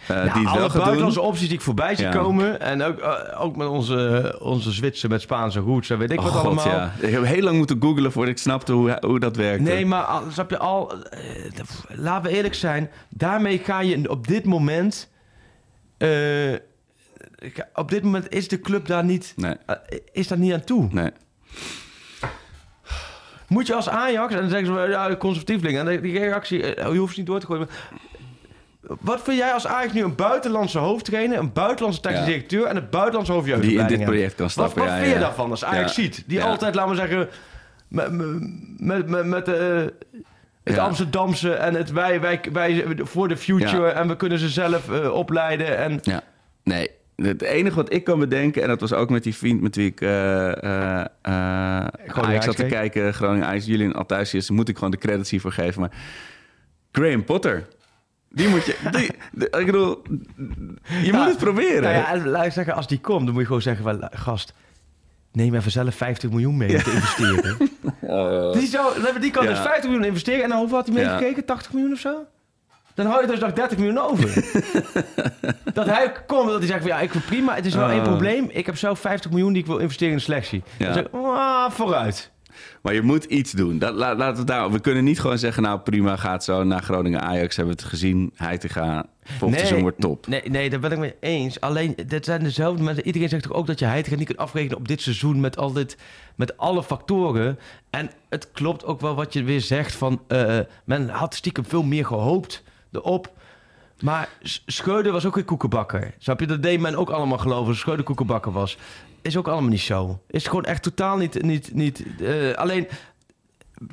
eh, 0.07 0.25
Ja, 0.25 0.33
die 0.33 0.47
het 0.47 0.57
alle 0.57 0.69
buitenlandse 0.79 1.21
opties 1.21 1.47
die 1.47 1.55
ik 1.57 1.61
voorbij 1.63 1.95
zie 1.95 2.05
Ja. 2.05 2.11
komen. 2.11 2.61
En 2.61 2.81
ook, 2.83 2.99
eh, 2.99 3.41
ook 3.41 3.55
met 3.55 3.67
onze, 3.67 4.35
onze 4.41 4.71
Zwitser 4.71 5.09
met 5.09 5.21
Spaanse 5.21 5.59
roots 5.59 5.89
en 5.89 5.97
weet 5.97 6.11
ik 6.11 6.17
Oh 6.19 6.23
wat 6.25 6.33
God, 6.33 6.45
allemaal. 6.45 6.67
ja. 6.67 6.93
Ik 6.99 7.11
heb 7.13 7.23
heel 7.25 7.41
lang 7.41 7.57
moeten 7.57 7.77
googlen 7.81 8.11
voordat 8.11 8.31
ik 8.33 8.37
snapte 8.39 8.71
hoe, 8.71 8.97
hoe 9.01 9.19
dat 9.19 9.35
werkte. 9.35 9.63
Nee, 9.63 9.85
maar 9.85 10.03
al- 10.03 10.23
snap 10.31 10.49
je 10.49 10.57
al... 10.57 11.03
eh, 11.03 11.19
laten 11.87 12.29
we 12.31 12.35
eerlijk 12.37 12.53
zijn. 12.55 12.89
Daarmee 13.09 13.57
ga 13.57 13.79
je 13.81 14.09
op 14.09 14.27
dit 14.27 14.45
moment... 14.45 15.09
op 17.73 17.89
dit 17.89 18.03
moment 18.03 18.29
is 18.29 18.47
de 18.47 18.59
club 18.61 18.85
daar 18.87 19.03
niet, 19.05 19.33
Nee, 19.35 19.55
is 20.11 20.27
daar 20.27 20.37
niet 20.37 20.53
aan 20.53 20.63
toe. 20.63 20.87
nee. 20.91 21.09
Moet 23.49 23.67
je 23.67 23.73
als 23.75 23.89
Ajax, 23.89 24.33
en 24.33 24.39
dan 24.39 24.49
zeggen 24.49 24.67
ze, 24.67 24.87
ja, 24.89 25.15
conservatieveling. 25.15 25.77
En 25.77 26.01
die 26.01 26.19
reactie, 26.19 26.75
eh, 26.75 26.91
je 26.93 26.97
hoeft 26.99 27.13
ze 27.13 27.19
niet 27.19 27.27
door 27.29 27.39
te 27.39 27.45
gooien. 27.45 27.69
Wat 28.81 29.21
vind 29.21 29.37
jij 29.37 29.51
als 29.53 29.67
Ajax 29.67 29.93
nu 29.93 30.03
een 30.03 30.15
buitenlandse 30.15 30.79
hoofdtrainer, 30.79 31.37
een 31.37 31.53
buitenlandse 31.53 32.01
technisch 32.01 32.19
Ja. 32.19 32.25
directeur 32.25 32.65
en 32.65 32.75
een 32.75 32.89
buitenlandse 32.89 33.59
Die 33.59 33.79
in 33.79 33.87
dit 33.87 34.03
project 34.03 34.35
kan 34.35 34.43
Wat, 34.43 34.51
stappen. 34.51 34.79
wat 34.79 34.87
ja, 34.91 34.97
vind 34.99 35.13
je 35.13 35.19
daarvan 35.19 35.49
als 35.49 35.63
Ajax 35.63 35.95
Ja. 35.95 36.01
ziet? 36.01 36.23
Die 36.27 36.43
altijd, 36.43 36.75
laten 36.75 36.91
we 36.91 36.97
zeggen, 36.97 37.29
met, 37.87 38.11
met, 38.77 39.07
met, 39.07 39.25
met 39.25 39.47
eh, 39.47 39.77
het 40.63 40.75
Ja. 40.75 40.83
Amsterdamse 40.83 41.53
en 41.53 41.73
het 41.73 41.91
wij, 41.91 42.21
wij, 42.21 42.41
wij 42.53 42.85
voor 42.97 43.27
de 43.27 43.37
future 43.37 43.87
Ja. 43.87 43.91
en 43.91 44.07
we 44.07 44.15
kunnen 44.15 44.39
ze 44.39 44.49
zelf 44.49 44.89
eh, 44.91 45.11
opleiden. 45.13 45.77
En, 45.77 45.99
Ja, 46.01 46.21
nee. 46.63 46.89
Het 47.21 47.41
enige 47.41 47.75
wat 47.75 47.93
ik 47.93 48.03
kan 48.03 48.19
bedenken, 48.19 48.61
en 48.61 48.67
dat 48.67 48.79
was 48.79 48.93
ook 48.93 49.09
met 49.09 49.23
die 49.23 49.35
vriend 49.35 49.61
met 49.61 49.75
wie 49.75 49.85
ik 49.87 50.01
eh 50.01 50.63
eh, 50.63 51.05
eh, 51.21 51.85
Ajax 52.07 52.45
zat 52.45 52.55
te 52.55 52.65
kijken, 52.65 53.13
Groningen 53.13 53.47
Ajax, 53.47 53.65
Julian 53.65 53.93
Althuisius, 53.93 54.49
moet 54.49 54.69
ik 54.69 54.75
gewoon 54.75 54.91
de 54.91 54.97
credits 54.97 55.29
hiervoor 55.29 55.51
geven. 55.51 55.81
Maar 55.81 55.91
Graham 56.91 57.23
Potter, 57.23 57.67
die 58.29 58.47
moet 58.47 58.65
je, 58.65 58.75
die, 58.91 59.11
ik 59.59 59.65
bedoel, 59.65 60.01
je 61.03 61.09
moet 61.13 61.25
het 61.25 61.37
proberen. 61.37 61.81
Nou 61.81 61.95
ja, 61.95 62.25
laat 62.29 62.45
ik 62.45 62.51
zeggen, 62.51 62.73
als 62.75 62.87
die 62.87 62.99
komt, 62.99 63.21
dan 63.23 63.31
moet 63.31 63.39
je 63.41 63.45
gewoon 63.47 63.61
zeggen, 63.61 63.83
van, 63.83 64.09
gast, 64.11 64.53
neem 65.31 65.55
even 65.55 65.71
zelf 65.71 65.95
50 65.95 66.29
miljoen 66.29 66.57
mee 66.57 66.75
om 66.77 66.83
te 66.83 66.91
investeren. 66.91 67.57
Die, 68.59 68.67
zou, 68.67 69.19
die 69.19 69.31
kan 69.31 69.43
Ja. 69.43 69.49
dus 69.49 69.59
50 69.59 69.83
miljoen 69.83 70.05
investeren 70.07 70.43
en 70.43 70.49
dan 70.49 70.57
hoeveel 70.57 70.77
had 70.77 70.87
hij 70.87 70.95
Ja. 70.95 71.01
meegekeken? 71.11 71.45
80 71.45 71.73
miljoen 71.73 71.91
of 71.91 71.99
zo? 71.99 72.25
Dan 72.99 73.07
hou 73.07 73.21
je 73.21 73.27
dus 73.27 73.39
nog 73.39 73.53
30 73.53 73.77
miljoen 73.77 73.97
over. 73.99 74.33
dat 75.73 75.85
hij 75.85 76.11
komt, 76.27 76.47
dat 76.49 76.57
hij 76.57 76.67
zegt 76.67 76.79
van 76.81 76.89
ja, 76.89 76.99
ik 76.99 77.11
vind 77.11 77.25
prima, 77.25 77.55
het 77.55 77.65
is 77.65 77.73
wel 77.75 77.89
één 77.89 77.99
Oh. 77.99 78.05
probleem. 78.05 78.49
Ik 78.51 78.65
heb 78.65 78.77
zelf 78.77 78.99
50 78.99 79.31
miljoen 79.31 79.53
die 79.53 79.61
ik 79.61 79.67
wil 79.67 79.77
investeren 79.77 80.11
in 80.11 80.17
de 80.17 80.23
selectie. 80.23 80.63
Ja. 80.77 80.85
Dan 80.85 80.93
zeg 80.93 81.03
ik, 81.03 81.09
ah, 81.13 81.71
vooruit. 81.71 82.31
Maar 82.81 82.93
je 82.93 83.01
moet 83.01 83.23
iets 83.23 83.51
doen. 83.51 83.77
Dat, 83.79 83.93
laat, 83.95 84.17
laten 84.17 84.39
we, 84.39 84.43
daar, 84.45 84.71
we 84.71 84.79
kunnen 84.79 85.03
niet 85.03 85.19
gewoon 85.19 85.37
zeggen, 85.37 85.63
nou 85.63 85.79
prima, 85.79 86.15
gaat 86.15 86.43
zo 86.43 86.63
naar 86.63 86.81
Groningen 86.81 87.21
Ajax, 87.21 87.55
hebben 87.55 87.75
we 87.75 87.81
het 87.81 87.89
gezien, 87.91 88.31
hij 88.35 88.57
te 88.57 88.69
gaan, 88.69 89.05
volgend 89.23 89.59
seizoen 89.59 89.81
wordt 89.81 90.01
top. 90.01 90.27
Nee, 90.27 90.41
nee, 90.49 90.69
daar 90.69 90.79
ben 90.79 90.91
ik 90.91 90.97
mee 90.97 91.15
eens. 91.19 91.59
Alleen, 91.61 91.97
dit 92.07 92.25
zijn 92.25 92.43
dezelfde 92.43 92.83
mensen. 92.83 93.05
Iedereen 93.05 93.29
zegt 93.29 93.43
toch 93.43 93.53
ook 93.53 93.67
dat 93.67 93.79
je 93.79 93.85
Heitinga 93.85 94.17
niet 94.17 94.25
kunt 94.27 94.39
afrekenen 94.39 94.77
op 94.77 94.87
dit 94.87 95.01
seizoen 95.01 95.39
met, 95.39 95.57
al 95.57 95.71
dit, 95.73 95.97
met 96.35 96.57
alle 96.57 96.83
factoren. 96.83 97.59
En 97.89 98.09
het 98.29 98.51
klopt 98.51 98.85
ook 98.85 99.01
wel 99.01 99.15
wat 99.15 99.33
je 99.33 99.43
weer 99.43 99.61
zegt 99.61 99.95
van... 99.95 100.21
eh, 100.27 100.59
men 100.85 101.09
had 101.09 101.35
stiekem 101.35 101.65
veel 101.65 101.83
meer 101.83 102.05
gehoopt 102.05 102.63
erop. 102.91 103.31
Maar 103.99 104.29
Schreuder 104.65 105.11
was 105.11 105.25
ook 105.25 105.37
een 105.37 105.45
koekenbakker. 105.45 106.13
Snap 106.17 106.39
je? 106.39 106.45
Dat 106.47 106.63
deed 106.63 106.79
men 106.79 106.95
ook 106.95 107.09
allemaal 107.09 107.37
geloven. 107.37 107.67
dat 107.67 107.75
Schreuder 107.75 108.05
koekenbakker 108.05 108.51
was. 108.51 108.77
Is 109.21 109.37
ook 109.37 109.47
allemaal 109.47 109.69
niet 109.69 109.79
zo. 109.79 110.19
Is 110.27 110.47
gewoon 110.47 110.65
echt 110.65 110.83
totaal 110.83 111.17
niet... 111.17 111.41
niet, 111.41 111.73
niet 111.73 112.03
eh, 112.21 112.53
alleen... 112.53 112.87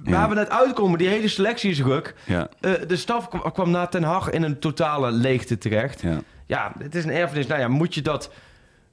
Waar 0.05 0.28
we 0.28 0.35
net 0.35 0.51
uitkomen, 0.51 0.98
die 0.98 1.09
hele 1.09 1.28
selectie 1.28 1.70
is 1.70 1.82
ruk. 1.82 2.14
Ja, 2.24 2.48
Eh, 2.60 2.73
de 2.86 2.97
staf 2.97 3.28
kwam, 3.28 3.52
kwam 3.52 3.70
na 3.70 3.86
Ten 3.86 4.02
Hag 4.02 4.31
in 4.31 4.43
een 4.43 4.59
totale 4.59 5.10
leegte 5.10 5.59
terecht. 5.59 6.01
ja. 6.01 6.18
Ja, 6.47 6.73
het 6.78 6.94
is 6.94 7.05
een 7.05 7.10
erfenis. 7.10 7.47
Nou 7.47 7.60
ja, 7.60 7.68
moet 7.68 7.94
je 7.94 8.02
dat... 8.02 8.31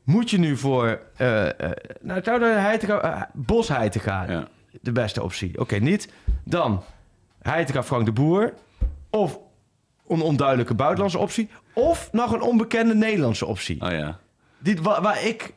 Moet 0.03 0.29
je 0.29 0.37
nu 0.39 0.57
voor... 0.57 0.99
eh 1.17 1.47
nou, 2.01 2.23
zou 2.23 2.39
de 2.39 2.45
Heitinga, 2.45 3.29
Bos 3.33 3.67
Heitinga 3.67 4.25
ja. 4.31 4.47
de 4.81 4.91
beste 4.91 5.23
optie? 5.23 5.59
Oké, 5.59 5.75
niet. 5.75 6.09
Dan 6.43 6.83
Heitinga 7.41 7.83
Frank 7.83 8.05
de 8.05 8.11
Boer. 8.11 8.53
Of 9.09 9.39
een 10.07 10.21
onduidelijke 10.21 10.73
buitenlandse 10.73 11.17
optie. 11.19 11.49
Of 11.73 12.09
nog 12.11 12.31
een 12.33 12.41
onbekende 12.41 12.95
Nederlandse 12.95 13.45
optie. 13.45 13.81
Oh 13.81 13.91
ja. 13.91 14.17
Die, 14.59 14.81
waar, 14.81 15.01
waar 15.01 15.23
ik... 15.25 15.53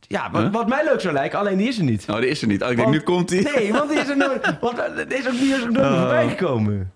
Ja, 0.00 0.30
wat, 0.30 0.42
Huh? 0.42 0.52
wat 0.52 0.68
mij 0.68 0.84
leuk 0.84 1.00
zou 1.00 1.14
lijken, 1.14 1.38
alleen 1.38 1.56
die 1.56 1.68
is 1.68 1.78
er 1.78 1.84
niet. 1.84 2.06
Oh, 2.10 2.16
die 2.16 2.28
is 2.28 2.42
er 2.42 2.48
niet. 2.48 2.62
Oh, 2.62 2.70
ik 2.70 2.76
denk, 2.76 2.88
nu 2.88 3.00
komt 3.00 3.30
hij. 3.30 3.40
Nee, 3.54 3.72
want 3.72 3.90
die 3.90 3.98
is 3.98 4.08
er 4.08 4.16
nooit... 4.16 4.56
Want 4.60 4.78
eh, 4.78 4.98
er 4.98 5.12
is 5.18 5.26
ook 5.26 5.32
niet 5.32 5.52
eens 5.52 5.64
nooit 5.64 5.78
Oh. 5.78 5.98
voorbij 6.00 6.28
gekomen. 6.28 6.92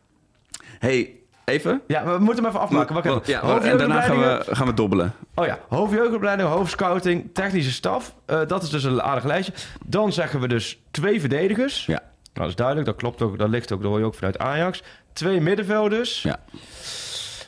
hey, 0.78 1.14
even. 1.44 1.80
Ja, 1.86 2.04
we 2.04 2.18
moeten 2.18 2.44
hem 2.44 2.46
even 2.52 2.60
afmaken. 2.64 2.94
Wacht 2.94 3.06
even. 3.06 3.22
ja, 3.26 3.60
en 3.60 3.78
daarna 3.78 4.00
gaan 4.00 4.18
we, 4.18 4.44
gaan 4.50 4.66
we 4.66 4.74
dobbelen. 4.74 5.12
Oh 5.34 5.46
ja, 5.46 5.58
hoofdjeugdopleiding, 5.68 6.48
hoofdscouting, 6.48 7.30
technische 7.32 7.72
staf. 7.72 8.14
Eh, 8.26 8.40
dat 8.46 8.62
is 8.62 8.70
dus 8.70 8.84
een 8.84 9.02
aardig 9.02 9.24
lijstje. 9.24 9.52
Dan 9.86 10.12
zeggen 10.12 10.40
we 10.40 10.48
dus 10.48 10.78
twee 10.90 11.20
verdedigers. 11.20 11.86
Ja. 11.86 11.92
Nou, 11.98 12.00
dat 12.32 12.48
is 12.48 12.54
duidelijk. 12.54 12.86
Dat 12.86 12.96
klopt 12.96 13.22
ook. 13.22 13.38
Dat 13.38 13.48
ligt 13.48 13.72
ook, 13.72 13.80
dat 13.82 13.90
hoor 13.90 13.98
je 13.98 14.04
ook 14.04 14.14
vanuit 14.14 14.38
Ajax. 14.38 14.82
Twee 15.18 15.40
middenvelders. 15.40 16.22
Ja. 16.22 16.40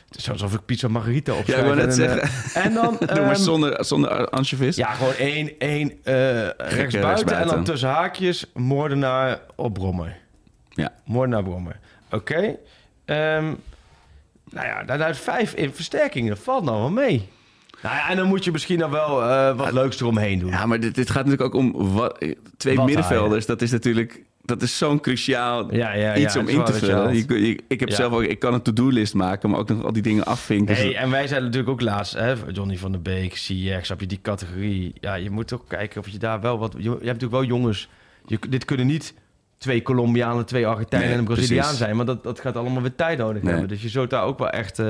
Het 0.09 0.19
is 0.19 0.29
alsof 0.29 0.53
ik 0.53 0.65
pizza 0.65 0.87
margarita 0.87 1.31
Ja, 1.31 1.37
opschrijf. 1.39 1.59
ik 1.59 1.65
wou 1.65 1.75
net 1.75 1.97
en, 1.97 2.09
eh, 2.09 2.13
zeggen. 2.17 2.61
En 2.61 2.73
dan... 2.73 2.97
Doe 2.99 3.07
maar 3.07 3.17
ehm, 3.17 3.35
zonder, 3.35 3.85
zonder 3.85 4.29
anchovies. 4.29 4.75
Ja, 4.75 4.91
gewoon 4.91 5.13
één, 5.13 5.51
één 5.59 5.93
eh 6.03 6.47
rechtsbuiten. 6.57 7.37
En 7.37 7.47
dan 7.47 7.63
tussen 7.63 7.89
haakjes 7.89 8.45
moordenaar 8.53 9.39
op 9.55 9.73
Brommer. 9.73 10.17
Ja. 10.69 10.93
Moordenaar 11.05 11.43
Brommer. 11.43 11.79
Oké. 12.11 12.55
Ehm, 13.05 13.45
nou 14.49 14.67
ja, 14.67 14.83
daaruit 14.83 15.17
vijf 15.17 15.53
in 15.53 15.73
versterkingen. 15.73 16.29
Dat 16.29 16.43
valt 16.43 16.63
nou 16.63 16.77
wel 16.79 16.89
mee. 16.89 17.29
Nou 17.81 17.95
ja, 17.95 18.09
en 18.09 18.17
dan 18.17 18.27
moet 18.27 18.43
je 18.43 18.51
misschien 18.51 18.79
dan 18.79 18.91
wel 18.91 19.23
eh, 19.23 19.57
wat 19.57 19.71
leuks 19.71 19.99
eromheen 20.01 20.39
doen. 20.39 20.49
Ja, 20.49 20.65
maar 20.65 20.79
dit, 20.79 20.95
dit 20.95 21.09
gaat 21.09 21.25
natuurlijk 21.25 21.55
ook 21.55 21.61
om 21.61 21.93
wat, 21.93 22.25
twee 22.57 22.75
Wat 22.75 22.85
middenvelders. 22.85 23.45
Dat 23.45 23.61
is 23.61 23.71
natuurlijk 23.71 24.21
dat 24.51 24.61
is 24.61 24.77
zo'n 24.77 24.99
cruciaal 24.99 25.75
Ja, 25.75 25.93
ja, 25.93 26.13
ja, 26.13 26.15
iets 26.17 26.35
om 26.35 26.47
in 26.47 26.63
te 26.63 26.73
vullen. 26.73 27.15
Je, 27.15 27.47
je- 27.47 27.59
ik 27.67 27.79
heb 27.79 27.89
zelf 27.89 28.13
ook, 28.13 28.23
ik 28.23 28.39
kan 28.39 28.53
een 28.53 28.61
to-do-list 28.61 29.13
maken, 29.13 29.49
maar 29.49 29.59
ook 29.59 29.69
nog 29.69 29.83
al 29.83 29.93
die 29.93 30.01
dingen 30.01 30.25
afvinken. 30.25 30.75
Hey, 30.75 30.95
en 30.95 31.09
wij 31.09 31.27
zijn 31.27 31.41
natuurlijk 31.43 31.69
ook 31.69 31.81
laatst, 31.81 32.13
hè, 32.13 32.33
Johnny 32.51 32.77
van 32.77 32.91
der 32.91 33.01
Beek, 33.01 33.31
CX, 33.33 33.89
heb 33.89 33.99
je 33.99 34.05
die 34.07 34.19
categorie. 34.21 34.93
Ja, 34.99 35.13
je 35.15 35.29
moet 35.29 35.53
ook 35.53 35.65
kijken 35.67 36.01
of 36.01 36.07
je 36.07 36.17
daar 36.17 36.41
wel 36.41 36.57
wat... 36.59 36.73
Je, 36.77 36.83
je 36.83 36.89
hebt 36.89 37.03
natuurlijk 37.03 37.31
wel 37.31 37.43
jongens... 37.43 37.89
Je, 38.25 38.39
dit 38.49 38.65
kunnen 38.65 38.87
niet 38.87 39.13
twee 39.57 39.81
Colombianen, 39.81 40.45
twee 40.45 40.67
Argentijnen 40.67 41.07
Nee, 41.07 41.17
en 41.17 41.21
een 41.23 41.33
Braziliaan 41.33 41.59
precies. 41.61 41.77
zijn. 41.83 41.95
Maar 41.95 42.05
dat, 42.05 42.23
dat 42.23 42.39
gaat 42.39 42.55
allemaal 42.55 42.81
weer 42.81 42.95
tijd 42.95 43.17
nodig 43.17 43.41
Nee. 43.41 43.51
hebben. 43.51 43.69
Dus 43.69 43.81
je 43.81 43.89
zult 43.89 44.09
daar 44.09 44.23
ook 44.23 44.39
wel 44.39 44.49
echt... 44.49 44.79
eh, 44.79 44.85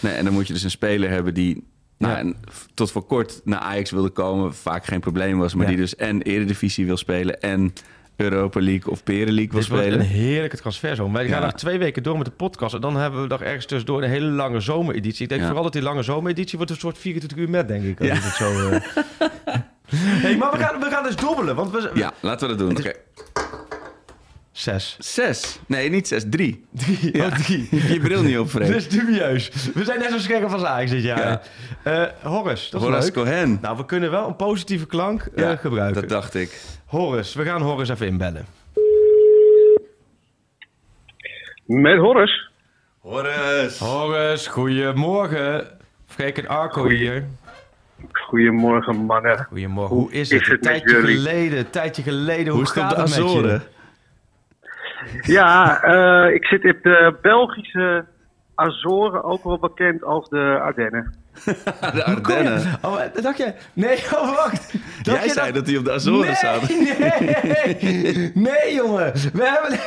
Nee, 0.00 0.12
en 0.12 0.24
dan 0.24 0.32
moet 0.32 0.46
je 0.46 0.52
dus 0.52 0.62
een 0.62 0.70
speler 0.70 1.10
hebben 1.10 1.34
die 1.34 1.64
nou, 1.98 2.26
Ja. 2.26 2.32
tot 2.74 2.90
voor 2.90 3.06
kort 3.06 3.40
naar 3.44 3.58
Ajax 3.58 3.90
wilde 3.90 4.08
komen. 4.10 4.54
Vaak 4.54 4.84
geen 4.84 5.00
probleem 5.00 5.38
was, 5.38 5.54
maar 5.54 5.62
Ja. 5.64 5.68
die 5.70 5.80
dus 5.80 5.96
en 5.96 6.22
Eredivisie 6.22 6.86
wil 6.86 6.96
spelen 6.96 7.40
en 7.40 7.72
Europa 8.16 8.60
League 8.60 8.92
of 8.92 9.02
Peren 9.04 9.32
League 9.34 9.50
wil 9.50 9.60
Dit 9.60 9.68
wordt 9.68 9.84
spelen. 9.84 10.00
een 10.00 10.06
heerlijke 10.06 10.56
transferzomer. 10.56 11.12
Wij 11.12 11.28
gaan 11.28 11.42
nog 11.42 11.52
twee 11.52 11.78
weken 11.78 12.02
door 12.02 12.16
met 12.16 12.26
de 12.26 12.32
podcast. 12.32 12.74
En 12.74 12.80
dan 12.80 12.96
hebben 12.96 13.22
we 13.22 13.26
nog 13.28 13.42
ergens 13.42 13.66
tussendoor 13.66 14.02
een 14.02 14.08
hele 14.10 14.26
lange 14.26 14.60
zomereditie. 14.60 15.22
Ik 15.22 15.28
denk 15.28 15.42
vooral 15.44 15.62
dat 15.62 15.72
die 15.72 15.82
lange 15.82 16.02
zomereditie 16.02 16.56
wordt 16.56 16.72
een 16.72 16.78
soort 16.78 16.98
24 16.98 17.38
uur 17.38 17.50
met, 17.50 17.68
denk 17.68 17.84
ik. 17.84 17.98
Als 17.98 18.08
Ja. 18.08 18.14
ik 18.14 18.22
het 18.22 18.34
zo, 18.34 18.68
eh. 18.68 18.80
hey, 20.22 20.36
maar 20.36 20.50
we 20.52 20.58
gaan, 20.58 20.80
we 20.80 20.86
gaan 20.90 21.02
dus 21.02 21.16
dobbelen. 21.16 21.56
Want 21.56 21.70
we, 21.70 21.90
Ja, 21.94 22.12
laten 22.20 22.48
we 22.48 22.54
dat 22.56 22.68
doen. 22.68 22.78
Oké. 22.78 22.92
Zes. 24.52 24.96
Zes. 24.98 25.58
Nee, 25.66 25.90
niet 25.90 26.08
zes. 26.08 26.24
Drie. 26.30 26.64
Drie. 26.72 27.16
Ja. 27.16 27.26
Oh, 27.26 27.32
drie. 27.34 27.68
Je 27.92 28.00
bril 28.00 28.22
niet 28.22 28.38
op, 28.38 28.52
Dat 28.58 28.68
is 28.68 28.88
dubieus. 28.88 29.50
We 29.74 29.84
zijn 29.84 29.98
net 29.98 30.10
zo 30.10 30.18
scherp 30.18 30.52
als 30.52 30.62
Ajax 30.64 30.90
dit 30.90 31.02
jaar. 31.02 31.42
Ja. 31.84 32.02
Eh, 32.04 32.08
Horace, 32.30 32.70
dat 32.70 32.80
is 32.80 32.86
Horace 32.86 33.04
leuk. 33.04 33.12
Cohen. 33.14 33.58
Nou, 33.62 33.76
we 33.76 33.84
kunnen 33.84 34.10
wel 34.10 34.26
een 34.28 34.36
positieve 34.36 34.86
klank 34.86 35.22
eh, 35.34 35.50
gebruiken. 35.50 36.00
dat 36.00 36.10
dacht 36.10 36.34
ik. 36.34 36.60
Horace, 36.86 37.38
we 37.38 37.44
gaan 37.44 37.62
Horace 37.62 37.92
even 37.92 38.06
inbellen. 38.06 38.46
Met 41.66 41.98
Horace. 41.98 42.48
Horace. 43.00 43.84
Horace, 43.84 44.50
goedemorgen. 44.50 45.66
Freek 46.06 46.38
en 46.38 46.48
Arco 46.48 46.88
hier. 46.88 47.24
Goedemorgen, 48.12 48.96
mannen. 48.96 49.44
Goedemorgen. 49.44 49.96
Hoe 49.96 50.12
is 50.12 50.30
is 50.30 50.30
het? 50.30 50.40
het 50.40 50.52
Een 50.52 50.60
tijdje 50.60 51.00
geleden, 51.00 51.58
een 51.58 51.70
tijdje 51.70 52.02
geleden. 52.02 52.52
Hoe, 52.52 52.62
Hoe 52.62 52.66
gaat 52.72 52.90
de 52.90 52.96
het 52.96 53.08
met 53.08 53.14
je? 53.14 53.22
Azoren? 53.22 53.62
Ja, 55.20 55.82
eh, 55.82 56.34
ik 56.34 56.44
zit 56.44 56.64
op 56.64 56.82
de 56.82 57.16
Belgische 57.22 58.04
Azoren, 58.54 59.24
ook 59.24 59.44
wel 59.44 59.58
bekend 59.58 60.04
als 60.04 60.28
de 60.28 60.58
Ardennen. 60.62 61.14
De 61.94 62.04
Ardennen. 62.04 62.78
Oh, 62.82 63.00
eh, 63.02 63.22
dacht 63.22 63.38
je? 63.38 63.52
Nee, 63.72 63.96
oh, 64.18 64.34
wacht. 64.36 64.72
Dacht 65.02 65.24
Jij 65.24 65.28
zei 65.28 65.46
dat- 65.46 65.54
dat 65.54 65.66
hij 65.66 65.76
op 65.76 65.84
de 65.84 65.92
Azoren 65.92 66.26
nee, 66.26 66.34
zat. 66.34 66.68
Nee, 66.68 68.30
nee, 68.34 68.74
jongen. 68.74 69.12
We 69.32 69.44
hebben... 69.44 69.78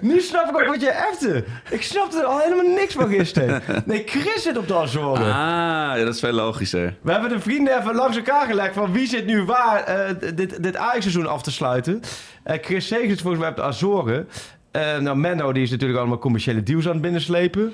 nu 0.00 0.20
snap 0.20 0.48
ik 0.48 0.60
ook 0.60 0.66
wat 0.66 0.80
je 0.80 0.90
hefte. 0.92 1.44
Ik 1.70 1.82
snapte 1.82 2.18
er 2.18 2.24
al 2.24 2.38
helemaal 2.38 2.74
niks 2.74 2.94
van 2.94 3.08
gisteren. 3.08 3.62
Nee, 3.84 4.02
Chris 4.06 4.42
zit 4.42 4.58
op 4.58 4.68
de 4.68 4.74
Azoren. 4.74 5.26
Ah, 5.26 5.96
ja, 5.98 6.04
dat 6.04 6.14
is 6.14 6.20
veel 6.20 6.32
logischer. 6.32 6.96
We 7.02 7.12
hebben 7.12 7.30
de 7.30 7.40
vrienden 7.40 7.78
even 7.78 7.94
langs 7.94 8.16
elkaar 8.16 8.46
gelegd 8.46 8.74
van 8.74 8.92
wie 8.92 9.06
zit 9.06 9.26
nu 9.26 9.42
waar 9.44 9.82
eh, 9.84 10.14
dit, 10.34 10.62
dit 10.62 10.76
Ajax-seizoen 10.76 11.26
af 11.26 11.42
te 11.42 11.50
sluiten. 11.52 12.00
Eh, 12.42 12.58
Chris 12.62 12.86
Segers 12.86 13.20
volgens 13.20 13.40
mij 13.42 13.50
op 13.50 13.56
de 13.56 13.62
Azoren. 13.62 14.28
Eh, 14.70 14.98
nou, 14.98 15.16
Menno 15.16 15.52
die 15.52 15.62
is 15.62 15.70
natuurlijk 15.70 15.98
allemaal 15.98 16.18
commerciële 16.18 16.62
deals 16.62 16.86
aan 16.86 16.92
het 16.92 17.00
binnenslepen. 17.02 17.72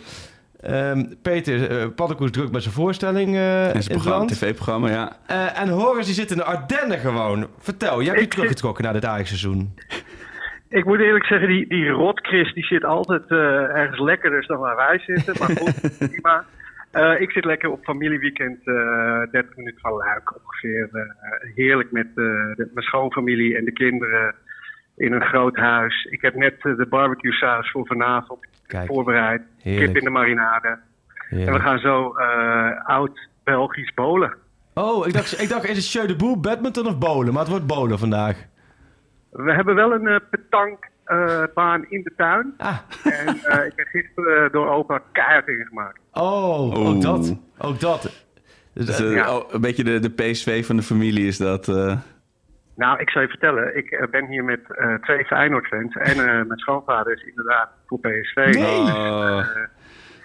Ehm, 0.60 1.04
Peter 1.22 1.70
uh, 1.70 1.86
Paddenkoes 1.94 2.30
druk 2.30 2.50
met 2.52 2.62
zijn 2.62 2.74
voorstelling 2.74 3.34
eh 3.34 3.64
En 3.64 3.70
zijn 3.70 3.76
het 3.76 3.88
programma, 3.92 4.16
land. 4.18 4.30
tv-programma, 4.30 4.88
ja. 4.88 5.12
Eh, 5.26 5.60
en 5.60 5.68
Horace 5.68 6.04
die 6.04 6.14
zit 6.14 6.30
in 6.30 6.36
de 6.36 6.44
Ardennen 6.44 6.98
gewoon. 6.98 7.46
Vertel, 7.58 7.98
jij 8.02 8.08
hebt 8.10 8.20
je 8.20 8.28
teruggetrokken 8.28 8.84
naar 8.84 8.92
dit 8.92 9.04
Ajax-seizoen. 9.04 9.74
Ik 10.68 10.84
moet 10.84 11.00
eerlijk 11.00 11.24
zeggen, 11.24 11.48
die, 11.48 11.68
die 11.68 11.88
rot 11.88 12.20
Chris 12.26 12.54
die 12.54 12.64
zit 12.64 12.84
altijd 12.84 13.22
eh, 13.28 13.36
ergens 13.76 14.00
lekkerder 14.00 14.46
dan 14.46 14.58
waar 14.58 14.76
wij 14.76 14.98
zitten. 14.98 15.34
Maar 15.38 15.56
goed, 15.56 15.98
prima. 16.10 16.44
Eh, 16.90 17.20
ik 17.20 17.30
zit 17.30 17.44
lekker 17.44 17.70
op 17.70 17.84
familieweekend, 17.84 18.58
eh 18.66 19.22
30 19.30 19.56
minuten 19.56 19.80
van 19.80 19.92
Luik 19.92 20.34
ongeveer. 20.44 20.88
eh, 20.92 21.00
heerlijk 21.54 21.90
met 21.92 22.06
eh, 22.06 22.14
de- 22.14 22.70
mijn 22.74 22.86
schoonfamilie 22.86 23.56
en 23.56 23.64
de 23.64 23.72
kinderen. 23.72 24.34
in 24.96 25.12
een 25.12 25.24
groot 25.24 25.56
huis. 25.56 26.04
Ik 26.10 26.20
heb 26.20 26.34
net 26.34 26.54
eh, 26.62 26.76
de 26.76 26.86
barbecue 26.86 27.32
saus 27.32 27.70
voor 27.70 27.86
vanavond 27.86 28.40
Kijk, 28.70 28.86
voorbereid. 28.86 29.42
heerlijk. 29.58 29.86
Kip 29.86 29.96
in 29.96 30.04
de 30.04 30.10
marinade. 30.10 30.78
En 31.30 31.52
we 31.52 31.60
gaan 31.60 31.78
zo 31.78 32.12
eh, 32.16 32.84
oud 32.84 33.28
Belgisch 33.44 33.94
bolen. 33.94 34.34
Oh, 34.74 35.06
ik 35.06 35.12
dacht, 35.12 35.40
ik 35.42 35.48
dacht, 35.48 35.68
is 35.68 35.76
het 35.76 35.90
Jeu 35.92 36.06
de 36.06 36.16
Boel, 36.16 36.40
badminton 36.40 36.86
of 36.86 36.98
bowlen? 36.98 37.32
Maar 37.32 37.42
het 37.42 37.50
wordt 37.50 37.66
bowlen 37.66 37.98
vandaag. 37.98 38.36
We 39.30 39.52
hebben 39.52 39.74
wel 39.74 39.92
een 39.92 40.06
eh 40.06 40.16
petankbaan 40.30 41.84
in 41.88 42.02
de 42.02 42.12
tuin. 42.16 42.54
Ah, 42.58 42.76
En 43.04 43.26
eh, 43.28 43.66
ik 43.66 43.72
heb 43.76 43.86
gisteren 43.86 44.44
eh, 44.44 44.52
door 44.52 44.68
opa 44.68 45.02
keihard 45.12 45.48
ingemaakt. 45.48 45.98
oh, 46.12 46.88
ook 46.88 47.02
dat. 47.02 47.36
Ook 47.58 47.80
dat. 47.80 48.02
Dus, 48.74 48.86
Dus, 48.86 49.00
eh, 49.00 49.06
eh, 49.06 49.14
Ja. 49.14 49.36
oh, 49.36 49.52
een 49.52 49.60
beetje 49.60 49.84
de, 49.84 49.98
de 49.98 50.10
PSV 50.10 50.66
van 50.66 50.76
de 50.76 50.82
familie 50.82 51.26
is 51.26 51.36
dat. 51.38 51.66
Nou, 52.80 53.00
ik 53.00 53.10
zal 53.10 53.22
je 53.22 53.28
vertellen. 53.28 53.76
Ik 53.76 53.90
eh, 53.90 54.08
ben 54.10 54.26
hier 54.26 54.44
met 54.44 54.60
eh, 54.76 54.94
twee 54.94 55.24
Feyenoord-fans. 55.24 55.94
En 55.94 56.10
eh, 56.10 56.24
mijn 56.46 56.58
schoonvader 56.58 57.12
is 57.12 57.22
inderdaad 57.22 57.68
voor 57.86 57.98
PSV. 57.98 58.36
Nee. 58.36 58.78
Oh. 58.78 59.46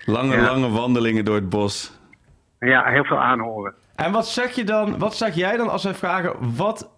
lange, 0.06 0.36
Ja. 0.36 0.42
lange 0.42 0.70
wandelingen 0.70 1.26
door 1.26 1.36
het 1.36 1.50
bos. 1.50 2.00
Ja, 2.60 2.84
heel 2.86 3.04
veel 3.04 3.20
aanhoren. 3.20 3.74
En 3.96 4.12
wat 4.12 4.28
zeg 4.28 4.52
je 4.52 4.64
dan, 4.64 5.00
wat 5.00 5.16
zeg 5.16 5.34
jij 5.34 5.58
dan 5.58 5.70
als 5.70 5.84
wij 5.84 5.94
vragen, 5.94 6.56
wat, 6.56 6.92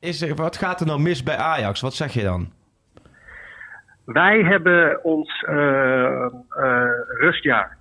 is 0.00 0.22
er, 0.22 0.34
wat 0.34 0.56
gaat 0.56 0.80
er 0.80 0.86
nou 0.86 1.00
mis 1.00 1.22
bij 1.22 1.36
Ajax? 1.36 1.80
Wat 1.80 1.94
zeg 1.94 2.12
je 2.12 2.22
dan? 2.22 2.52
Wij 4.04 4.42
hebben 4.42 5.04
ons 5.04 5.44
eh, 5.48 6.24
eh, 6.24 6.30
rustjaar. 7.18 7.76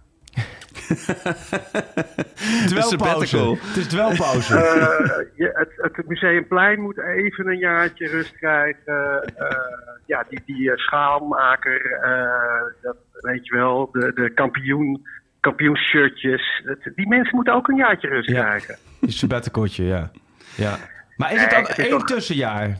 Dwelpauze. 2.67 3.37
Het 3.61 3.75
is 3.77 3.87
dwelpauze. 3.87 4.55
Eh, 4.55 5.25
je, 5.35 5.49
het, 5.53 5.93
het 5.95 6.07
Museumplein 6.07 6.81
moet 6.81 6.97
even 6.99 7.47
een 7.47 7.57
jaartje 7.57 8.07
rust 8.07 8.35
krijgen. 8.37 9.23
Eh, 9.35 9.57
ja, 10.05 10.25
die, 10.29 10.41
die 10.45 10.71
eh, 10.71 10.77
schaalmaker, 10.77 11.91
eh, 12.01 12.73
dat 12.81 12.95
weet 13.19 13.47
je 13.47 13.55
wel, 13.55 13.89
de, 13.91 14.11
de 14.15 14.29
kampioen, 14.33 15.07
kampioenshirtjes. 15.39 16.61
Het- 16.65 16.91
die 16.95 17.07
mensen 17.07 17.35
moeten 17.35 17.53
ook 17.53 17.67
een 17.67 17.75
jaartje 17.75 18.07
rust 18.07 18.29
Ja. 18.29 18.43
krijgen. 18.43 18.75
Je 18.99 19.11
sabbaticaltje, 19.11 19.83
ja. 19.83 20.11
ja. 20.55 20.75
Maar 21.17 21.33
is 21.33 21.41
het 21.41 21.49
dan 21.51 21.61
is 21.67 21.77
één 21.77 21.89
toch- 21.89 22.05
tussenjaar? 22.05 22.77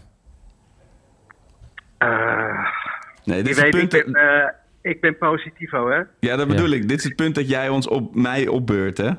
Eh, 1.97 2.67
Nee, 3.23 3.43
dit 3.43 3.51
is 3.55 3.61
weet, 3.61 3.73
ik 3.75 3.89
punt. 3.89 3.91
ben, 3.91 4.13
dat- 4.13 4.21
eh, 4.23 4.47
ik 4.81 5.01
ben 5.01 5.17
positivo, 5.17 5.89
hè? 5.89 6.01
ja, 6.19 6.35
dat 6.35 6.47
bedoel 6.47 6.69
Ja. 6.69 6.75
ik. 6.75 6.87
Dit 6.89 6.97
is 6.97 7.03
het 7.03 7.15
punt 7.15 7.35
dat 7.35 7.49
jij 7.49 7.69
ons 7.69 7.87
op 7.87 8.15
mij 8.15 8.47
opbeurt, 8.47 8.97
hè? 8.97 9.09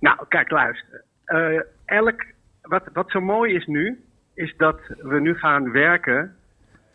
Nou, 0.00 0.18
kijk, 0.28 0.50
luister. 0.50 1.02
Eh, 1.24 1.60
elk, 1.84 2.24
wat, 2.62 2.82
wat 2.92 3.10
zo 3.10 3.20
mooi 3.20 3.54
is 3.54 3.66
nu, 3.66 4.00
is 4.34 4.54
dat 4.56 4.80
we 4.98 5.20
nu 5.20 5.34
gaan 5.34 5.72
werken 5.72 6.34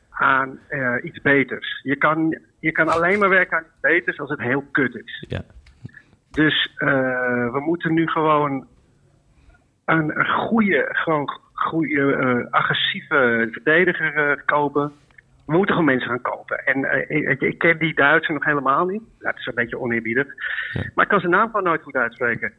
aan 0.09 0.59
eh, 0.67 0.95
iets 1.03 1.21
beters. 1.21 1.79
Je 1.83 1.95
kan, 1.95 2.39
je 2.59 2.71
kan 2.71 2.87
alleen 2.87 3.19
maar 3.19 3.29
werken 3.29 3.57
aan 3.57 3.63
iets 3.63 3.79
beters 3.81 4.19
als 4.19 4.29
het 4.29 4.41
heel 4.41 4.65
kut 4.71 4.95
is. 4.95 5.25
Ja. 5.27 5.41
Dus 6.31 6.73
eh, 6.77 6.89
we 7.51 7.59
moeten 7.65 7.93
nu 7.93 8.07
gewoon 8.07 8.67
een, 9.85 10.19
een 10.19 10.27
goede, 10.27 10.87
gewoon 10.91 11.29
goede, 11.53 12.13
eh, 12.15 12.51
agressieve 12.53 13.47
verdediger 13.51 14.29
eh, 14.29 14.37
kopen. 14.45 14.91
We 15.47 15.53
moeten 15.55 15.75
gewoon 15.75 15.85
mensen 15.91 16.09
gaan 16.09 16.21
kopen. 16.21 16.65
En 16.65 16.85
eh, 16.85 17.29
ik, 17.29 17.41
ik 17.41 17.57
ken 17.57 17.77
die 17.79 17.93
Duitser 17.95 18.33
nog 18.33 18.45
helemaal 18.45 18.85
niet. 18.85 19.01
Nou, 19.01 19.11
het 19.19 19.37
is 19.37 19.45
een 19.45 19.55
beetje 19.55 19.79
oneerbiedig. 19.79 20.25
Maar 20.95 21.05
ik 21.05 21.11
kan 21.11 21.19
zijn 21.19 21.31
naam 21.31 21.45
gewoon 21.45 21.63
nooit 21.63 21.81
goed 21.81 21.95
uitspreken. 21.95 22.53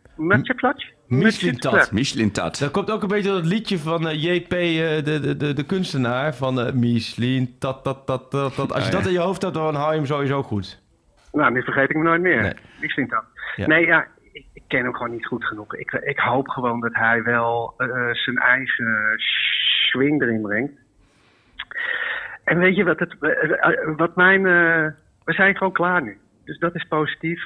Michelin-tat. 1.07 1.93
Michelin 1.93 2.33
Tat. 2.33 2.59
Dat 2.59 2.71
komt 2.71 2.91
ook 2.91 3.03
een 3.03 3.09
beetje 3.09 3.35
het 3.35 3.45
liedje 3.45 3.79
van 3.79 4.09
eh, 4.09 4.23
JP, 4.23 4.53
eh, 4.53 4.59
de, 5.05 5.21
de, 5.21 5.37
de, 5.37 5.53
de 5.53 5.67
kunstenaar, 5.67 6.35
van 6.35 6.79
Michelin, 6.79 7.59
tat, 7.59 7.85
tat, 7.85 8.07
tat, 8.07 8.31
tat, 8.31 8.55
tat. 8.55 8.73
Als 8.73 8.83
je 8.83 8.89
Oh, 8.89 8.93
ja. 8.93 8.99
dat 8.99 9.07
in 9.07 9.13
je 9.13 9.19
hoofd 9.19 9.43
hebt, 9.43 9.55
dan 9.55 9.75
hou 9.75 9.91
je 9.91 9.97
hem 9.97 10.07
sowieso 10.07 10.43
goed. 10.43 10.83
Nou, 11.33 11.53
nu 11.53 11.63
vergeet 11.63 11.89
ik 11.91 11.97
hem 11.97 12.05
nooit 12.05 12.21
meer. 12.21 12.43
Nee. 12.43 12.53
Michelin-tat. 12.81 13.25
Ja. 13.57 13.67
Nee, 13.67 13.87
ja, 13.87 14.07
ik, 14.33 14.45
ik 14.53 14.63
ken 14.69 14.83
hem 14.83 14.93
gewoon 14.95 15.13
niet 15.13 15.27
goed 15.27 15.45
genoeg. 15.45 15.75
Ik, 15.75 15.93
ik 15.93 16.19
hoop 16.19 16.49
gewoon 16.49 16.81
dat 16.81 16.95
hij 16.95 17.23
wel 17.23 17.75
zijn 18.13 18.37
eigen 18.37 19.13
swing 19.91 20.23
erin 20.23 20.41
brengt. 20.43 20.73
En 22.49 22.59
weet 22.59 22.77
je 22.77 22.85
wat, 22.85 22.99
het, 22.99 23.15
eh, 23.21 23.31
eh, 23.31 23.97
wat 23.97 24.17
mijn... 24.17 24.47
eh, 24.47 24.87
we 25.25 25.33
zijn 25.33 25.57
gewoon 25.57 25.73
klaar 25.73 26.03
nu. 26.03 26.19
Dus 26.45 26.59
dat 26.59 26.75
is 26.75 26.85
positief. 26.89 27.41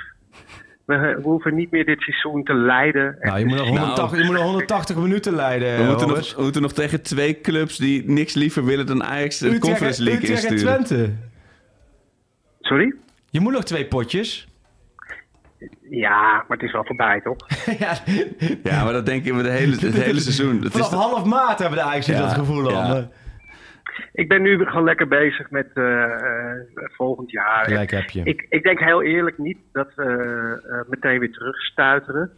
We, 0.84 0.96
we 0.98 1.20
hoeven 1.22 1.54
niet 1.54 1.70
meer 1.70 1.84
dit 1.84 2.00
seizoen 2.00 2.44
te 2.44 2.54
leiden. 2.54 3.16
Nou, 3.20 3.38
je 3.38 3.44
moet 3.46 3.56
nog 3.58 3.68
180, 3.68 4.18
je 4.18 4.24
moet 4.24 4.34
nog 4.34 4.42
180 4.44 4.96
minuten 4.96 5.34
leiden, 5.34 5.76
We 5.78 5.84
moeten, 5.84 6.08
nog, 6.08 6.34
we 6.36 6.42
moeten 6.42 6.62
nog 6.62 6.72
tegen 6.72 7.02
twee 7.02 7.40
clubs 7.40 7.76
die 7.76 8.10
niks 8.10 8.34
liever 8.34 8.64
willen 8.64 8.86
dan 8.86 9.04
Ajax 9.04 9.38
de 9.38 9.46
Utrecht- 9.46 9.62
Conference 9.64 10.02
League 10.02 10.22
Utrecht 10.22 10.44
en 10.44 10.50
insturen. 10.52 10.84
Twente. 10.84 11.12
Sorry? 12.60 12.94
Je 13.30 13.40
moet 13.40 13.52
nog 13.52 13.64
twee 13.64 13.86
potjes. 13.86 14.48
Ja, 15.90 16.20
maar 16.32 16.44
het 16.58 16.62
is 16.62 16.72
wel 16.72 16.84
voorbij, 16.84 17.20
toch? 17.20 17.36
ja, 17.78 17.94
Ja, 18.62 18.84
maar 18.84 18.92
dat 18.92 19.06
denk 19.06 19.24
ik 19.24 19.42
de 19.42 19.50
hele, 19.50 19.76
het 19.76 19.94
hele 20.04 20.20
seizoen. 20.20 20.56
Het 20.62 20.64
is 20.74 20.86
vanaf 20.86 20.90
half 20.90 21.24
maart 21.24 21.58
hebben 21.58 21.78
de 21.78 21.84
Ajax 21.84 22.06
Ja, 22.06 22.18
dat 22.18 22.32
gevoel 22.32 22.70
ja. 22.70 22.82
al. 22.88 23.12
Ik 24.12 24.28
ben 24.28 24.42
nu 24.42 24.64
gewoon 24.64 24.84
lekker 24.84 25.08
bezig 25.08 25.50
met 25.50 25.70
eh, 25.74 26.04
eh, 26.04 26.58
volgend 26.74 27.30
jaar. 27.30 27.64
Gelijk 27.64 27.90
heb 27.90 28.10
je. 28.10 28.22
Ik, 28.24 28.46
ik 28.48 28.62
denk 28.62 28.78
heel 28.80 29.02
eerlijk 29.02 29.38
niet 29.38 29.58
dat 29.72 29.94
we 29.94 30.04
eh, 30.68 30.90
meteen 30.90 31.18
weer 31.18 31.32
terugstuiteren. 31.32 32.30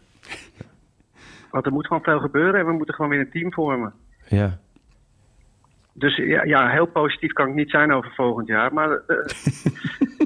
Want 1.51 1.67
er 1.67 1.73
moet 1.73 1.87
gewoon 1.87 2.03
veel 2.03 2.21
gebeuren 2.21 2.61
en 2.61 2.67
we 2.67 2.73
moeten 2.73 2.95
gewoon 2.95 3.11
weer 3.11 3.21
een 3.21 3.31
team 3.31 3.53
vormen. 3.53 3.93
Ja. 4.29 4.59
Dus 5.93 6.17
ja, 6.17 6.43
ja 6.43 6.71
heel 6.71 6.87
positief 6.87 7.33
kan 7.33 7.49
ik 7.49 7.55
niet 7.55 7.71
zijn 7.71 7.93
over 7.93 8.11
volgend 8.15 8.47
jaar. 8.47 8.73
Maar 8.73 8.89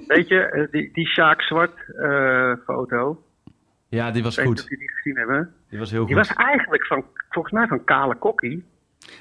weet 0.07 0.29
je, 0.29 0.69
die, 0.71 0.91
die 0.93 1.07
Sjaak 1.07 1.43
Zwart 1.43 1.95
eh, 2.01 2.53
foto, 2.65 3.23
ja, 3.89 4.11
die 4.11 4.23
was 4.23 4.37
weet 4.37 4.47
goed. 4.47 4.63
jullie 4.63 4.79
die 4.79 4.91
gezien 4.91 5.17
hebben? 5.17 5.53
Die 5.69 5.79
was 5.79 5.91
heel 5.91 6.07
Die 6.07 6.17
goed. 6.17 6.27
was 6.27 6.37
eigenlijk 6.37 6.87
van, 6.87 7.05
volgens 7.29 7.55
mij 7.55 7.67
van 7.67 7.85
Kale 7.85 8.15
Kokkie. 8.15 8.65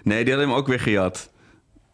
Nee, 0.03 0.23
die 0.23 0.33
hadden 0.33 0.49
hem 0.49 0.59
ook 0.59 0.67
weer 0.67 0.79
gejat. 0.79 1.33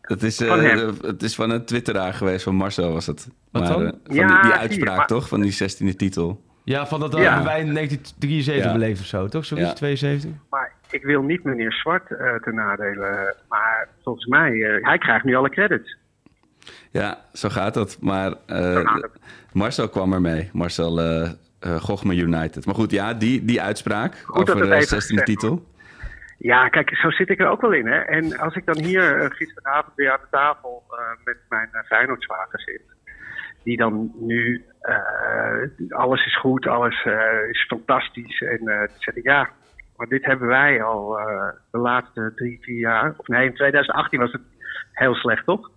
Het 0.03 0.23
is, 0.23 0.39
eh, 0.41 0.89
het 1.01 1.23
is 1.23 1.35
van 1.35 1.49
een 1.49 1.65
twitteraar 1.65 2.13
geweest, 2.13 2.43
van 2.43 2.55
Marcel 2.55 2.91
was 2.93 3.05
het. 3.05 3.27
Wat 3.51 3.61
maar, 3.61 3.71
dan? 3.71 3.85
eh, 3.85 3.91
van 4.03 4.15
Ja, 4.15 4.41
die, 4.41 4.51
uitspraak 4.51 4.97
maar- 4.97 5.07
toch, 5.07 5.27
van 5.27 5.41
die 5.41 5.51
16e 5.51 5.95
titel. 5.95 6.41
Ja, 6.63 6.88
van 6.88 6.99
dat 6.99 7.13
Ja. 7.13 7.19
hebben 7.19 7.43
wij 7.43 7.59
in 7.59 7.73
1973 7.73 8.65
Ja. 8.65 8.71
beleefd 8.71 8.99
of 8.99 9.05
zo, 9.05 9.27
toch? 9.27 9.45
Zoiets, 9.45 9.67
Ja. 9.69 9.73
72? 9.75 10.31
Maar 10.49 10.71
ik 10.89 11.03
wil 11.03 11.21
niet 11.21 11.43
meneer 11.43 11.71
Zwart 11.73 12.11
eh 12.11 12.35
ten 12.35 12.55
nadele. 12.55 13.35
Maar 13.49 13.88
volgens 14.03 14.25
mij, 14.25 14.61
eh, 14.61 14.85
hij 14.88 14.97
krijgt 14.97 15.25
nu 15.25 15.35
alle 15.35 15.49
credits. 15.49 15.97
Ja, 16.91 17.19
zo 17.34 17.49
gaat 17.49 17.73
dat. 17.73 17.97
Maar 18.01 18.34
eh, 18.45 18.75
gaat. 18.75 19.09
Marcel 19.51 19.89
kwam 19.89 20.13
ermee. 20.13 20.49
Marcel 20.53 20.99
eh 21.01 21.31
eh, 21.59 21.75
Gochme 21.81 22.15
United. 22.15 22.65
Maar 22.65 22.75
goed, 22.75 22.91
ja, 22.91 23.13
die, 23.13 23.45
die 23.45 23.61
uitspraak 23.61 24.23
Goed 24.25 24.49
over 24.49 24.55
de 24.69 24.75
even 24.75 24.88
16e 24.88 24.95
gezegd 24.95 25.25
titel. 25.25 25.65
Ja, 26.44 26.70
kijk, 26.70 26.95
zo 26.95 27.10
zit 27.10 27.30
ik 27.30 27.40
er 27.40 27.48
ook 27.48 27.61
wel 27.61 27.74
in. 27.74 27.88
Hè. 27.88 27.99
En 27.99 28.38
als 28.40 28.56
ik 28.56 28.65
dan 28.65 28.84
hier 28.84 29.22
eh, 29.22 29.30
gisteravond 29.30 29.95
weer 29.95 30.11
aan 30.11 30.20
de 30.22 30.28
tafel 30.38 30.84
eh, 30.90 30.98
met 31.24 31.38
mijn 31.49 31.70
uh, 31.72 31.82
Feyenoordzwager 31.82 32.61
zit... 32.61 32.82
die 33.64 33.78
dan 33.78 34.11
nu, 34.20 34.65
alles 35.90 36.26
is 36.26 36.40
goed, 36.40 36.68
alles 36.68 37.06
is 37.52 37.65
fantastisch. 37.65 38.41
En 38.41 38.68
eh 38.68 38.80
dan 38.80 38.88
zeg 38.98 39.15
ik, 39.15 39.24
ja, 39.24 39.49
maar 39.98 40.07
dit 40.07 40.26
hebben 40.26 40.48
wij 40.48 40.84
al 40.84 41.18
de 41.72 41.78
laatste 41.78 42.32
drie, 42.36 42.60
vier 42.61 42.80
jaar... 42.80 43.14
of 43.18 43.28
nee, 43.28 43.45
in 43.45 43.56
2018 43.56 44.20
was 44.20 44.32
het 44.32 44.41
heel 44.91 45.15
slecht, 45.15 45.45
toch? 45.45 45.72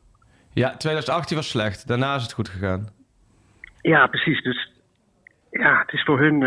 Ja, 0.53 0.77
2018 0.77 1.37
was 1.37 1.49
slecht. 1.49 1.89
Daarna 1.89 2.15
is 2.15 2.23
het 2.23 2.33
goed 2.33 2.49
gegaan. 2.49 2.89
Ja, 3.81 4.07
precies. 4.07 4.43
Dus 4.43 4.73
ja, 5.51 5.79
het 5.79 5.93
is 5.93 6.05
voor 6.05 6.21
hun 6.21 6.43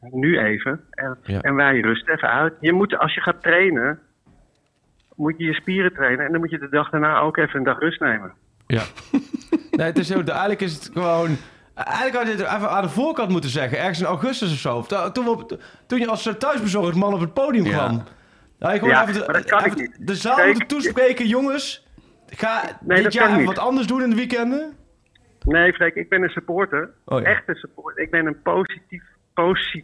nu 0.00 0.38
even. 0.38 0.80
En, 0.90 1.18
Ja. 1.22 1.40
en 1.40 1.54
wij 1.54 1.80
rusten 1.80 2.14
even 2.14 2.30
uit. 2.30 2.54
Je 2.60 2.72
moet, 2.72 2.98
als 2.98 3.14
je 3.14 3.20
gaat 3.20 3.42
trainen, 3.42 3.98
moet 5.16 5.34
je 5.38 5.44
je 5.44 5.54
spieren 5.54 5.92
trainen. 5.94 6.24
En 6.26 6.30
dan 6.32 6.40
moet 6.40 6.50
je 6.50 6.58
de 6.58 6.68
dag 6.68 6.90
daarna 6.90 7.18
ook 7.20 7.36
even 7.36 7.58
een 7.58 7.64
dag 7.64 7.78
rust 7.78 8.00
nemen. 8.00 8.32
Ja. 8.66 8.82
nee, 9.70 9.86
het 9.86 9.98
is 9.98 10.08
heel... 10.08 10.22
Eigenlijk 10.24 10.60
is 10.60 10.74
het 10.74 10.90
gewoon... 10.92 11.36
Eigenlijk 11.74 12.16
had 12.16 12.26
je 12.26 12.32
het 12.44 12.54
even 12.56 12.70
aan 12.70 12.82
de 12.82 12.88
voorkant 12.88 13.30
moeten 13.30 13.50
zeggen. 13.50 13.78
Ergens 13.78 14.00
in 14.00 14.06
augustus 14.06 14.52
of 14.52 14.58
zo. 14.88 15.10
Toen, 15.12 15.24
we 15.24 15.30
op- 15.30 15.62
toen 15.86 15.98
je 15.98 16.06
als 16.06 16.34
thuisbezorgd 16.38 16.96
man 16.96 17.14
op 17.14 17.20
het 17.20 17.34
podium 17.34 17.64
Ja. 17.64 17.70
kwam. 17.70 18.02
Nou, 18.58 18.74
gewoon 18.78 18.90
Ja, 18.90 19.02
even 19.02 19.14
de, 19.14 19.18
maar 19.26 19.34
dat 19.34 19.44
kan 19.44 19.64
ik 19.64 19.74
niet. 19.76 19.96
de 20.06 20.14
zaal 20.14 20.36
Kijk, 20.36 20.62
toespreken. 20.62 21.26
Jongens, 21.26 21.86
ga 22.26 22.62
Nee, 22.80 23.02
dit 23.02 23.12
jaar 23.12 23.44
wat 23.44 23.58
anders 23.58 23.86
doen 23.86 24.02
in 24.02 24.10
de 24.10 24.16
weekenden. 24.16 24.72
Nee, 25.44 25.72
Freek, 25.72 25.94
ik 25.94 26.08
ben 26.08 26.22
een 26.22 26.28
supporter. 26.28 26.90
Oh 27.04 27.20
ja. 27.20 27.26
Echt 27.26 27.42
een 27.48 27.54
supporter. 27.54 28.02
Ik 28.02 28.10
ben 28.10 28.26
een 28.26 28.42
positief, 28.42 29.02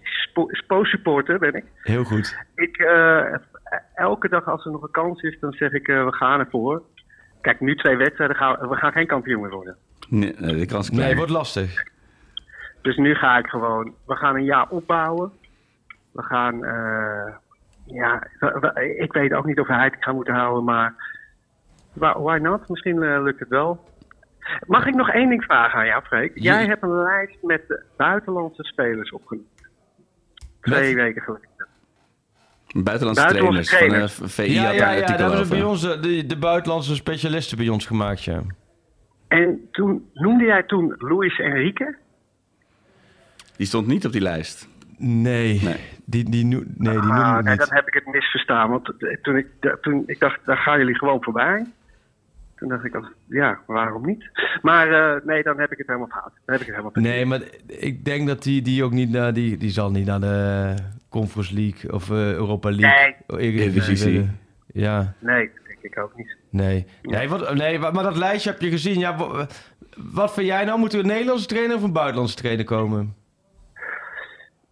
spo-supporter, 0.02 1.38
ben 1.38 1.54
ik. 1.54 1.64
Heel 1.82 2.04
goed. 2.04 2.36
ik 2.54 2.76
eh, 2.76 3.34
elke 3.94 4.28
dag 4.28 4.48
als 4.48 4.64
er 4.64 4.70
nog 4.72 4.82
een 4.82 4.90
kans 4.90 5.22
is, 5.22 5.38
dan 5.40 5.52
zeg 5.52 5.72
ik, 5.72 5.88
eh, 5.88 6.04
we 6.04 6.12
gaan 6.12 6.40
ervoor. 6.40 6.82
Kijk, 7.40 7.60
nu 7.60 7.76
twee 7.76 7.96
wedstrijden, 7.96 8.36
gaan, 8.36 8.68
we- 8.68 8.76
gaan 8.76 8.92
geen 8.92 9.06
kampioen 9.06 9.40
meer 9.40 9.50
worden. 9.50 9.76
Nee, 10.08 10.34
de 10.36 10.66
kans 10.66 10.90
Nee, 10.90 11.16
wordt 11.16 11.30
lastig. 11.30 11.82
Dus 12.82 12.96
nu 12.96 13.14
ga 13.14 13.38
ik 13.38 13.46
gewoon, 13.46 13.94
we 14.06 14.14
gaan 14.16 14.34
een 14.34 14.44
jaar 14.44 14.68
opbouwen. 14.68 15.32
We 16.12 16.22
gaan, 16.22 16.64
eh, 16.64 17.34
ja, 17.84 18.26
ik 18.98 19.12
weet 19.12 19.32
ook 19.32 19.44
niet 19.46 19.60
of 19.60 19.66
we 19.66 19.74
Heiting 19.74 20.04
gaan 20.04 20.14
moeten 20.14 20.34
houden, 20.34 20.64
maar 20.64 20.94
Why 21.98 22.38
not? 22.42 22.68
Misschien 22.68 22.98
lukt 23.22 23.40
het 23.40 23.48
wel. 23.48 23.84
Mag 24.66 24.86
ik 24.86 24.94
nog 24.94 25.10
één 25.10 25.28
ding 25.28 25.44
vragen 25.44 25.78
aan 25.78 25.86
jou, 25.86 26.02
Freek? 26.04 26.32
Jij 26.34 26.66
hebt 26.66 26.82
een 26.82 27.02
lijst 27.02 27.36
met 27.42 27.62
de 27.68 27.82
buitenlandse 27.96 28.64
spelers 28.64 29.10
opgenomen. 29.10 29.50
Twee 30.60 30.94
weken 30.94 31.22
geleden. 31.22 31.48
Buitenlandse, 32.84 33.22
Buitenlandse 33.22 33.76
trainers, 33.76 34.12
van 34.12 34.24
eh, 34.26 34.30
VI 34.32 34.52
Ja, 34.52 34.64
had 34.64 34.74
ja, 34.74 34.78
daar 34.80 34.94
ja, 34.94 35.00
daar 35.00 35.08
artikel 35.08 35.26
hebben 35.28 35.46
ze 35.46 35.52
bij 35.54 35.62
ons 35.62 35.84
eh, 35.84 36.02
de, 36.02 36.26
de 36.26 36.36
buitenlandse 36.38 36.94
specialisten 36.94 37.56
bij 37.58 37.68
ons 37.68 37.86
gemaakt, 37.86 38.24
ja. 38.24 38.42
En 39.28 39.68
toen 39.70 40.10
noemde 40.14 40.44
jij 40.44 40.62
toen 40.62 40.94
Luis 40.98 41.38
Enrique? 41.38 41.96
Die 43.56 43.66
stond 43.66 43.86
niet 43.86 44.06
op 44.06 44.12
die 44.12 44.20
lijst. 44.20 44.68
Nee, 44.98 45.60
Nee. 45.62 45.80
Die, 46.04 46.30
die, 46.30 46.44
noe- 46.44 46.64
nee, 46.74 47.00
die 47.00 47.10
Ah, 47.10 47.36
we 47.36 47.42
nee, 47.42 47.50
niet. 47.56 47.58
dan 47.66 47.76
heb 47.76 47.86
ik 47.88 47.94
het 47.94 48.06
misverstaan. 48.14 48.70
Want 48.70 48.88
eh, 49.02 49.16
toen 49.22 49.36
ik, 49.36 49.46
toen 49.80 50.02
ik 50.06 50.18
dacht, 50.20 50.40
daar 50.44 50.56
gaan 50.56 50.78
jullie 50.78 50.94
gewoon 50.98 51.22
voorbij. 51.22 51.66
Toen 52.56 52.68
dacht 52.68 52.84
ik, 52.84 52.94
als- 52.94 53.12
ja, 53.28 53.58
waarom 53.66 54.06
niet? 54.06 54.30
Maar 54.62 54.90
eh, 55.16 55.24
nee, 55.26 55.42
dan 55.42 55.58
heb 55.60 55.72
ik 55.72 55.78
het 55.78 55.86
helemaal 55.86 56.08
fout. 56.08 56.32
Dan 56.44 56.54
heb 56.54 56.60
ik 56.60 56.66
het 56.66 56.76
helemaal 56.76 56.90
verkeerd. 56.90 57.14
Nee, 57.14 57.26
maar 57.26 57.40
ik 57.66 58.04
denk 58.04 58.26
dat 58.26 58.42
die, 58.42 58.62
die 58.62 58.84
ook 58.84 58.92
niet 58.92 59.10
naar 59.10 59.32
die, 59.32 59.56
die 59.56 59.70
zal 59.70 59.90
niet 59.90 60.06
naar 60.06 60.20
de 60.20 60.74
Conference 61.08 61.54
League 61.54 61.92
of 61.92 62.10
eh, 62.10 62.32
Europa 62.32 62.70
League. 62.70 63.00
Nee. 63.02 63.16
Oh, 63.26 63.40
Eredivisie 63.40 64.12
willen. 64.12 64.38
Ja, 64.72 65.12
Nee, 65.18 65.50
denk 65.66 65.78
ik 65.82 65.98
ook 65.98 66.16
niet. 66.16 66.36
nee. 66.50 66.86
Nee, 67.02 67.28
wat, 67.28 67.54
nee, 67.54 67.78
maar 67.78 67.92
dat 67.92 68.16
lijstje 68.16 68.50
heb 68.50 68.60
je 68.60 68.70
gezien. 68.70 68.98
Ja, 68.98 69.16
wa- 69.16 69.46
wat 69.96 70.32
vind 70.34 70.46
jij 70.46 70.64
nou? 70.64 70.78
Moeten 70.78 70.98
we 70.98 71.04
een 71.04 71.10
Nederlandse 71.10 71.46
trainer 71.46 71.76
of 71.76 71.82
een 71.82 71.92
buitenlandse 71.92 72.36
trainer 72.36 72.64
komen? 72.64 73.14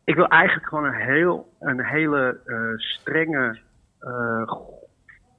Ik 0.05 0.15
wil 0.15 0.29
eigenlijk 0.29 0.69
gewoon 0.69 0.85
een, 0.85 1.01
heel, 1.01 1.53
een 1.61 1.85
hele 1.85 2.41
eh, 2.47 2.57
strenge, 2.77 3.59
eh, 4.01 4.53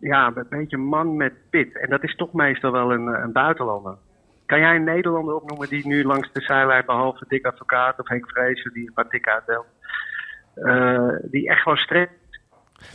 ja, 0.06 0.32
een 0.36 0.45
beetje 0.49 0.77
man 0.77 1.18
met 1.18 1.34
pit. 1.49 1.77
En 1.77 1.90
dat 1.90 2.03
is 2.03 2.15
toch 2.15 2.34
meestal 2.34 2.72
wel 2.72 2.91
een, 2.91 3.07
eh, 3.14 3.23
een 3.23 3.32
buitenlander. 3.32 3.98
Kan 4.45 4.60
jij 4.60 4.76
een 4.76 4.84
Nederlander 4.84 5.36
opnoemen 5.36 5.69
die 5.69 5.88
nu 5.88 6.03
langs 6.03 6.30
de 6.34 6.41
zijlijn, 6.41 6.86
behalve 6.86 7.26
Dick 7.27 7.45
Advocaat 7.45 7.99
of 7.99 8.07
Henk 8.07 8.30
Vrezen, 8.30 8.73
die 8.73 8.88
een 8.88 8.94
paar 8.94 9.07
tikken 9.07 9.34
uitdeelt, 9.34 9.65
eh, 10.56 11.32
die 11.32 11.49
echt 11.49 11.65
wel 11.65 11.76
streng 11.76 12.10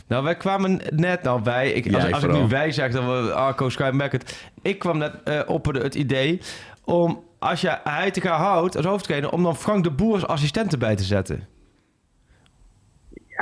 Nou, 0.07 0.23
wij 0.23 0.35
kwamen 0.35 0.81
net, 0.89 1.23
nou 1.23 1.41
wij, 1.43 1.71
ik, 1.71 1.93
als, 1.93 2.23
ik 2.23 2.31
nu 2.31 2.47
wij 2.47 2.71
zeg, 2.71 2.91
dan 2.91 3.05
we 3.07 3.33
Arco 3.33 3.69
Schuimackert. 3.69 4.51
Ik 4.61 4.79
kwam 4.79 4.97
net 4.97 5.23
eh, 5.23 5.41
op 5.45 5.65
het, 5.65 5.81
het 5.81 5.95
idee 5.95 6.41
om, 6.85 7.23
als 7.39 7.61
je 7.61 7.77
Heitinga 7.83 8.37
houdt 8.37 8.75
als 8.75 8.85
hoofdtrainer, 8.85 9.31
om 9.31 9.43
dan 9.43 9.55
Frank 9.55 9.83
de 9.83 9.91
Boer 9.91 10.13
als 10.13 10.27
assistent 10.27 10.71
erbij 10.71 10.95
te 10.95 11.03
zetten. 11.03 11.47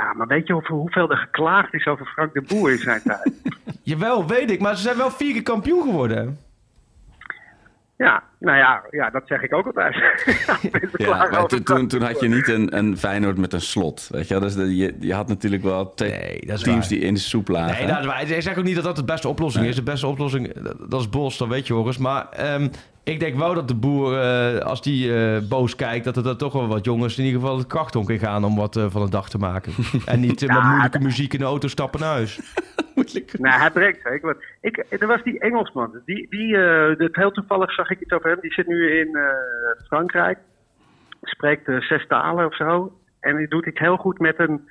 Ja, 0.00 0.12
maar 0.16 0.26
weet 0.26 0.46
je 0.46 0.52
hoeveel, 0.52 0.76
hoeveel 0.76 1.10
er 1.10 1.16
geklaagd 1.16 1.74
is 1.74 1.86
over 1.86 2.06
Frank 2.06 2.32
de 2.34 2.42
Boer 2.42 2.70
in 2.70 2.78
zijn 2.78 3.02
tijd? 3.02 3.32
Jawel, 3.82 4.26
weet 4.26 4.50
ik, 4.50 4.60
maar 4.60 4.76
ze 4.76 4.82
zijn 4.82 4.96
wel 4.96 5.10
vier 5.10 5.32
keer 5.32 5.42
kampioen 5.42 5.82
geworden. 5.82 6.38
ja, 7.96 8.22
nou 8.38 8.56
ja, 8.56 8.82
ja, 8.90 9.10
dat 9.10 9.22
zeg 9.26 9.42
ik 9.42 9.54
ook 9.54 9.66
altijd. 9.66 9.94
Ja, 10.96 11.08
maar 11.16 11.42
over 11.42 11.64
toen, 11.64 11.86
toen, 11.88 12.02
had 12.02 12.20
je 12.20 12.28
niet 12.28 12.48
een, 12.48 12.76
een 12.76 12.96
Feyenoord 12.98 13.38
met 13.38 13.52
een 13.52 13.60
slot. 13.60 14.08
Weet 14.10 14.28
je, 14.28 14.40
dus 14.40 14.54
de, 14.54 14.76
je, 14.76 14.96
je 15.00 15.14
had 15.14 15.28
natuurlijk 15.28 15.62
wel 15.62 15.92
Nee, 15.96 16.40
teams 16.46 16.64
waar. 16.66 16.88
die 16.88 16.98
in 16.98 17.14
de 17.14 17.20
soep 17.20 17.48
lagen. 17.48 17.76
Nee, 17.76 17.86
dat 17.86 17.98
is 17.98 18.06
waar. 18.06 18.30
Ik 18.30 18.42
zeg 18.42 18.58
ook 18.58 18.64
niet 18.64 18.74
dat 18.74 18.84
dat 18.84 18.96
de 18.96 19.04
beste 19.04 19.28
oplossing 19.28 19.66
is. 19.66 19.74
De 19.76 19.82
beste 19.82 20.06
oplossing, 20.06 20.52
dat- 20.52 20.90
dat 20.90 21.00
is 21.00 21.08
Bos, 21.08 21.38
dat 21.38 21.48
weet 21.48 21.66
je 21.66 21.72
Horus. 21.72 21.98
Maar 21.98 22.28
ehm, 22.30 22.68
ik 23.04 23.20
denk 23.20 23.36
wel 23.36 23.54
dat 23.54 23.68
de 23.68 23.74
boer, 23.74 24.20
eh, 24.20 24.58
als 24.58 24.82
die 24.82 25.14
eh, 25.14 25.48
boos 25.48 25.76
kijkt... 25.76 26.04
dat 26.04 26.16
er 26.16 26.22
dan 26.22 26.36
toch 26.36 26.52
wel 26.52 26.68
wat 26.68 26.84
jongens 26.84 27.18
in 27.18 27.24
ieder 27.24 27.40
geval 27.40 27.58
het 27.58 27.66
krachtonk 27.66 28.10
in 28.10 28.18
gaan... 28.18 28.44
om 28.44 28.56
wat 28.56 28.76
eh, 28.76 28.90
van 28.90 29.04
de 29.04 29.10
dag 29.10 29.28
te 29.28 29.38
maken. 29.38 29.72
en 30.06 30.20
niet 30.20 30.46
met 30.46 30.62
moeilijke 30.62 31.00
muziek 31.00 31.32
in 31.32 31.38
de 31.38 31.44
auto 31.44 31.68
stappen 31.68 32.00
naar 32.00 32.12
huis. 32.12 32.40
Nou, 33.38 33.60
hij 33.60 33.70
breekt 33.70 34.00
zeker. 34.02 34.26
wat. 34.26 34.44
Ik, 34.60 34.86
er 34.88 35.06
was 35.06 35.22
die 35.22 35.38
Engelsman. 35.38 36.02
Die, 36.04 36.26
die, 36.30 36.52
dat 36.96 37.14
heel 37.14 37.30
toevallig 37.30 37.72
zag 37.72 37.90
ik 37.90 38.00
iets 38.00 38.12
over 38.12 38.30
hem. 38.30 38.38
Die 38.40 38.52
zit 38.52 38.66
nu 38.66 38.98
in 38.98 39.18
Frankrijk. 39.86 40.38
Spreekt 41.22 41.70
zes 41.78 42.06
talen 42.06 42.46
of 42.46 42.56
zo. 42.56 42.98
En 43.20 43.36
die 43.36 43.48
doet 43.48 43.66
iets 43.66 43.78
heel 43.78 43.96
goed 43.96 44.18
met 44.18 44.38
een, 44.38 44.68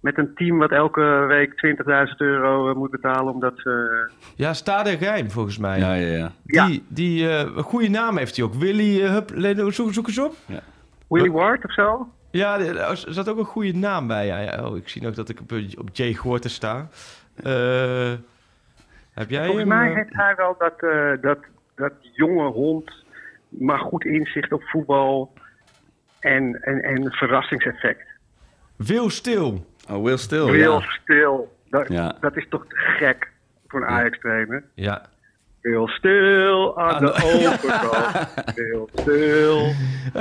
met 0.00 0.18
een 0.18 0.34
team 0.34 0.58
wat 0.58 0.70
elke 0.70 1.24
week 1.28 1.76
20.000 2.08 2.16
euro 2.16 2.70
eh, 2.70 2.76
moet 2.76 2.90
betalen. 2.90 3.32
Omdat 3.32 3.52
ze. 3.56 4.10
Ja, 4.36 4.52
Stade 4.52 4.90
Rijm 4.90 5.30
volgens 5.30 5.58
mij. 5.58 5.78
Ja, 5.78 5.94
ja, 5.94 6.16
ja. 6.16 6.32
Ja. 6.44 6.66
Die, 6.66 6.84
die 6.88 7.28
eh, 7.28 7.38
een 7.56 7.62
goede 7.62 7.88
naam 7.88 8.16
heeft 8.16 8.36
hij 8.36 8.44
ook. 8.44 8.54
Willy, 8.54 9.02
eh, 9.02 9.10
hup, 9.10 9.72
zoek, 9.72 9.92
zoek 9.92 10.06
eens 10.06 10.18
op. 10.18 10.34
Willy 11.08 11.30
Ward 11.30 11.64
of 11.64 11.72
zo? 11.72 12.08
Ja, 12.30 12.58
er 12.58 12.96
zat 12.96 13.28
ook 13.28 13.38
een 13.38 13.44
goede 13.44 13.74
naam 13.74 14.06
bij. 14.06 14.26
Ja, 14.26 14.38
ja. 14.38 14.66
Oh, 14.66 14.76
ik 14.76 14.88
zie 14.88 15.06
ook 15.06 15.14
dat 15.14 15.28
ik 15.28 15.40
op, 15.40 15.52
op 15.78 15.88
Jay 15.92 16.14
Gorten 16.14 16.50
sta. 16.50 16.88
Eh, 17.42 18.12
heb 19.14 19.30
jij 19.30 19.44
Volgens 19.46 19.68
mij 19.68 19.88
eh, 19.88 19.94
heeft 19.94 20.14
hij 20.14 20.34
wel 20.36 20.56
dat, 20.58 20.82
eh, 20.82 21.12
dat, 21.20 21.38
dat 21.74 21.92
jonge 22.00 22.46
hond. 22.46 22.92
Maar 23.48 23.78
goed 23.78 24.04
inzicht 24.04 24.52
op 24.52 24.62
voetbal. 24.62 25.32
En, 26.20 26.62
en, 26.62 26.82
en 26.82 27.12
verrassingseffect. 27.12 28.06
Wil 28.76 29.10
Stil. 29.10 29.66
Oh, 29.90 30.04
Will 30.04 30.16
Still, 30.16 30.44
Heel 30.46 30.80
ja. 30.80 30.86
stil. 31.02 31.52
Dat, 31.70 31.88
Ja. 31.88 32.16
dat 32.20 32.36
is 32.36 32.46
toch 32.50 32.66
te 32.68 32.76
gek 32.76 33.30
voor 33.68 33.80
een 33.80 33.86
Ajax-trainer. 33.88 34.64
Ja. 34.74 35.02
Heel 35.60 35.88
stil 35.88 36.78
aan 36.78 37.04
de 37.04 37.12
overkant. 37.12 38.26
Heel 38.54 38.88
stil. 38.94 39.72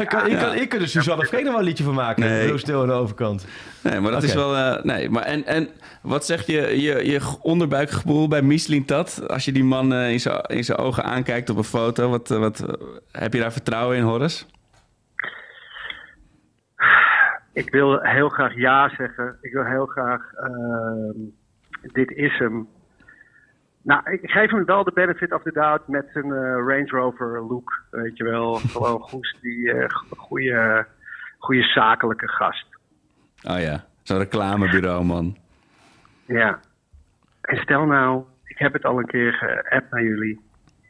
Ik 0.02 0.08
kan, 0.08 0.28
ik 0.28 0.38
kan, 0.38 0.56
ik 0.56 0.70
kan 0.70 0.80
er 0.82 0.88
Suzanne 0.88 1.26
Vrede 1.26 1.50
wel 1.50 1.60
een 1.60 1.64
liedje 1.66 1.84
van 1.84 1.94
maken. 1.94 2.24
Nee. 2.24 2.48
Wil 2.48 2.58
Stil 2.58 2.82
aan 2.82 2.88
de 2.88 2.94
overkant. 2.94 3.46
Nee, 3.84 4.00
maar 4.00 4.12
dat 4.12 4.24
is 4.24 4.34
wel... 4.34 4.56
eh, 4.56 4.84
nee, 4.84 5.10
maar 5.10 5.24
en, 5.24 5.46
en 5.46 5.70
wat 6.02 6.26
zegt 6.26 6.48
je, 6.48 6.82
je, 6.82 7.06
je 7.12 7.20
onderbuikgevoel 7.42 8.28
bij 8.28 8.42
Michelin 8.42 8.86
Tat? 8.86 9.22
Als 9.28 9.46
je 9.46 9.52
die 9.52 9.64
man 9.64 9.94
eh, 9.94 10.12
in 10.12 10.20
zijn 10.20 10.42
in 10.42 10.64
zijn 10.64 10.78
ogen 10.78 11.04
aankijkt 11.04 11.50
op 11.50 11.58
een 11.58 11.64
foto. 11.64 12.10
Wat, 12.10 12.32
eh, 12.32 12.38
wat, 12.38 12.66
heb 13.12 13.34
je 13.34 13.40
daar 13.40 13.52
vertrouwen 13.52 13.98
in, 13.98 14.04
Horace? 14.04 14.46
Ik 17.60 17.70
wil 17.72 18.00
heel 18.02 18.30
graag 18.30 18.56
ja 18.56 18.90
zeggen. 18.90 19.38
Ik 19.42 19.54
wil 19.54 19.66
heel 19.66 19.86
graag. 19.86 20.34
ehm, 20.34 21.18
dit 21.82 22.12
is 22.12 22.38
hem. 22.38 22.68
Nou, 23.82 24.12
ik 24.12 24.30
geef 24.30 24.52
hem 24.52 24.66
wel 24.66 24.84
de 24.84 24.92
benefit 24.94 25.34
of 25.34 25.42
the 25.44 25.52
doubt 25.52 25.88
met 25.88 26.10
zijn 26.14 26.26
eh, 26.26 26.40
Range 26.42 26.88
Rover 26.88 27.42
look. 27.42 27.84
Weet 27.92 28.18
je 28.18 28.24
wel. 28.24 28.54
Gewoon 28.74 29.00
goed. 29.00 29.38
Die 29.42 29.72
eh, 29.72 29.90
goede, 30.18 30.86
goede 31.38 31.64
zakelijke 31.64 32.28
gast. 32.28 32.66
Oh 33.44 33.60
ja, 33.60 33.84
zo'n 34.04 34.18
reclamebureau, 34.18 35.04
man. 35.06 35.38
Ja. 36.26 36.60
En 37.42 37.58
stel 37.58 37.86
nou, 37.86 38.24
ik 38.44 38.58
heb 38.58 38.74
het 38.74 38.86
al 38.86 39.00
een 39.00 39.06
keer 39.08 39.34
geappt 39.34 39.92
naar 39.92 40.04
jullie. 40.04 40.40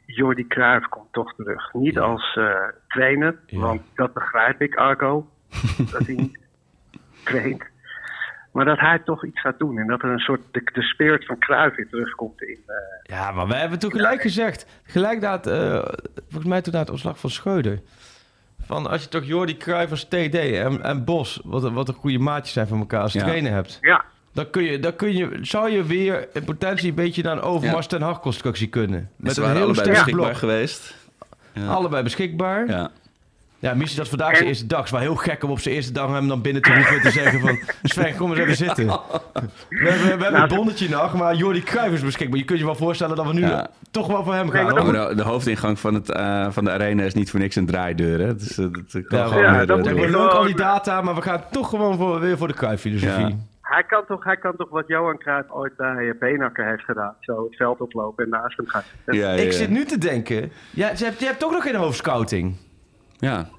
Jordi 0.06 0.48
Cruijff 0.48 0.88
komt 0.88 1.14
toch 1.14 1.34
terug. 1.36 1.74
Niet 1.74 2.00
als 2.00 2.36
eh, 2.36 2.56
trainer, 2.88 3.40
Ja. 3.46 3.60
want 3.60 3.82
dat 3.96 4.14
begrijp 4.14 4.62
ik, 4.62 4.76
Arco. 4.76 5.30
dat 5.92 6.06
hij 6.06 6.16
niet 6.16 6.40
Maar 8.52 8.66
dat 8.66 8.80
hij 8.80 9.00
toch 9.00 9.26
iets 9.26 9.42
gaat 9.42 9.60
doen. 9.60 9.78
En 9.78 9.88
dat 9.88 10.02
er 10.04 10.10
een 10.10 10.20
soort 10.20 10.42
de, 10.52 10.62
de 10.74 10.82
spirit 10.82 11.26
van 11.26 11.38
Cruijff 11.40 11.76
weer 11.76 11.88
terugkomt 11.90 12.42
in. 12.42 12.60
eh, 12.68 12.76
Ja, 13.18 13.32
maar 13.32 13.48
wij 13.48 13.60
hebben 13.60 13.80
toen 13.80 13.92
gelijk 13.92 14.22
gezegd. 14.22 14.66
Gelijk 14.84 15.20
na 15.22 15.32
het, 15.32 15.48
eh, 15.48 15.82
volgens 16.30 16.46
mij 16.50 16.62
toen 16.62 16.74
na 16.74 16.80
het 16.80 16.90
ontslag 16.90 17.20
van 17.20 17.30
Schreuder. 17.30 17.80
Van 18.66 18.88
als 18.88 19.04
je 19.04 19.10
toch 19.10 19.24
Jordi 19.24 19.58
Cruijff 19.58 19.92
als 19.92 20.04
TD 20.04 20.36
en, 20.36 20.84
en 20.84 21.04
Bos, 21.06 21.42
wat, 21.44 21.64
een- 21.64 21.74
wat 21.74 21.88
een 21.88 21.94
goede 21.94 22.20
maatjes 22.20 22.54
zijn 22.54 22.68
van 22.68 22.80
elkaar 22.80 23.02
als 23.02 23.14
Ja. 23.14 23.24
trainer 23.24 23.52
hebt. 23.52 23.78
ja, 23.82 24.06
Dan, 24.34 24.50
kun 24.50 24.64
je, 24.64 24.80
dan 24.80 24.96
kun 24.96 25.14
je, 25.18 25.38
zou 25.42 25.70
je 25.70 25.84
weer 25.84 26.28
in 26.34 26.44
potentie 26.44 26.90
een 26.90 26.96
beetje 26.96 27.24
naar 27.24 27.34
een 27.34 27.42
Overmars 27.42 27.88
ten 27.88 28.02
Hag 28.02 28.20
constructie 28.20 28.68
kunnen. 28.68 29.10
Met 29.16 29.38
een 29.38 29.44
waren 29.44 29.58
heel 29.58 29.66
allebei 29.66 29.86
sterk 29.86 29.98
beschikbaar 29.98 30.26
blok. 30.30 30.38
geweest. 30.40 30.96
Ja. 31.54 31.68
Allebei 31.68 32.04
beschikbaar. 32.04 32.68
Ja, 32.68 32.90
Ja. 33.60 33.74
misschien 33.74 34.00
dat 34.00 34.10
vandaag 34.10 34.36
zijn 34.36 34.48
eerste 34.48 34.66
dag. 34.66 34.78
Het 34.78 34.86
is 34.88 34.92
wel 34.92 35.02
heel 35.02 35.16
gek 35.16 35.44
om 35.44 35.50
op 35.50 35.60
zijn 35.60 35.76
eerste 35.76 35.92
dag 35.92 36.10
hem 36.12 36.28
dan 36.28 36.42
binnen 36.42 36.62
te 36.62 36.74
roepen 36.74 36.96
en 36.96 37.02
te 37.02 37.12
zeggen 37.12 37.40
van... 37.40 37.60
Sven, 37.84 38.16
kom 38.16 38.30
eens 38.30 38.40
even 38.40 38.56
zitten. 38.56 38.86
We 38.88 38.96
hebben, 39.70 40.02
we 40.04 40.08
hebben 40.08 40.32
Nou, 40.32 40.50
een 40.50 40.56
bonnetje 40.56 40.90
nog, 40.90 41.14
maar 41.14 41.36
Jordi 41.36 41.64
Cruijff 41.64 41.94
is 41.94 42.04
beschikbaar. 42.04 42.38
Je 42.38 42.46
kunt 42.46 42.60
je 42.60 42.66
wel 42.66 42.76
voorstellen 42.76 43.16
dat 43.16 43.26
we 43.28 43.34
nu 43.34 43.42
Ja. 43.42 43.68
toch 43.92 44.08
wel 44.08 44.24
voor 44.24 44.34
hem 44.34 44.46
Nee, 44.48 44.54
gaan. 44.64 44.78
hoor. 44.78 44.92
maar 44.94 45.08
de, 45.10 45.16
de 45.16 45.24
hoofdingang 45.24 45.80
van, 45.80 45.94
het, 45.94 46.10
eh, 46.12 46.48
van 46.50 46.64
de 46.66 46.72
arena 46.72 47.04
is 47.04 47.14
niet 47.14 47.32
voor 47.32 47.40
niks 47.40 47.56
een 47.56 47.66
draaideur. 47.66 48.20
Hè? 48.20 48.36
Dus, 48.36 48.56
dat 48.56 48.72
kan 49.08 49.20
Ja, 49.20 49.26
gewoon 49.26 49.44
ja, 49.44 49.66
dat 49.66 49.88
eh, 49.88 49.94
We 49.94 50.18
al 50.18 50.44
die 50.44 50.56
data, 50.56 51.02
maar 51.02 51.16
we 51.16 51.22
gaan 51.22 51.44
toch 51.52 51.70
gewoon 51.70 51.98
voor, 51.98 52.20
weer 52.20 52.38
voor 52.38 52.48
de 52.48 52.54
Cruijff-filosofie. 52.54 53.26
Ja. 53.28 53.36
hij, 53.62 53.84
kan 53.84 54.04
toch, 54.08 54.24
hij 54.24 54.38
kan 54.38 54.56
toch 54.58 54.70
wat 54.70 54.88
Johan 54.88 55.18
Cruijff 55.18 55.50
ooit 55.50 55.76
bij 55.76 56.10
eh, 56.10 56.20
Benakker 56.20 56.66
heeft 56.70 56.84
gedaan. 56.84 57.14
Zo 57.20 57.44
het 57.44 57.56
veld 57.56 57.82
oplopen 57.82 58.24
en 58.24 58.30
naast 58.30 58.58
hem 58.58 58.68
gaan 58.68 58.84
zitten. 58.96 59.16
Ja, 59.24 59.34
ja, 59.34 59.42
Ik 59.44 59.52
zit 59.52 59.70
nu 59.70 59.86
te 59.86 59.98
denken, 59.98 60.52
ja, 60.72 60.92
je, 60.98 61.06
hebt, 61.06 61.20
je 61.20 61.26
hebt 61.26 61.40
toch 61.40 61.52
nog 61.52 61.64
geen 61.64 61.76
hoofdscouting. 61.76 62.56
Ja. 63.20 63.50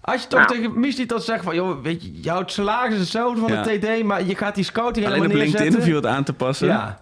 Als 0.00 0.22
je 0.22 0.28
toch 0.28 0.38
Nou. 0.40 0.52
tegen 0.52 0.80
Misty 0.80 1.06
dat 1.06 1.24
zegt 1.24 1.44
van, 1.44 1.54
joh, 1.54 1.82
weet 1.82 2.02
je, 2.02 2.20
jouw 2.20 2.42
salaris 2.46 2.94
is 2.94 3.00
hetzelfde 3.00 3.40
van 3.40 3.52
Ja. 3.52 3.62
de 3.62 3.78
TD, 3.78 4.02
maar 4.04 4.24
je 4.24 4.34
gaat 4.34 4.54
die 4.54 4.64
scouting 4.64 5.06
Alleen 5.06 5.18
helemaal 5.20 5.42
LinkedIn 5.42 5.62
neerzetten. 5.62 5.94
hoef 5.94 6.02
je 6.02 6.08
wat 6.08 6.16
aan 6.16 6.24
te 6.24 6.32
passen. 6.32 6.66
Ja. 6.68 6.98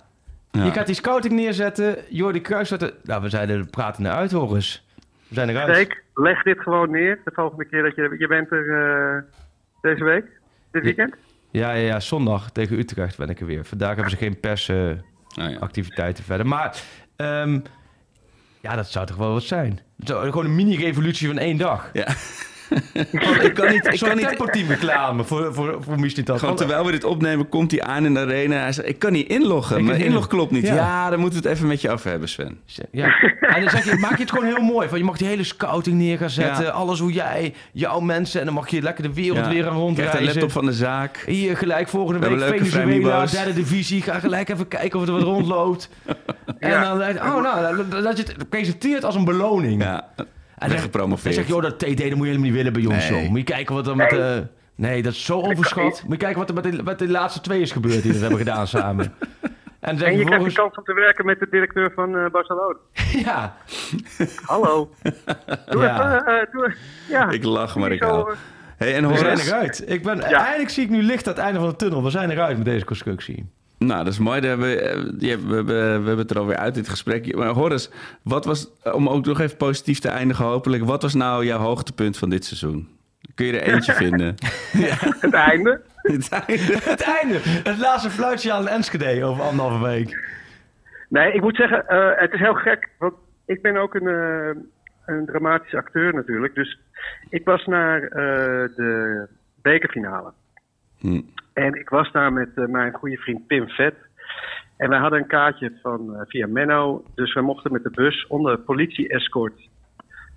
Ja. 0.51 0.65
Je 0.65 0.71
gaat 0.71 0.87
die 0.87 0.95
scouting 0.95 1.35
neerzetten, 1.35 1.97
Jordi 2.09 2.41
Cruijff 2.41 2.69
zetten. 2.69 2.93
Nou, 3.03 3.23
we 3.23 3.29
zijn 3.29 3.49
er 3.51 3.67
pratende 3.67 4.09
uit, 4.11 4.33
Horus. 4.33 4.87
We 5.29 5.35
zijn 5.35 5.49
eruit. 5.49 5.71
Freek, 5.71 6.03
leg 6.15 6.43
dit 6.43 6.61
gewoon 6.61 6.91
neer. 6.91 7.19
De 7.25 7.31
volgende 7.35 7.65
keer 7.65 7.83
dat 7.83 7.95
je... 7.95 8.15
Je 8.19 8.27
bent 8.27 8.51
er 8.51 8.69
eh, 9.17 9.23
deze 9.81 10.05
week? 10.05 10.25
Dit 10.73 10.83
weekend? 10.83 11.15
Ja, 11.51 11.71
ja, 11.73 11.87
ja, 11.87 12.01
zondag 12.01 12.51
tegen 12.51 12.79
Utrecht 12.79 13.17
ben 13.19 13.29
ik 13.29 13.41
er 13.41 13.47
weer. 13.47 13.65
Vandaag 13.65 13.95
hebben 13.95 14.11
ze 14.11 14.17
geen 14.17 14.41
persactiviteiten 14.41 16.23
Oh, 16.25 16.29
ja. 16.29 16.35
verder. 16.35 16.47
Maar 16.47 16.77
Ehm, 17.17 17.61
ja, 18.65 18.77
dat 18.77 18.91
zou 18.91 19.07
toch 19.07 19.17
wel 19.17 19.33
wat 19.33 19.43
zijn. 19.43 19.81
Gewoon 20.05 20.45
een 20.45 20.55
mini-revolutie 20.55 21.29
van 21.29 21.39
één 21.39 21.57
dag. 21.57 21.91
Ja. 21.93 22.07
Ik 23.43 23.55
kan 23.55 23.71
niet, 23.73 23.87
ik 23.93 24.01
kan 24.01 24.17
niet 24.17 24.29
tempo-team 24.29 24.69
reclame 24.69 25.25
voor, 25.25 25.55
voor, 25.55 25.77
voor 25.81 26.01
Mislintat. 26.01 26.39
Gewoon 26.39 26.57
terwijl 26.57 26.85
we 26.85 26.91
dit 26.91 27.05
opnemen, 27.05 27.49
komt 27.49 27.71
hij 27.71 27.83
aan 27.83 28.05
in 28.05 28.15
de 28.15 28.21
arena. 28.21 28.57
Hij 28.57 28.73
zegt, 28.73 28.89
ik 28.89 28.99
kan 28.99 29.13
niet 29.13 29.29
inloggen. 29.29 29.79
Ik 29.79 29.85
Mijn 29.85 30.01
inlog 30.01 30.27
klopt 30.27 30.51
niet. 30.51 30.67
Ja. 30.67 30.75
Ja. 30.75 31.11
dan 31.11 31.21
moeten 31.21 31.43
we 31.43 31.49
het 31.49 31.57
even 31.57 31.69
met 31.69 31.81
je 31.81 31.91
af 31.91 32.03
hebben, 32.03 32.29
Sven. 32.29 32.59
Ja. 32.91 33.15
En 33.41 33.61
dan 33.61 33.71
zeg 33.71 33.85
je, 33.85 33.97
maak 33.99 34.17
je 34.17 34.23
het 34.23 34.31
gewoon 34.31 34.47
heel 34.47 34.63
mooi. 34.63 34.89
Van, 34.89 34.99
je 34.99 35.05
mag 35.05 35.17
die 35.17 35.27
hele 35.29 35.45
scouting 35.45 35.97
neer 35.97 36.19
gaan 36.19 36.31
zetten. 36.31 36.65
Ja. 36.65 36.71
Alles 36.71 36.99
hoe 36.99 37.13
jij, 37.13 37.55
jouw 37.73 38.01
mensen. 38.01 38.39
En 38.41 38.47
dan 38.47 38.55
mag 38.55 38.69
je 38.69 38.83
lekker 38.83 39.03
de 39.03 39.13
wereld 39.15 39.39
Ja. 39.45 39.49
weer 39.49 39.51
aan 39.51 39.55
Krijgt 39.63 39.77
een 39.77 39.81
rondreizen. 39.87 40.25
laptop 40.25 40.51
van 40.51 40.67
de 40.67 40.73
zaak. 40.73 41.23
Hier 41.27 41.57
gelijk 41.57 41.89
volgende 41.89 42.29
We 42.29 42.35
week 42.35 42.65
Venezuela, 42.67 43.27
derde 43.27 43.53
divisie. 43.53 44.03
Ga 44.03 44.19
gelijk 44.19 44.49
even 44.49 44.69
kijken 44.69 45.01
of 45.01 45.07
er 45.07 45.13
wat 45.13 45.23
rondloopt. 45.23 45.89
En 46.59 46.71
Ja. 46.71 46.83
dan 46.89 46.99
denk 46.99 47.13
je, 47.13 47.19
oh 47.21 47.43
nou, 47.43 47.77
dat- 47.77 48.03
dat 48.05 48.17
je 48.17 48.23
het 48.37 48.49
presenteert 48.49 49.05
als 49.05 49.15
een 49.15 49.25
beloning. 49.25 49.83
Ja, 49.83 50.09
En 50.65 50.71
dan, 50.71 50.79
dan 50.79 50.91
weggepromoveerd. 50.91 51.35
zeg 51.35 51.47
je, 51.47 51.57
oh, 51.57 51.63
dat 51.63 51.79
TD, 51.79 51.85
dat 51.87 51.97
moet 51.97 51.99
je 51.99 52.11
helemaal 52.11 52.41
niet 52.41 52.53
willen 52.53 52.73
bij 52.73 52.87
ons. 52.87 53.09
Nee. 53.11 53.23
Zo. 53.25 53.29
Moet 53.29 53.39
je 53.39 53.45
kijken 53.45 53.75
wat 53.75 53.87
er 53.87 53.97
met 53.97 54.11
de... 54.11 54.47
Nee, 54.75 55.03
dat 55.03 55.13
is 55.13 55.25
zo 55.25 55.41
overschat. 55.41 56.03
Moet 56.03 56.13
je 56.13 56.17
kijken 56.17 56.39
wat 56.39 56.49
er 56.49 56.55
met 56.55 56.65
de, 56.65 56.83
met 56.83 56.99
de 56.99 57.09
laatste 57.09 57.41
twee 57.41 57.61
is 57.61 57.73
gebeurd 57.73 58.03
die 58.03 58.13
dat 58.13 58.21
hebben 58.21 58.39
gedaan 58.39 58.67
samen. 58.67 59.13
En, 59.85 59.97
je 59.97 60.25
krijgt 60.25 60.45
de 60.45 60.53
kans 60.53 60.77
om 60.77 60.85
te 60.85 60.95
werken 60.95 61.27
met 61.27 61.39
de 61.39 61.47
directeur 61.51 61.93
van 61.95 62.17
eh, 62.17 62.31
Barcelona. 62.31 62.77
Ja, 63.25 63.57
Hallo. 64.45 64.91
Doe 65.67 65.83
Ja. 65.83 66.15
even, 66.15 66.27
eh, 66.27 66.53
doe, 66.53 66.75
ja. 67.09 67.31
Ik 67.31 67.45
lach, 67.45 67.77
maar 67.77 67.93
ik 67.93 68.03
hou. 68.03 68.35
Hey, 68.77 68.95
en 68.95 69.09
we 69.09 69.17
zijn 69.17 69.25
Horace? 69.31 69.47
eruit. 69.49 69.85
Ik 69.87 70.03
ben, 70.03 70.21
Eindelijk 70.21 70.71
zie 70.71 70.85
ik 70.85 70.91
nu 70.91 71.03
licht 71.03 71.27
aan 71.29 71.35
het 71.35 71.43
einde 71.43 71.59
van 71.59 71.69
de 71.69 71.77
tunnel. 71.77 72.03
We 72.03 72.11
zijn 72.11 72.31
eruit 72.31 72.57
met 72.57 72.67
deze 72.67 72.85
constructie. 72.85 73.51
Nou, 73.87 74.05
dat 74.05 74.13
is 74.13 74.19
mooi. 74.19 74.41
Dat 74.41 74.51
hebben, 74.51 74.81
eh, 74.81 75.03
we, 75.19 75.29
hebben, 75.29 75.67
we 75.67 75.73
hebben 75.73 76.19
het 76.19 76.31
er 76.31 76.39
alweer 76.39 76.57
uit, 76.57 76.75
dit 76.75 76.89
gesprek. 76.89 77.37
Maar 77.37 77.49
Horace, 77.49 77.91
wat 78.23 78.45
was, 78.45 78.71
om 78.83 79.09
ook 79.09 79.25
nog 79.25 79.41
even 79.41 79.57
positief 79.57 79.99
te 79.99 80.09
eindigen 80.09 80.45
hopelijk... 80.45 80.85
wat 80.85 81.03
was 81.03 81.15
nou 81.15 81.45
jouw 81.45 81.59
hoogtepunt 81.59 82.19
van 82.19 82.31
dit 82.31 82.45
seizoen? 82.45 82.89
Kun 83.35 83.47
je 83.47 83.61
er 83.61 83.73
eentje 83.75 83.93
vinden? 84.05 84.35
Het 85.21 85.33
einde. 85.33 85.81
Het 85.97 86.29
einde. 86.29 86.79
Het 86.91 87.03
einde. 87.03 87.39
Het 87.43 87.79
laatste 87.79 88.11
fluitje 88.11 88.53
aan 88.53 88.69
Enschede 88.69 89.25
over 89.25 89.43
anderhalve 89.43 89.85
week. 89.85 90.33
Nee, 91.09 91.33
ik 91.33 91.41
moet 91.41 91.57
zeggen, 91.57 91.89
eh, 91.89 92.11
het 92.15 92.33
is 92.33 92.41
heel 92.41 92.55
gek. 92.55 92.89
Want 92.99 93.15
ik 93.47 93.63
ben 93.63 93.77
ook 93.77 93.95
een, 93.95 94.07
eh, 94.07 94.63
een 95.07 95.27
dramatische 95.27 95.77
acteur 95.77 96.15
natuurlijk. 96.15 96.55
Dus 96.55 96.79
ik 97.29 97.45
was 97.45 97.67
naar 97.67 98.03
eh, 98.03 98.69
de 98.77 99.27
bekerfinale. 99.63 100.33
Hm. 100.99 101.21
En 101.55 101.75
ik 101.75 101.89
was 101.89 102.13
daar 102.13 102.33
met 102.33 102.51
eh, 102.55 102.65
mijn 102.67 102.93
goede 102.93 103.17
vriend 103.17 103.47
Pim 103.47 103.69
Vet. 103.69 103.95
En 104.77 104.89
wij 104.89 104.99
hadden 104.99 105.19
een 105.19 105.27
kaartje 105.27 105.79
van, 105.83 106.15
eh, 106.15 106.21
via 106.27 106.47
Menno. 106.47 107.05
Dus 107.15 107.35
we 107.35 107.41
mochten 107.41 107.73
met 107.73 107.83
de 107.83 107.91
bus 107.91 108.27
onder 108.27 108.59
politie-escort 108.59 109.69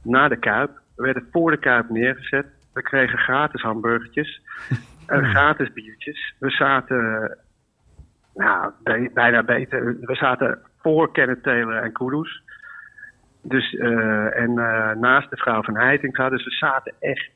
naar 0.03 0.29
de 0.29 0.37
Kuip. 0.39 0.69
We 0.95 1.03
werden 1.03 1.27
voor 1.31 1.51
de 1.51 1.57
Kuip 1.57 1.89
neergezet. 1.89 2.45
We 2.73 2.81
kregen 2.81 3.17
gratis 3.19 3.61
hamburgertjes. 3.61 4.41
en 5.07 5.25
gratis 5.25 5.73
biertjes. 5.73 6.33
We 6.39 6.49
zaten, 6.49 7.37
nou, 8.33 8.71
bij- 8.83 9.11
bijna 9.13 9.43
beter. 9.43 9.97
We 10.01 10.15
zaten 10.15 10.59
voor 10.81 11.11
Kenneth 11.11 11.43
Taylor 11.43 11.75
en 11.83 11.91
Kudus. 11.91 12.41
Dus, 13.41 13.75
eh, 13.75 14.39
en 14.39 14.53
naast 14.99 15.29
de 15.29 15.37
vrouw 15.37 15.63
van 15.63 15.77
Heitinga. 15.77 16.29
Dus 16.29 16.43
we 16.43 16.51
zaten 16.51 16.93
echt 16.99 17.29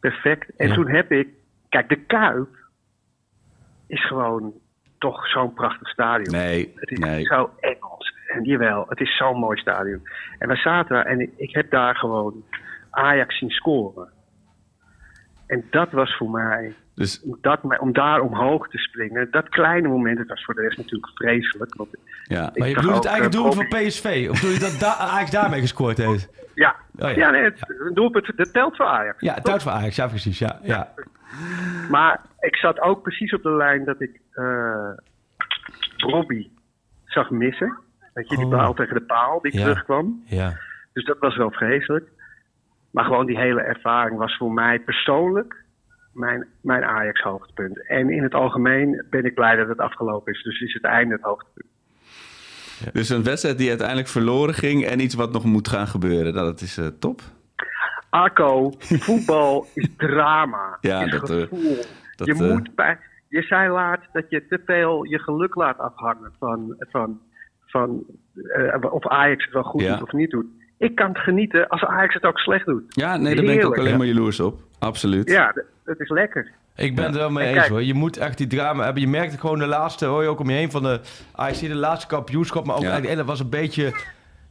perfect. 0.00 0.56
En 0.56 0.68
Ja. 0.68 0.74
toen 0.74 0.88
heb 0.88 1.10
ik, 1.12 1.28
kijk, 1.68 1.88
de 1.88 1.96
Kuip 2.04 2.48
is 3.92 4.06
gewoon 4.06 4.52
toch 4.98 5.26
zo'n 5.26 5.52
prachtig 5.52 5.88
stadion. 5.88 6.34
Nee, 6.34 6.72
Het 6.74 6.90
is 6.90 6.98
nee. 6.98 7.24
zo 7.24 7.50
Engels. 7.60 8.14
En 8.26 8.44
jawel, 8.44 8.84
het 8.88 9.00
is 9.00 9.16
zo'n 9.16 9.38
mooi 9.38 9.58
stadion. 9.58 10.02
En 10.38 10.48
we 10.48 10.56
zaten 10.56 10.94
daar 10.94 11.06
en 11.06 11.20
ik, 11.20 11.30
ik 11.36 11.54
heb 11.54 11.70
daar 11.70 11.94
gewoon 11.96 12.44
Ajax 12.90 13.38
zien 13.38 13.50
scoren. 13.50 14.08
En 15.46 15.64
dat 15.70 15.90
was 15.90 16.16
voor 16.16 16.30
mij, 16.30 16.74
Dus 16.94 17.22
om 17.22 17.38
dat, 17.40 17.60
om 17.78 17.92
daar 17.92 18.20
omhoog 18.20 18.68
te 18.68 18.78
springen, 18.78 19.30
dat 19.30 19.48
kleine 19.48 19.88
moment, 19.88 20.18
het 20.18 20.28
was 20.28 20.44
voor 20.44 20.54
de 20.54 20.60
rest 20.60 20.76
natuurlijk 20.76 21.12
vreselijk. 21.14 21.74
Want 21.74 21.88
ja. 22.24 22.50
Maar 22.54 22.68
je 22.68 22.74
bedoelt 22.74 22.94
het 22.94 23.04
eigen 23.04 23.24
eh, 23.24 23.30
doel 23.30 23.52
van 23.52 23.68
Bobby. 23.68 23.86
PSV? 23.86 24.26
Of 24.30 24.40
bedoel 24.40 24.54
je 24.54 24.60
dat 24.60 24.80
da 24.80 24.96
Ajax 24.96 25.30
daarmee 25.30 25.60
gescoord 25.60 25.98
heeft? 25.98 26.28
ja, 26.54 26.76
Oh 26.98 27.10
ja. 27.10 27.16
ja. 27.16 27.30
nee, 27.30 27.42
het, 27.42 27.60
doelpunt, 27.94 28.36
dat 28.36 28.52
telt 28.52 28.76
voor 28.76 28.86
Ajax. 28.86 29.20
Ja, 29.20 29.34
het 29.34 29.46
houdt 29.46 29.62
van 29.62 29.72
Ajax. 29.72 29.96
Ja, 29.96 30.06
precies. 30.06 30.38
Ja, 30.38 30.58
ja. 30.62 30.92
Maar 31.90 32.20
ik 32.40 32.56
zat 32.56 32.80
ook 32.80 33.02
precies 33.02 33.32
op 33.34 33.42
de 33.42 33.52
lijn 33.56 33.84
dat 33.84 34.00
ik 34.00 34.20
eh 34.32 34.90
Robbie 35.96 36.52
zag 37.04 37.30
missen. 37.30 37.78
Weet 38.14 38.28
je, 38.28 38.36
die 38.36 38.44
Oh. 38.44 38.50
bal 38.50 38.74
tegen 38.74 38.94
de 38.94 39.02
paal 39.02 39.40
die 39.40 39.56
Ja. 39.58 39.62
terugkwam. 39.62 40.22
ja. 40.26 40.52
Dus 40.92 41.04
dat 41.04 41.18
was 41.18 41.36
wel 41.36 41.50
vreselijk. 41.50 42.08
Maar 42.90 43.04
gewoon 43.04 43.26
die 43.26 43.38
hele 43.38 43.60
ervaring 43.60 44.18
was 44.18 44.36
voor 44.36 44.52
mij 44.52 44.80
persoonlijk 44.80 45.64
mijn, 46.12 46.46
mijn 46.60 46.84
Ajax-hoogtepunt. 46.84 47.86
En 47.88 48.10
in 48.10 48.22
het 48.22 48.34
algemeen 48.34 49.04
ben 49.10 49.24
ik 49.24 49.34
blij 49.34 49.56
dat 49.56 49.68
het 49.68 49.78
afgelopen 49.78 50.32
is. 50.32 50.42
Dus 50.42 50.60
is 50.60 50.72
het 50.74 50.84
einde 50.84 51.14
het 51.14 51.22
hoogtepunt. 51.22 51.66
dus 52.92 53.08
een 53.08 53.22
wedstrijd 53.22 53.58
die 53.58 53.68
uiteindelijk 53.68 54.08
verloren 54.08 54.54
ging... 54.54 54.84
en 54.86 55.00
iets 55.00 55.14
wat 55.14 55.32
nog 55.32 55.44
moet 55.44 55.68
gaan 55.68 55.86
gebeuren. 55.86 56.34
Nou, 56.34 56.46
dat 56.46 56.60
is 56.60 56.78
eh, 56.78 56.86
top. 56.86 57.20
Arco, 58.12 58.72
voetbal 59.06 59.66
is 59.74 59.88
drama. 59.96 60.78
Ja, 60.80 61.04
is 61.04 61.10
dat, 61.10 61.30
eh, 61.30 61.36
gevoel. 61.36 61.76
dat, 62.16 62.26
je 62.26 62.32
eh, 62.32 62.52
moet 62.52 62.74
bij, 62.74 62.98
je 63.28 63.42
zei 63.42 63.68
laatst 63.70 64.08
dat 64.12 64.24
je 64.28 64.46
te 64.46 64.60
veel 64.66 65.04
je 65.04 65.18
geluk 65.18 65.54
laat 65.54 65.78
afhangen 65.78 66.32
van, 66.38 66.74
van, 66.78 67.20
van 67.66 68.04
eh, 68.34 68.92
of 68.92 69.06
Ajax 69.08 69.44
het 69.44 69.52
wel 69.52 69.62
goed 69.62 69.82
Ja. 69.82 69.92
doet 69.96 70.02
of 70.02 70.12
niet 70.12 70.30
doet. 70.30 70.46
Ik 70.78 70.94
kan 70.94 71.08
het 71.08 71.18
genieten 71.18 71.68
als 71.68 71.84
Ajax 71.84 72.14
het 72.14 72.24
ook 72.24 72.38
slecht 72.38 72.66
doet. 72.66 72.82
Ja, 72.88 73.16
nee, 73.16 73.34
daar 73.34 73.44
ben 73.44 73.54
ik 73.54 73.64
ook 73.64 73.78
alleen 73.78 73.90
ja. 73.90 73.96
maar 73.96 74.06
jaloers 74.06 74.40
op. 74.40 74.60
Absoluut. 74.78 75.30
Ja, 75.30 75.54
het 75.84 76.00
is 76.00 76.08
lekker. 76.08 76.50
Ik 76.76 76.94
ben 76.94 77.04
het 77.04 77.14
er 77.14 77.20
wel 77.20 77.30
mee 77.30 77.48
En 77.48 77.54
eens 77.56 77.68
hoor. 77.68 77.82
Je 77.82 77.94
moet 77.94 78.16
echt 78.16 78.38
die 78.38 78.46
drama 78.46 78.84
hebben. 78.84 79.02
Je 79.02 79.08
merkt 79.08 79.32
het 79.32 79.40
gewoon 79.40 79.58
de 79.58 79.66
laatste, 79.66 80.06
hoor 80.06 80.22
je 80.22 80.28
ook 80.28 80.38
om 80.40 80.50
je 80.50 80.56
heen 80.56 80.70
van 80.70 80.82
de 80.82 81.00
AXC, 81.32 81.60
de 81.60 81.74
laatste 81.74 82.06
kampioenschap. 82.06 82.64
Maar 82.66 82.74
ook 82.76 82.82
Ja. 82.82 82.90
eigenlijk, 82.90 83.18
en 83.18 83.26
dat 83.26 83.36
was 83.36 83.44
een 83.44 83.50
beetje, 83.50 83.92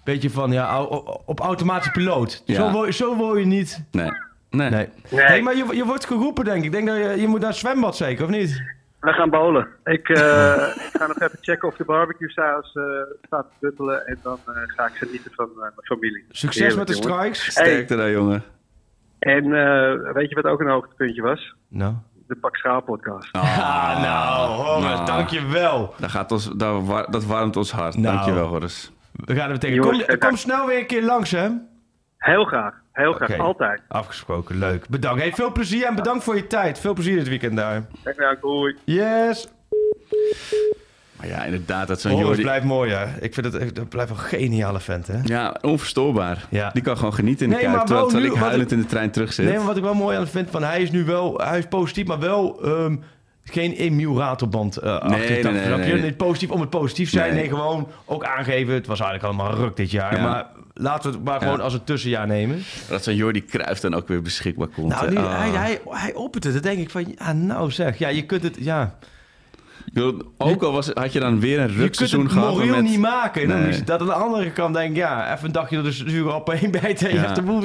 beetje 0.04 0.30
van 0.30 0.52
ja, 0.52 0.84
op, 0.84 1.22
op 1.26 1.40
automatische 1.40 1.92
piloot. 1.92 2.42
Ja. 2.46 2.56
Zo, 2.56 2.72
wil, 2.72 2.86
je- 2.86 2.92
zo 2.94 3.18
wil 3.18 3.36
je 3.36 3.46
niet. 3.46 3.84
Nee. 3.92 4.10
Nee. 4.50 4.70
Nee. 4.70 4.90
Nee. 5.10 5.22
Hey, 5.26 5.42
maar 5.42 5.56
je, 5.56 5.76
je 5.76 5.86
wordt 5.86 6.06
geroepen 6.06 6.46
denk 6.46 6.58
ik. 6.58 6.64
Ik 6.64 6.72
denk 6.72 6.88
dat 6.88 6.98
je, 6.98 7.22
je 7.22 7.28
moet 7.28 7.40
naar 7.40 7.50
het 7.50 7.58
zwembad 7.58 7.96
zeker, 7.96 8.24
of 8.24 8.30
niet? 8.30 8.62
We 9.00 9.12
gaan 9.12 9.30
bowlen. 9.30 9.68
Ik, 9.84 10.10
eh, 10.10 10.54
ik 10.88 10.90
ga 10.94 11.08
nog 11.08 11.20
even 11.20 11.38
checken 11.42 11.68
of 11.68 11.76
de 11.76 11.84
barbecue 11.86 12.30
saus 12.30 12.74
eh, 12.76 12.84
staat 13.26 13.46
te 13.50 13.56
buttelen. 13.60 14.08
En 14.08 14.18
dan 14.24 14.38
eh, 14.46 14.54
ga 14.66 14.86
ik 14.86 14.94
genieten 14.96 15.32
van 15.36 15.46
eh, 15.50 15.60
mijn 15.60 15.74
familie. 15.84 16.26
Succes 16.30 16.62
Heerlijk, 16.62 16.88
met 16.88 16.88
de 16.98 17.04
jongen. 17.04 17.18
strikes. 17.20 17.52
Sterkte 17.52 17.96
daar, 17.96 18.12
jongen. 18.12 18.44
En 19.20 19.44
eh, 19.44 20.14
weet 20.14 20.30
je 20.30 20.36
wat 20.36 20.46
ook 20.46 20.60
een 20.60 20.70
hoogtepuntje 20.70 21.22
was? 21.22 21.56
Nou. 21.68 21.94
De 22.28 22.36
Pak 22.36 22.56
Schaal 22.56 22.82
podcast. 22.82 23.30
Ah, 23.32 24.02
nou, 24.08 24.50
Horace, 24.52 24.82
nou. 24.96 25.06
dankjewel. 25.06 25.94
Dat, 26.00 26.10
gaat 26.12 26.32
ons, 26.32 26.50
dat, 26.56 26.84
wa- 26.86 27.08
dat 27.10 27.26
warmt 27.26 27.58
ons 27.58 27.72
hart. 27.72 27.98
Nou. 27.98 28.16
Dankjewel. 28.16 28.60
We 29.12 29.36
gaan 29.36 29.46
er 29.46 29.52
meteen. 29.52 29.80
Kom, 29.80 30.02
kom 30.20 30.36
snel 30.38 30.68
weer 30.68 30.78
een 30.80 30.86
keer 30.88 31.04
langs, 31.04 31.32
hè? 31.32 31.48
Heel 32.18 32.44
graag. 32.46 32.74
Heel 32.94 33.14
graag. 33.14 33.38
Altijd. 33.38 33.82
Afgesproken, 33.88 34.58
leuk. 34.60 34.88
Bedankt. 34.90 35.22
Hey, 35.22 35.34
veel 35.34 35.52
plezier 35.52 35.86
en 35.86 35.96
bedankt 35.96 36.24
voor 36.24 36.36
je 36.36 36.48
tijd. 36.48 36.80
Veel 36.80 36.94
plezier 36.94 37.16
dit 37.16 37.28
weekend 37.28 37.56
daar. 37.56 37.84
Dank 38.04 38.18
wel. 38.18 38.36
Doei. 38.42 38.76
Yes. 38.84 39.48
Maar 41.18 41.28
ja, 41.28 41.44
inderdaad, 41.44 41.88
dat 41.88 42.02
zo'n 42.02 42.12
Horace 42.12 42.28
Jordi... 42.28 42.42
blijft 42.44 42.66
mooi, 42.66 42.92
hè? 42.92 43.06
Ik 43.22 43.34
vind 43.34 43.54
het 43.54 43.76
dat 43.76 43.90
blijft 43.90 44.12
een 44.12 44.18
geniale 44.18 44.80
vent, 44.80 45.08
hè? 45.08 45.20
Ja, 45.24 45.56
onverstoorbaar. 45.62 46.46
Ja. 46.50 46.70
Die 46.74 46.82
kan 46.84 46.98
gewoon 46.98 47.14
genieten 47.14 47.44
in 47.46 47.50
de 47.50 47.56
Nee, 47.56 47.64
Kuip, 47.66 47.78
maar 47.78 47.86
terwijl, 47.86 48.06
wel 48.08 48.14
terwijl 48.16 48.34
nu- 48.34 48.40
ik 48.42 48.48
huilend 48.48 48.72
ik- 48.72 48.78
in 48.78 48.84
de 48.84 48.90
trein 48.90 49.12
terug 49.12 49.34
zit. 49.34 49.46
Nee, 49.46 49.58
maar 49.58 49.66
wat 49.66 49.78
ik 49.78 49.84
wel 49.84 49.94
mooi 49.94 50.18
aan 50.18 50.28
vind, 50.28 50.50
van 50.50 50.64
hij 50.64 50.82
is 50.82 50.92
nu 50.92 51.04
wel, 51.06 51.38
hij 51.38 51.58
is 51.58 51.66
positief, 51.68 52.06
maar 52.08 52.20
wel 52.20 52.64
ehm, 52.64 52.96
geen 53.44 53.72
Emiel 53.72 54.18
Ratelband 54.18 54.78
eh 54.78 54.94
achter 54.94 55.10
Nee, 55.10 55.44
nee, 55.44 55.52
nee, 55.54 55.66
Snap 55.66 55.78
je? 55.84 55.94
nee. 55.94 56.02
Niet 56.02 56.18
positief 56.18 56.50
om 56.50 56.62
het 56.62 56.70
positief 56.70 57.10
zijn. 57.10 57.34
Nee. 57.36 57.48
Gewoon 57.48 57.88
ook 58.06 58.24
aangeven. 58.26 58.74
Het 58.74 58.88
was 58.88 59.00
eigenlijk 59.00 59.34
allemaal 59.34 59.56
ruk 59.64 59.76
dit 59.76 59.92
jaar. 59.92 60.16
Ja. 60.16 60.22
Maar 60.30 60.46
laten 60.74 61.10
we 61.12 61.16
het 61.18 61.26
maar 61.26 61.40
gewoon 61.40 61.58
Ja. 61.58 61.64
als 61.64 61.74
een 61.74 61.84
tussenjaar 61.84 62.28
nemen. 62.28 62.64
Dat 62.90 63.04
zo'n 63.04 63.16
Jordi 63.16 63.46
Cruijff 63.46 63.80
dan 63.82 63.94
ook 63.94 64.08
weer 64.08 64.22
beschikbaar 64.22 64.68
komt. 64.68 64.90
Nou, 64.90 65.06
hè. 65.06 65.12
nu, 65.12 65.18
Ah. 65.18 65.38
hij, 65.40 65.50
hij, 65.50 65.80
hij 65.90 66.14
oppert 66.14 66.44
het. 66.44 66.54
Dan 66.54 66.62
denk 66.62 66.80
ik 66.80 66.90
van, 66.90 67.14
ja, 67.18 67.34
nou 67.34 67.72
zeg. 67.72 67.98
Ja, 67.98 68.08
je 68.08 68.26
kunt 68.26 68.44
het, 68.44 68.56
ja. 68.60 68.96
Bedoel, 69.94 70.22
ook 70.38 70.64
al 70.64 70.72
was, 70.72 70.90
had 70.94 71.14
je 71.14 71.20
dan 71.20 71.40
weer 71.40 71.56
een 71.58 71.62
Je 71.62 71.68
kunt 71.70 71.80
rukseizoen 71.82 72.24
het 72.24 72.32
gehad. 72.32 72.66
met- 72.66 72.82
niet 72.82 73.00
maken. 73.00 73.48
Nee. 73.48 73.58
Nee. 73.70 73.84
Dat 73.84 74.00
aan 74.00 74.06
de 74.06 74.14
andere 74.14 74.52
kant 74.52 74.74
denk 74.76 74.90
ik, 74.90 74.96
ja, 74.96 75.34
even 75.34 75.46
een 75.46 75.52
dagje 75.52 75.76
door 75.76 75.84
de 75.84 75.92
zure 75.92 76.32
appel 76.32 76.54
heen 76.54 76.72
bijten 76.82 77.08
en 77.10 77.14
je 77.14 77.20
hebt 77.20 77.36
de 77.36 77.42
boel. 77.42 77.64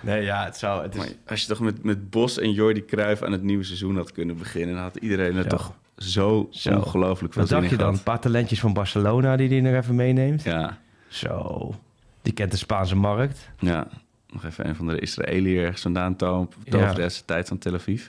Nee, 0.00 0.22
ja, 0.22 0.44
het 0.44 0.56
zou... 0.56 0.82
Het 0.82 0.94
is, 0.94 1.00
Maar 1.00 1.08
als 1.26 1.40
je 1.40 1.46
toch 1.46 1.60
met, 1.60 1.82
met 1.84 2.10
Bos 2.10 2.38
en 2.38 2.52
Jordi 2.52 2.84
Cruijff 2.84 3.22
aan 3.22 3.32
het 3.32 3.42
nieuwe 3.42 3.64
seizoen 3.64 3.96
had 3.96 4.12
kunnen 4.12 4.36
beginnen... 4.38 4.74
dan 4.74 4.82
had 4.84 4.96
iedereen 4.96 5.36
er 5.36 5.42
Zo. 5.42 5.48
toch 5.48 5.72
zo, 5.96 6.48
Zo. 6.50 6.74
ongelooflijk 6.74 7.32
veel 7.32 7.42
wat 7.42 7.50
zin 7.50 7.60
dacht 7.60 7.70
je 7.70 7.76
dan? 7.76 7.86
Een 7.86 7.92
gehad. 7.92 8.04
paar 8.08 8.20
talentjes 8.20 8.60
van 8.60 8.72
Barcelona 8.72 9.36
die 9.36 9.48
hij 9.48 9.60
nog 9.60 9.74
even 9.82 9.94
meeneemt? 9.94 10.42
Ja, 10.42 10.78
Zo. 11.08 11.74
Die 12.22 12.32
kent 12.32 12.50
de 12.50 12.56
Spaanse 12.56 12.96
markt. 12.96 13.48
ja. 13.58 13.86
Nog 14.32 14.44
even 14.44 14.68
een 14.68 14.76
van 14.76 14.86
de 14.86 14.98
Israëliër 14.98 15.62
ergens 15.64 15.82
vandaan 15.82 16.16
toon. 16.16 16.48
Toveren 16.68 17.02
Ja. 17.02 17.08
de 17.08 17.24
tijd 17.24 17.48
van 17.48 17.58
Tel 17.58 17.74
Aviv. 17.74 18.06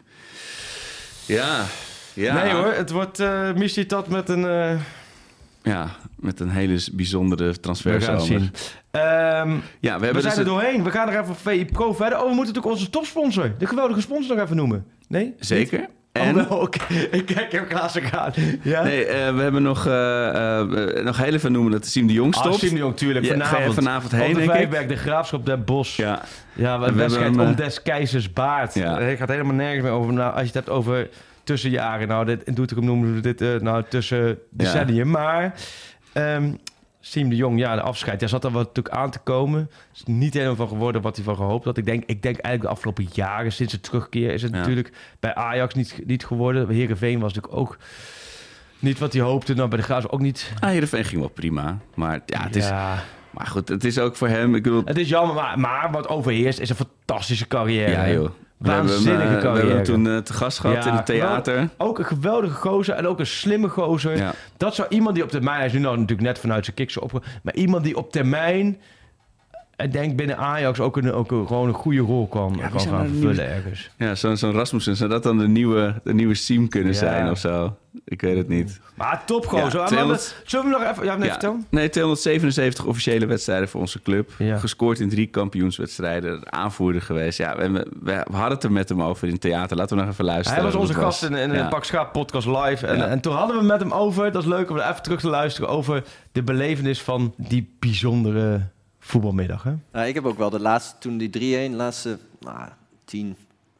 Ja, 1.26 1.65
ja. 2.14 2.44
Nee 2.44 2.53
hoor, 2.53 2.73
het 2.73 2.91
wordt 2.91 3.19
eh 3.19 3.53
Mislitat 3.56 4.07
met 4.07 4.30
een... 4.30 4.45
eh, 4.45 4.72
ja, 5.64 5.90
met 6.15 6.40
een 6.40 6.49
hele 6.49 6.80
bijzondere 6.91 7.44
We 7.44 7.52
gaan 7.52 7.61
transfer. 7.61 7.94
het 7.94 8.22
zien. 8.22 8.52
Ehm, 8.91 9.03
Ja, 9.80 9.94
we 9.94 9.99
we 9.99 10.06
hebben 10.06 10.22
zijn 10.22 10.35
dus 10.35 10.44
er 10.44 10.45
doorheen. 10.45 10.84
We 10.84 10.91
gaan 10.91 11.07
er 11.10 11.19
even 11.19 11.30
op 11.31 11.38
VI 11.41 11.65
Pro 11.65 11.94
verder. 11.94 12.18
Oh, 12.18 12.23
we 12.30 12.35
moeten 12.35 12.53
natuurlijk 12.53 12.73
onze 12.73 12.90
topsponsor, 12.90 13.52
de 13.57 13.65
geweldige 13.68 14.02
sponsor 14.02 14.35
nog 14.35 14.44
even 14.45 14.56
noemen. 14.56 14.85
Nee? 15.07 15.34
Zeker. 15.40 15.80
En? 15.80 15.90
En 16.38 16.49
Oh, 16.49 16.61
oké. 16.61 16.80
Ik 17.18 17.26
kijk 17.26 17.52
hem 17.52 17.68
klaar 17.68 17.90
gaan. 17.90 18.31
Ja? 18.61 18.84
nee, 18.84 19.06
eh, 19.06 19.35
we 19.35 19.41
hebben 19.41 19.61
nog, 19.64 19.85
nog 21.03 21.18
heel 21.18 21.34
even 21.34 21.52
noemen 21.52 21.72
dat 21.72 21.85
Siem 21.85 22.07
de 22.07 22.14
Jong 22.14 22.35
Ah, 22.35 22.41
stopt. 22.41 22.60
Siem 22.60 22.69
de 22.69 22.77
Jong, 22.77 22.98
tuurlijk. 22.98 23.26
Ja, 23.26 23.31
ga 23.34 23.45
vanavond. 23.45 23.73
vanavond 23.76 24.14
Op 24.14 24.19
heen, 24.19 24.34
de. 24.34 24.44
Vijfberg, 24.44 24.85
de 24.88 24.95
Graafschap 24.95 25.45
Den 25.45 25.64
Bosch. 25.64 25.98
Ja, 25.98 26.06
Ja, 26.06 26.22
ja 26.53 26.80
we 26.80 26.91
wedstrijd 26.94 27.38
om 27.38 27.56
des 27.56 27.81
keizers 27.81 28.34
baard. 28.34 28.73
Ja. 28.73 28.99
Het 28.99 29.18
gaat 29.18 29.30
helemaal 29.30 29.53
nergens 29.56 29.84
meer 29.84 29.91
over. 29.91 30.14
Nou, 30.14 30.31
als 30.31 30.40
je 30.40 30.45
het 30.45 30.53
hebt 30.53 30.69
over 30.69 31.10
tussenjaren. 31.44 32.07
Nou, 32.07 32.26
dit, 32.26 32.44
in 32.44 32.53
Doetinchem 32.53 32.86
noemen 32.86 33.14
we 33.14 33.20
dit 33.20 33.41
eh, 33.41 33.56
nou, 33.56 33.84
tussen 33.90 34.40
decennium. 34.49 35.10
Maar 35.10 35.53
ehm 36.14 36.53
Siem 37.06 37.30
de 37.30 37.36
Jong, 37.36 37.60
ja, 37.60 37.76
de 37.76 37.82
afscheid. 37.82 38.20
Daar 38.20 38.30
zat 38.30 38.44
er 38.44 38.52
wat 38.52 38.65
natuurlijk 38.68 38.95
aan 38.95 39.11
te 39.11 39.20
komen. 39.20 39.70
is 39.94 40.03
niet 40.06 40.34
helemaal 40.34 40.56
van 40.56 40.68
geworden 40.68 41.02
wat 41.02 41.15
hij 41.15 41.26
van 41.26 41.36
gehoopt 41.36 41.65
had. 41.65 41.78
Ik 41.78 41.86
denk, 41.86 42.03
ik 42.06 42.22
denk 42.22 42.38
eigenlijk 42.38 42.61
de 42.61 42.68
afgelopen 42.68 43.07
jaren, 43.14 43.52
sinds 43.52 43.74
het 43.74 43.84
terugkeer... 43.84 44.34
is 44.34 44.41
het 44.41 44.52
Ja. 44.52 44.57
natuurlijk 44.57 44.91
bij 45.20 45.36
Ajax 45.36 45.74
niet, 45.74 45.99
niet 46.06 46.26
geworden. 46.26 46.70
Heerenveen 46.70 47.20
was 47.20 47.34
natuurlijk 47.34 47.61
ook 47.61 47.78
niet 48.80 48.99
wat 48.99 49.14
hij 49.14 49.22
hoopte. 49.22 49.53
Nou, 49.53 49.70
bij 49.70 49.78
de 49.78 49.84
Graafschap 49.84 50.14
ook 50.14 50.20
niet. 50.22 50.53
ah, 50.60 50.70
Heerenveen 50.70 51.03
ging 51.06 51.20
wel 51.20 51.30
prima. 51.30 51.78
Maar 51.95 52.22
ja, 52.26 52.44
het 52.44 52.56
is, 52.56 52.68
ja. 52.68 53.03
maar 53.32 53.48
goed, 53.48 53.70
het 53.70 53.84
is 53.84 53.99
ook 53.99 54.15
voor 54.15 54.28
hem. 54.28 54.56
Ik 54.56 54.64
bedoel, 54.64 54.82
Het 54.86 54.98
is 54.98 55.10
jammer, 55.10 55.36
maar, 55.36 55.60
maar 55.60 55.91
wat 55.91 56.07
overheerst 56.07 56.60
is 56.60 56.70
een 56.70 56.76
fantastische 56.76 57.48
carrière. 57.48 57.91
ja 57.91 58.10
joh. 58.10 58.30
We 58.64 58.69
Waanzinnige 58.69 59.11
eh, 59.11 59.18
we 59.18 59.23
hebben 59.23 59.52
carrière. 59.53 59.73
hem 59.76 59.84
toen 59.84 60.07
eh, 60.07 60.18
te 60.18 60.34
gast 60.34 60.60
gehad 60.60 60.84
Ja, 60.84 60.90
in 60.90 60.95
het 60.95 61.06
theater. 61.06 61.69
Ook 61.77 61.99
een 61.99 62.06
geweldige 62.06 62.53
gozer 62.53 62.95
en 62.95 63.07
ook 63.07 63.19
een 63.19 63.26
slimme 63.26 63.69
gozer. 63.69 64.18
Ja. 64.18 64.34
Dat 64.57 64.76
zou 64.76 64.88
iemand 64.90 65.15
die 65.15 65.23
op 65.23 65.30
termijn, 65.30 65.57
hij 65.57 65.65
is 65.65 65.73
nu 65.73 65.80
nog 65.80 65.94
natuurlijk 65.94 66.22
net 66.22 66.40
vanuit 66.40 66.64
zijn 66.65 66.76
kiksen 66.76 67.02
opge... 67.02 67.22
Maar 67.44 67.53
iemand 67.56 67.84
die 67.84 67.98
op 67.98 68.11
termijn, 68.11 68.81
ik 69.78 69.91
denk 69.94 70.16
binnen 70.16 70.38
Ajax 70.38 70.80
ook, 70.80 70.98
een, 70.98 71.12
ook 71.14 71.32
een, 71.32 71.48
gewoon 71.48 71.68
een 71.68 71.74
goede 71.74 72.00
rol 72.00 72.28
kan, 72.28 72.60
kan 72.72 72.80
gaan 72.82 73.00
er 73.02 73.08
vervullen 73.10 73.50
ergens. 73.50 73.90
Ja, 73.98 74.16
zo'n 74.16 74.38
zo'n 74.38 74.52
Rasmussen. 74.52 74.95
Zou 74.95 75.10
dat 75.10 75.24
dan 75.24 75.38
de 75.38 75.48
nieuwe, 75.48 76.02
de 76.04 76.14
nieuwe 76.14 76.34
Siem 76.36 76.68
kunnen 76.70 76.94
Ja. 76.94 77.00
zijn 77.00 77.30
of 77.30 77.38
zo? 77.38 77.76
Ik 78.06 78.22
weet 78.22 78.38
het 78.38 78.48
niet. 78.48 78.80
Maar 78.95 79.24
topgozer. 79.26 79.74
Ja, 79.74 79.80
Ja, 79.80 79.86
200 79.86 80.36
Zullen 80.45 80.66
we 80.66 80.72
nog 80.72 80.90
even... 80.91 81.06
Ja, 81.06 81.16
nee, 81.16 81.30
vertel. 81.30 81.58
nee, 81.70 81.90
277 81.90 82.86
officiële 82.86 83.26
wedstrijden 83.26 83.68
voor 83.70 83.80
onze 83.82 84.02
club. 84.02 84.32
Ja. 84.38 84.58
Gescoord 84.58 85.00
in 85.00 85.10
drie 85.10 85.28
kampioenswedstrijden. 85.28 86.54
Aanvoerder 86.54 87.02
geweest. 87.02 87.38
Ja, 87.38 87.58
we, 87.58 87.72
we, 87.72 88.26
we 88.30 88.36
hadden 88.36 88.54
het 88.54 88.64
er 88.64 88.72
met 88.72 88.90
hem 88.90 89.02
over 89.02 89.28
in 89.28 89.34
het 89.34 89.41
theater. 89.41 89.78
Laten 89.78 89.98
we 89.98 90.04
nog 90.04 90.12
even 90.12 90.26
luisteren. 90.26 90.54
Hij 90.62 90.72
was 90.72 90.82
onze 90.82 90.94
gast 90.94 91.24
in, 91.24 91.52
Ja. 91.54 91.68
Pak 91.68 91.84
Schaap 91.84 92.12
podcast 92.14 92.48
live. 92.48 92.88
En, 92.88 92.98
Ja. 92.98 93.08
en 93.08 93.20
toen 93.20 93.34
hadden 93.36 93.58
we 93.58 93.64
met 93.64 93.80
hem 93.80 93.91
over, 93.94 94.32
dat 94.32 94.41
is 94.41 94.48
leuk 94.50 94.70
om 94.70 94.78
er 94.78 94.90
even 94.90 95.04
terug 95.04 95.20
te 95.20 95.30
luisteren, 95.30 95.70
over 95.70 96.04
de 96.32 96.44
belevenis 96.44 97.02
van 97.02 97.34
die 97.38 97.76
bijzondere 97.80 98.62
voetbalmiddag. 99.08 99.64
Hè? 99.64 99.74
Nou, 99.92 100.08
ik 100.08 100.14
heb 100.14 100.26
ook 100.26 100.38
wel 100.38 100.50
de 100.50 100.60
laatste, 100.60 100.96
toen 101.00 101.18
die 101.18 101.30
3-1, 101.30 101.32
de 101.72 101.76
laatste 101.76 102.18
nou, 102.40 102.70
10, 103.06 103.36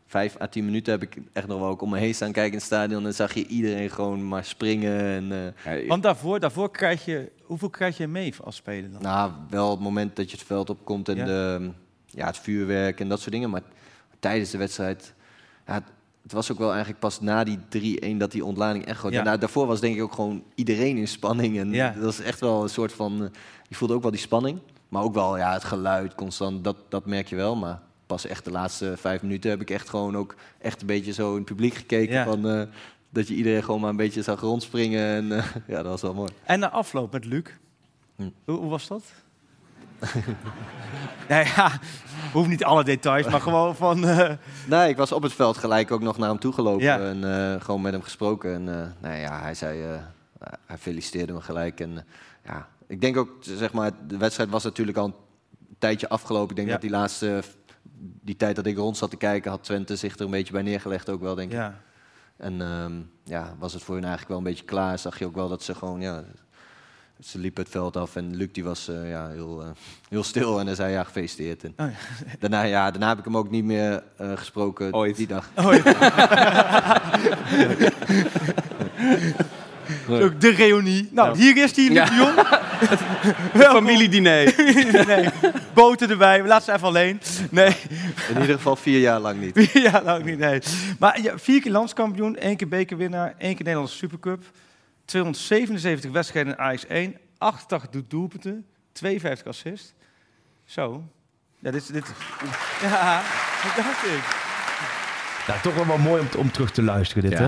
5 0.08 0.42
à 0.42 0.48
10 0.48 0.66
minuten 0.66 0.94
heb 0.94 1.02
ik 1.02 1.18
echt 1.34 1.48
nog 1.48 1.60
wel 1.60 1.68
ook 1.70 1.82
om 1.82 1.90
me 1.90 1.98
heen 1.98 2.16
staan 2.16 2.32
kijken 2.32 2.52
in 2.52 2.58
het 2.58 2.66
stadion. 2.66 2.98
En 2.98 3.04
dan 3.04 3.14
zag 3.14 3.34
je 3.34 3.48
iedereen 3.48 3.90
gewoon 3.90 4.28
maar 4.28 4.46
springen. 4.46 5.00
En, 5.02 5.54
eh, 5.66 5.82
Ja, 5.82 5.88
Want 5.88 6.04
daarvoor, 6.04 6.40
daarvoor 6.40 6.72
krijg 6.72 7.06
je... 7.06 7.32
Hoeveel 7.44 7.70
krijg 7.70 7.98
je 7.98 8.08
mee 8.08 8.34
als 8.44 8.56
speler 8.56 8.92
dan? 8.92 9.02
nou, 9.02 9.32
wel 9.50 9.72
het 9.72 9.80
moment 9.80 10.16
dat 10.16 10.32
je 10.32 10.38
het 10.38 10.46
veld 10.46 10.70
opkomt 10.70 11.10
en 11.10 11.16
Ja. 11.16 11.26
de, 11.26 11.70
ja, 12.06 12.26
het 12.26 12.38
vuurwerk 12.38 13.00
en 13.00 13.08
dat 13.10 13.20
soort 13.20 13.32
dingen. 13.32 13.50
Maar 13.50 13.62
tijdens 14.20 14.50
de 14.52 14.58
wedstrijd, 14.58 15.14
ja, 15.68 15.74
het, 15.74 15.84
het 16.24 16.32
was 16.32 16.52
ook 16.52 16.58
wel 16.58 16.70
eigenlijk 16.70 17.00
pas 17.00 17.20
na 17.22 17.44
die 17.44 17.60
3-1 17.70 18.18
dat 18.18 18.32
die 18.32 18.46
ontlading 18.46 18.86
echt 18.86 18.98
groot. 19.00 19.14
Ja. 19.14 19.24
Daar- 19.24 19.40
daarvoor 19.40 19.68
was 19.68 19.80
denk 19.80 19.96
ik 19.96 20.02
ook 20.02 20.14
gewoon 20.14 20.44
iedereen 20.56 20.98
in 20.98 21.08
spanning. 21.08 21.58
En 21.60 21.72
Ja. 21.72 21.90
dat 21.92 22.04
was 22.04 22.20
echt 22.22 22.40
wel 22.40 22.64
een 22.64 22.70
soort 22.70 22.94
van, 22.94 23.24
eh, 23.24 23.30
je 23.70 23.76
voelde 23.76 23.94
ook 23.94 24.02
wel 24.02 24.12
die 24.12 24.20
spanning. 24.20 24.60
Maar 24.94 25.04
ook 25.04 25.14
wel 25.14 25.38
ja, 25.38 25.54
het 25.54 25.64
geluid 25.64 26.16
constant, 26.16 26.64
dat, 26.64 26.76
dat 26.90 27.06
merk 27.06 27.28
je 27.28 27.36
wel. 27.36 27.56
Maar 27.56 27.80
pas 28.06 28.26
echt 28.26 28.46
de 28.46 28.52
laatste 28.52 28.94
vijf 28.98 29.22
minuten 29.22 29.50
heb 29.50 29.62
ik 29.62 29.70
echt 29.70 29.90
gewoon 29.90 30.18
ook 30.18 30.36
echt 30.62 30.82
een 30.82 30.88
beetje 30.88 31.14
zo 31.14 31.30
in 31.32 31.36
het 31.38 31.46
publiek 31.46 31.74
gekeken. 31.74 32.14
Ja. 32.16 32.24
Van, 32.24 32.48
eh, 32.50 32.62
dat 33.10 33.28
je 33.28 33.34
iedereen 33.36 33.64
gewoon 33.64 33.82
maar 33.82 33.90
een 33.90 33.96
beetje 33.96 34.22
zag 34.22 34.40
rondspringen. 34.42 35.06
En 35.06 35.32
eh, 35.38 35.46
ja, 35.68 35.76
dat 35.76 35.86
was 35.86 36.02
wel 36.02 36.14
mooi. 36.14 36.32
En 36.44 36.60
na 36.60 36.70
afloop 36.70 37.12
met 37.12 37.26
Luc. 37.26 37.44
Hm. 38.16 38.30
Hoe, 38.46 38.58
hoe 38.58 38.70
was 38.70 38.88
dat? 38.88 39.04
nee, 41.30 41.46
ja, 41.56 41.80
hoeft 42.34 42.50
niet 42.50 42.64
alle 42.64 42.84
details, 42.84 43.28
maar 43.28 43.42
gewoon 43.42 43.76
van... 43.76 44.08
eh, 44.08 44.32
Nee, 44.68 44.90
ik 44.90 44.98
was 44.98 45.12
op 45.12 45.24
het 45.24 45.34
veld 45.34 45.58
gelijk 45.58 45.92
ook 45.92 46.02
nog 46.02 46.18
naar 46.18 46.30
hem 46.30 46.40
toe 46.40 46.54
gelopen 46.54 46.84
Ja. 46.84 47.00
en 47.00 47.62
gewoon 47.62 47.82
met 47.82 47.94
hem 47.94 48.02
gesproken. 48.02 48.54
En 48.54 48.64
nou 49.02 49.16
ja, 49.16 49.42
hij 49.42 49.54
zei, 49.54 50.00
hij 50.66 50.78
feliciteerde 50.78 51.34
me 51.34 51.42
gelijk. 51.42 51.80
En 51.80 52.06
ja, 52.46 52.68
ik 52.94 53.02
denk 53.02 53.18
ook, 53.18 53.30
zeg 53.42 53.74
maar, 53.74 53.92
de 54.08 54.18
wedstrijd 54.18 54.50
was 54.50 54.64
natuurlijk 54.64 54.98
al 54.98 55.06
een 55.06 55.16
tijdje 55.80 56.10
afgelopen. 56.10 56.50
Ik 56.50 56.56
denk 56.56 56.68
Ja. 56.68 56.74
dat 56.74 56.82
die 56.82 56.92
laatste, 56.92 57.44
die 58.22 58.36
tijd 58.36 58.56
dat 58.56 58.66
ik 58.66 58.78
rond 58.78 58.98
zat 58.98 59.10
te 59.10 59.18
kijken, 59.18 59.52
had 59.52 59.64
Twente 59.64 59.96
zich 59.96 60.16
er 60.16 60.22
een 60.26 60.32
beetje 60.32 60.54
bij 60.54 60.62
neergelegd 60.62 61.10
ook 61.10 61.22
wel, 61.22 61.36
denk 61.36 61.52
ik. 61.52 61.58
ja. 61.58 61.80
En 62.38 62.62
ehm, 62.62 62.94
ja, 63.24 63.56
was 63.60 63.74
het 63.74 63.84
voor 63.84 63.94
hun 63.96 64.04
eigenlijk 64.04 64.32
wel 64.34 64.38
een 64.40 64.52
beetje 64.54 64.66
klaar. 64.66 65.00
Zag 65.00 65.20
je 65.20 65.26
ook 65.26 65.36
wel 65.36 65.50
dat 65.50 65.64
ze 65.64 65.76
gewoon, 65.76 66.02
ja, 66.02 66.24
ze 67.20 67.40
liepen 67.40 67.64
het 67.64 67.72
veld 67.72 67.98
af 67.98 68.16
en 68.16 68.36
Luc 68.36 68.48
die 68.52 68.64
was 68.64 68.88
eh, 68.88 69.10
ja, 69.10 69.28
heel, 69.30 69.62
eh, 69.62 69.68
heel 70.10 70.24
stil 70.24 70.60
en 70.60 70.66
hij 70.66 70.76
zei 70.76 70.92
ja, 70.92 71.04
gefeliciteerd. 71.04 71.64
En 71.64 71.74
Oh, 71.78 71.86
daarna, 72.40 72.62
ja, 72.62 72.92
daarna 72.92 73.08
heb 73.10 73.18
ik 73.18 73.24
hem 73.26 73.38
ook 73.38 73.50
niet 73.50 73.64
meer 73.64 74.04
eh, 74.18 74.32
gesproken 74.38 74.94
Ooit. 74.94 75.16
die 75.16 75.28
dag. 75.28 75.50
Ja. 75.56 75.64
Ook 80.10 80.42
de 80.42 80.50
reunie. 80.50 81.10
Nou, 81.12 81.38
hier 81.38 81.58
is 81.58 81.74
die, 81.74 81.92
Luc. 81.92 82.10
Welkom. 82.18 82.44
Familiediner. 83.54 84.54
nee, 85.08 85.30
boten 85.74 86.10
erbij. 86.10 86.42
We 86.42 86.48
laten 86.48 86.66
ze 86.66 86.72
even 86.74 86.88
alleen. 86.88 87.22
Nee, 87.50 87.76
In 88.30 88.42
ieder 88.42 88.56
geval 88.56 88.76
vier 88.76 89.00
jaar 89.00 89.20
lang 89.20 89.40
niet. 89.40 89.70
ja, 89.74 90.02
nou 90.02 90.24
niet. 90.24 90.38
Nee. 90.38 90.62
Maar 91.00 91.22
ja, 91.22 91.38
vier 91.38 91.62
keer 91.62 91.72
landskampioen, 91.72 92.38
één 92.38 92.56
keer 92.58 92.68
bekerwinnaar, 92.68 93.34
één 93.38 93.56
keer 93.56 93.64
Nederlandse 93.66 93.96
Supercup. 93.98 94.44
277 95.06 96.12
wedstrijden 96.12 96.54
in 96.54 96.60
Ajax 96.60 96.86
1, 96.88 97.18
88 97.38 97.90
do- 97.90 98.02
doelpunten, 98.08 98.66
52 98.92 99.48
assists. 99.48 99.94
Zo. 100.66 101.04
Ja, 101.60 101.72
dit, 101.72 101.94
dit, 101.94 102.06
ja, 102.82 103.22
dat 103.64 103.76
dacht 103.86 104.04
ik. 104.06 104.42
Nou, 105.48 105.60
toch 105.62 105.76
wel, 105.76 105.88
wel 105.88 105.98
mooi 105.98 106.22
om, 106.22 106.28
om 106.40 106.52
terug 106.52 106.72
te 106.72 106.82
luisteren 106.84 107.30
dit, 107.30 107.40
hè? 107.40 107.46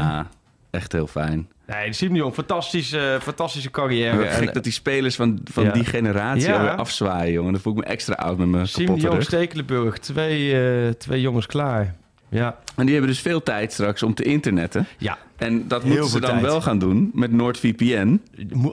Ja, 0.76 0.82
echt 0.82 0.92
heel 0.92 1.08
fijn. 1.08 1.48
Nee, 1.68 1.94
Siem 1.94 2.12
de 2.14 2.18
Jong, 2.20 2.34
fantastische, 2.34 3.18
fantastische 3.22 3.72
carrière. 3.72 4.28
Gek 4.28 4.48
En, 4.48 4.54
dat 4.54 4.64
die 4.64 4.72
spelers 4.74 5.16
van, 5.16 5.40
van 5.44 5.64
Ja. 5.64 5.72
die 5.72 5.86
generatie 5.86 6.48
Ja. 6.48 6.54
alweer 6.58 6.76
afzwaaien, 6.76 7.32
jongen. 7.34 7.52
Dan 7.52 7.62
voel 7.62 7.74
ik 7.74 7.80
me 7.80 7.86
extra 7.86 8.14
oud 8.14 8.38
met 8.38 8.48
mijn 8.48 8.68
kapotte 8.72 9.10
rug. 9.10 9.24
Stekelenburg, 9.24 9.98
twee, 9.98 10.62
eh, 10.86 10.90
twee 10.90 11.22
jongens 11.22 11.46
klaar. 11.46 11.96
Ja, 12.30 12.58
En 12.76 12.84
die 12.86 12.94
hebben 12.96 13.12
dus 13.12 13.22
veel 13.22 13.44
tijd 13.44 13.74
straks 13.74 14.04
om 14.04 14.14
te 14.14 14.24
internetten. 14.24 14.88
ja 14.98 15.18
En 15.38 15.68
dat 15.68 15.82
Heel 15.84 15.92
moeten 15.92 16.10
ze 16.10 16.20
dan 16.20 16.30
tijd. 16.30 16.42
wel 16.42 16.62
gaan 16.62 16.80
doen 16.80 17.10
met 17.14 17.32
NordVPN. 17.32 18.22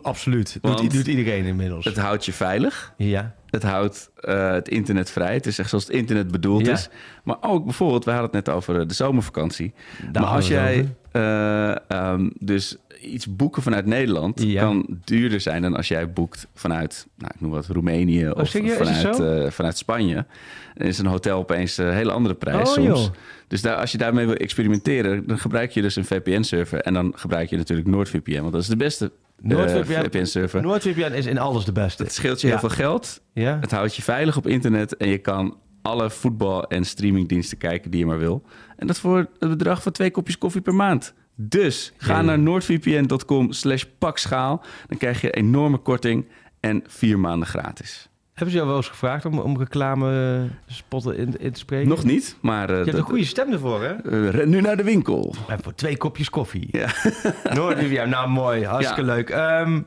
absoluut. 0.03 0.59
Want- 0.61 0.79
Doet, 0.79 0.93
doet 0.93 1.07
iedereen 1.07 1.45
inmiddels. 1.45 1.85
Het 1.85 1.97
houdt 1.97 2.25
je 2.25 2.33
veilig. 2.33 2.93
ja. 2.97 3.35
Het 3.51 3.63
houdt 3.63 4.11
eh, 4.21 4.51
het 4.53 4.69
internet 4.69 5.11
vrij. 5.11 5.35
Het 5.35 5.47
is 5.47 5.59
echt 5.59 5.69
zoals 5.69 5.85
het 5.87 5.93
internet 5.97 6.31
bedoeld 6.31 6.67
Ja. 6.67 6.73
is. 6.73 6.89
Maar 7.25 7.37
ook 7.41 7.65
bijvoorbeeld, 7.65 8.05
we 8.05 8.11
hadden 8.11 8.31
het 8.37 8.47
net 8.47 8.55
over 8.55 8.81
eh, 8.81 8.87
de 8.89 8.95
zomervakantie. 8.95 9.73
Daar 10.13 10.23
maar 10.23 10.31
als 10.33 10.49
we 10.49 10.87
eh, 11.13 11.91
ehm, 11.91 12.29
dus 12.39 12.77
iets 13.01 13.37
boeken 13.37 13.63
vanuit 13.63 13.87
Nederland... 13.87 14.43
Ja. 14.43 14.63
kan 14.63 14.87
duurder 15.05 15.41
zijn 15.41 15.63
dan 15.63 15.77
als 15.77 15.89
jij 15.89 16.13
boekt 16.13 16.47
vanuit, 16.55 17.07
nou, 17.17 17.31
ik 17.35 17.41
noem 17.41 17.51
wat, 17.51 17.67
Roemenië... 17.67 18.29
of 18.31 18.55
Oh, 18.55 18.63
het 18.65 18.73
vanuit, 18.73 19.21
eh, 19.21 19.51
vanuit 19.51 19.79
Spanje. 19.79 20.27
Dan 20.75 20.87
is 20.87 20.99
een 20.99 21.07
hotel 21.07 21.39
opeens 21.39 21.77
een 21.77 21.93
hele 21.93 22.13
andere 22.13 22.35
prijs 22.35 22.69
Oh, 22.69 22.75
soms. 22.75 22.87
joh. 22.87 23.09
Dus 23.49 23.63
daar, 23.63 23.77
als 23.77 23.93
je 23.93 23.99
daarmee 23.99 24.27
wil 24.27 24.35
experimenteren... 24.35 25.27
dan 25.27 25.39
gebruik 25.39 25.71
je 25.71 25.83
dus 25.83 25.97
een 25.97 26.05
VPN-server. 26.05 26.81
En 26.81 26.95
dan 26.95 27.13
gebruik 27.17 27.51
je 27.51 27.57
natuurlijk 27.57 27.89
NordVPN. 27.89 28.41
Want 28.41 28.53
dat 28.53 28.63
is 28.63 28.69
de 28.69 28.77
beste 28.77 29.05
eh, 29.05 29.11
NordVPN 29.49 30.03
VPN-server. 30.05 30.63
NoordVPN 30.63 31.13
is 31.13 31.27
in 31.27 31.39
alles 31.39 31.65
de 31.65 31.73
beste. 31.73 32.03
Het 32.03 32.13
scheelt 32.13 32.41
je 32.41 32.47
Ja. 32.47 32.53
heel 32.59 32.69
veel 32.69 32.77
geld. 32.77 33.21
Ja? 33.33 33.59
Het 33.61 33.71
houdt 33.71 33.97
je 33.97 34.03
veilig 34.03 34.37
op 34.37 34.47
internet 34.47 34.97
en 34.97 35.09
je 35.09 35.19
kan 35.19 35.57
alle 35.83 36.11
voetbal- 36.11 36.65
en 36.69 36.85
streamingdiensten 36.85 37.59
kijken 37.59 37.91
die 37.91 38.01
je 38.01 38.07
maar 38.07 38.19
wil. 38.19 38.43
En 38.77 38.87
dat 38.87 38.99
voor 38.99 39.17
het 39.39 39.49
bedrag 39.49 39.83
van 39.83 39.93
twee 39.93 40.11
kopjes 40.11 40.39
koffie 40.39 40.61
per 40.61 40.75
maand. 40.75 41.15
Dus 41.35 41.93
ga 41.97 42.15
Ja. 42.17 42.23
naar 42.23 42.39
noordvpn.com 42.39 43.53
slash 43.53 43.85
pakschaal. 43.99 44.63
Dan 44.89 44.99
krijg 44.99 45.21
je 45.21 45.31
enorme 45.31 45.77
korting 45.79 46.29
en 46.61 46.83
vier 46.87 47.19
maanden 47.19 47.49
gratis. 47.49 48.07
Hebben 48.33 48.51
ze 48.51 48.57
jou 48.57 48.69
wel 48.69 48.77
eens 48.77 48.89
gevraagd 48.89 49.25
om, 49.25 49.39
om 49.39 49.59
reclame 49.59 50.49
spotten 50.67 51.17
in, 51.17 51.39
in 51.39 51.53
te 51.53 51.59
spreken? 51.59 51.89
Nog 51.89 52.05
niet, 52.05 52.37
maar 52.41 52.63
eh, 52.63 52.69
Je 52.69 52.75
hebt 52.75 52.87
dat- 52.91 53.01
een 53.01 53.07
goede 53.07 53.25
stem 53.25 53.53
ervoor, 53.53 53.83
hè? 53.83 53.93
eh, 53.93 54.29
ren 54.31 54.49
nu 54.49 54.61
naar 54.61 54.77
de 54.77 54.83
winkel. 54.85 55.35
En 55.49 55.63
voor 55.63 55.75
twee 55.75 55.97
kopjes 55.97 56.31
koffie. 56.31 56.69
Ja. 56.71 58.07
Nou 58.07 58.29
mooi. 58.29 58.65
Hartstikke 58.65 59.01
Ja. 59.01 59.07
leuk. 59.15 59.31
Ehm, 59.31 59.81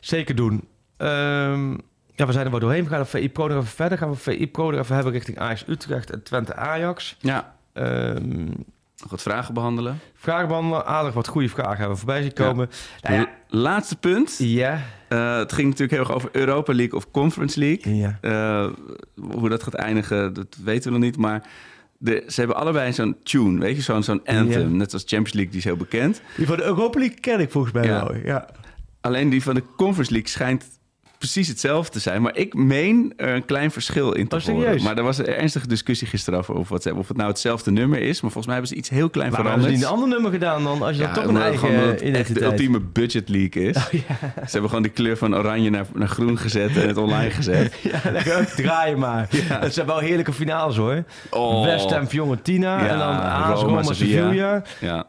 zeker 0.00 0.34
doen. 0.34 0.64
Ehm, 0.96 1.76
ja, 2.18 2.26
we 2.26 2.32
zijn 2.32 2.44
er 2.44 2.50
wel 2.50 2.60
doorheen. 2.60 2.84
We 2.84 2.90
gaan 2.90 3.00
op 3.00 3.08
VI 3.08 3.30
Pro 3.30 3.46
nog 3.48 3.56
even 3.56 3.68
verder. 3.68 3.98
Gaan 3.98 4.10
we 4.10 4.16
VI 4.16 4.48
Pro 4.50 4.70
nog 4.70 4.80
even 4.80 4.94
hebben 4.94 5.12
richting 5.12 5.38
Ajax 5.38 5.64
Utrecht 5.66 6.10
en 6.10 6.22
Twente 6.22 6.54
Ajax. 6.54 7.16
Ja, 7.20 7.56
Ehm, 7.72 8.44
Nog 9.02 9.10
wat 9.10 9.22
vragen 9.22 9.54
behandelen. 9.54 9.98
Vragen 10.14 10.48
behandelen, 10.48 10.86
aardig 10.86 11.14
wat 11.14 11.28
goede 11.28 11.48
vragen 11.48 11.76
hebben 11.76 11.90
we 11.90 11.96
voorbij 11.96 12.22
zien 12.22 12.32
komen. 12.32 12.70
Nou 13.02 13.14
ja, 13.14 13.28
Laatste 13.48 13.96
punt. 13.96 14.34
ja. 14.38 14.80
Eh, 15.08 15.36
het 15.36 15.52
ging 15.52 15.66
natuurlijk 15.66 15.90
heel 15.92 16.00
erg 16.00 16.12
over 16.12 16.28
Europa 16.32 16.72
League 16.74 16.98
of 16.98 17.10
Conference 17.10 17.58
League. 17.58 17.96
Ja. 17.96 18.18
Eh, 18.20 18.66
hoe 19.30 19.48
dat 19.48 19.62
gaat 19.62 19.74
eindigen, 19.74 20.32
dat 20.32 20.56
weten 20.64 20.84
we 20.92 20.98
nog 20.98 21.06
niet. 21.06 21.16
Maar 21.16 21.46
de, 21.98 22.24
ze 22.26 22.40
hebben 22.40 22.56
allebei 22.58 22.92
zo'n 22.92 23.16
tune, 23.22 23.60
weet 23.60 23.76
je, 23.76 23.82
zo'n 23.82 24.02
zo'n 24.02 24.20
anthem. 24.24 24.76
Net 24.76 24.92
als 24.92 25.02
Champions 25.02 25.32
League, 25.32 25.50
die 25.50 25.58
is 25.60 25.64
heel 25.64 25.76
bekend. 25.76 26.20
Die 26.36 26.46
van 26.46 26.56
de 26.56 26.62
Europa 26.64 26.98
League 26.98 27.20
ken 27.20 27.40
ik 27.40 27.50
volgens 27.50 27.72
mij 27.72 27.88
wel. 27.88 28.14
Ja. 28.16 28.48
Alleen 29.00 29.28
die 29.28 29.42
van 29.42 29.54
de 29.54 29.62
Conference 29.76 30.12
League 30.12 30.30
schijnt 30.30 30.64
precies 31.18 31.48
hetzelfde 31.48 31.92
te 31.92 31.98
zijn. 32.00 32.22
Maar 32.22 32.36
ik 32.36 32.54
meen 32.54 33.12
er 33.16 33.34
een 33.34 33.44
klein 33.44 33.70
verschil 33.70 34.12
in 34.12 34.28
te 34.28 34.36
Oh, 34.36 34.42
horen. 34.42 34.60
serieus? 34.62 34.82
Maar 34.82 34.96
er 34.96 35.02
was 35.02 35.18
een 35.18 35.26
ernstige 35.26 35.66
discussie 35.66 36.06
gisteren 36.08 36.38
over 36.38 36.80
ze- 36.82 36.94
of 36.94 37.08
het 37.08 37.16
nou 37.16 37.28
hetzelfde 37.28 37.70
nummer 37.70 37.98
is. 38.00 38.20
Maar 38.20 38.30
volgens 38.30 38.46
mij 38.46 38.54
hebben 38.54 38.72
ze 38.72 38.78
iets 38.78 38.88
heel 38.88 39.10
klein 39.10 39.30
Maar 39.30 39.42
hebben 39.44 39.62
ze 39.62 39.68
veranderd. 39.68 39.92
niet 39.92 40.00
een 40.00 40.02
ander 40.04 40.08
nummer 40.08 40.30
gedaan 40.40 40.62
dan? 40.64 40.82
Als 40.88 40.96
je 40.96 41.02
dan 41.02 41.12
toch 41.12 41.24
een 41.24 41.36
eigen 41.36 41.58
gewoon 41.58 41.88
het 41.88 41.98
de 41.98 42.06
identiteit... 42.08 42.44
Oh, 42.46 42.50
ultieme 42.50 42.80
budget 42.80 43.28
league 43.28 43.62
is. 43.62 43.74
Ze 43.90 44.02
hebben 44.50 44.68
gewoon 44.68 44.82
die 44.82 44.92
kleur 44.92 45.16
van 45.16 45.36
oranje 45.36 45.70
naar, 45.70 45.86
naar 45.94 46.08
groen 46.08 46.38
gezet 46.38 46.76
en 46.76 46.88
het 46.88 46.96
online 46.96 47.30
gezet. 47.30 47.74
Ja, 47.82 48.10
lekker 48.10 48.54
draaien 48.56 48.98
maar. 48.98 49.28
Het 49.48 49.74
zijn 49.74 49.86
wel 49.86 49.98
heerlijke 49.98 50.32
finales 50.32 50.76
hoor. 50.76 51.04
Oh. 51.30 51.64
West 51.64 51.90
Ham 51.90 52.06
Fiorentina 52.06 52.78
Ja, 52.78 52.88
en 52.88 52.98
dan 52.98 53.20
AS 53.20 53.60
Roma, 53.60 53.82
Sevilla. 53.82 54.62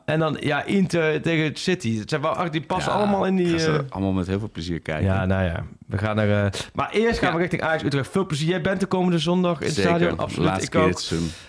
En 0.06 0.20
dan 0.20 0.38
ja, 0.40 0.64
Inter 0.64 1.22
tegen 1.22 1.56
City. 1.56 2.00
Het 2.00 2.10
zijn 2.10 2.22
wel, 2.22 2.52
die 2.52 2.62
passen 2.62 2.92
allemaal 2.92 3.26
in 3.26 3.36
die... 3.36 3.66
eh, 3.66 3.74
allemaal 3.90 4.12
met 4.14 4.28
heel 4.28 4.40
veel 4.40 4.50
plezier 4.52 4.80
kijken. 4.80 5.06
ja, 5.06 5.26
nou 5.26 5.44
ja. 5.44 5.64
We 5.90 5.98
gaan 5.98 6.20
er... 6.20 6.46
eh, 6.46 6.52
maar 6.74 6.90
eerst 6.92 7.20
gaan 7.20 7.34
we 7.34 7.40
richting 7.40 7.62
Ajax 7.62 7.84
Utrecht. 7.84 8.12
Veel 8.12 8.26
plezier. 8.26 8.50
Jij 8.50 8.62
bent 8.62 8.80
de 8.80 8.86
komende 8.86 9.20
zondag 9.20 9.60
in 9.60 9.66
het 9.66 9.76
Zeker. 9.76 9.90
stadion. 9.90 10.18
Absoluut. 10.18 10.48
Laatste 10.50 10.78
ik 10.78 10.84
ook. 10.84 11.02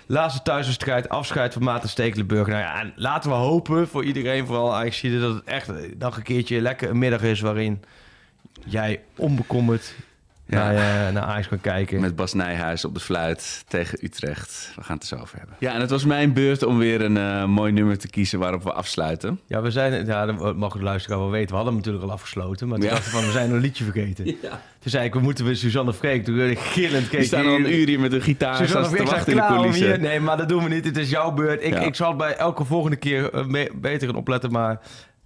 Laatste 0.06 0.42
thuiswedstrijd, 0.42 1.08
afscheid 1.08 1.52
van 1.52 1.62
Maarten 1.62 1.88
Stekelenburg. 1.88 2.46
Nou 2.46 2.60
ja, 2.60 2.80
en 2.80 2.92
laten 2.96 3.30
we 3.30 3.36
hopen 3.36 3.88
voor 3.88 4.04
iedereen, 4.04 4.46
vooral 4.46 4.74
Ajax, 4.74 5.00
dat 5.02 5.34
het 5.34 5.44
echt 5.44 5.70
nog 5.98 6.16
een 6.16 6.22
keertje 6.22 6.60
lekker 6.60 6.90
een 6.90 6.98
middag 6.98 7.22
is 7.22 7.40
waarin 7.40 7.82
jij 8.66 9.00
onbekommerd 9.16 9.94
Ja. 10.50 10.72
naar, 10.72 11.06
eh, 11.06 11.12
naar 11.12 11.22
Ajax 11.22 11.48
kan 11.48 11.60
kijken. 11.60 12.00
Met 12.00 12.16
Bas 12.16 12.32
Nijhuis 12.34 12.84
op 12.84 12.94
de 12.94 13.00
fluit 13.00 13.64
tegen 13.68 13.98
Utrecht. 14.04 14.72
We 14.76 14.82
gaan 14.82 14.94
het 14.98 15.10
er 15.10 15.16
zo 15.16 15.22
over 15.22 15.38
hebben. 15.38 15.56
Ja, 15.58 15.74
en 15.74 15.80
het 15.80 15.90
was 15.90 16.04
mijn 16.04 16.32
beurt 16.32 16.62
om 16.64 16.78
weer 16.78 17.00
een 17.00 17.16
eh, 17.16 17.44
mooi 17.44 17.72
nummer 17.72 17.98
te 17.98 18.08
kiezen 18.08 18.38
waarop 18.38 18.62
we 18.62 18.72
afsluiten. 18.72 19.40
Ja, 19.46 19.60
we 19.62 19.70
zijn, 19.70 20.06
ja, 20.06 20.26
dat 20.26 20.56
mag 20.56 20.72
de 20.72 20.82
luisteraar 20.82 21.18
wel 21.18 21.30
weten. 21.30 21.48
We 21.48 21.54
hadden 21.54 21.72
hem 21.72 21.82
natuurlijk 21.82 22.04
al 22.04 22.12
afgesloten. 22.12 22.68
Maar 22.68 22.78
toen 22.78 22.86
Ja. 22.88 22.92
dachten 22.94 23.10
we 23.12 23.16
van, 23.18 23.26
we 23.26 23.32
zijn 23.32 23.50
een 23.50 23.60
liedje 23.60 23.84
vergeten. 23.84 24.24
Toen 24.80 24.90
zei 24.90 25.04
ik, 25.04 25.14
we 25.14 25.20
moeten 25.20 25.44
weer 25.44 25.56
Suzanne 25.56 25.92
Freek. 25.94 26.24
Toen 26.24 26.40
ik 26.40 26.58
gillend 26.58 27.08
keek. 27.08 27.18
Die 27.18 27.26
staan 27.28 27.46
al 27.46 27.54
een 27.54 27.72
uur 27.74 27.86
hier 27.86 28.00
met 28.00 28.12
een 28.12 28.20
gitaar 28.22 28.56
Suzanne 28.56 28.68
staan 28.70 28.82
te 28.82 28.88
Freek 28.88 29.06
staat 29.06 29.16
wachten 29.16 29.32
in 29.32 29.38
de 29.38 29.44
klaar 29.46 29.58
om 29.58 29.64
hier. 29.64 29.72
coulissen. 29.72 30.00
Nee, 30.08 30.20
maar 30.20 30.36
dat 30.36 30.48
doen 30.48 30.62
we 30.62 30.68
niet. 30.68 30.84
Het 30.84 30.96
is 30.96 31.10
jouw 31.10 31.30
beurt. 31.32 31.62
Ik, 31.64 31.72
Ja. 31.72 31.80
ik 31.80 31.94
zal 31.94 32.16
bij 32.16 32.36
elke 32.36 32.64
volgende 32.64 32.96
keer 32.96 33.30
eh, 33.34 33.64
beter 33.74 34.08
gaan 34.08 34.16
opletten. 34.16 34.50
Maar 34.52 34.80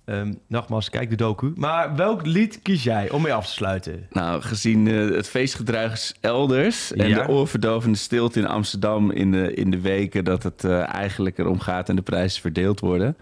ehm, 0.05 0.33
nogmaals, 0.49 0.91
kijk 0.91 1.11
de 1.11 1.17
docu. 1.17 1.53
Maar 1.57 1.97
welk 1.97 2.27
lied 2.27 2.63
kies 2.63 2.83
jij 2.83 3.11
om 3.11 3.23
mee 3.23 3.33
af 3.35 3.47
te 3.47 3.53
sluiten? 3.53 4.07
Nou, 4.11 4.43
gezien 4.43 4.89
eh, 4.89 4.95
het 5.17 5.29
feestgedruis 5.29 6.15
elders 6.21 6.93
en 6.93 7.09
Ja. 7.09 7.23
de 7.23 7.29
oorverdovende 7.33 7.99
stilte 7.99 8.39
in 8.39 8.47
Amsterdam 8.47 9.11
in 9.11 9.31
de, 9.31 9.55
in 9.55 9.71
de 9.71 9.81
weken 9.81 10.25
dat 10.25 10.43
het 10.43 10.65
eh, 10.65 10.95
eigenlijk 10.95 11.39
erom 11.39 11.59
gaat 11.61 11.89
en 11.89 11.97
de 11.97 12.03
prijzen 12.03 12.41
verdeeld 12.41 12.81
worden, 12.81 13.17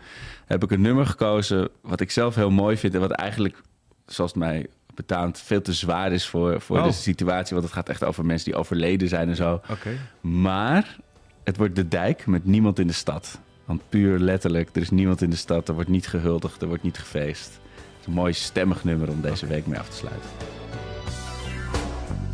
heb 0.47 0.63
ik 0.63 0.71
een 0.71 0.81
nummer 0.81 1.07
gekozen 1.07 1.69
wat 1.81 2.01
ik 2.01 2.11
zelf 2.11 2.35
heel 2.35 2.51
mooi 2.51 2.77
vind 2.77 2.95
en 2.95 3.01
wat 3.01 3.11
eigenlijk, 3.11 3.63
zoals 4.07 4.31
het 4.31 4.41
mij 4.41 4.67
betaamt, 4.95 5.41
veel 5.41 5.63
te 5.63 5.73
zwaar 5.73 6.13
is 6.13 6.27
voor, 6.27 6.61
voor 6.61 6.79
Oh. 6.79 6.85
de 6.85 6.93
situatie. 6.93 7.55
Want 7.55 7.65
het 7.67 7.75
gaat 7.77 7.89
echt 7.89 8.05
over 8.05 8.25
mensen 8.25 8.51
die 8.51 8.61
overleden 8.61 9.09
zijn 9.09 9.29
en 9.29 9.37
zo. 9.37 9.53
Oké. 9.71 9.91
Maar 10.21 10.97
het 11.45 11.57
wordt 11.57 11.77
de 11.77 11.89
dijk 11.89 12.27
met 12.27 12.45
niemand 12.45 12.79
in 12.79 12.87
de 12.87 12.93
stad. 12.93 13.41
Want 13.65 13.89
puur 13.89 14.19
letterlijk, 14.19 14.77
er 14.77 14.83
is 14.83 14.91
niemand 14.91 15.23
in 15.23 15.31
de 15.31 15.37
stad. 15.37 15.69
Er 15.69 15.75
wordt 15.75 15.89
niet 15.89 16.07
gehuldigd, 16.07 16.63
er 16.63 16.69
wordt 16.69 16.83
niet 16.83 16.99
gefeest. 16.99 17.51
Het 17.75 18.01
is 18.01 18.07
een 18.07 18.13
mooi 18.13 18.33
stemmig 18.33 18.85
nummer 18.85 19.11
om 19.11 19.21
deze 19.21 19.47
week 19.47 19.67
mee 19.67 19.79
af 19.79 19.89
te 19.89 19.97
sluiten. 19.97 20.29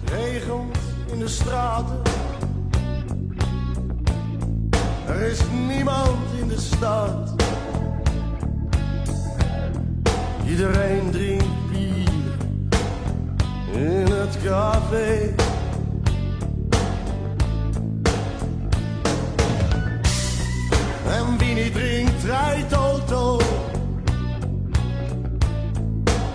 regent 0.05 0.79
in 1.13 1.19
de 1.19 1.29
straten. 1.29 2.03
Er 5.07 5.21
is 5.21 5.41
niemand 5.67 6.33
in 6.41 6.49
de 6.49 6.61
stad. 6.61 7.35
Iedereen 10.49 11.11
drinkt 11.11 11.71
bier 11.71 12.37
in 13.73 14.07
het 14.07 14.39
café. 14.45 15.35
En 21.09 21.39
wie 21.39 21.55
niet 21.55 21.75
drinkt, 21.75 22.25
rijdt 22.25 22.73
auto. 22.73 23.41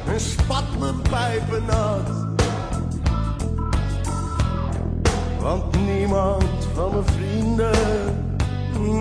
En 0.07 0.19
spat 0.19 0.63
mijn 0.79 1.01
pijpen 1.01 1.65
nat. 1.65 2.09
Want 5.39 5.85
niemand 5.85 6.67
van 6.73 6.91
mijn 6.91 7.05
vrienden 7.05 7.71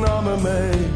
nam 0.01 0.25
me 0.25 0.37
mee. 0.43 0.91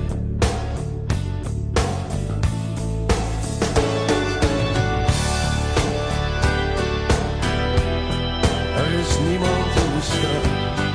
Er 8.76 8.92
is 8.92 9.18
niemand 9.28 9.74
in 9.76 9.92
de 9.94 10.00
stad. 10.00 10.85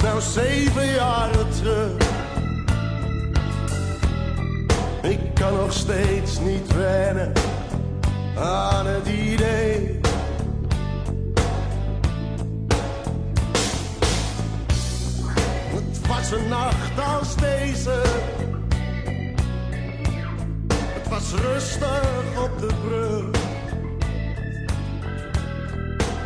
Is 0.00 0.06
nou 0.06 0.20
zeven 0.20 0.86
jaren 0.86 1.50
terug. 1.50 1.92
Ik 5.02 5.34
kan 5.34 5.54
nog 5.54 5.72
steeds 5.72 6.40
niet 6.40 6.74
wennen 6.74 7.32
aan 8.36 8.86
het 8.86 9.06
idee. 9.06 10.00
Het 15.66 16.06
was 16.06 16.30
een 16.30 16.48
nacht 16.48 17.16
als 17.18 17.36
deze. 17.36 18.02
Het 20.68 21.08
was 21.08 21.32
rustig 21.32 22.42
op 22.44 22.58
de 22.58 22.74
brug. 22.84 23.40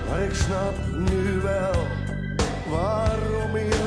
Maar 0.09 0.21
ik 0.21 0.35
snap 0.35 0.75
barro. 2.75 3.84